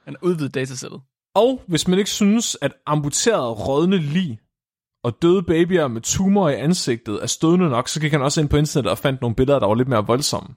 Han 0.03 0.15
har 0.19 0.27
udvidet 0.27 0.55
datasættet. 0.55 1.01
Og 1.35 1.61
hvis 1.67 1.87
man 1.87 1.99
ikke 1.99 2.09
synes, 2.09 2.57
at 2.61 2.73
amputeret 2.85 3.67
rådne 3.67 3.97
lig 3.97 4.39
og 5.03 5.21
døde 5.21 5.43
babyer 5.43 5.87
med 5.87 6.01
tumor 6.01 6.49
i 6.49 6.55
ansigtet 6.55 7.23
er 7.23 7.27
stødende 7.27 7.69
nok, 7.69 7.87
så 7.87 8.01
gik 8.01 8.11
han 8.11 8.21
også 8.21 8.41
ind 8.41 8.49
på 8.49 8.57
internettet 8.57 8.91
og 8.91 8.97
fandt 8.97 9.21
nogle 9.21 9.35
billeder, 9.35 9.59
der 9.59 9.67
var 9.67 9.75
lidt 9.75 9.87
mere 9.87 10.07
voldsomme 10.07 10.55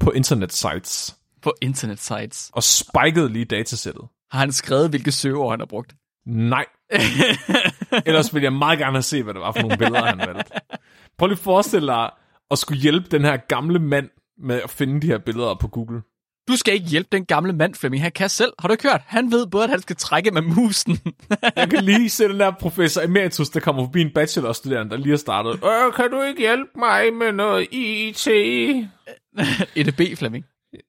på 0.00 0.10
internet 0.10 0.52
sites. 0.52 1.16
På 1.42 1.52
internet 1.62 1.98
sites. 1.98 2.50
Og 2.54 2.62
spikede 2.62 3.28
lige 3.28 3.44
datasættet. 3.44 4.04
Har 4.30 4.38
han 4.38 4.52
skrevet, 4.52 4.90
hvilke 4.90 5.12
søgeord 5.12 5.52
han 5.52 5.60
har 5.60 5.66
brugt? 5.66 5.94
Nej. 6.26 6.64
Ellers 8.06 8.34
ville 8.34 8.44
jeg 8.44 8.52
meget 8.52 8.78
gerne 8.78 8.92
have 8.92 9.02
set, 9.02 9.24
hvad 9.24 9.34
det 9.34 9.42
var 9.42 9.52
for 9.52 9.60
nogle 9.60 9.76
billeder, 9.76 10.04
han 10.04 10.18
valgte. 10.18 10.52
Prøv 11.18 11.26
lige 11.26 11.38
at 11.38 11.38
forestille 11.38 11.86
dig 11.86 12.10
at 12.50 12.58
skulle 12.58 12.80
hjælpe 12.80 13.08
den 13.10 13.22
her 13.24 13.36
gamle 13.36 13.78
mand 13.78 14.08
med 14.38 14.60
at 14.62 14.70
finde 14.70 15.00
de 15.00 15.06
her 15.06 15.18
billeder 15.18 15.54
på 15.54 15.68
Google. 15.68 16.02
Du 16.48 16.56
skal 16.56 16.74
ikke 16.74 16.86
hjælpe 16.86 17.08
den 17.12 17.24
gamle 17.24 17.52
mand, 17.52 17.74
Flemming. 17.74 18.02
Han 18.02 18.12
kan 18.12 18.28
selv. 18.28 18.52
Har 18.58 18.68
du 18.68 18.72
ikke 18.72 18.88
hørt? 18.88 19.02
Han 19.06 19.30
ved 19.30 19.46
både, 19.46 19.64
at 19.64 19.70
han 19.70 19.80
skal 19.80 19.96
trække 19.96 20.30
med 20.30 20.42
musen. 20.42 20.98
Jeg 21.56 21.70
kan 21.70 21.84
lige 21.84 22.10
se 22.10 22.28
den 22.28 22.40
der 22.40 22.50
professor 22.50 23.02
emeritus, 23.02 23.48
der 23.48 23.60
kommer 23.60 23.84
forbi 23.84 24.00
en 24.00 24.10
bachelorstuderende, 24.14 24.90
der 24.90 24.96
lige 24.96 25.10
har 25.10 25.16
startet. 25.16 25.52
Øh, 25.52 25.92
kan 25.96 26.10
du 26.10 26.22
ikke 26.22 26.40
hjælpe 26.40 26.70
mig 26.78 27.14
med 27.14 27.32
noget 27.32 27.66
IT? 27.72 28.26
EDB, 29.76 30.18
Flemming. 30.18 30.44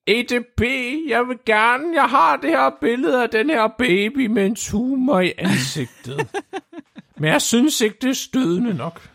EDB, 0.08 0.62
jeg 1.08 1.28
vil 1.28 1.38
gerne, 1.46 1.84
jeg 1.96 2.10
har 2.10 2.38
det 2.38 2.50
her 2.50 2.70
billede 2.82 3.24
af 3.24 3.30
den 3.30 3.50
her 3.50 3.68
baby 3.78 4.26
med 4.26 4.46
en 4.46 4.56
tumor 4.56 5.20
i 5.20 5.34
ansigtet. 5.38 6.28
Men 7.20 7.30
jeg 7.30 7.42
synes 7.42 7.82
ikke, 7.82 7.98
det 8.02 8.10
er 8.10 8.14
stødende 8.14 8.74
nok. 8.74 9.10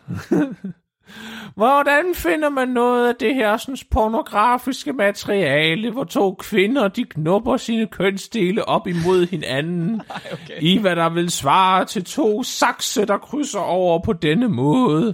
Hvordan 1.55 2.15
finder 2.15 2.49
man 2.49 2.67
noget 2.67 3.07
af 3.07 3.15
det 3.15 3.35
her 3.35 3.57
sådan, 3.57 3.77
pornografiske 3.91 4.93
materiale, 4.93 5.91
hvor 5.91 6.03
to 6.03 6.33
kvinder 6.33 6.87
de 6.87 7.03
knupper 7.03 7.57
sine 7.57 7.87
kønsdele 7.87 8.65
op 8.65 8.87
imod 8.87 9.27
hinanden, 9.27 10.01
okay. 10.33 10.61
i 10.61 10.77
hvad 10.77 10.95
der 10.95 11.09
vil 11.09 11.29
svare 11.29 11.85
til 11.85 12.03
to 12.05 12.43
sakse, 12.43 13.05
der 13.05 13.17
krydser 13.17 13.59
over 13.59 13.99
på 13.99 14.13
denne 14.13 14.47
måde? 14.47 15.13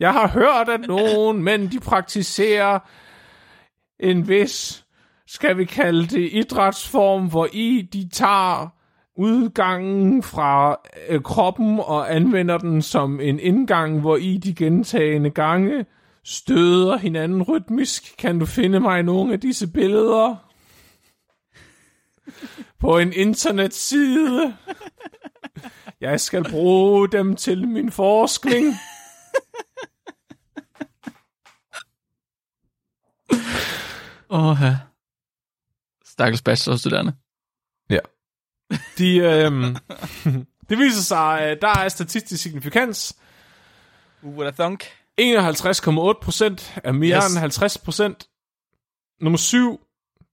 Jeg 0.00 0.12
har 0.12 0.28
hørt, 0.28 0.68
at 0.68 0.80
nogen 0.80 1.42
mænd 1.42 1.70
de 1.70 1.80
praktiserer 1.80 2.78
en 4.00 4.28
vis, 4.28 4.84
skal 5.26 5.58
vi 5.58 5.64
kalde 5.64 6.06
det, 6.06 6.28
idrætsform, 6.32 7.28
hvor 7.28 7.48
i 7.52 7.88
de 7.92 8.08
tager 8.08 8.79
udgangen 9.20 10.22
fra 10.22 10.76
øh, 11.08 11.22
kroppen 11.22 11.80
og 11.80 12.14
anvender 12.14 12.58
den 12.58 12.82
som 12.82 13.20
en 13.20 13.40
indgang, 13.40 14.00
hvor 14.00 14.16
i 14.16 14.36
de 14.36 14.54
gentagende 14.54 15.30
gange 15.30 15.86
støder 16.24 16.96
hinanden 16.96 17.42
rytmisk. 17.42 18.16
Kan 18.18 18.38
du 18.38 18.46
finde 18.46 18.80
mig 18.80 19.02
nogle 19.02 19.32
af 19.32 19.40
disse 19.40 19.66
billeder? 19.66 20.36
På 22.78 22.98
en 22.98 23.12
internetside. 23.12 24.56
Jeg 26.00 26.20
skal 26.20 26.50
bruge 26.50 27.08
dem 27.08 27.36
til 27.36 27.68
min 27.68 27.90
forskning. 27.90 28.66
Åh, 34.30 34.56
ja. 34.62 34.78
Stakkels 36.04 36.42
bachelorstuderende. 36.42 37.12
De, 38.98 39.16
øhm, 39.16 39.76
det 40.68 40.78
viser 40.78 41.02
sig, 41.02 41.40
at 41.40 41.58
der 41.62 41.78
er 41.78 41.88
statistisk 41.88 42.42
signifikans. 42.42 43.16
Uh, 44.22 44.34
what 44.36 44.46
a 44.60 44.62
thunk. 44.62 44.84
51,8 45.20 46.12
procent 46.22 46.78
er 46.84 46.92
mere 46.92 47.16
Yes. 47.16 47.30
end 47.32 47.38
50 47.38 47.78
procent. 47.78 48.28
Nummer 49.20 49.36
7, 49.38 49.80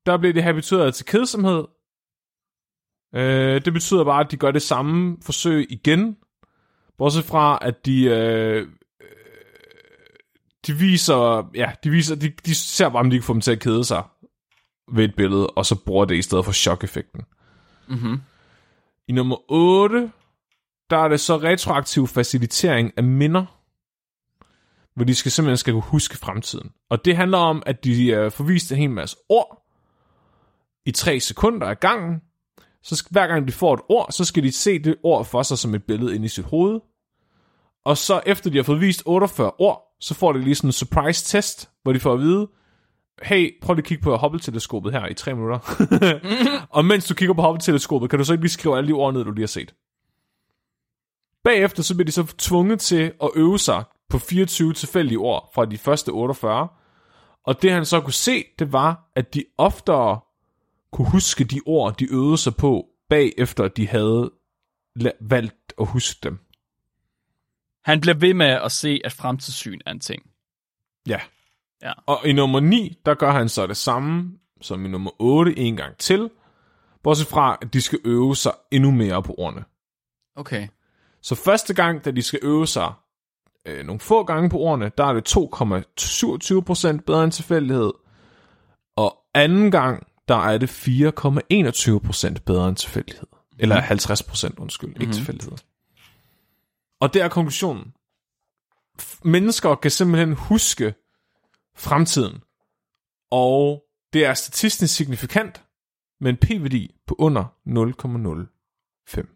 der 0.05 0.17
bliver 0.17 0.33
det 0.33 0.43
habitueret 0.43 0.95
til 0.95 1.05
kedsomhed. 1.05 1.65
Øh, 3.15 3.65
det 3.65 3.73
betyder 3.73 4.03
bare, 4.03 4.25
at 4.25 4.31
de 4.31 4.37
gør 4.37 4.51
det 4.51 4.61
samme 4.61 5.17
forsøg 5.21 5.67
igen. 5.69 6.17
Bortset 6.97 7.23
fra, 7.25 7.59
at 7.61 7.85
de, 7.85 8.03
øh, 8.03 8.67
de 10.67 10.73
viser, 10.73 11.49
ja, 11.55 11.71
de 11.83 11.89
viser, 11.89 12.15
de, 12.15 12.29
de 12.45 12.55
ser 12.55 12.89
bare, 12.89 12.99
om 12.99 13.09
de 13.09 13.17
kan 13.17 13.23
få 13.23 13.33
dem 13.33 13.41
til 13.41 13.51
at 13.51 13.59
kede 13.59 13.83
sig 13.83 14.03
ved 14.91 15.03
et 15.05 15.15
billede, 15.15 15.47
og 15.47 15.65
så 15.65 15.75
bruger 15.85 16.05
det 16.05 16.15
i 16.15 16.21
stedet 16.21 16.45
for 16.45 16.51
chok-effekten. 16.51 17.21
Mhm. 17.87 18.21
I 19.07 19.11
nummer 19.11 19.51
8, 19.51 20.11
der 20.89 20.97
er 20.97 21.07
det 21.07 21.19
så 21.19 21.37
retroaktiv 21.37 22.07
facilitering 22.07 22.93
af 22.97 23.03
minder, 23.03 23.45
hvor 24.95 25.05
de 25.05 25.15
skal 25.15 25.31
simpelthen 25.31 25.57
skal 25.57 25.73
kunne 25.73 25.83
huske 25.83 26.17
fremtiden. 26.17 26.71
Og 26.89 27.05
det 27.05 27.15
handler 27.15 27.37
om, 27.37 27.63
at 27.65 27.83
de 27.83 28.07
øh, 28.07 28.31
får 28.31 28.43
vist 28.43 28.71
en 28.71 28.77
hel 28.77 28.89
masse 28.89 29.17
ord 29.29 29.63
i 30.85 30.91
3 30.91 31.19
sekunder 31.19 31.67
af 31.67 31.79
gangen. 31.79 32.21
Så 32.83 32.95
skal, 32.95 33.11
hver 33.11 33.27
gang 33.27 33.47
de 33.47 33.51
får 33.51 33.73
et 33.73 33.81
ord, 33.89 34.11
så 34.11 34.25
skal 34.25 34.43
de 34.43 34.51
se 34.51 34.79
det 34.79 34.95
ord 35.03 35.25
for 35.25 35.43
sig 35.43 35.57
som 35.57 35.75
et 35.75 35.83
billede 35.83 36.15
inde 36.15 36.25
i 36.25 36.29
sit 36.29 36.45
hoved. 36.45 36.79
Og 37.85 37.97
så 37.97 38.21
efter 38.25 38.49
de 38.49 38.57
har 38.57 38.63
fået 38.63 38.81
vist 38.81 39.03
48 39.05 39.51
ord, 39.59 39.95
så 39.99 40.13
får 40.13 40.33
de 40.33 40.41
lige 40.41 40.55
sådan 40.55 40.67
en 40.67 40.71
surprise 40.71 41.25
test, 41.25 41.69
hvor 41.83 41.93
de 41.93 41.99
får 41.99 42.13
at 42.13 42.19
vide, 42.19 42.47
hey, 43.23 43.61
prøv 43.61 43.73
lige 43.73 43.81
at 43.81 43.87
kigge 43.87 44.03
på 44.03 44.17
Hubble-teleskopet 44.17 44.91
her 44.91 45.07
i 45.07 45.13
tre 45.13 45.35
minutter. 45.35 45.59
og 46.77 46.85
mens 46.85 47.05
du 47.07 47.13
kigger 47.13 47.33
på 47.33 47.41
Hubble-teleskopet, 47.41 48.09
kan 48.09 48.19
du 48.19 48.25
så 48.25 48.33
ikke 48.33 48.43
lige 48.43 48.51
skrive 48.51 48.77
alle 48.77 48.87
de 48.87 48.93
ord 48.93 49.13
ned, 49.13 49.23
du 49.23 49.31
lige 49.31 49.41
har 49.41 49.47
set. 49.47 49.73
Bagefter 51.43 51.83
så 51.83 51.95
bliver 51.95 52.05
de 52.05 52.11
så 52.11 52.35
tvunget 52.37 52.79
til 52.79 53.13
at 53.23 53.29
øve 53.35 53.59
sig 53.59 53.83
på 54.09 54.19
24 54.19 54.73
tilfældige 54.73 55.17
ord 55.17 55.51
fra 55.55 55.65
de 55.65 55.77
første 55.77 56.09
48. 56.09 56.67
Og 57.43 57.61
det 57.61 57.71
han 57.71 57.85
så 57.85 58.01
kunne 58.01 58.13
se, 58.13 58.43
det 58.59 58.73
var, 58.73 59.11
at 59.15 59.33
de 59.33 59.43
oftere 59.57 60.19
kunne 60.91 61.09
huske 61.09 61.43
de 61.43 61.61
ord, 61.65 61.97
de 61.97 62.05
øvede 62.11 62.37
sig 62.37 62.55
på, 62.55 62.85
bagefter 63.09 63.67
de 63.67 63.87
havde 63.87 64.31
valgt 65.21 65.73
at 65.79 65.87
huske 65.87 66.19
dem. 66.23 66.39
Han 67.83 68.01
bliver 68.01 68.15
ved 68.15 68.33
med 68.33 68.45
at 68.45 68.71
se, 68.71 69.01
at 69.03 69.11
fremtidssyn 69.11 69.79
er 69.85 69.91
en 69.91 69.99
ting. 69.99 70.23
Ja. 71.07 71.19
Ja. 71.81 71.93
Og 72.05 72.19
i 72.25 72.33
nummer 72.33 72.59
9, 72.59 72.97
der 73.05 73.13
gør 73.13 73.31
han 73.31 73.49
så 73.49 73.67
det 73.67 73.77
samme 73.77 74.31
som 74.61 74.85
i 74.85 74.87
nummer 74.87 75.11
8 75.19 75.59
en 75.59 75.77
gang 75.77 75.97
til, 75.97 76.29
bortset 77.03 77.27
fra, 77.27 77.57
at 77.61 77.73
de 77.73 77.81
skal 77.81 77.99
øve 78.05 78.35
sig 78.35 78.51
endnu 78.71 78.91
mere 78.91 79.23
på 79.23 79.35
ordene. 79.37 79.63
Okay. 80.35 80.67
Så 81.21 81.35
første 81.35 81.73
gang, 81.73 82.05
da 82.05 82.11
de 82.11 82.21
skal 82.21 82.39
øve 82.43 82.67
sig 82.67 82.93
øh, 83.65 83.85
nogle 83.85 83.99
få 83.99 84.23
gange 84.23 84.49
på 84.49 84.57
ordene, 84.57 84.91
der 84.97 85.05
er 85.05 85.13
det 85.13 85.37
2,27% 85.37 87.03
bedre 87.05 87.23
end 87.23 87.31
tilfældighed. 87.31 87.91
Og 88.95 89.17
anden 89.33 89.71
gang, 89.71 90.07
der 90.27 90.35
er 90.35 90.57
det 90.57 90.69
4,21% 90.69 92.43
bedre 92.45 92.67
end 92.69 92.75
tilfældighed. 92.75 93.27
Eller 93.59 93.81
50% 93.81 94.53
undskyld, 94.57 94.89
mm-hmm. 94.89 95.01
ikke 95.01 95.13
tilfældighed. 95.13 95.57
Og 97.01 97.13
det 97.13 97.21
er 97.21 97.27
konklusionen. 97.27 97.93
Mennesker 99.23 99.75
kan 99.75 99.91
simpelthen 99.91 100.33
huske 100.33 100.93
fremtiden. 101.77 102.43
Og 103.31 103.83
det 104.13 104.25
er 104.25 104.33
statistisk 104.33 104.95
signifikant 104.95 105.63
med 106.19 106.29
en 106.29 106.37
p-værdi 106.37 106.95
på 107.07 107.15
under 107.19 107.45
0,05. 107.67 109.33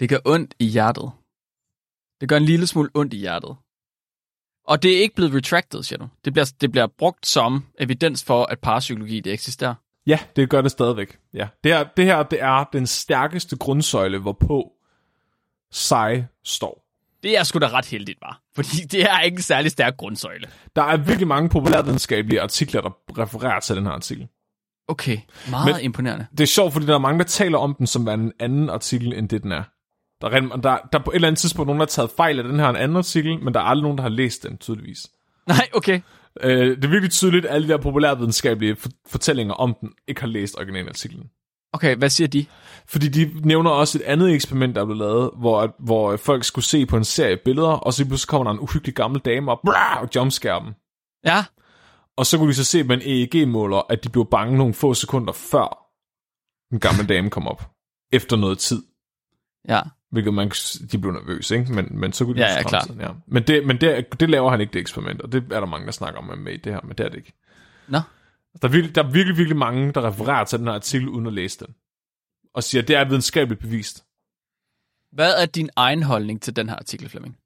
Det 0.00 0.08
gør 0.08 0.18
ondt 0.24 0.54
i 0.58 0.64
hjertet. 0.64 1.10
Det 2.20 2.28
gør 2.28 2.36
en 2.36 2.44
lille 2.44 2.66
smule 2.66 2.90
ondt 2.94 3.14
i 3.14 3.16
hjertet. 3.16 3.56
Og 4.64 4.82
det 4.82 4.96
er 4.96 5.00
ikke 5.00 5.14
blevet 5.14 5.34
retracted, 5.34 5.82
siger 5.82 5.98
du. 5.98 6.08
Det 6.24 6.32
bliver, 6.32 6.52
det 6.60 6.70
bliver 6.70 6.86
brugt 6.86 7.26
som 7.26 7.66
evidens 7.78 8.24
for, 8.24 8.44
at 8.44 8.60
parapsykologi 8.60 9.20
det 9.20 9.32
eksisterer. 9.32 9.74
Ja, 10.06 10.18
det 10.36 10.50
gør 10.50 10.62
det 10.62 10.70
stadigvæk. 10.70 11.18
Ja. 11.34 11.48
Det, 11.64 11.72
her, 11.72 11.84
det 11.96 12.04
her 12.04 12.22
det 12.22 12.42
er 12.42 12.64
den 12.64 12.86
stærkeste 12.86 13.56
grundsøjle, 13.56 14.18
hvorpå 14.18 14.72
sig 15.70 16.28
står. 16.44 16.87
Det 17.22 17.38
er 17.38 17.42
sgu 17.42 17.58
da 17.58 17.66
ret 17.68 17.86
heldigt, 17.86 18.18
var. 18.22 18.40
Fordi 18.54 18.76
det 18.92 19.02
er 19.02 19.20
ikke 19.20 19.34
en 19.36 19.42
særlig 19.42 19.70
stærk 19.70 19.96
grundsøjle. 19.96 20.46
Der 20.76 20.82
er 20.82 20.96
virkelig 20.96 21.28
mange 21.28 21.48
populærvidenskabelige 21.48 22.40
artikler, 22.40 22.80
der 22.80 22.90
refererer 23.18 23.60
til 23.60 23.76
den 23.76 23.84
her 23.86 23.92
artikel. 23.92 24.28
Okay, 24.88 25.18
meget 25.50 25.74
Men- 25.74 25.84
imponerende. 25.84 26.26
Det 26.30 26.40
er 26.40 26.46
sjovt, 26.46 26.72
fordi 26.72 26.86
der 26.86 26.94
er 26.94 26.98
mange, 26.98 27.18
der 27.18 27.24
taler 27.24 27.58
om 27.58 27.74
den 27.74 27.86
som 27.86 28.08
en 28.08 28.32
anden 28.40 28.70
artikel, 28.70 29.12
end 29.12 29.28
det 29.28 29.42
den 29.42 29.52
er. 29.52 29.62
Der 30.20 30.28
er, 30.28 30.40
der, 30.40 30.76
der 30.92 30.98
er 30.98 31.02
på 31.04 31.10
et 31.10 31.14
eller 31.14 31.28
andet 31.28 31.38
tidspunkt 31.38 31.66
nogen, 31.66 31.80
der 31.80 31.84
har 31.84 31.88
taget 31.88 32.10
fejl 32.16 32.38
af 32.38 32.44
den 32.44 32.58
her 32.60 32.68
en 32.68 32.76
anden 32.76 32.96
artikel, 32.96 33.38
men 33.44 33.54
der 33.54 33.60
er 33.60 33.64
aldrig 33.64 33.82
nogen, 33.82 33.98
der 33.98 34.02
har 34.02 34.08
læst 34.10 34.42
den, 34.42 34.56
tydeligvis. 34.58 35.06
Nej, 35.46 35.68
okay. 35.74 36.00
Øh, 36.40 36.76
det 36.76 36.84
er 36.84 36.88
virkelig 36.88 37.10
tydeligt, 37.10 37.46
at 37.46 37.54
alle 37.54 37.68
de 37.68 37.72
der 37.72 37.78
populærvidenskabelige 37.78 38.76
for- 38.76 38.88
fortællinger 39.06 39.54
om 39.54 39.76
den 39.80 39.90
ikke 40.08 40.20
har 40.20 40.28
læst 40.28 40.54
originalartiklen. 40.58 41.24
Okay, 41.72 41.96
hvad 41.96 42.10
siger 42.10 42.28
de? 42.28 42.46
Fordi 42.86 43.08
de 43.08 43.40
nævner 43.44 43.70
også 43.70 43.98
et 43.98 44.02
andet 44.02 44.34
eksperiment, 44.34 44.74
der 44.74 44.80
er 44.80 44.84
blevet 44.84 44.98
lavet, 44.98 45.30
hvor, 45.36 45.74
hvor 45.78 46.16
folk 46.16 46.44
skulle 46.44 46.64
se 46.64 46.86
på 46.86 46.96
en 46.96 47.04
serie 47.04 47.36
billeder, 47.44 47.68
og 47.68 47.92
så 47.92 48.06
pludselig 48.06 48.28
kommer 48.28 48.44
der 48.44 48.50
en 48.50 48.60
uhyggelig 48.60 48.94
gammel 48.94 49.20
dame 49.20 49.52
op 49.52 49.58
brrr, 49.64 49.98
og 50.00 50.08
jumpscare 50.16 50.64
dem. 50.64 50.74
Ja, 51.24 51.44
Og 52.16 52.26
så 52.26 52.38
kunne 52.38 52.48
de 52.48 52.54
så 52.54 52.64
se 52.64 52.84
med 52.84 52.96
en 52.96 53.02
EEG-måler, 53.34 53.82
at 53.90 54.04
de 54.04 54.08
blev 54.08 54.26
bange 54.30 54.58
nogle 54.58 54.74
få 54.74 54.94
sekunder 54.94 55.32
før 55.32 55.84
den 56.70 56.80
gamle 56.80 57.06
dame 57.14 57.30
kom 57.30 57.48
op. 57.48 57.70
Efter 58.12 58.36
noget 58.36 58.58
tid. 58.58 58.82
ja. 59.68 59.80
Hvilket 60.12 60.34
man, 60.34 60.48
de 60.92 60.98
blev 60.98 61.12
nervøse, 61.12 61.56
ikke? 61.58 61.72
Men, 61.72 61.88
men 62.00 62.12
så 62.12 62.24
kunne 62.24 62.36
de 62.36 62.40
Ja, 62.40 62.54
ja, 62.54 62.62
klart. 62.62 62.90
Ja. 63.00 63.08
Men, 63.26 63.42
det, 63.42 63.66
men 63.66 63.80
det, 63.80 64.20
det 64.20 64.30
laver 64.30 64.50
han 64.50 64.60
ikke, 64.60 64.72
det 64.72 64.80
eksperiment, 64.80 65.22
og 65.22 65.32
det 65.32 65.44
er 65.52 65.60
der 65.60 65.66
mange, 65.66 65.86
der 65.86 65.92
snakker 65.92 66.20
om 66.20 66.38
med 66.38 66.52
i 66.52 66.56
det 66.56 66.72
her, 66.72 66.80
men 66.84 66.96
det 66.96 67.06
er 67.06 67.08
det 67.08 67.16
ikke. 67.16 67.32
Nå. 67.88 68.00
Der 68.62 68.68
er, 68.68 68.72
virkelig, 68.72 68.94
der 68.94 69.02
er 69.02 69.10
virkelig, 69.10 69.36
virkelig 69.36 69.56
mange, 69.56 69.92
der 69.92 70.06
refererer 70.06 70.44
til 70.44 70.58
den 70.58 70.66
her 70.66 70.74
artikel, 70.74 71.08
uden 71.08 71.26
at 71.26 71.32
læse 71.32 71.58
den. 71.66 71.74
Og 72.54 72.62
siger, 72.64 72.82
at 72.82 72.88
det 72.88 72.96
er 72.96 73.04
videnskabeligt 73.04 73.60
bevist. 73.60 74.04
Hvad 75.12 75.34
er 75.42 75.46
din 75.46 75.70
egen 75.76 76.02
holdning 76.02 76.42
til 76.42 76.56
den 76.56 76.68
her 76.68 76.76
artikel, 76.76 77.08
Flemming? 77.08 77.36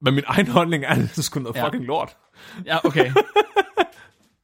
Men 0.00 0.14
min 0.14 0.24
egen 0.26 0.46
holdning 0.48 0.84
er, 0.84 0.88
at 0.88 0.96
det 0.98 1.18
er 1.18 1.22
sgu 1.22 1.40
noget 1.40 1.56
Ja. 1.56 1.66
fucking 1.66 1.84
lort. 1.84 2.16
Ja, 2.66 2.86
okay. 2.86 3.10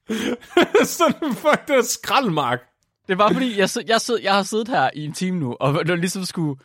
Sådan 0.97 1.33
fuck, 1.33 1.67
det 1.67 1.75
er 1.75 1.81
skraldmark. 1.81 2.59
Det 3.07 3.17
var 3.17 3.33
fordi, 3.33 3.57
jeg, 3.59 3.69
jeg, 3.87 4.01
sid, 4.01 4.17
jeg 4.23 4.33
har 4.35 4.43
siddet 4.43 4.67
her 4.67 4.89
i 4.93 5.05
en 5.05 5.13
time 5.13 5.39
nu, 5.39 5.53
og 5.59 5.73
det 5.73 5.87
var 5.89 5.95
ligesom 5.95 6.25
skulle... 6.25 6.59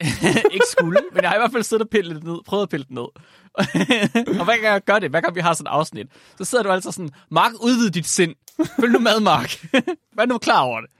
ikke 0.54 0.66
skulle, 0.70 1.00
men 1.12 1.22
jeg 1.22 1.30
har 1.30 1.36
i 1.36 1.38
hvert 1.38 1.52
fald 1.52 1.62
siddet 1.62 1.84
og 1.84 1.90
pillet 1.90 2.16
det 2.16 2.24
ned, 2.24 2.38
prøvet 2.46 2.62
at 2.62 2.68
pille 2.68 2.84
det 2.84 2.92
ned. 2.92 3.08
og 4.40 4.44
hver 4.44 4.54
gang 4.54 4.62
jeg 4.62 4.84
gør 4.84 4.98
det, 4.98 5.10
hver 5.10 5.20
gang 5.20 5.34
vi 5.34 5.40
har 5.40 5.54
sådan 5.54 5.66
et 5.66 5.70
afsnit, 5.70 6.06
så 6.38 6.44
sidder 6.44 6.64
du 6.64 6.70
altså 6.70 6.92
sådan, 6.92 7.10
Mark, 7.30 7.52
udvid 7.60 7.90
dit 7.90 8.06
sind. 8.06 8.34
Følg 8.80 8.92
nu 8.92 8.98
med, 8.98 9.20
Mark. 9.20 9.66
Vær 10.16 10.26
nu 10.26 10.38
klar 10.38 10.60
over 10.60 10.80
det. 10.80 10.90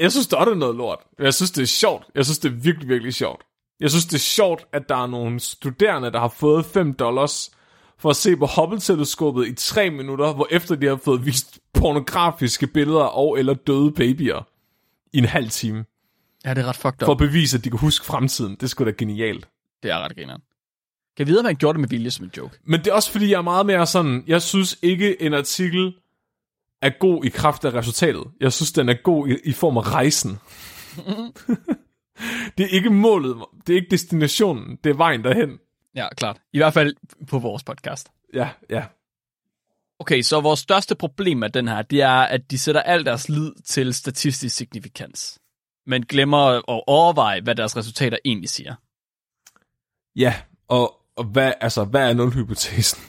Jeg 0.00 0.12
synes, 0.12 0.26
der 0.26 0.38
er 0.38 0.54
noget 0.54 0.76
lort. 0.76 0.98
Jeg 1.18 1.34
synes, 1.34 1.50
det 1.50 1.62
er 1.62 1.66
sjovt. 1.66 2.06
Jeg 2.14 2.24
synes, 2.24 2.38
det 2.38 2.48
er 2.48 2.54
virkelig, 2.54 2.88
virkelig 2.88 3.14
sjovt. 3.14 3.42
Jeg 3.80 3.90
synes, 3.90 4.06
det 4.06 4.14
er 4.14 4.18
sjovt, 4.18 4.66
at 4.72 4.88
der 4.88 4.96
er 4.96 5.06
nogle 5.06 5.40
studerende, 5.40 6.12
der 6.12 6.20
har 6.20 6.28
fået 6.28 6.66
5 6.66 6.94
dollars 6.94 7.50
for 7.98 8.10
at 8.10 8.16
se 8.16 8.36
på 8.36 8.46
Hubble-teleskopet 8.46 9.46
i 9.46 9.54
3 9.54 9.90
minutter, 9.90 10.32
hvor 10.34 10.46
efter 10.50 10.74
de 10.74 10.86
har 10.86 10.96
fået 10.96 11.26
vist 11.26 11.58
pornografiske 11.74 12.66
billeder 12.66 13.04
og 13.04 13.38
eller 13.38 13.54
døde 13.54 13.92
babyer 13.92 14.48
i 15.12 15.18
en 15.18 15.24
halv 15.24 15.50
time. 15.50 15.84
Ja, 16.44 16.54
det 16.54 16.62
er 16.62 16.66
ret 16.68 16.76
fucked 16.76 17.02
up. 17.02 17.06
For 17.06 17.12
at 17.12 17.18
bevise, 17.18 17.58
at 17.58 17.64
de 17.64 17.70
kan 17.70 17.78
huske 17.78 18.06
fremtiden. 18.06 18.52
Det 18.52 18.62
er 18.62 18.66
sgu 18.66 18.84
da 18.84 18.90
genialt. 18.98 19.48
Det 19.82 19.90
er 19.90 19.98
ret 19.98 20.14
grineren. 20.14 20.40
Kan 21.16 21.26
jeg 21.26 21.26
vide, 21.26 21.38
om 21.38 21.44
han 21.44 21.56
gjorde 21.56 21.76
det 21.76 21.80
med 21.80 21.88
vilje 21.88 22.10
som 22.10 22.24
en 22.24 22.30
joke? 22.36 22.58
Men 22.64 22.80
det 22.80 22.86
er 22.86 22.94
også 22.94 23.10
fordi, 23.10 23.30
jeg 23.30 23.38
er 23.38 23.42
meget 23.42 23.66
mere 23.66 23.86
sådan, 23.86 24.24
jeg 24.26 24.42
synes 24.42 24.78
ikke, 24.82 25.22
en 25.22 25.34
artikel 25.34 25.94
er 26.82 26.90
god 27.00 27.24
i 27.24 27.28
kraft 27.28 27.64
af 27.64 27.74
resultatet. 27.74 28.24
Jeg 28.40 28.52
synes, 28.52 28.72
den 28.72 28.88
er 28.88 28.94
god 29.02 29.28
i, 29.28 29.36
i 29.44 29.52
form 29.52 29.76
af 29.76 29.92
rejsen. 29.92 30.38
det 32.58 32.64
er 32.64 32.68
ikke 32.68 32.90
målet, 32.90 33.36
det 33.66 33.72
er 33.72 33.76
ikke 33.76 33.90
destinationen, 33.90 34.78
det 34.84 34.90
er 34.90 34.94
vejen 34.94 35.24
derhen. 35.24 35.58
Ja, 35.94 36.14
klart. 36.14 36.40
I 36.52 36.58
hvert 36.58 36.74
fald 36.74 36.94
på 37.28 37.38
vores 37.38 37.64
podcast. 37.64 38.08
Ja, 38.34 38.48
ja. 38.70 38.84
Okay, 39.98 40.22
så 40.22 40.40
vores 40.40 40.60
største 40.60 40.94
problem 40.94 41.38
med 41.38 41.50
den 41.50 41.68
her, 41.68 41.82
det 41.82 42.02
er, 42.02 42.20
at 42.20 42.50
de 42.50 42.58
sætter 42.58 42.82
al 42.82 43.04
deres 43.04 43.28
lid 43.28 43.52
til 43.64 43.94
statistisk 43.94 44.56
signifikans. 44.56 45.38
Men 45.86 46.06
glemmer 46.06 46.38
at 46.38 46.62
overveje, 46.86 47.40
hvad 47.40 47.54
deres 47.54 47.76
resultater 47.76 48.18
egentlig 48.24 48.50
siger. 48.50 48.74
Ja, 50.16 50.34
og, 50.68 50.94
og 51.16 51.24
hvad, 51.24 51.52
altså, 51.60 51.84
hvad 51.84 52.10
er 52.10 52.14
nulhypotesen? 52.14 53.02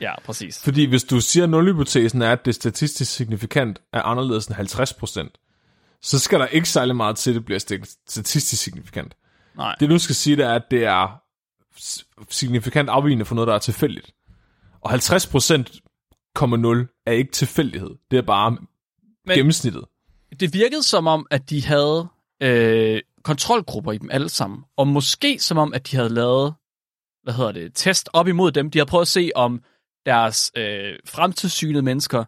Ja, 0.00 0.20
præcis. 0.20 0.62
Fordi 0.64 0.84
hvis 0.84 1.04
du 1.04 1.20
siger, 1.20 1.44
at 1.44 1.50
nulhypotesen 1.50 2.22
er, 2.22 2.32
at 2.32 2.44
det 2.44 2.54
statistisk 2.54 3.12
signifikant 3.12 3.80
er 3.92 4.02
anderledes 4.02 4.46
end 4.46 4.56
50%, 5.36 5.98
så 6.02 6.18
skal 6.18 6.40
der 6.40 6.46
ikke 6.46 6.68
særlig 6.68 6.96
meget 6.96 7.16
til, 7.16 7.30
at 7.30 7.34
det 7.34 7.44
bliver 7.44 7.60
st- 7.60 8.02
statistisk 8.08 8.62
signifikant. 8.62 9.16
Nej. 9.56 9.74
Det 9.80 9.90
du 9.90 9.98
skal 9.98 10.14
sige, 10.14 10.36
det 10.36 10.44
er, 10.44 10.54
at 10.54 10.62
det 10.70 10.84
er 10.84 11.22
signifikant 12.30 12.88
afvigende 12.88 13.24
for 13.24 13.34
noget, 13.34 13.48
der 13.48 13.54
er 13.54 13.58
tilfældigt. 13.58 14.12
Og 14.80 14.94
50,0% 14.94 15.00
er 17.06 17.12
ikke 17.12 17.32
tilfældighed. 17.32 17.90
Det 18.10 18.16
er 18.18 18.22
bare 18.22 18.50
Men- 18.50 18.66
gennemsnittet. 19.36 19.84
Det 20.40 20.54
virkede 20.54 20.82
som 20.82 21.06
om, 21.06 21.26
at 21.30 21.50
de 21.50 21.64
havde 21.64 22.08
øh, 22.42 23.02
kontrolgrupper 23.22 23.92
i 23.92 23.98
dem 23.98 24.10
alle 24.12 24.28
sammen. 24.28 24.64
Og 24.76 24.88
måske 24.88 25.38
som 25.38 25.58
om, 25.58 25.74
at 25.74 25.90
de 25.90 25.96
havde 25.96 26.08
lavet, 26.08 26.54
hvad 27.22 27.34
hedder 27.34 27.52
det, 27.52 27.74
test 27.74 28.08
op 28.12 28.28
imod 28.28 28.52
dem. 28.52 28.70
De 28.70 28.78
har 28.78 28.84
prøvet 28.84 29.02
at 29.02 29.08
se, 29.08 29.30
om 29.34 29.62
deres 30.06 30.52
øh, 30.56 30.98
fremtidssynede 31.04 31.82
mennesker, 31.82 32.24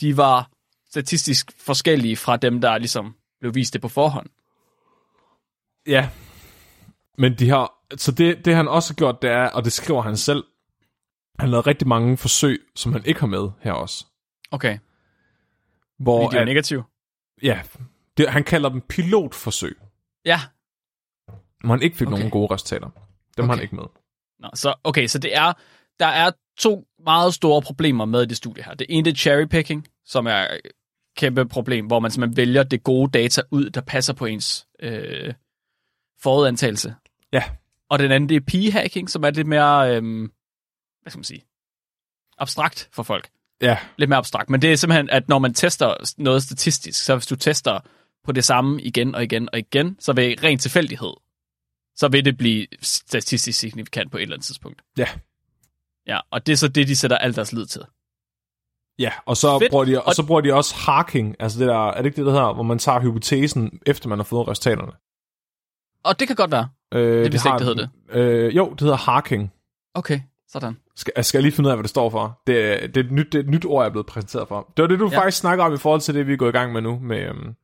de 0.00 0.16
var 0.16 0.50
statistisk 0.90 1.52
forskellige 1.56 2.16
fra 2.16 2.36
dem, 2.36 2.60
der 2.60 2.78
ligesom 2.78 3.16
blev 3.40 3.54
vist 3.54 3.72
det 3.72 3.80
på 3.80 3.88
forhånd. 3.88 4.26
Ja. 5.86 6.08
Men 7.18 7.38
de 7.38 7.48
har... 7.48 7.72
Så 7.96 8.12
det, 8.12 8.44
det 8.44 8.54
han 8.54 8.68
også 8.68 8.92
har 8.92 8.94
gjort, 8.94 9.22
det 9.22 9.30
er, 9.30 9.48
og 9.48 9.64
det 9.64 9.72
skriver 9.72 10.02
han 10.02 10.16
selv, 10.16 10.44
han 11.38 11.50
lavet 11.50 11.66
rigtig 11.66 11.88
mange 11.88 12.16
forsøg, 12.16 12.62
som 12.74 12.92
han 12.92 13.04
ikke 13.04 13.20
har 13.20 13.26
med 13.26 13.50
her 13.60 13.72
også. 13.72 14.06
Okay, 14.50 14.78
Hvor 15.98 16.24
fordi 16.24 16.34
de 16.34 16.36
er 16.36 16.40
at, 16.40 16.48
negative. 16.48 16.84
ja, 17.42 17.60
det, 18.16 18.28
han 18.30 18.44
kalder 18.44 18.68
dem 18.68 18.80
pilotforsøg, 18.80 19.78
Ja, 20.24 20.40
hvor 21.64 21.70
han 21.74 21.82
ikke 21.82 21.96
fik 21.96 22.06
Okay. 22.08 22.16
nogen 22.16 22.30
gode 22.30 22.54
resultater. 22.54 22.88
Dem 23.36 23.44
har 23.44 23.52
han 23.52 23.58
Okay. 23.58 23.62
ikke 23.62 23.76
med. 23.76 23.84
Nå, 24.38 24.48
så, 24.54 24.74
okay, 24.84 25.06
så 25.06 25.18
det 25.18 25.36
er, 25.36 25.52
der 26.00 26.06
er 26.06 26.30
to 26.58 26.86
meget 27.04 27.34
store 27.34 27.62
problemer 27.62 28.04
med 28.04 28.26
det 28.26 28.36
studie 28.36 28.64
her. 28.64 28.74
Det 28.74 28.86
ene 28.90 29.04
det 29.04 29.10
er 29.12 29.16
cherry 29.16 29.44
picking, 29.44 29.88
som 30.04 30.26
er 30.26 30.32
et 30.54 30.60
kæmpe 31.16 31.46
problem, 31.48 31.86
hvor 31.86 32.00
man 32.00 32.10
simpelthen 32.10 32.36
vælger 32.36 32.62
det 32.62 32.82
gode 32.82 33.10
data 33.10 33.42
ud, 33.50 33.70
der 33.70 33.80
passer 33.80 34.12
på 34.12 34.26
ens 34.26 34.66
øh, 34.80 35.34
forudantagelse. 36.20 36.94
Ja, 37.32 37.44
Og 37.90 37.98
den 37.98 38.12
anden 38.12 38.28
det 38.28 38.36
er 38.36 38.40
p-hacking, 38.50 39.06
som 39.10 39.24
er 39.24 39.30
lidt 39.30 39.46
mere, 39.46 39.96
øh, 39.96 40.02
hvad 41.02 41.10
skal 41.10 41.18
man 41.18 41.24
sige, 41.24 41.44
abstrakt 42.38 42.88
for 42.92 43.02
folk. 43.02 43.30
ja, 43.60 43.78
Lidt 43.96 44.08
mere 44.08 44.18
abstrakt. 44.18 44.50
Men 44.50 44.62
det 44.62 44.72
er 44.72 44.76
simpelthen, 44.76 45.10
at 45.10 45.28
når 45.28 45.38
man 45.38 45.54
tester 45.54 46.14
noget 46.18 46.42
statistisk, 46.42 47.04
så 47.04 47.14
hvis 47.16 47.26
du 47.26 47.36
tester 47.36 47.80
på 48.24 48.32
det 48.32 48.44
samme 48.44 48.82
igen 48.82 49.14
og 49.14 49.22
igen 49.24 49.48
og 49.52 49.58
igen, 49.58 49.96
så 50.00 50.12
ved 50.12 50.42
ren 50.44 50.58
tilfældighed, 50.58 51.12
så 51.96 52.08
vil 52.08 52.24
det 52.24 52.38
blive 52.38 52.66
statistisk 52.82 53.58
signifikant 53.58 54.10
på 54.10 54.16
et 54.18 54.22
eller 54.22 54.34
andet 54.36 54.46
tidspunkt. 54.46 54.82
Ja. 54.98 55.06
Ja, 56.06 56.20
og 56.30 56.46
det 56.46 56.52
er 56.52 56.56
så 56.56 56.68
det, 56.68 56.88
de 56.88 56.96
sætter 56.96 57.18
alt 57.18 57.36
deres 57.36 57.52
lid 57.52 57.66
til. 57.66 57.82
Ja, 58.98 59.12
og 59.26 59.36
så, 59.36 59.58
Fedt. 59.58 59.70
bruger 59.70 59.84
de, 59.84 60.00
og 60.00 60.06
Og- 60.06 60.14
så 60.14 60.26
bruger 60.26 60.40
de 60.40 60.54
også 60.54 60.74
harking, 60.74 61.36
altså 61.40 61.58
det 61.60 61.68
der, 61.68 61.88
er 61.90 61.96
det 61.96 62.06
ikke 62.06 62.16
det, 62.16 62.26
der 62.26 62.32
hedder, 62.32 62.54
hvor 62.54 62.62
man 62.62 62.78
tager 62.78 63.00
hypotesen, 63.00 63.80
efter 63.86 64.08
man 64.08 64.18
har 64.18 64.24
fået 64.24 64.48
resultaterne? 64.48 64.92
Og 66.04 66.20
det 66.20 66.26
kan 66.28 66.36
godt 66.36 66.50
være. 66.50 66.68
Øh, 66.94 67.32
vidste 67.32 67.48
har- 67.48 67.58
ikke, 67.58 67.82
det 67.82 67.90
Øh, 68.10 68.56
jo, 68.56 68.70
det 68.70 68.80
hedder 68.80 68.96
harking. 68.96 69.52
Okay, 69.94 70.20
sådan. 70.48 70.76
Skal, 70.96 71.12
jeg 71.16 71.24
skal 71.24 71.38
jeg 71.38 71.42
lige 71.42 71.52
finde 71.52 71.68
ud 71.68 71.70
af, 71.70 71.76
hvad 71.76 71.82
det 71.82 71.90
står 71.90 72.10
for? 72.10 72.42
Det, 72.46 72.82
er- 72.82 72.86
det, 72.86 72.96
er, 72.96 73.04
et 73.04 73.10
nyt, 73.12 73.26
det 73.32 73.34
er 73.34 73.42
et 73.42 73.48
nyt 73.48 73.64
ord, 73.64 73.82
jeg 73.82 73.86
er 73.88 73.92
blevet 73.92 74.06
præsenteret 74.06 74.48
for. 74.48 74.72
Det 74.76 74.82
var 74.82 74.88
det, 74.88 74.98
du. 74.98 75.08
Ja. 75.12 75.18
faktisk 75.18 75.38
snakker 75.38 75.64
om 75.64 75.74
i 75.74 75.78
forhold 75.78 76.00
til 76.00 76.14
det, 76.14 76.26
vi 76.26 76.32
er 76.32 76.36
gået 76.36 76.48
i 76.48 76.52
gang 76.52 76.72
med 76.72 76.80
nu, 76.82 76.98
med, 76.98 77.18
øhm, 77.20 77.54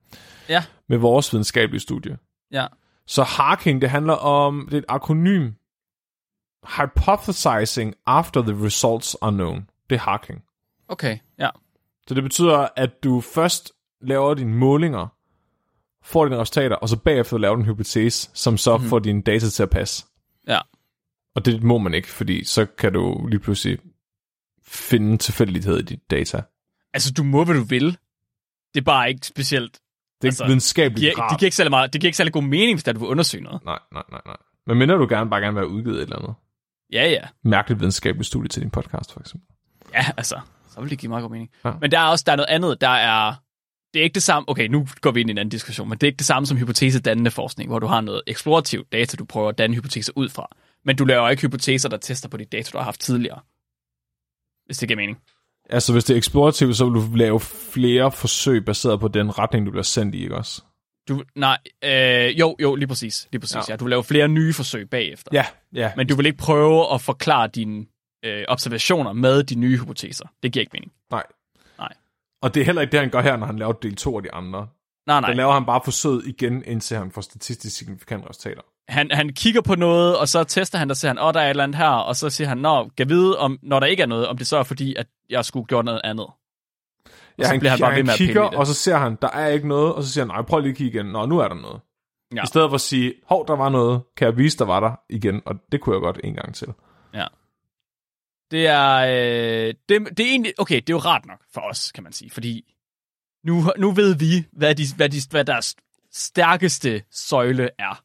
Ja. 0.49 0.65
med 0.89 0.99
vores 0.99 1.33
videnskabelige 1.33 1.81
studie. 1.81 2.19
Ja. 2.51 2.67
Så 3.07 3.23
harking, 3.23 3.81
det 3.81 3.91
handler 3.91 4.15
om, 4.15 4.67
det 4.71 4.75
er 4.75 4.79
et 4.79 4.85
akronym, 4.89 5.51
hypothesizing 6.77 7.95
after 8.07 8.43
the 8.43 8.65
results 8.65 9.17
are 9.23 9.33
known. 9.33 9.69
Det 9.91 9.97
er 9.97 10.01
harking. 10.01 10.43
Okay, 10.89 11.19
ja. 11.39 11.49
Så 12.07 12.15
det 12.15 12.23
betyder, 12.23 12.69
at 12.77 13.05
du 13.05 13.21
først 13.21 13.73
laver 14.01 14.35
dine 14.35 14.55
målinger, 14.55 15.07
får 16.03 16.25
dine 16.25 16.37
resultater, 16.37 16.77
og 16.77 16.89
så 16.89 16.97
bagefter 16.97 17.39
laver 17.39 17.55
du 17.55 17.61
en 17.61 17.67
hypotese, 17.67 18.31
som 18.35 18.57
så 18.57 18.77
mm-hmm. 18.77 18.89
får 18.89 18.99
dine 18.99 19.23
data 19.23 19.49
til 19.49 19.63
at 19.63 19.71
passe. 19.71 20.07
Ja. 20.47 20.61
Og 21.35 21.45
det 21.45 21.63
må 21.63 21.79
man 21.79 21.95
ikke, 21.95 22.09
fordi 22.09 22.45
så 22.45 22.67
kan 22.67 22.93
du 22.93 23.27
lige 23.27 23.41
pludselig 23.41 23.79
finde 24.63 25.19
tilfældighed 25.19 25.79
i 25.79 25.83
dit 25.83 26.11
data. 26.11 26.43
Altså, 26.93 27.13
du 27.13 27.23
må, 27.23 27.45
hvad 27.45 27.55
du 27.55 27.63
vil. 27.63 27.99
Det 28.75 28.81
er 28.81 28.85
bare 28.85 29.09
ikke 29.09 29.27
specielt... 29.27 29.81
Det 30.23 30.25
er 30.25 30.29
Altså, 30.29 30.45
ikke 30.45 30.49
videnskabeligt 30.49 30.95
Det 30.95 31.15
giver, 31.15 31.23
rart. 31.25 31.31
det 31.31 31.39
giver 31.39 31.47
ikke 31.47 31.57
særlig 31.57 31.71
meget, 31.71 31.93
det 31.93 32.01
giver 32.01 32.09
ikke 32.09 32.17
særlig 32.17 32.33
god 32.33 32.43
mening, 32.43 32.77
hvis 32.77 32.85
der 32.85 32.93
du 32.93 32.99
vil 33.01 33.09
undersøge 33.09 33.45
noget. 33.45 33.65
Nej, 33.65 33.79
nej, 33.93 34.03
nej, 34.11 34.21
nej. 34.27 34.37
Men 34.67 34.79
mindre 34.79 34.95
du 34.97 35.07
gerne 35.09 35.31
bare 35.31 35.41
gerne 35.41 35.55
vil 35.55 35.61
være 35.61 35.71
udgivet 35.71 35.97
et 35.97 36.03
eller 36.03 36.17
andet 36.17 36.35
Ja, 36.93 37.09
ja. 37.11 37.21
mærkeligt 37.45 37.81
videnskabeligt 37.81 38.27
studie 38.27 38.49
til 38.49 38.63
din 38.63 38.71
podcast, 38.71 39.13
for 39.13 39.21
eksempel. 39.21 39.49
Ja, 39.95 40.05
altså, 40.17 40.41
så 40.75 40.81
vil 40.81 40.91
det 40.91 40.99
give 40.99 41.09
meget 41.11 41.23
god 41.23 41.31
mening. 41.31 41.51
Ja. 41.65 41.73
Men 41.81 41.91
der 41.91 41.99
er 41.99 42.05
også 42.07 42.25
der 42.27 42.33
er 42.33 42.37
noget 42.37 42.49
andet, 42.49 42.81
der 42.81 42.89
er... 42.89 43.35
Det 43.95 44.01
er 44.01 44.05
ikke 44.05 44.15
det 44.15 44.23
samme... 44.23 44.49
Okay, 44.49 44.67
nu 44.69 44.87
går 45.01 45.11
vi 45.11 45.21
ind 45.21 45.31
i 45.31 45.33
en 45.33 45.39
anden 45.39 45.51
diskussion, 45.51 45.89
men 45.89 45.99
det 45.99 46.03
er 46.03 46.07
ikke 46.09 46.17
det 46.19 46.27
samme 46.27 46.47
som 46.47 46.57
hypotesedannende 46.59 47.31
forskning, 47.31 47.71
hvor 47.71 47.79
du 47.79 47.87
har 47.87 48.01
noget 48.01 48.23
eksplorativt 48.27 48.93
data, 48.93 49.17
du 49.17 49.25
prøver 49.25 49.49
at 49.49 49.59
danne 49.59 49.77
hypoteser 49.77 50.13
ud 50.17 50.29
fra. 50.29 50.57
Men 50.85 50.97
du 50.97 51.05
laver 51.05 51.29
ikke 51.29 51.43
hypoteser, 51.43 51.89
der 51.89 51.97
tester 51.97 52.29
på 52.29 52.37
de 52.37 52.45
data, 52.45 52.71
du 52.73 52.79
har 52.79 52.85
haft 52.85 53.01
tidligere. 53.01 53.41
Hvis 54.67 54.79
det 54.79 54.89
giver 54.89 54.97
mening. 54.97 55.19
Altså, 55.71 55.93
hvis 55.93 56.05
det 56.05 56.15
er 56.15 56.19
eksplorativt, 56.19 56.77
så 56.77 56.85
vil 56.85 56.95
du 56.95 57.15
lave 57.15 57.41
flere 57.41 58.13
forsøg 58.13 58.65
baseret 58.65 59.01
på 59.01 59.09
den 59.09 59.39
retning, 59.39 59.67
du 59.67 59.71
bliver 59.71 59.83
sendt 59.83 60.15
i, 60.15 60.23
ikke 60.23 60.37
også? 60.37 60.63
Du, 61.09 61.23
nej, 61.35 61.59
øh, 61.85 62.39
jo, 62.41 62.57
jo, 62.63 62.75
lige 62.75 62.87
præcis. 62.89 63.29
Lige 63.33 63.41
præcis 63.41 63.55
Ja. 63.57 63.63
ja. 63.69 63.77
Du 63.77 63.85
vil 63.85 63.91
lave 63.91 64.05
flere 64.05 64.29
nye 64.29 64.53
forsøg 64.53 64.91
bagefter. 64.91 65.31
Ja, 65.33 65.45
ja. 65.75 65.93
Men 65.97 66.07
du 66.07 66.15
vil 66.17 66.27
ikke 66.27 66.39
prøve 66.39 66.95
at 66.95 67.01
forklare 67.01 67.49
dine 67.49 67.87
øh, 68.25 68.45
observationer 68.49 69.13
med 69.13 69.43
de 69.43 69.55
nye 69.55 69.79
hypoteser. 69.79 70.25
Det 70.43 70.53
giver 70.53 70.61
ikke 70.61 70.71
mening. 70.73 70.93
Nej. 71.11 71.23
Nej. 71.79 71.93
Og 72.43 72.55
det 72.55 72.61
er 72.61 72.65
heller 72.65 72.83
ikke 72.83 72.93
det, 72.93 73.01
han 73.01 73.11
gør 73.11 73.21
her, 73.23 73.37
når 73.37 73.47
han 73.47 73.59
laver 73.59 73.73
del 73.73 73.97
2 73.97 74.17
af 74.17 74.23
de 74.23 74.33
andre. 74.33 74.69
Nej, 75.07 75.21
Der 75.21 75.27
nej. 75.27 75.35
laver 75.35 75.53
han 75.53 75.65
bare 75.67 75.81
forsøget 75.85 76.27
igen, 76.27 76.63
indtil 76.67 76.97
han 76.97 77.11
får 77.13 77.21
statistisk 77.21 77.77
signifikante 77.77 78.29
resultater. 78.29 78.63
Han, 78.89 79.11
han 79.11 79.29
kigger 79.29 79.61
på 79.61 79.75
noget, 79.75 80.19
og 80.19 80.29
så 80.29 80.45
tester 80.45 80.79
han, 80.79 80.89
der 80.89 80.95
siger 80.95 81.11
han, 81.11 81.19
åh, 81.19 81.27
oh, 81.27 81.35
der 81.35 81.41
er 81.41 81.45
et 81.45 81.51
eller 81.51 81.65
andet 81.65 81.77
her, 81.77 81.89
og 81.89 82.17
så 82.17 82.31
siger 82.31 82.49
han, 82.49 82.59
nå, 82.59 82.91
kan 82.97 83.09
vide, 83.09 83.39
om, 83.39 83.59
når 83.63 83.81
der 83.81 83.87
ikke 83.87 84.03
er 84.03 84.07
noget, 84.07 84.27
om 84.27 84.39
det 84.39 84.47
så 84.47 84.57
er 84.57 84.63
fordi, 84.63 84.95
at 84.95 85.07
jeg 85.31 85.45
skulle 85.45 85.67
gjort 85.67 85.85
noget 85.85 86.01
andet. 86.05 86.27
Og 86.27 87.45
så 87.45 87.57
bliver 87.59 87.71
han 87.71 87.81
bare 87.81 87.97
ved 87.97 88.03
med 88.03 88.13
at 88.13 88.19
kigger, 88.19 88.51
det. 88.51 88.59
og 88.59 88.67
så 88.67 88.75
ser 88.75 88.97
han, 88.97 89.19
der 89.23 89.29
er 89.29 89.49
ikke 89.49 89.69
noget, 89.69 89.95
og 89.95 90.03
så 90.03 90.13
siger 90.13 90.25
han, 90.25 90.29
nej, 90.29 90.43
prøv 90.43 90.61
lige 90.61 90.71
at 90.71 90.77
kigge 90.77 90.99
igen. 90.99 91.07
Nå, 91.07 91.27
nu 91.27 91.39
er 91.39 91.49
der 91.49 91.55
noget. 91.55 91.81
Ja. 92.35 92.43
I 92.43 92.47
stedet 92.47 92.71
for 92.71 92.75
at 92.75 92.81
sige, 92.81 93.15
hov, 93.29 93.47
der 93.47 93.57
var 93.57 93.69
noget, 93.69 94.03
kan 94.17 94.27
jeg 94.27 94.37
vise, 94.37 94.59
der 94.59 94.65
var 94.65 94.81
der 94.81 94.93
igen, 95.11 95.43
og 95.47 95.55
det 95.73 95.81
kunne 95.81 95.95
jeg 95.95 96.01
godt 96.01 96.21
en 96.25 96.35
gang 96.35 96.55
til. 96.55 96.69
Det 98.51 98.67
er, 98.67 98.95
øh, 98.97 99.75
det, 99.89 100.19
det 100.19 100.21
er 100.21 100.31
egentlig, 100.31 100.53
okay, 100.59 100.77
det 100.77 100.91
er 100.91 100.95
jo 100.95 100.99
rart 100.99 101.27
nok 101.27 101.41
for 101.55 101.61
os, 101.61 101.93
kan 101.93 102.05
man 102.05 102.13
sige, 102.13 102.31
fordi 102.31 102.75
nu, 103.45 103.63
nu 103.79 103.91
ved 103.91 104.15
vi, 104.15 104.47
hvad, 104.53 104.75
de, 104.75 104.83
hvad, 104.97 105.09
de, 105.09 105.21
hvad 105.31 105.45
deres 105.45 105.77
stærkeste 106.13 107.03
søjle 107.11 107.71
er. 107.79 108.03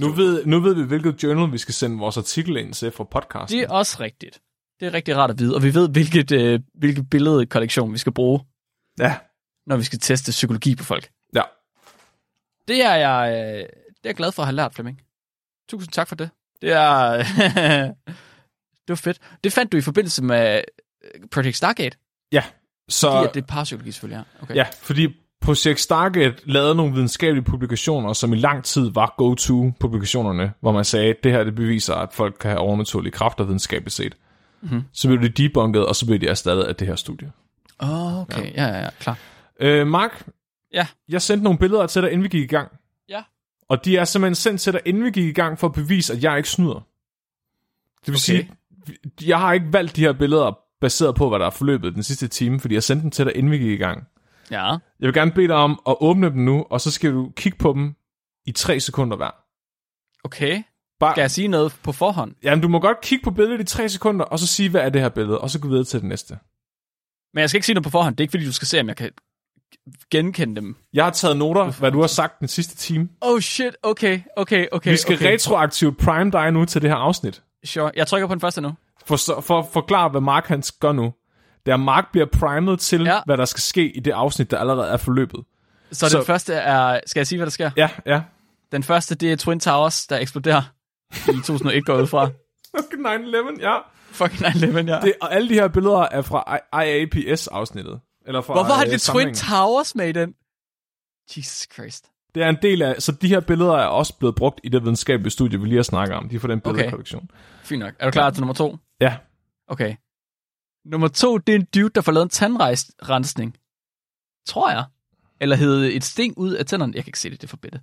Nu 0.00 0.12
ved, 0.12 0.46
nu 0.46 0.60
ved 0.60 0.74
vi, 0.74 0.82
hvilket 0.82 1.22
journal 1.22 1.52
vi 1.52 1.58
skal 1.58 1.74
sende 1.74 1.98
vores 1.98 2.16
artikel 2.16 2.56
ind 2.56 2.74
til 2.74 2.90
for 2.90 3.04
podcasten. 3.04 3.58
Det 3.58 3.64
er 3.64 3.70
også 3.72 3.96
rigtigt. 4.00 4.40
Det 4.80 4.86
er 4.86 4.94
rigtig 4.94 5.16
rart 5.16 5.30
at 5.30 5.38
vide, 5.38 5.54
og 5.54 5.62
vi 5.62 5.74
ved, 5.74 5.88
hvilket, 5.88 6.32
øh, 6.32 6.60
hvilket 6.74 7.10
billedkollektion 7.10 7.92
vi 7.92 7.98
skal 7.98 8.12
bruge, 8.12 8.40
Ja, 8.98 9.16
når 9.66 9.76
vi 9.76 9.82
skal 9.84 9.98
teste 9.98 10.30
psykologi 10.30 10.76
på 10.76 10.84
folk. 10.84 11.10
ja. 11.34 11.42
Det 12.68 12.84
er 12.84 12.94
jeg, 12.94 13.32
øh, 13.32 13.58
det 13.58 13.64
er 14.04 14.08
jeg 14.08 14.14
glad 14.14 14.32
for 14.32 14.42
at 14.42 14.46
have 14.46 14.56
lært, 14.56 14.74
Flemming. 14.74 15.00
Tusind 15.68 15.92
tak 15.92 16.08
for 16.08 16.14
det. 16.14 16.30
Det 16.62 16.72
er... 16.72 17.16
det 18.84 18.88
var 18.88 18.94
fedt. 18.94 19.18
Det 19.44 19.52
fandt 19.52 19.72
du 19.72 19.76
i 19.76 19.80
forbindelse 19.80 20.24
med 20.24 20.62
øh, 21.04 21.28
Project 21.30 21.56
Stargate. 21.56 21.98
Ja, 22.32 22.44
så... 22.88 23.10
Fordi 23.10 23.28
at 23.28 23.34
det 23.34 23.42
er 23.42 23.46
parapsykologi 23.46 23.92
selvfølgelig, 23.92 24.24
ja. 24.38 24.42
Okay. 24.42 24.54
Ja, 24.54 24.66
fordi 24.82 25.16
Project 25.40 25.80
Stargate 25.80 26.36
lavede 26.44 26.74
nogle 26.74 26.92
videnskabelige 26.92 27.44
publikationer, 27.44 28.12
som 28.12 28.32
i 28.32 28.36
lang 28.36 28.64
tid 28.64 28.90
var 28.90 29.14
go-to-publikationerne, 29.18 30.52
hvor 30.60 30.72
man 30.72 30.84
sagde, 30.84 31.10
at 31.10 31.16
det 31.24 31.32
her 31.32 31.44
det 31.44 31.54
beviser, 31.54 31.94
at 31.94 32.08
folk 32.12 32.36
kan 32.40 32.50
have 32.50 32.60
overnaturlige 32.60 33.12
kræfter 33.12 33.44
videnskabeligt 33.44 33.94
set. 33.94 34.16
Mm-hmm. 34.62 34.82
Så 34.92 35.08
blev 35.08 35.20
det 35.22 35.38
debunket, 35.38 35.86
og 35.86 35.96
så 35.96 36.06
blev 36.06 36.18
de 36.18 36.28
erstattet 36.28 36.62
af 36.64 36.76
det 36.76 36.86
her 36.86 36.96
studie. 36.96 37.32
Oh, 37.78 38.20
okay, 38.20 38.54
ja, 38.54 38.66
ja, 38.66 38.78
ja, 38.82 38.88
klar. 39.00 39.18
Øh, 39.60 39.86
Mark, 39.86 40.26
Ja. 40.72 40.86
jeg 41.08 41.22
sendte 41.22 41.44
nogle 41.44 41.58
billeder 41.58 41.86
til 41.86 42.02
dig, 42.02 42.10
inden 42.10 42.22
vi 42.22 42.28
gik 42.28 42.42
i 42.42 42.46
gang. 42.46 42.72
Ja. 43.08 43.22
Og 43.68 43.84
de 43.84 43.96
er 43.96 44.04
simpelthen 44.04 44.34
sendt 44.34 44.60
til 44.60 44.72
dig, 44.72 44.80
inden 44.84 45.04
vi 45.04 45.10
gik 45.10 45.24
i 45.24 45.32
gang, 45.32 45.58
for 45.58 45.66
at 45.66 45.72
bevise, 45.72 46.12
at 46.12 46.22
jeg 46.24 46.36
ikke 46.36 46.48
snyder. 46.48 46.86
Det 48.00 48.06
vil 48.06 48.14
Okay. 48.14 48.18
sige, 48.18 48.50
jeg 49.26 49.38
har 49.40 49.52
ikke 49.52 49.66
valgt 49.72 49.96
de 49.96 50.00
her 50.00 50.12
billeder 50.12 50.58
baseret 50.80 51.14
på, 51.14 51.28
hvad 51.28 51.38
der 51.38 51.46
er 51.46 51.50
forløbet 51.50 51.94
den 51.94 52.02
sidste 52.02 52.28
time, 52.28 52.60
fordi 52.60 52.74
jeg 52.74 52.82
sendte 52.82 53.02
dem 53.02 53.10
til 53.10 53.24
dig, 53.24 53.36
inden 53.36 53.52
vi 53.52 53.58
gik 53.58 53.70
i 53.70 53.76
gang. 53.82 54.06
Ja, 54.50 54.64
Jeg 54.66 54.78
vil 55.00 55.12
gerne 55.14 55.32
bede 55.32 55.48
dig 55.48 55.56
om 55.56 55.80
at 55.88 55.96
åbne 56.00 56.26
dem 56.30 56.36
nu, 56.38 56.66
og 56.70 56.80
så 56.80 56.90
skal 56.90 57.12
du 57.12 57.32
kigge 57.36 57.58
på 57.58 57.72
dem 57.72 57.94
i 58.46 58.52
tre 58.52 58.80
sekunder 58.80 59.16
hver. 59.16 59.30
okay. 60.24 60.62
Bare, 61.00 61.14
Skal 61.14 61.22
jeg 61.22 61.30
sige 61.30 61.48
noget 61.48 61.76
på 61.82 61.92
forhånd? 61.92 62.34
Jamen, 62.42 62.62
du 62.62 62.68
må 62.68 62.78
godt 62.80 63.00
kigge 63.00 63.24
på 63.24 63.30
billedet 63.30 63.60
i 63.60 63.64
tre 63.64 63.88
sekunder, 63.88 64.24
og 64.24 64.38
så 64.38 64.46
sige, 64.46 64.70
hvad 64.70 64.80
er 64.80 64.88
det 64.88 65.00
her 65.02 65.08
billede, 65.08 65.40
og 65.40 65.50
så 65.50 65.60
gå 65.60 65.68
videre 65.68 65.84
til 65.84 66.00
det 66.00 66.08
næste. 66.08 66.38
Men 67.34 67.40
jeg 67.40 67.48
skal 67.50 67.58
ikke 67.58 67.66
sige 67.66 67.74
noget 67.74 67.84
på 67.84 67.90
forhånd. 67.90 68.16
Det 68.16 68.20
er 68.20 68.24
ikke, 68.24 68.30
fordi 68.30 68.46
du 68.46 68.52
skal 68.52 68.68
se, 68.68 68.80
om 68.80 68.88
jeg 68.88 68.96
kan 68.96 69.10
genkende 70.10 70.60
dem. 70.60 70.76
Jeg 70.92 71.04
har 71.04 71.10
taget 71.10 71.36
noter, 71.36 71.72
hvad 71.78 71.92
du 71.92 72.00
har 72.00 72.06
sagt 72.06 72.40
den 72.40 72.48
sidste 72.48 72.76
time. 72.76 73.08
Oh 73.20 73.40
shit, 73.40 73.76
okay, 73.82 74.20
okay, 74.36 74.66
okay. 74.72 74.90
Vi 74.90 74.96
skal 74.96 75.14
okay. 75.14 75.32
retroaktivt 75.32 75.98
prime 75.98 76.30
dig 76.30 76.50
nu 76.52 76.64
til 76.64 76.82
det 76.82 76.90
her 76.90 76.96
afsnit. 76.96 77.42
Sure. 77.64 77.90
Jeg 77.96 78.06
trykker 78.06 78.26
på 78.28 78.34
den 78.34 78.40
første 78.40 78.60
nu. 78.60 78.72
For, 79.06 79.40
for 79.40 79.58
at 79.58 79.66
forklare, 79.72 80.08
hvad 80.08 80.20
Mark 80.20 80.46
han 80.46 80.62
gør 80.80 80.92
nu. 80.92 81.12
Det 81.66 81.72
er, 81.72 81.76
Mark 81.76 82.04
bliver 82.12 82.26
primet 82.32 82.80
til, 82.80 83.02
ja. 83.02 83.20
Hvad 83.26 83.36
der 83.36 83.44
skal 83.44 83.60
ske 83.60 83.96
i 83.96 84.00
det 84.00 84.10
afsnit, 84.10 84.50
der 84.50 84.58
allerede 84.58 84.88
er 84.88 84.96
forløbet. 84.96 85.44
Så, 85.92 86.08
Så- 86.08 86.18
den 86.18 86.26
første 86.26 86.54
er... 86.54 87.00
Skal 87.06 87.20
jeg 87.20 87.26
sige, 87.26 87.38
hvad 87.38 87.46
der 87.46 87.50
sker? 87.50 87.70
Ja, 87.76 87.90
ja. 88.06 88.22
Den 88.72 88.82
første, 88.82 89.14
det 89.14 89.32
er 89.32 89.36
Twin 89.36 89.60
Towers, 89.60 90.06
der 90.06 90.18
eksploderer 90.18 90.62
i 91.28 91.36
2001 91.46 91.86
går 91.86 91.96
ud 92.00 92.06
fra. 92.06 92.22
Okay, 92.74 92.96
9-11, 93.56 93.60
ja. 93.60 93.78
Fucking 94.10 94.40
9-11, 94.46 94.76
ja. 94.90 95.00
Det, 95.00 95.12
og 95.20 95.34
alle 95.34 95.48
de 95.48 95.54
her 95.54 95.68
billeder 95.68 95.98
er 96.10 96.22
fra 96.22 96.58
IAPS-afsnittet. 96.84 98.00
Eller 98.26 98.40
fra, 98.40 98.52
Hvorfor 98.54 98.72
har 98.72 98.84
øh, 98.84 98.90
det 98.90 99.00
Twin. 99.00 99.34
Towers 99.34 99.94
med 99.94 100.08
i 100.08 100.12
den? 100.12 100.34
Jesus 101.36 101.66
Christ. 101.74 102.04
Det 102.34 102.42
er 102.42 102.48
en 102.48 102.58
del 102.62 102.82
af, 102.82 103.02
så 103.02 103.12
de 103.12 103.28
her 103.28 103.40
billeder 103.40 103.72
er 103.74 103.86
også 103.86 104.14
blevet 104.18 104.34
brugt 104.34 104.60
i 104.64 104.68
det 104.68 104.82
videnskabelige 104.82 105.30
studie, 105.30 105.60
vi 105.60 105.66
lige 105.66 105.76
har 105.76 105.82
snakket 105.82 106.16
om. 106.16 106.28
De 106.28 106.40
får 106.40 106.48
den 106.48 106.60
Okay. 106.64 106.70
billedkollektion. 106.76 107.30
Fint 107.62 107.80
nok. 107.80 107.94
Er 107.98 108.04
du 108.04 108.10
klar 108.10 108.30
til 108.30 108.40
nummer 108.40 108.54
to? 108.54 108.76
Ja. 109.00 109.16
Okay. 109.68 109.94
Nummer 110.90 111.08
to, 111.08 111.38
det 111.38 111.54
er 111.54 111.58
en 111.58 111.66
dude, 111.74 111.90
der 111.94 112.00
får 112.00 112.12
lavet 112.12 112.24
en 112.24 112.30
tandrensning. 112.30 113.56
Tror 114.46 114.70
jeg. 114.70 114.84
Eller 115.40 115.56
hed 115.56 115.84
et 115.84 116.04
sting 116.04 116.38
ud 116.38 116.52
af 116.52 116.66
tænderne. 116.66 116.92
Jeg 116.94 117.04
kan 117.04 117.08
ikke 117.08 117.18
se 117.20 117.30
det, 117.30 117.40
det 117.40 117.46
er 117.46 117.50
for 117.50 117.56
bitte. 117.56 117.80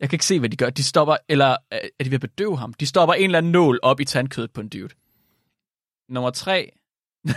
Jeg 0.00 0.08
kan 0.10 0.14
ikke 0.16 0.26
se, 0.26 0.38
hvad 0.38 0.48
de 0.48 0.56
gør. 0.56 0.70
De 0.70 0.84
stopper, 0.84 1.16
eller 1.28 1.50
øh, 1.72 1.78
er 1.98 2.04
de 2.04 2.10
ved 2.10 2.14
at 2.14 2.20
bedøve 2.20 2.58
ham? 2.58 2.74
De 2.74 2.86
stopper 2.86 3.14
en 3.14 3.24
eller 3.24 3.38
anden 3.38 3.52
nål 3.52 3.78
op 3.82 4.00
i 4.00 4.04
tandkødet 4.04 4.52
på 4.52 4.60
en 4.60 4.68
dude. 4.68 4.88
Nummer 6.08 6.30
tre. 6.30 6.70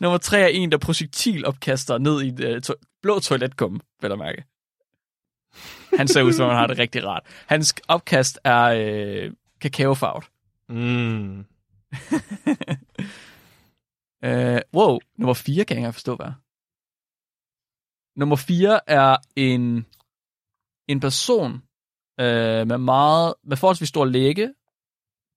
Nummer 0.00 0.18
tre 0.18 0.40
er 0.40 0.46
en, 0.46 0.72
der 0.72 0.78
projektilopkaster 0.78 1.98
ned 1.98 2.22
i 2.22 2.28
et 2.28 2.54
uh, 2.56 2.60
to- 2.60 2.74
blå 3.02 3.20
toiletkumme, 3.20 3.80
vil 4.00 4.08
jeg 4.08 4.18
mærke. 4.18 4.44
Han 5.98 6.08
ser 6.08 6.22
ud, 6.22 6.32
som 6.32 6.44
om 6.44 6.50
han 6.50 6.58
har 6.58 6.66
det 6.66 6.78
rigtig 6.78 7.06
rart. 7.06 7.22
Hans 7.46 7.74
opkast 7.88 8.38
er 8.44 8.62
øh, 8.62 9.32
kakaofarvet. 9.60 10.24
Mm. 10.68 11.44
Øh, 14.24 14.60
wow, 14.74 14.98
nummer 15.18 15.34
4 15.34 15.64
kan 15.64 15.76
jeg 15.76 15.82
ikke 15.82 15.92
forstå, 15.92 16.16
hvad 16.16 16.26
er. 16.26 16.32
Nummer 18.18 18.36
4 18.36 18.90
er 18.90 19.16
en, 19.36 19.86
en 20.88 21.00
person 21.00 21.52
øh, 22.20 22.66
med 22.66 22.78
meget 22.78 23.34
med 23.44 23.56
forholdsvis 23.56 23.88
stor 23.88 24.04
læge, 24.04 24.54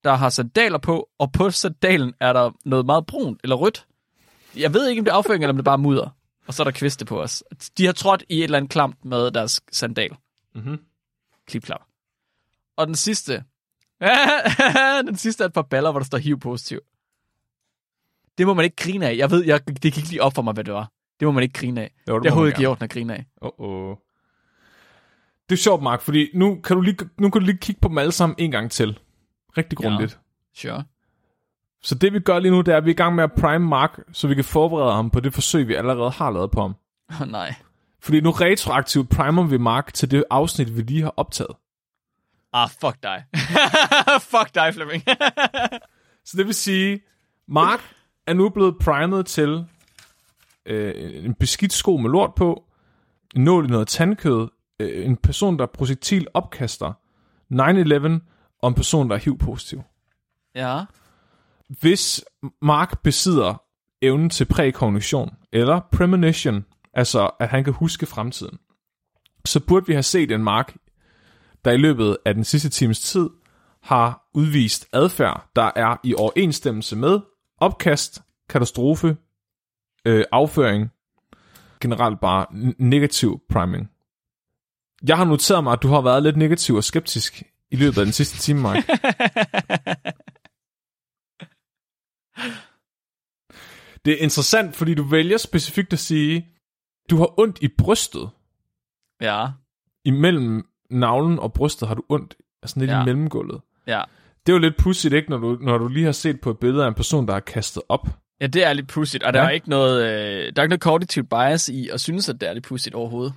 der 0.04 0.14
har 0.14 0.28
sandaler 0.28 0.78
på, 0.78 1.08
og 1.18 1.32
på 1.32 1.50
sandalen 1.50 2.14
er 2.20 2.32
der 2.32 2.50
noget 2.64 2.86
meget 2.86 3.06
brunt 3.06 3.40
eller 3.42 3.56
rødt. 3.56 3.86
Jeg 4.56 4.74
ved 4.74 4.88
ikke, 4.88 5.00
om 5.00 5.04
det 5.04 5.12
er 5.12 5.16
afføring, 5.16 5.42
eller 5.42 5.52
om 5.52 5.56
det 5.56 5.64
bare 5.64 5.72
er 5.72 5.86
mudder. 5.86 6.10
Og 6.46 6.54
så 6.54 6.62
er 6.62 6.64
der 6.64 6.70
kviste 6.70 7.04
på 7.04 7.22
os. 7.22 7.44
De 7.78 7.86
har 7.86 7.92
trådt 7.92 8.24
i 8.28 8.38
et 8.38 8.44
eller 8.44 8.58
andet 8.58 8.70
klamt 8.70 9.04
med 9.04 9.30
deres 9.30 9.60
sandal. 9.72 10.16
Mhm. 10.54 10.78
Klip-klap. 11.46 11.82
Og 12.76 12.86
den 12.86 12.94
sidste. 12.94 13.44
den 15.08 15.16
sidste 15.16 15.44
er 15.44 15.48
et 15.48 15.52
par 15.52 15.62
baller, 15.62 15.90
hvor 15.90 16.00
der 16.00 16.04
står 16.06 16.18
HIV-positiv. 16.18 16.80
Det 18.38 18.46
må 18.46 18.54
man 18.54 18.64
ikke 18.64 18.76
grine 18.76 19.06
af. 19.08 19.16
Jeg 19.16 19.30
ved, 19.30 19.44
jeg, 19.44 19.60
det 19.82 19.92
gik 19.92 20.08
lige 20.10 20.22
op 20.22 20.34
for 20.34 20.42
mig, 20.42 20.54
hvad 20.54 20.64
det 20.64 20.74
var. 20.74 20.90
Det 21.20 21.26
må 21.26 21.32
man 21.32 21.42
ikke 21.42 21.52
grine 21.60 21.80
af. 21.80 21.92
Jo, 22.08 22.18
Det 22.18 22.30
er 22.30 22.34
man 22.34 22.46
ikke 22.46 22.62
i 22.62 22.66
orden 22.66 22.84
at 22.84 22.90
grine 22.90 23.14
af. 23.14 23.26
Uh-oh. 23.44 23.96
Det 25.48 25.52
er 25.54 25.60
sjovt, 25.62 25.82
Mark, 25.82 26.00
fordi 26.00 26.28
nu 26.34 26.60
kan, 26.64 26.76
du 26.76 26.82
lige, 26.82 26.96
nu 27.18 27.30
kan 27.30 27.40
du 27.40 27.46
lige 27.46 27.56
kigge 27.58 27.80
på 27.80 27.88
dem 27.88 27.98
alle 27.98 28.12
sammen 28.12 28.36
en 28.38 28.50
gang 28.50 28.70
til. 28.70 28.98
Rigtig 29.58 29.80
Ja. 29.82 29.88
grundigt. 29.88 30.18
Sure. 30.56 30.84
Så 31.82 31.94
det 31.94 32.12
vi 32.12 32.20
gør 32.20 32.38
lige 32.38 32.50
nu, 32.52 32.60
det 32.60 32.68
er, 32.72 32.76
at 32.76 32.84
vi 32.84 32.90
er 32.90 32.94
i 32.94 32.96
gang 32.96 33.14
med 33.14 33.24
at 33.24 33.32
prime 33.32 33.66
Mark, 33.68 34.00
så 34.12 34.28
vi 34.28 34.34
kan 34.34 34.44
forberede 34.44 34.92
ham 34.94 35.10
på 35.10 35.20
det 35.20 35.34
forsøg, 35.34 35.68
vi 35.68 35.74
allerede 35.74 36.10
har 36.10 36.30
lavet 36.30 36.50
på 36.50 36.60
ham. 36.60 36.74
Åh 37.10 37.20
oh, 37.20 37.28
nej. 37.28 37.54
Fordi 38.00 38.20
nu 38.20 38.30
retroaktivt 38.30 39.08
primer 39.10 39.42
vi 39.46 39.58
Mark 39.58 39.92
til 39.94 40.10
det 40.10 40.24
afsnit, 40.30 40.76
vi 40.76 40.82
lige 40.82 41.02
har 41.02 41.14
optaget. 41.16 41.56
Ah, 42.58 42.68
fuck 42.68 43.02
dig. 43.02 43.24
fuck 44.32 44.54
dig, 44.54 44.74
Flemming. 44.74 45.02
Så 46.24 46.36
det 46.36 46.46
vil 46.46 46.54
sige, 46.54 47.00
Mark 47.48 47.80
er 48.26 48.32
nu 48.32 48.48
blevet 48.48 48.78
primet 48.80 49.26
til 49.26 49.66
øh, 50.66 51.24
en 51.24 51.34
beskidt 51.34 51.72
sko 51.72 51.96
med 51.96 52.10
lort 52.10 52.34
på, 52.34 52.64
en 53.36 53.44
nål 53.44 53.64
i 53.64 53.68
noget 53.68 53.88
tandkød, 53.88 54.48
øh, 54.80 55.06
en 55.06 55.16
person, 55.16 55.58
der 55.58 55.62
er 55.62 55.68
projektil 55.74 56.26
opkaster, 56.34 56.92
9-11 57.52 58.20
og 58.62 58.68
en 58.68 58.74
person, 58.74 59.10
der 59.10 59.16
er 59.16 59.20
HIV-positiv. 59.20 59.82
ja. 60.54 60.84
Hvis 61.68 62.24
Mark 62.62 63.02
besidder 63.02 63.62
evnen 64.02 64.30
til 64.30 64.44
prækognition 64.44 65.34
eller 65.52 65.80
premonition, 65.92 66.64
altså 66.94 67.30
at 67.40 67.48
han 67.48 67.64
kan 67.64 67.72
huske 67.72 68.06
fremtiden, 68.06 68.58
så 69.44 69.60
burde 69.60 69.86
vi 69.86 69.92
have 69.92 70.02
set 70.02 70.30
en 70.30 70.44
Mark, 70.44 70.76
der 71.66 71.72
i 71.72 71.76
løbet 71.76 72.16
af 72.24 72.34
den 72.34 72.44
sidste 72.44 72.68
times 72.68 73.00
tid 73.00 73.30
har 73.82 74.30
udvist 74.34 74.88
adfærd, 74.92 75.50
der 75.56 75.70
er 75.76 75.96
i 76.04 76.14
overensstemmelse 76.14 76.96
med 76.96 77.20
opkast, 77.58 78.22
katastrofe, 78.48 79.16
øh, 80.04 80.24
afføring, 80.32 80.90
generelt 81.80 82.20
bare 82.20 82.46
negativ 82.78 83.40
priming. 83.48 83.90
Jeg 85.08 85.16
har 85.16 85.24
noteret 85.24 85.64
mig, 85.64 85.72
at 85.72 85.82
du 85.82 85.88
har 85.88 86.00
været 86.00 86.22
lidt 86.22 86.36
negativ 86.36 86.74
og 86.74 86.84
skeptisk 86.84 87.42
i 87.70 87.76
løbet 87.76 87.98
af 87.98 88.04
den 88.04 88.12
sidste 88.12 88.38
time, 88.38 88.60
Mark. 88.60 88.84
Det 94.04 94.12
er 94.12 94.18
interessant, 94.18 94.76
fordi 94.76 94.94
du 94.94 95.02
vælger 95.02 95.38
specifikt 95.38 95.92
at 95.92 95.98
sige, 95.98 96.48
du 97.10 97.16
har 97.16 97.40
ondt 97.40 97.58
i 97.62 97.68
brystet. 97.78 98.30
ja. 99.20 99.48
Imellem 100.04 100.66
navlen 100.90 101.38
og 101.38 101.52
brystet 101.52 101.88
har 101.88 101.94
du 101.94 102.02
ondt, 102.08 102.34
altså 102.62 102.78
lidt 102.80 102.90
ja. 102.90 103.02
I 103.02 103.04
mellemgulvet. 103.04 103.60
Ja. 103.86 104.02
Det 104.46 104.52
er 104.52 104.56
jo 104.56 104.58
lidt 104.58 104.76
pudsigt, 104.76 105.14
ikke, 105.14 105.30
når 105.30 105.38
du, 105.38 105.58
når 105.60 105.78
du 105.78 105.88
lige 105.88 106.04
har 106.04 106.12
set 106.12 106.40
på 106.40 106.50
et 106.50 106.58
billede 106.58 106.84
af 106.84 106.88
en 106.88 106.94
person, 106.94 107.28
der 107.28 107.34
er 107.34 107.40
kastet 107.40 107.82
op. 107.88 108.08
Ja, 108.40 108.46
det 108.46 108.66
er 108.66 108.72
lidt 108.72 108.88
pudsigt, 108.88 109.24
og 109.24 109.32
der 109.32 109.40
Ja. 109.40 109.46
er 109.46 109.50
ikke 109.50 109.68
noget, 109.70 110.02
øh, 110.02 110.08
der 110.08 110.42
er 110.56 110.62
ikke 110.62 110.68
noget 110.68 110.80
kognitivt 110.80 111.28
bias 111.30 111.68
i 111.68 111.88
at 111.88 112.00
synes, 112.00 112.28
at 112.28 112.40
det 112.40 112.48
er 112.48 112.52
lidt 112.52 112.64
pudsigt 112.64 112.94
overhovedet. 112.94 113.32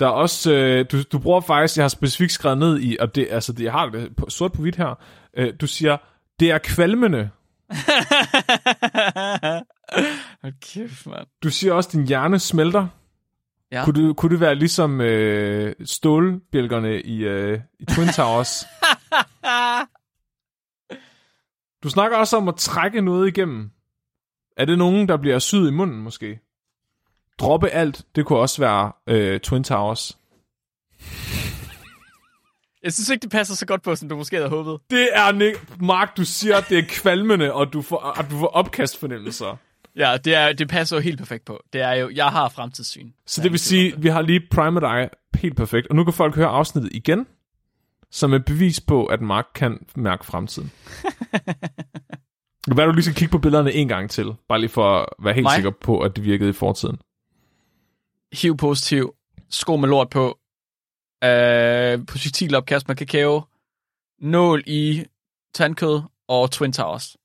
Der 0.00 0.06
er 0.06 0.10
også, 0.10 0.52
øh, 0.52 0.84
du, 0.92 1.02
du 1.02 1.18
bruger 1.18 1.40
faktisk, 1.40 1.76
jeg 1.76 1.82
har 1.84 1.88
specifikt 1.88 2.32
skrevet 2.32 2.58
ned 2.58 2.80
i, 2.80 2.96
og 3.00 3.14
det, 3.14 3.28
altså 3.30 3.52
det, 3.52 3.64
jeg 3.64 3.72
har 3.72 3.86
det 3.88 4.16
på, 4.16 4.26
sort 4.30 4.52
på 4.52 4.62
hvidt 4.62 4.76
her, 4.76 4.98
øh, 5.36 5.52
du 5.60 5.66
siger, 5.66 5.96
det 6.40 6.50
er 6.50 6.58
kvalmende. 6.58 7.30
Hold 10.42 10.52
kæft, 10.74 11.06
mand. 11.06 11.26
Du 11.42 11.50
siger 11.50 11.72
også, 11.72 11.90
din 11.92 12.06
hjerne 12.06 12.38
smelter. 12.38 12.86
Ja. 13.74 13.84
Kunne, 13.84 14.08
det, 14.08 14.16
kunne 14.16 14.32
det 14.32 14.40
være 14.40 14.54
ligesom 14.54 15.00
øh, 15.00 15.74
stålbjælkerne 15.84 17.00
i, 17.02 17.24
øh, 17.24 17.60
i 17.80 17.84
Twin 17.84 18.08
Towers? 18.08 18.64
Du 21.82 21.90
snakker 21.90 22.16
også 22.16 22.36
om 22.36 22.48
at 22.48 22.56
trække 22.56 23.00
noget 23.00 23.28
igennem. 23.28 23.70
Er 24.56 24.64
det 24.64 24.78
nogen, 24.78 25.08
der 25.08 25.16
bliver 25.16 25.38
syet 25.38 25.68
i 25.68 25.72
munden 25.72 26.00
måske? 26.00 26.40
Droppe 27.38 27.68
alt, 27.68 28.04
det 28.16 28.26
kunne 28.26 28.38
også 28.38 28.62
være 28.62 28.92
øh, 29.06 29.40
Twin 29.40 29.64
Towers. 29.64 30.18
Jeg 32.82 32.92
synes 32.92 33.08
ikke, 33.08 33.22
det 33.22 33.30
passer 33.30 33.54
så 33.54 33.66
godt 33.66 33.82
på, 33.82 33.96
som 33.96 34.08
du 34.08 34.16
måske 34.16 34.36
havde 34.36 34.48
håbet. 34.48 34.78
Det 34.90 35.08
er, 35.12 35.32
Nick, 35.32 35.80
Mark, 35.80 36.16
du 36.16 36.24
siger, 36.24 36.56
at 36.56 36.68
det 36.68 36.78
er 36.78 36.82
kvalmende, 36.88 37.52
og 37.52 37.72
du 37.72 37.82
får, 37.82 38.18
at 38.18 38.30
du 38.30 38.38
får 38.38 38.46
opkastfornemmelser. 38.46 39.56
Ja, 39.96 40.16
det, 40.24 40.34
er, 40.34 40.52
det 40.52 40.68
passer 40.68 40.96
jo 40.96 41.02
helt 41.02 41.18
perfekt 41.18 41.44
på. 41.44 41.62
Det 41.72 41.80
er 41.80 41.92
jo, 41.92 42.10
jeg 42.14 42.26
har 42.26 42.48
fremtidssyn. 42.48 43.10
Så 43.26 43.42
det 43.42 43.52
vil 43.52 43.60
sige, 43.60 43.94
vi 43.98 44.08
har 44.08 44.22
lige 44.22 44.40
primet 44.50 44.82
dig 44.82 45.10
helt 45.34 45.56
perfekt, 45.56 45.86
og 45.86 45.96
nu 45.96 46.04
kan 46.04 46.12
folk 46.12 46.34
høre 46.34 46.48
afsnittet 46.48 46.92
igen, 46.94 47.26
som 48.10 48.34
et 48.34 48.44
bevis 48.44 48.80
på, 48.80 49.06
at 49.06 49.20
Mark 49.20 49.46
kan 49.54 49.86
mærke 49.96 50.24
fremtiden. 50.24 50.72
Være, 52.76 52.86
du 52.86 52.92
lige 52.92 53.04
skal 53.04 53.14
kigge 53.16 53.32
på 53.32 53.38
billederne 53.38 53.72
en 53.72 53.88
gang 53.88 54.10
til, 54.10 54.34
bare 54.48 54.60
lige 54.60 54.70
for 54.70 54.98
at 54.98 55.06
være 55.24 55.34
helt 55.34 55.44
Mig? 55.44 55.54
sikker 55.54 55.70
på, 55.70 56.00
at 56.00 56.16
det 56.16 56.24
virkede 56.24 56.50
i 56.50 56.52
fortiden. 56.52 56.98
HIV-positiv, 58.32 59.14
sko 59.50 59.76
med 59.76 59.88
lort 59.88 60.10
på, 60.10 60.38
øh, 61.24 62.04
projektilopkast 62.06 62.88
med 62.88 62.96
kakao, 62.96 63.42
nål 64.20 64.62
i 64.66 65.04
tandkød 65.54 66.02
og 66.28 66.50
Twin 66.50 66.72
Towers, 66.72 67.16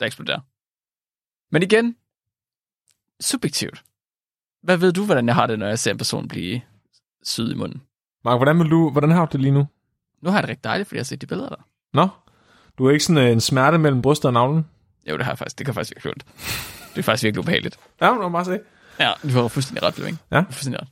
der 0.00 0.06
eksploderer. 0.06 0.40
Men 1.52 1.62
igen, 1.62 1.96
subjektivt. 3.20 3.82
Hvad 4.62 4.76
ved 4.76 4.92
du, 4.92 5.04
hvordan 5.04 5.26
jeg 5.26 5.34
har 5.34 5.46
det, 5.46 5.58
når 5.58 5.66
jeg 5.66 5.78
ser 5.78 5.90
en 5.90 5.98
person 5.98 6.28
blive 6.28 6.60
syet 7.22 7.52
i 7.52 7.54
munden? 7.54 7.82
Mark, 8.24 8.38
hvordan, 8.38 8.58
vil 8.58 8.70
du, 8.70 8.90
hvordan 8.90 9.10
har 9.10 9.26
du 9.26 9.32
det 9.32 9.40
lige 9.40 9.52
nu? 9.52 9.66
Nu 10.22 10.30
har 10.30 10.36
jeg 10.36 10.42
det 10.42 10.50
rigtig 10.50 10.64
dejligt, 10.64 10.88
fordi 10.88 10.96
jeg 10.96 11.00
har 11.00 11.04
set 11.04 11.20
de 11.20 11.26
billeder 11.26 11.48
der. 11.48 11.68
Nå? 11.94 12.08
Du 12.78 12.86
er 12.86 12.90
ikke 12.90 13.04
sådan 13.04 13.26
øh, 13.26 13.32
en 13.32 13.40
smerte 13.40 13.78
mellem 13.78 14.02
brystet 14.02 14.24
og 14.24 14.32
navlen? 14.32 14.66
Jo, 15.10 15.16
det 15.16 15.24
har 15.24 15.32
jeg 15.32 15.38
faktisk. 15.38 15.58
Det 15.58 15.66
kan 15.66 15.74
faktisk 15.74 15.96
virkelig 15.96 16.10
ondt. 16.10 16.24
Det 16.94 16.98
er 16.98 17.02
faktisk 17.02 17.24
virkelig 17.24 17.40
ubehageligt. 17.40 17.78
Ja, 18.00 18.14
må 18.14 18.28
bare 18.28 18.44
se. 18.44 18.60
Ja, 19.00 19.12
du 19.22 19.28
har 19.28 19.48
fuldstændig 19.48 19.82
ret, 19.82 19.94
Flemming. 19.94 20.18
Ja. 20.30 20.36
Du 20.40 20.44
fuldstændig 20.44 20.80
ret. 20.82 20.88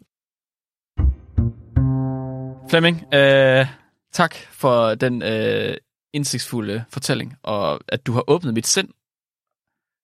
Flemming, 2.70 3.14
øh, 3.14 3.66
tak 4.12 4.34
for 4.34 4.94
den 4.94 5.22
øh, 5.22 5.76
indsigtsfulde 6.12 6.84
fortælling, 6.88 7.36
og 7.42 7.80
at 7.88 8.06
du 8.06 8.12
har 8.12 8.24
åbnet 8.30 8.54
mit 8.54 8.66
sind. 8.66 8.88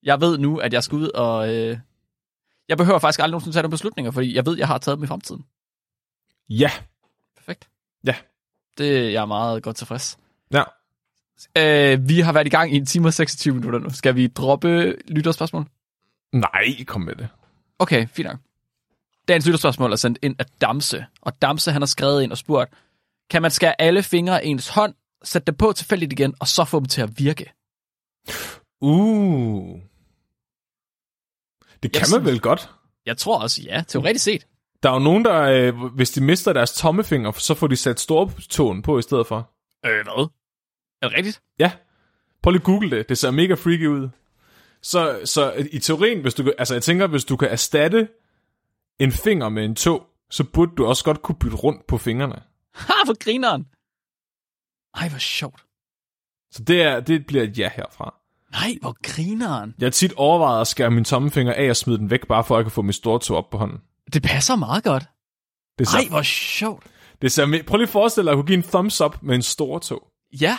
Jeg 0.07 0.21
ved 0.21 0.39
nu, 0.39 0.59
at 0.59 0.73
jeg 0.73 0.83
skal 0.83 0.97
ud 0.97 1.09
og... 1.09 1.55
Øh, 1.55 1.79
jeg 2.69 2.77
behøver 2.77 2.99
faktisk 2.99 3.21
aldrig 3.21 3.31
nogensinde 3.31 3.57
tage 3.57 3.63
nogle 3.63 3.71
beslutninger, 3.71 4.11
fordi 4.11 4.35
jeg 4.35 4.47
ved, 4.47 4.59
jeg 4.59 4.67
har 4.67 4.79
taget 4.79 4.97
dem 4.97 5.05
i 5.05 5.07
fremtiden. 5.07 5.45
Ja. 6.49 6.71
Perfekt. 7.37 7.69
Ja. 8.05 8.15
Det 8.79 9.13
jeg 9.13 9.23
er 9.23 9.27
meget 9.27 9.63
godt 9.63 9.77
tilfreds. 9.77 10.19
Ja. 10.53 10.63
Øh, 11.59 12.09
vi 12.09 12.21
har 12.21 12.33
været 12.33 12.47
i 12.47 12.51
gang 12.51 12.73
i 12.75 12.77
en 12.77 12.87
time 12.87 13.09
og 13.09 13.15
26 13.15 13.55
minutter 13.55 13.79
nu. 13.79 13.91
Skal 13.91 14.15
vi 14.15 14.27
droppe 14.27 14.97
lytterspørgsmål? 15.09 15.67
Nej, 16.33 16.85
kom 16.87 17.01
med 17.01 17.15
det. 17.15 17.29
Okay, 17.79 18.09
fint 18.09 18.29
nok. 18.29 18.39
Dagens 19.29 19.47
lytterspørgsmål 19.47 19.93
er 19.93 19.97
sendt 19.97 20.19
ind 20.23 20.37
af 20.39 20.47
Damse, 20.61 21.07
og 21.21 21.43
Damse 21.43 21.73
han 21.73 21.83
har 21.83 21.87
skrevet 21.87 22.23
ind 22.23 22.33
og 22.33 22.39
spurgt, 22.39 22.75
kan 23.31 23.43
man 23.43 23.51
skære 23.51 23.81
alle 23.81 24.03
fingre 24.03 24.43
af 24.43 24.47
ens 24.47 24.69
hånd, 24.69 24.95
sætte 25.25 25.47
dem 25.47 25.55
på 25.55 25.73
tilfældigt 25.73 26.13
igen, 26.13 26.35
og 26.41 26.49
så 26.49 26.65
få 26.65 26.79
dem 26.79 26.87
til 26.87 27.03
at 27.03 27.19
virke? 27.19 27.53
Uh. 28.81 29.81
Det 31.83 31.93
kan 31.93 32.07
Jeg 32.13 32.21
man 32.21 32.27
vel 32.33 32.41
godt. 32.41 32.71
Jeg 33.07 33.17
tror 33.17 33.39
også, 33.43 33.63
ja, 33.63 33.85
teoretisk 33.89 34.25
set. 34.25 34.47
Der 34.83 34.89
er 34.91 34.95
jo 34.95 34.99
nogen, 34.99 35.25
der, 35.25 35.41
øh, 35.43 35.85
hvis 35.85 36.11
de 36.11 36.25
mister 36.25 36.53
deres 36.53 36.75
tommefinger, 36.75 37.33
så 37.33 37.55
får 37.55 37.67
de 37.67 37.77
sat 37.77 38.01
stortåen 38.01 38.83
på 38.83 38.99
i 38.99 39.03
stedet 39.03 39.27
for. 39.27 39.51
Øh, 39.87 40.05
hvad? 40.05 40.29
Er 41.03 41.09
det 41.09 41.17
rigtigt? 41.17 41.43
Ja. 41.59 41.73
Prøv 42.43 42.51
lige 42.51 42.61
at 42.61 42.65
google 42.65 42.91
det. 42.91 43.09
Det 43.09 43.19
ser 43.19 43.31
mega 43.31 43.55
freaky 43.55 43.87
ud. 43.87 44.09
Så, 44.83 45.21
så 45.25 45.67
i 45.73 45.79
teorien, 45.79 46.21
hvis 46.21 46.35
du, 46.35 46.53
altså 46.59 46.75
jeg 46.75 46.83
tænker, 46.83 47.07
hvis 47.07 47.25
du 47.25 47.37
kan 47.37 47.49
erstatte 47.49 48.09
en 48.99 49.13
finger 49.13 49.49
med 49.49 49.65
en 49.65 49.75
tå, 49.75 50.07
så 50.31 50.45
burde 50.45 50.73
du 50.77 50.87
også 50.87 51.05
godt 51.05 51.23
kunne 51.23 51.39
bytte 51.39 51.57
rundt 51.57 51.87
på 51.87 51.99
fingrene. 51.99 52.43
Ha, 52.75 52.95
for 53.07 53.25
grineren! 53.25 53.67
Ej, 54.95 55.09
hvor 55.09 55.19
sjovt. 55.19 55.65
Så 56.51 56.63
det, 56.63 56.83
er, 56.83 57.01
det 57.01 57.27
bliver 57.27 57.45
et 57.45 57.59
ja 57.59 57.71
herfra. 57.77 58.15
Nej, 58.61 58.75
hvor 58.81 58.97
grineren. 59.03 59.75
Jeg 59.79 59.87
har 59.87 59.91
tit 59.91 60.13
overvejet 60.17 60.61
at 60.61 60.67
skære 60.67 60.91
min 60.91 61.05
tommefinger 61.05 61.53
af 61.53 61.71
og 61.71 61.77
smide 61.77 61.99
den 61.99 62.11
væk, 62.11 62.27
bare 62.29 62.45
for 62.45 62.55
at 62.55 62.59
jeg 62.59 62.65
kan 62.65 62.73
få 62.73 62.83
min 62.83 62.93
store 62.93 63.19
tå 63.21 63.37
op 63.37 63.51
på 63.51 63.59
hånden. 63.59 63.79
Det 64.13 64.23
passer 64.23 64.57
meget 64.57 64.85
godt. 64.85 65.05
Det 65.79 65.89
ser, 65.89 65.99
Ej, 65.99 66.05
hvor 66.09 66.23
sjovt. 66.23 66.87
det 67.23 67.33
ser, 67.33 67.63
prøv 67.67 67.77
lige 67.77 67.83
at 67.87 67.89
forestille 67.93 68.25
dig, 68.27 68.33
at 68.33 68.37
jeg 68.37 68.43
kunne 68.43 68.47
give 68.47 68.57
en 68.57 68.63
thumbs 68.71 69.01
up 69.01 69.19
med 69.23 69.35
en 69.35 69.43
stor 69.43 69.79
tå. 69.79 70.09
Ja. 70.41 70.59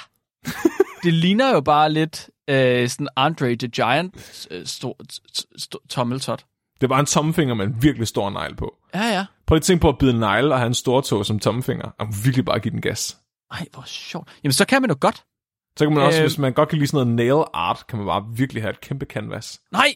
det 1.04 1.14
ligner 1.14 1.50
jo 1.54 1.62
bare 1.62 1.92
lidt 1.92 2.30
øh, 2.50 2.90
sådan 2.90 3.08
Andre 3.16 3.56
the 3.56 3.68
Giant 3.68 4.48
øh, 4.52 4.66
stor, 4.66 4.96
st- 5.14 5.44
st- 5.60 5.88
tommeltot. 5.90 6.46
Det 6.82 6.90
var 6.90 7.00
en 7.00 7.06
tommefinger 7.06 7.56
med 7.56 7.66
en 7.66 7.84
virkelig 7.84 8.08
stor 8.08 8.30
negl 8.30 8.56
på. 8.56 8.76
Ja, 8.96 9.04
ja. 9.06 9.26
Prøv 9.48 9.56
lige 9.56 9.62
at 9.62 9.64
tænke 9.66 9.82
på 9.82 9.90
at 9.90 9.98
bide 9.98 10.12
en 10.12 10.20
negle 10.20 10.54
og 10.54 10.60
have 10.60 10.68
en 10.68 10.74
stor 10.74 11.02
tå 11.02 11.24
som 11.24 11.40
tommefinger. 11.40 11.90
Og 12.00 12.08
virkelig 12.24 12.46
bare 12.46 12.60
give 12.60 12.72
den 12.72 12.82
gas. 12.82 13.18
Ej, 13.52 13.66
hvor 13.74 13.84
sjovt. 13.86 14.30
Jamen, 14.44 14.54
så 14.54 14.66
kan 14.66 14.82
man 14.82 14.90
jo 14.92 14.98
godt. 15.02 15.24
Så 15.78 15.86
kan 15.86 15.94
man 15.94 16.04
også, 16.04 16.20
Øh. 16.20 16.24
hvis 16.24 16.38
man 16.38 16.54
godt 16.54 16.70
kan 16.70 16.78
lide 16.78 16.88
sådan 16.88 17.08
noget 17.08 17.28
nail 17.34 17.46
art, 17.54 17.84
kan 17.90 17.98
man 17.98 18.08
bare 18.08 18.26
virkelig 18.36 18.64
have 18.64 18.70
et 18.70 18.82
kæmpe 18.82 19.06
canvas. 19.06 19.62
Nej, 19.72 19.94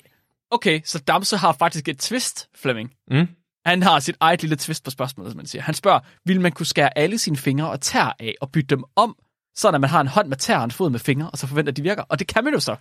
Okay, 0.52 0.82
så 0.86 1.00
Damse 1.00 1.38
har 1.38 1.52
faktisk 1.52 1.88
et 1.88 2.00
twist, 2.00 2.50
Flemming. 2.56 2.92
Mm. 3.12 3.28
Han 3.66 3.84
har 3.84 4.00
sit 4.00 4.16
eget 4.20 4.42
lille 4.42 4.56
twist 4.56 4.84
på 4.84 4.92
spørgsmålet, 4.92 5.32
som 5.32 5.38
man 5.38 5.46
siger. 5.46 5.62
Han 5.62 5.74
spørger, 5.76 6.00
vil 6.26 6.42
man 6.42 6.52
kunne 6.52 6.66
skære 6.66 6.98
alle 6.98 7.18
sine 7.18 7.38
fingre 7.38 7.70
og 7.70 7.82
tær 7.82 8.16
af 8.20 8.36
og 8.42 8.52
bytte 8.52 8.76
dem 8.76 8.84
om, 8.96 9.16
sådan 9.56 9.76
at 9.76 9.82
man 9.82 9.90
har 9.90 10.02
en 10.02 10.08
hånd 10.08 10.28
med 10.28 10.38
tær 10.38 10.58
og 10.58 10.64
en 10.64 10.72
fod 10.72 10.90
med 10.90 11.00
fingre, 11.00 11.30
og 11.30 11.38
så 11.38 11.48
forventer, 11.48 11.72
at 11.72 11.78
de 11.78 11.82
virker? 11.82 12.04
Og 12.10 12.20
det 12.20 12.28
kan 12.28 12.44
man 12.44 12.54
jo 12.54 12.60
så. 12.60 12.76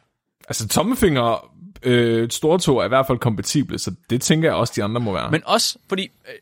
Altså, 0.48 0.68
tommefinger, 0.68 1.50
øh, 1.82 2.30
store 2.30 2.58
to 2.58 2.78
er 2.78 2.84
i 2.84 2.88
hvert 2.88 3.06
fald 3.06 3.18
kompatible, 3.18 3.78
så 3.78 3.94
det 4.10 4.22
tænker 4.22 4.48
jeg 4.48 4.56
også, 4.56 4.72
de 4.76 4.84
andre 4.84 5.00
må 5.00 5.12
være. 5.12 5.30
Men 5.30 5.42
også, 5.46 5.78
fordi 5.88 6.02
øh, 6.02 6.34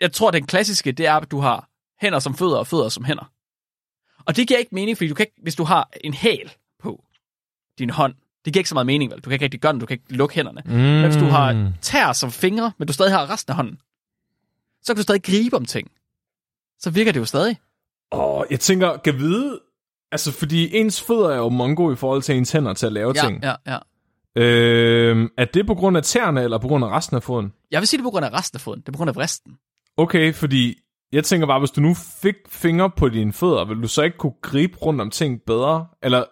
jeg 0.00 0.12
tror, 0.12 0.30
den 0.30 0.46
klassiske, 0.46 0.92
det 0.92 1.06
er, 1.06 1.14
at 1.14 1.30
du 1.30 1.40
har 1.40 1.68
hænder 2.00 2.18
som 2.18 2.34
fødder 2.34 2.56
og 2.56 2.66
fødder 2.66 2.88
som 2.88 3.04
hænder. 3.04 3.30
Og 4.26 4.36
det 4.36 4.48
giver 4.48 4.58
ikke 4.58 4.74
mening, 4.74 4.96
fordi 4.96 5.08
du 5.08 5.14
kan 5.14 5.22
ikke, 5.26 5.40
hvis 5.42 5.54
du 5.54 5.64
har 5.64 5.90
en 6.04 6.14
hæl 6.14 6.52
på 6.82 7.04
din 7.78 7.90
hånd, 7.90 8.14
det 8.44 8.52
giver 8.52 8.60
ikke 8.60 8.68
så 8.68 8.74
meget 8.74 8.86
mening, 8.86 9.10
vel? 9.10 9.18
Du 9.20 9.22
kan 9.22 9.32
ikke 9.32 9.44
rigtig 9.44 9.60
gøre 9.60 9.72
den, 9.72 9.80
du 9.80 9.86
kan 9.86 9.94
ikke 9.94 10.12
lukke 10.16 10.34
hænderne. 10.34 10.62
Mm. 10.64 10.72
Men 10.72 11.04
hvis 11.04 11.16
du 11.16 11.24
har 11.24 11.72
tær 11.80 12.12
som 12.12 12.30
fingre, 12.32 12.72
men 12.78 12.86
du 12.88 12.92
stadig 12.92 13.12
har 13.12 13.30
resten 13.30 13.50
af 13.50 13.56
hånden, 13.56 13.78
så 14.82 14.92
kan 14.92 14.96
du 14.96 15.02
stadig 15.02 15.22
gribe 15.22 15.56
om 15.56 15.64
ting. 15.64 15.90
Så 16.78 16.90
virker 16.90 17.12
det 17.12 17.20
jo 17.20 17.24
stadig. 17.24 17.56
Åh, 18.12 18.42
jeg 18.50 18.60
tænker, 18.60 18.96
kan 18.96 19.18
vide, 19.18 19.60
altså 20.12 20.32
fordi 20.32 20.76
ens 20.76 21.02
fødder 21.02 21.28
er 21.30 21.36
jo 21.36 21.48
mongo 21.48 21.92
i 21.92 21.96
forhold 21.96 22.22
til 22.22 22.36
ens 22.36 22.52
hænder 22.52 22.74
til 22.74 22.86
at 22.86 22.92
lave 22.92 23.12
Ja, 23.16 23.20
ting. 23.22 23.42
ja, 23.42 23.54
ja. 23.66 23.78
Øh, 24.36 25.28
er 25.38 25.44
det 25.44 25.66
på 25.66 25.74
grund 25.74 25.96
af 25.96 26.02
tæerne, 26.02 26.42
eller 26.42 26.58
på 26.58 26.68
grund 26.68 26.84
af 26.84 26.88
resten 26.88 27.16
af 27.16 27.22
foden? 27.22 27.52
Jeg 27.70 27.80
vil 27.80 27.88
sige 27.88 27.98
det 27.98 28.04
på 28.04 28.10
grund 28.10 28.24
af 28.26 28.32
resten 28.32 28.56
af 28.56 28.60
foden. 28.60 28.80
Det 28.80 28.88
er 28.88 28.92
på 28.92 28.96
grund 28.96 29.08
af 29.08 29.16
vristen. 29.16 29.56
Okay, 29.96 30.34
fordi 30.34 30.78
jeg 31.12 31.24
tænker 31.24 31.46
bare, 31.46 31.58
hvis 31.58 31.70
du 31.70 31.80
nu 31.80 31.94
fik 31.94 32.34
fingre 32.48 32.90
på 32.90 33.08
dine 33.08 33.32
fødder, 33.32 33.64
vil 33.64 33.82
du 33.82 33.88
så 33.88 34.02
ikke 34.02 34.16
kunne 34.18 34.34
gribe 34.42 34.76
rundt 34.78 35.00
om 35.00 35.10
ting 35.10 35.42
bedre? 35.46 35.86
Eller 36.02 36.24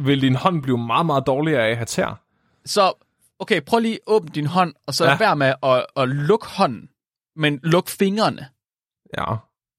vil 0.00 0.22
din 0.22 0.34
hånd 0.34 0.62
blive 0.62 0.78
meget, 0.78 1.06
meget 1.06 1.26
dårligere 1.26 1.66
af 1.66 1.70
at 1.70 1.76
have 1.76 1.86
tær? 1.86 2.20
Så, 2.64 2.92
okay, 3.38 3.60
prøv 3.66 3.78
lige 3.80 3.94
at 3.94 3.98
åbne 4.06 4.30
din 4.34 4.46
hånd, 4.46 4.74
og 4.86 4.94
så 4.94 5.04
Ja. 5.04 5.16
vær 5.18 5.34
med 5.34 5.54
at, 5.62 5.86
at 5.96 6.08
lukke 6.08 6.46
hånden, 6.46 6.88
men 7.36 7.60
luk 7.62 7.88
fingrene. 7.88 8.46
Ja, 9.18 9.24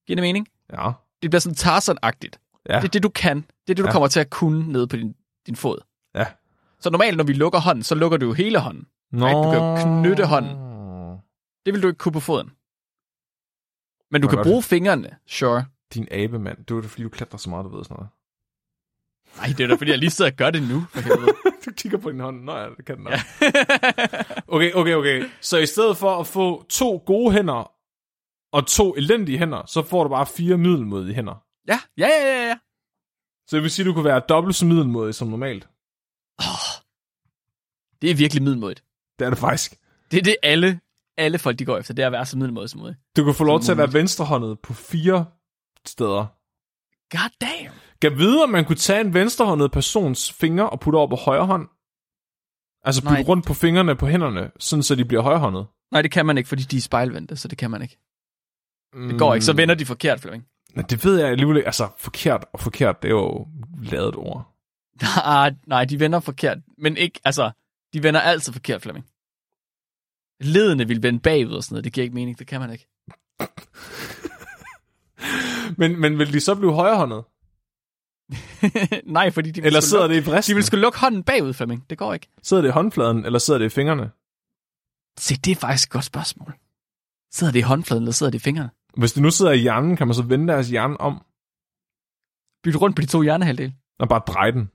Giver 0.08 0.16
det 0.16 0.22
mening? 0.22 0.48
ja, 0.74 0.92
Det 1.22 1.30
bliver 1.32 1.40
sådan 1.40 1.56
Tarzan-agtigt. 1.56 2.62
ja, 2.70 2.76
Det 2.76 2.84
er 2.84 2.88
det, 2.90 3.04
du 3.04 3.10
kan. 3.10 3.38
Det 3.38 3.44
er 3.70 3.76
det, 3.76 3.78
du 3.78 3.86
ja. 3.86 3.92
kommer 3.92 4.08
til 4.08 4.20
at 4.20 4.30
kunne 4.30 4.72
nede 4.72 4.88
på 4.88 4.96
din, 4.96 5.16
din 5.48 5.56
fod. 5.56 5.78
ja. 6.16 6.26
Så 6.80 6.90
normalt, 6.90 7.18
når 7.18 7.24
vi 7.24 7.34
lukker 7.34 7.60
hånden, 7.60 7.84
så 7.84 7.96
lukker 7.96 8.18
du 8.18 8.26
jo 8.26 8.34
hele 8.34 8.60
hånden. 8.60 8.86
Nå. 9.12 9.26
Right? 9.26 9.36
Du 9.38 9.52
kan 9.52 9.60
jo 9.60 10.00
knytte 10.02 10.26
hånden. 10.26 10.58
Det 11.66 11.74
vil 11.74 11.84
du 11.84 11.88
ikke 11.88 11.98
kunne 11.98 12.12
på 12.14 12.20
foden. 12.20 12.52
Men 14.12 14.22
du 14.22 14.28
kan 14.28 14.40
bruge 14.44 14.64
fingrene, 14.64 15.16
sure. 15.28 15.66
Din 15.94 16.08
abe, 16.12 16.40
mand. 16.40 16.58
Det 16.58 16.84
det, 16.84 16.92
fordi 16.92 17.04
du 17.04 17.10
klatrer 17.10 17.38
så 17.38 17.50
meget, 17.50 17.66
du 17.66 17.76
ved 17.76 17.84
sådan 17.84 17.96
noget. 17.96 18.10
Nej, 19.38 19.48
det 19.58 19.64
er 19.64 19.68
da 19.68 19.76
fordi, 19.76 19.92
jeg 19.92 20.00
lige 20.00 20.10
sidder 20.10 20.32
og 20.32 20.38
gør 20.38 20.50
det 20.50 20.64
nu. 20.64 20.86
Du 21.66 21.72
kigger 21.72 21.98
på 21.98 22.12
din 22.12 22.20
hånd. 22.20 22.44
Nå 22.44 22.58
ja, 22.58 22.70
det 22.70 22.86
kan 22.86 22.96
den 22.96 23.04
nok. 23.04 23.14
okay, 24.56 24.74
okay, 24.74 24.94
okay. 24.94 25.30
Så 25.42 25.58
i 25.58 25.66
stedet 25.66 25.98
for 25.98 26.20
at 26.20 26.28
få 26.28 26.66
to 26.70 27.04
gode 27.06 27.34
hænder 27.34 27.72
og 28.52 28.68
to 28.68 28.96
elendige 28.96 29.38
hænder, 29.38 29.66
så 29.66 29.84
får 29.84 30.04
du 30.04 30.10
bare 30.10 30.26
fire 30.26 30.58
middelmodige 30.58 31.16
hænder. 31.16 31.44
ja, 31.68 31.80
ja, 31.98 32.08
ja, 32.08 32.24
ja, 32.24 32.48
ja. 32.48 32.58
Så 33.48 33.56
det 33.56 33.64
vil 33.64 33.72
sige, 33.72 33.84
at 33.84 33.88
du 33.88 33.94
kunne 33.94 34.06
være 34.06 34.22
dobbelt 34.30 34.56
så 34.56 34.66
middelmodig 34.66 35.16
som 35.16 35.28
normalt. 35.28 35.68
Det 38.02 38.12
er 38.12 38.16
virkelig 38.16 38.44
middelmådigt. 38.44 38.84
Det 39.20 39.26
er 39.26 39.30
det 39.30 39.40
faktisk. 39.40 39.76
Det 40.12 40.18
er 40.18 40.24
det, 40.24 40.36
alle, 40.44 40.80
alle 41.18 41.38
folk 41.40 41.60
de 41.60 41.66
går 41.66 41.78
efter. 41.78 41.94
Det 41.94 42.04
er 42.04 42.08
at 42.08 42.12
være 42.12 42.26
så 42.26 42.38
muligt. 42.38 42.98
Du 43.18 43.24
kan 43.24 43.34
få 43.34 43.44
lov 43.44 43.62
til 43.62 43.72
at 43.72 43.78
være 43.78 43.94
venstrehåndet 43.94 44.60
på 44.60 44.74
fire 44.74 45.26
steder. 45.86 46.26
God 47.12 47.30
damn. 47.42 47.76
Kan 48.02 48.18
vide, 48.18 48.44
om 48.44 48.50
man 48.50 48.66
kunne 48.66 48.76
tage 48.76 49.02
en 49.02 49.14
venstrehåndet 49.14 49.72
persons 49.72 50.32
fingre 50.32 50.70
og 50.70 50.80
putte 50.80 50.98
over 50.98 51.08
på 51.08 51.16
højre 51.16 51.46
hånd? 51.46 51.68
Altså 52.84 53.02
Nej. 53.04 53.24
rundt 53.28 53.46
på 53.46 53.54
fingrene 53.54 53.96
på 53.96 54.08
hænderne, 54.08 54.52
sådan 54.60 54.84
så 54.84 54.96
de 54.96 55.06
bliver 55.06 55.22
højrehåndet. 55.22 55.66
Nej, 55.92 56.02
det 56.02 56.12
kan 56.12 56.26
man 56.26 56.38
ikke, 56.38 56.48
fordi 56.48 56.64
de 56.64 56.78
er 56.78 56.82
spejlvendte, 56.82 57.36
så 57.36 57.48
det 57.48 57.58
kan 57.58 57.72
man 57.72 57.82
ikke. 57.82 57.98
Det 59.10 59.20
går 59.20 59.34
ikke. 59.34 59.46
Så 59.46 59.54
vender 59.54 59.76
de 59.76 59.86
forkert, 59.86 60.20
Flemming. 60.20 60.46
Men 60.76 60.86
det 60.86 61.06
ved 61.06 61.20
jeg 61.20 61.30
alligevel 61.30 61.58
ikke. 61.58 61.66
Altså, 61.68 61.90
forkert 61.98 62.46
og 62.54 62.60
forkert, 62.60 63.02
det 63.02 63.08
er 63.08 63.14
jo 63.14 63.48
lavet 63.82 64.16
ord. 64.16 64.56
Nej, 65.26 65.54
nej, 65.68 65.86
de 65.86 66.00
vender 66.00 66.20
forkert. 66.20 66.58
Men 66.78 66.98
ikke, 66.98 67.20
altså, 67.26 67.52
de 67.94 68.04
vender 68.04 68.22
altid 68.22 68.54
forkert, 68.54 68.82
Flemming. 68.82 69.06
Ledene 70.42 70.88
vil 70.88 71.04
vende 71.04 71.20
bagud 71.20 71.54
og 71.54 71.64
sådan 71.64 71.74
noget. 71.74 71.84
Det 71.84 71.94
giver 71.94 72.04
ikke 72.04 72.16
mening. 72.16 72.40
Det 72.40 72.48
kan 72.48 72.60
man 72.62 72.72
ikke. 72.72 72.88
Men, 75.78 76.00
men 76.00 76.20
vil 76.20 76.34
de 76.34 76.40
så 76.40 76.56
blive 76.56 76.74
højrehåndet? 76.74 77.24
nej, 79.14 79.32
fordi 79.32 79.52
de 79.52 79.62
vil 79.62 79.68
Eller 79.68 79.80
sidder 79.80 80.04
lukke, 80.08 80.16
det 80.16 80.28
i 80.28 80.32
vristen? 80.32 80.52
de 80.52 80.56
vil 80.56 80.64
skulle 80.64 80.82
lukke 80.82 81.00
hånden 81.00 81.24
bagud, 81.24 81.54
Flemming. 81.54 81.90
Det 81.90 81.98
går 81.98 82.14
ikke. 82.14 82.28
Sidder 82.44 82.62
det 82.64 82.70
i 82.70 82.72
håndfladen, 82.72 83.26
eller 83.26 83.40
sidder 83.40 83.58
det 83.58 83.66
i 83.66 83.70
fingrene? 83.70 84.12
Se, 85.18 85.36
det 85.36 85.52
er 85.52 85.56
faktisk 85.56 85.88
et 85.88 85.92
godt 85.92 86.06
spørgsmål. 86.06 86.54
Sidder 87.32 87.54
det 87.54 87.60
i 87.60 87.62
håndfladen, 87.62 88.04
eller 88.04 88.12
sidder 88.14 88.32
det 88.32 88.40
i 88.40 88.44
fingrene? 88.44 88.70
Hvis 88.98 89.14
det 89.14 89.24
nu 89.24 89.32
sidder 89.32 89.52
i 89.52 89.58
hjernen, 89.58 89.96
kan 89.98 90.08
man 90.08 90.14
så 90.14 90.24
vende 90.24 90.54
deres 90.54 90.70
hjerne 90.70 91.02
om 91.02 91.22
Bytte 92.64 92.80
rundt 92.80 92.96
på 92.96 93.02
de 93.02 93.08
to 93.08 93.22
hjernehalvdele. 93.22 93.76
og 94.00 94.10
bare 94.10 94.22
dreje 94.28 94.52
den. 94.52 94.72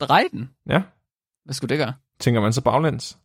Drej 0.00 0.28
den. 0.32 0.50
Ja, 0.66 0.82
Hvad 1.44 1.54
skulle 1.54 1.68
det 1.68 1.78
gøre? 1.78 1.94
tænker 2.20 2.40
man 2.40 2.52
så 2.52 2.62
baglæns. 2.62 3.18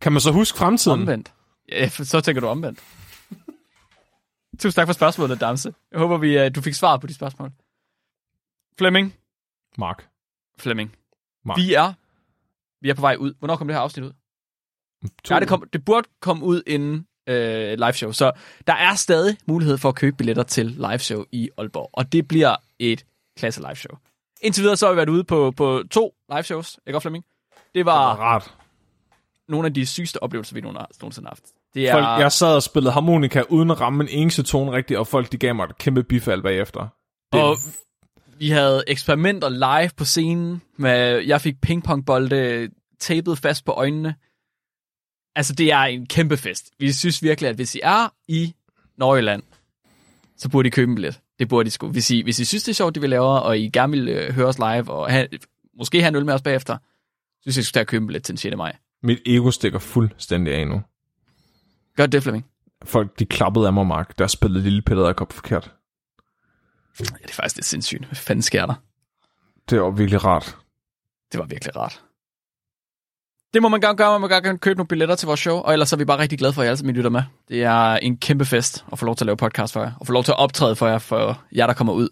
Kan 0.00 0.12
man 0.12 0.20
så 0.20 0.32
huske 0.32 0.58
fremtiden? 0.58 1.00
Omvendt. 1.00 1.32
Ja, 1.72 1.88
så 1.88 2.20
tænker 2.20 2.40
du 2.40 2.46
omvendt. 2.46 2.78
Tusind 4.60 4.72
tak 4.72 4.88
for 4.88 4.92
spørgsmålet, 4.92 5.40
Damse. 5.40 5.74
Jeg 5.92 5.98
håber, 5.98 6.16
vi, 6.18 6.46
uh, 6.46 6.54
du 6.54 6.60
fik 6.60 6.74
svar 6.74 6.96
på 6.96 7.06
de 7.06 7.14
spørgsmål. 7.14 7.52
Flemming. 8.78 9.14
Mark. 9.78 10.08
Flemming. 10.58 10.96
Mark. 11.44 11.58
Vi 11.58 11.74
er, 11.74 11.92
vi 12.82 12.90
er 12.90 12.94
på 12.94 13.00
vej 13.00 13.16
ud. 13.18 13.34
Hvornår 13.38 13.56
kommer 13.56 13.72
det 13.72 13.78
her 13.78 13.82
afsnit 13.82 14.04
ud? 14.04 14.12
To. 15.24 15.34
Ja, 15.34 15.40
det, 15.40 15.48
kom, 15.48 15.68
det 15.72 15.84
burde 15.84 16.08
komme 16.20 16.44
ud 16.44 16.62
inden 16.66 17.06
øh, 17.28 17.78
live 17.78 17.92
show. 17.92 18.12
Så 18.12 18.32
der 18.66 18.72
er 18.72 18.94
stadig 18.94 19.36
mulighed 19.46 19.78
for 19.78 19.88
at 19.88 19.94
købe 19.94 20.16
billetter 20.16 20.42
til 20.42 20.66
live 20.66 20.98
show 20.98 21.24
i 21.32 21.50
Aalborg. 21.58 21.90
Og 21.92 22.12
det 22.12 22.28
bliver 22.28 22.56
et 22.78 23.04
klasse 23.38 23.60
live 23.60 23.76
show. 23.76 23.98
Indtil 24.40 24.62
videre 24.62 24.76
så 24.76 24.86
har 24.86 24.92
vi 24.92 24.96
været 24.96 25.08
ude 25.08 25.24
på, 25.24 25.50
på 25.50 25.82
to 25.90 26.14
live 26.32 26.42
shows. 26.42 26.80
Ikke 26.86 27.00
Flemming? 27.00 27.24
Det 27.74 27.86
var 27.86 28.10
Det 28.12 28.18
var 28.18 28.24
rart. 28.24 28.54
Nogle 29.48 29.66
af 29.66 29.74
de 29.74 29.86
sygeste 29.86 30.22
oplevelser, 30.22 30.54
vi 30.54 30.60
nogensinde 30.60 31.26
har 31.26 31.30
haft. 31.30 31.44
Det 31.74 31.88
er, 31.88 31.92
Folk, 31.92 32.04
jeg 32.04 32.32
sad 32.32 32.54
og 32.54 32.62
spillede 32.62 32.92
harmonika 32.92 33.42
uden 33.48 33.70
at 33.70 33.80
ramme 33.80 34.04
en 34.04 34.08
eneste 34.10 34.42
tone 34.42 34.72
rigtigt, 34.72 34.98
og 34.98 35.06
folk 35.06 35.32
de 35.32 35.38
gav 35.38 35.54
mig 35.54 35.64
et 35.64 35.78
kæmpe 35.78 36.02
bifald 36.02 36.42
bagefter. 36.42 36.88
Det, 37.32 37.42
Og 37.42 37.56
vi 38.38 38.50
havde 38.50 38.84
eksperimenter 38.86 39.48
live 39.48 39.90
på 39.96 40.04
scenen. 40.04 40.62
Med, 40.76 41.22
jeg 41.26 41.40
fik 41.40 41.60
pingpongbolde 41.60 42.68
tapet 43.00 43.38
fast 43.38 43.64
på 43.64 43.72
øjnene. 43.72 44.14
Altså, 45.36 45.52
det 45.54 45.72
er 45.72 45.78
en 45.78 46.06
kæmpe 46.06 46.36
fest. 46.36 46.70
Vi 46.78 46.92
synes 46.92 47.22
virkelig, 47.22 47.48
at 47.48 47.56
hvis 47.56 47.74
I 47.74 47.80
er 47.82 48.14
i 48.28 48.54
Nordjylland, 48.98 49.42
så 50.36 50.48
burde 50.48 50.66
I 50.66 50.70
købe 50.70 50.90
en 50.90 50.94
billet. 50.94 51.20
Det 51.38 51.48
burde 51.48 51.66
I 51.66 51.70
sgu. 51.70 51.88
Hvis 51.88 52.10
I, 52.10 52.22
hvis 52.22 52.38
I 52.38 52.44
synes, 52.44 52.64
det 52.64 52.72
er 52.72 52.74
sjovt, 52.74 52.94
det 52.94 53.02
vi 53.02 53.06
laver, 53.06 53.38
og 53.38 53.58
I 53.58 53.68
gerne 53.68 53.90
vil 53.90 54.08
øh, 54.08 54.34
høre 54.34 54.46
os 54.46 54.58
live, 54.58 54.90
og 54.90 55.10
have, 55.10 55.28
måske 55.78 56.00
have 56.00 56.08
en 56.08 56.16
øl 56.16 56.24
med 56.26 56.34
os 56.34 56.42
bagefter, 56.42 56.78
synes 57.42 57.56
jeg, 57.56 57.60
I 57.60 57.64
skal 57.64 57.72
tage 57.72 57.80
at 57.80 57.86
købe 57.86 58.02
en 58.02 58.06
billet 58.06 58.22
til 58.22 58.32
den 58.32 58.38
6. 58.38 58.56
maj. 58.56 58.76
Mit 59.02 59.18
ego 59.26 59.50
stikker 59.50 59.78
fuldstændig 59.78 60.54
af 60.54 60.68
nu. 60.68 60.82
Gør 61.96 62.06
det, 62.06 62.22
Flemming. 62.22 62.46
Folk 62.84 63.18
de 63.18 63.26
klappede 63.26 63.66
af 63.66 63.72
mig, 63.72 63.86
Mark, 63.86 64.18
der 64.18 64.26
spillede 64.26 64.62
Lille 64.62 64.82
Peter 64.82 65.00
Edderkop 65.00 65.32
forkert. 65.32 65.74
Ja, 67.00 67.04
det 67.04 67.30
er 67.30 67.34
faktisk 67.34 67.56
lidt 67.56 67.66
sindssygt. 67.66 68.04
Hvad 68.04 68.16
fanden 68.16 68.42
sker 68.42 68.66
der? 68.66 68.74
Det 69.70 69.80
var 69.80 69.90
virkelig 69.90 70.24
rart. 70.24 70.56
Det 71.32 71.40
var 71.40 71.46
virkelig 71.46 71.76
rart. 71.76 72.02
Det 73.54 73.62
må 73.62 73.68
man 73.68 73.80
gerne 73.80 73.96
gøre, 73.96 74.12
man 74.12 74.20
må 74.20 74.28
gerne 74.28 74.58
købe 74.58 74.76
nogle 74.76 74.88
billetter 74.88 75.14
til 75.14 75.26
vores 75.26 75.40
show, 75.40 75.56
og 75.56 75.72
ellers 75.72 75.92
er 75.92 75.96
vi 75.96 76.04
bare 76.04 76.18
rigtig 76.18 76.38
glade 76.38 76.52
for, 76.52 76.62
at 76.62 76.66
I 76.66 76.68
alle 76.68 76.76
sammen 76.76 76.94
lytter 76.94 77.10
med. 77.10 77.22
Det 77.48 77.62
er 77.62 77.96
en 77.96 78.16
kæmpe 78.16 78.44
fest 78.44 78.84
at 78.92 78.98
få 78.98 79.04
lov 79.06 79.16
til 79.16 79.24
at 79.24 79.26
lave 79.26 79.36
podcast 79.36 79.72
for 79.72 79.82
jer, 79.82 79.92
og 80.00 80.06
få 80.06 80.12
lov 80.12 80.24
til 80.24 80.32
at 80.32 80.38
optræde 80.38 80.76
for 80.76 80.86
jer, 80.86 80.98
for 80.98 81.42
jer, 81.56 81.66
der 81.66 81.74
kommer 81.74 81.92
ud. 81.92 82.08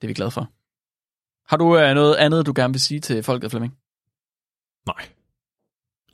Det 0.00 0.04
er 0.04 0.06
vi 0.06 0.14
glade 0.14 0.30
for. 0.30 0.50
Har 1.48 1.56
du 1.56 1.78
øh, 1.78 1.94
noget 1.94 2.14
andet, 2.14 2.46
du 2.46 2.52
gerne 2.56 2.72
vil 2.74 2.80
sige 2.80 3.00
til 3.00 3.22
folket, 3.22 3.50
Flemming? 3.50 3.76
Nej. 4.86 5.13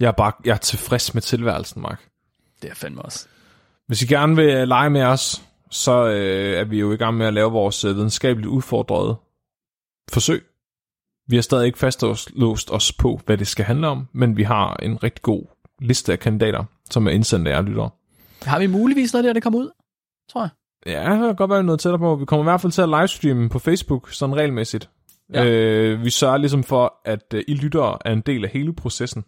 Jeg 0.01 0.09
er 0.09 0.13
bare 0.13 0.33
jeg 0.45 0.53
er 0.53 0.57
tilfreds 0.57 1.15
med 1.15 1.23
tilværelsen, 1.23 1.83
Mark. 1.83 2.09
Det 2.63 2.71
er 2.71 2.75
fandme 2.75 3.03
også. 3.03 3.29
Hvis 3.87 4.03
I 4.03 4.07
gerne 4.07 4.37
vil 4.37 4.49
øh, 4.49 4.69
lege 4.69 4.91
med 4.91 5.03
os, 5.03 5.43
så 5.71 6.07
øh, 6.07 6.61
er 6.61 6.65
vi 6.65 6.81
jo 6.81 6.93
i 6.93 6.97
gang 6.97 7.17
med 7.17 7.27
at 7.27 7.35
lave 7.35 7.53
vores 7.53 7.85
øh, 7.85 7.97
videnskabeligt 7.97 8.49
udfordrede 8.49 9.17
forsøg. 10.11 10.47
Vi 11.29 11.37
har 11.37 11.43
stadig 11.43 11.67
ikke 11.67 11.79
fastlåst 11.79 12.71
os 12.71 12.93
på, 12.93 13.21
hvad 13.27 13.39
det 13.39 13.47
skal 13.47 13.65
handle 13.65 13.89
om, 13.89 14.09
men 14.13 14.37
vi 14.37 14.43
har 14.43 14.77
en 14.83 15.03
rigtig 15.03 15.23
god 15.23 15.43
liste 15.81 16.13
af 16.13 16.19
kandidater, 16.19 16.65
som 16.91 17.07
er 17.07 17.11
indsendt 17.11 17.49
af 17.49 17.53
jer 17.53 17.63
lyttere. 17.63 17.91
Har 18.43 18.59
vi 18.59 18.67
muligvis 18.67 19.13
noget 19.13 19.25
der, 19.25 19.33
det 19.33 19.43
kommer 19.43 19.59
ud? 19.59 19.71
Tror 20.33 20.41
jeg. 20.41 20.51
Ja, 20.87 21.11
der 21.11 21.27
kan 21.27 21.37
godt 21.37 21.51
være 21.51 21.63
noget 21.63 21.81
tættere 21.81 21.99
på. 21.99 22.17
Vi 22.17 22.25
kommer 22.25 22.45
i 22.45 22.51
hvert 22.51 22.61
fald 22.61 22.73
til 22.73 22.83
at 22.83 22.89
livestreame 22.89 23.49
på 23.49 23.59
Facebook, 23.59 24.13
sådan 24.13 24.37
regelmæssigt. 24.37 24.91
Ja. 25.35 25.45
Øh, 25.45 26.05
vi 26.05 26.11
sørger 26.11 26.37
ligesom 26.37 26.65
for, 26.65 27.01
at 27.05 27.35
øh, 27.35 27.45
I 27.49 27.55
lyttere 27.55 27.99
er 28.05 28.13
en 28.13 28.21
del 28.21 28.45
af 28.45 28.51
hele 28.51 28.75
processen. 28.75 29.25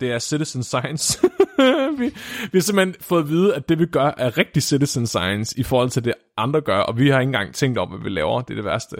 Det 0.00 0.12
er 0.12 0.18
citizen 0.18 0.62
science. 0.62 1.20
vi, 1.98 2.04
vi 2.52 2.58
har 2.58 2.60
simpelthen 2.60 2.94
fået 3.00 3.22
at 3.22 3.28
vide, 3.28 3.54
at 3.54 3.68
det 3.68 3.78
vi 3.78 3.86
gør 3.86 4.14
er 4.16 4.38
rigtig 4.38 4.62
citizen 4.62 5.06
science 5.06 5.58
i 5.58 5.62
forhold 5.62 5.90
til 5.90 6.04
det 6.04 6.14
andre 6.36 6.60
gør, 6.60 6.78
og 6.78 6.98
vi 6.98 7.08
har 7.08 7.20
ikke 7.20 7.28
engang 7.28 7.54
tænkt 7.54 7.78
over, 7.78 7.88
hvad 7.88 7.98
vi 7.98 8.08
laver. 8.08 8.40
Det 8.40 8.50
er 8.50 8.54
det 8.54 8.64
værste. 8.64 8.96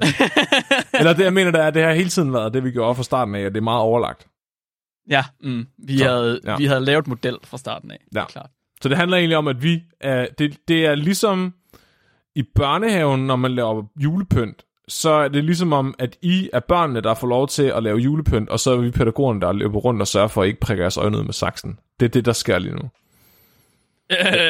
Eller 0.99 1.13
det, 1.13 1.25
jeg 1.25 1.33
mener, 1.33 1.51
det 1.51 1.61
er, 1.61 1.71
det 1.71 1.83
har 1.83 1.93
hele 1.93 2.09
tiden 2.09 2.33
været 2.33 2.55
det, 2.55 2.65
vi 2.65 2.71
gjorde 2.71 2.95
fra 2.95 3.03
starten 3.03 3.35
af, 3.35 3.47
og 3.47 3.51
det 3.51 3.57
er 3.57 3.63
meget 3.63 3.81
overlagt. 3.81 4.27
Ja, 5.11 5.25
mm, 5.43 5.67
vi, 5.87 5.99
Så, 5.99 6.05
havde, 6.05 6.41
ja. 6.45 6.57
vi 6.57 6.67
havde 6.67 6.81
lavet 6.81 7.07
model 7.07 7.37
fra 7.45 7.59
starten 7.59 7.91
af. 7.91 8.05
Ja. 8.15 8.25
Klart. 8.25 8.51
Så 8.83 8.89
det 8.89 8.97
handler 8.97 9.17
egentlig 9.17 9.37
om, 9.37 9.49
at 9.49 9.63
vi 9.63 9.83
er, 10.01 10.27
det, 10.39 10.59
det 10.69 10.87
er 10.87 10.95
ligesom 10.95 11.55
i 12.35 12.43
børnehaven, 12.55 13.27
når 13.27 13.37
man 13.37 13.55
laver 13.55 13.83
julepynt, 14.01 14.65
så 14.89 15.11
er 15.11 15.29
det 15.29 15.45
ligesom 15.45 15.73
om, 15.73 15.95
at 15.99 16.17
I 16.23 16.51
er 16.53 16.61
børnene, 16.61 17.01
der 17.01 17.15
får 17.15 17.27
lov 17.27 17.49
til 17.49 17.63
at 17.63 17.83
lave 17.83 17.99
julepynt, 17.99 18.49
og 18.49 18.61
så 18.61 18.73
er 18.73 18.77
vi 18.77 18.91
pædagogerne, 18.91 19.41
der 19.41 19.53
løber 19.53 19.79
rundt 19.79 20.01
og 20.01 20.09
sørger 20.09 20.29
for 20.29 20.43
at 20.43 20.49
ikke 20.49 20.61
prikke 20.61 20.83
jeres 20.83 20.97
øjne 20.97 21.19
ud 21.19 21.25
med 21.25 21.33
saksen. 21.33 21.79
Det 22.01 22.07
er 22.07 22.11
det, 22.11 22.25
der 22.25 22.33
sker 22.33 22.59
lige 22.59 22.75
nu. 22.75 22.83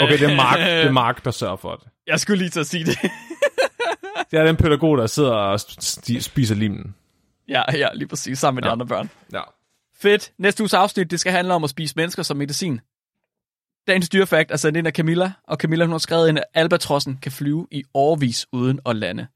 Okay, 0.03 0.19
det 0.19 0.31
er 0.31 0.37
Mark, 0.37 0.59
det 0.59 0.67
er 0.67 0.91
Mark 0.91 1.25
der 1.25 1.31
sørger 1.31 1.57
for 1.57 1.75
det. 1.75 1.89
Jeg 2.07 2.21
skulle 2.21 2.39
lige 2.39 2.51
til 2.51 2.61
at 2.61 2.67
sige 2.67 2.85
det. 2.85 2.99
Det 4.31 4.39
er 4.39 4.45
den 4.45 4.57
pædagog, 4.57 4.99
der 4.99 5.07
sidder 5.07 5.31
og 5.31 5.61
spiser 6.21 6.55
limen. 6.55 6.95
ja, 7.49 7.63
ja, 7.73 7.89
lige 7.95 8.09
præcis, 8.09 8.39
sammen 8.39 8.57
med 8.57 8.63
ja. 8.63 8.69
de 8.69 8.73
andre 8.73 8.87
børn. 8.87 9.11
Ja. 9.33 9.41
Fedt. 10.01 10.33
Næste 10.39 10.63
uges 10.63 10.75
afsnit, 10.75 11.11
det 11.11 11.21
skal 11.21 11.33
handle 11.33 11.55
om 11.55 11.65
at 11.65 11.71
spise 11.71 11.95
mennesker 11.97 12.23
som 12.23 12.37
medicin. 12.37 12.81
Dagens 13.87 14.09
dyrefakt 14.09 14.51
er 14.51 14.57
sendt 14.57 14.77
ind 14.77 14.87
af 14.87 14.93
Camilla, 14.93 15.33
og 15.45 15.57
Camilla 15.57 15.85
hun 15.85 15.93
har 15.93 15.99
skrevet 15.99 16.29
ind, 16.29 16.39
at 16.39 16.45
albatrossen 16.55 17.19
kan 17.23 17.33
flyve 17.33 17.67
i 17.71 17.85
årvis 17.95 18.47
uden 18.53 18.81
at 18.87 18.97
lande. 18.97 19.27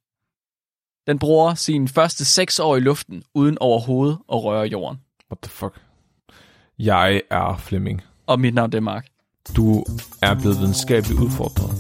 Den 1.07 1.19
bruger 1.19 1.55
sine 1.55 1.89
første 1.89 2.25
seks 2.25 2.59
år 2.59 2.77
i 2.77 2.81
luften, 2.81 3.23
uden 3.35 3.59
overhovedet 3.61 4.19
at 4.33 4.45
røre 4.45 4.67
jorden. 4.67 4.99
What 5.31 5.39
the 5.43 5.51
fuck? 5.51 5.81
Jeg 6.79 7.23
er 7.31 7.57
Flemming. 7.57 8.03
Og 8.27 8.41
mit 8.41 8.55
navn 8.55 8.73
det 8.73 8.79
er 8.79 8.83
Mark. 8.83 9.07
Du 9.57 9.85
er 10.23 10.35
blevet 10.35 10.59
videnskabeligt 10.59 11.21
udfordret. 11.21 11.71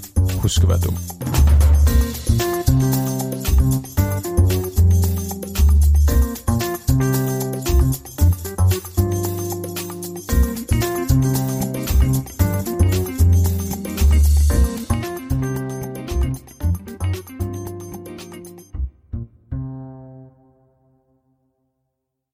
Husk 0.42 0.62
at 0.62 0.68
være 0.68 0.78
dum. 0.78 1.51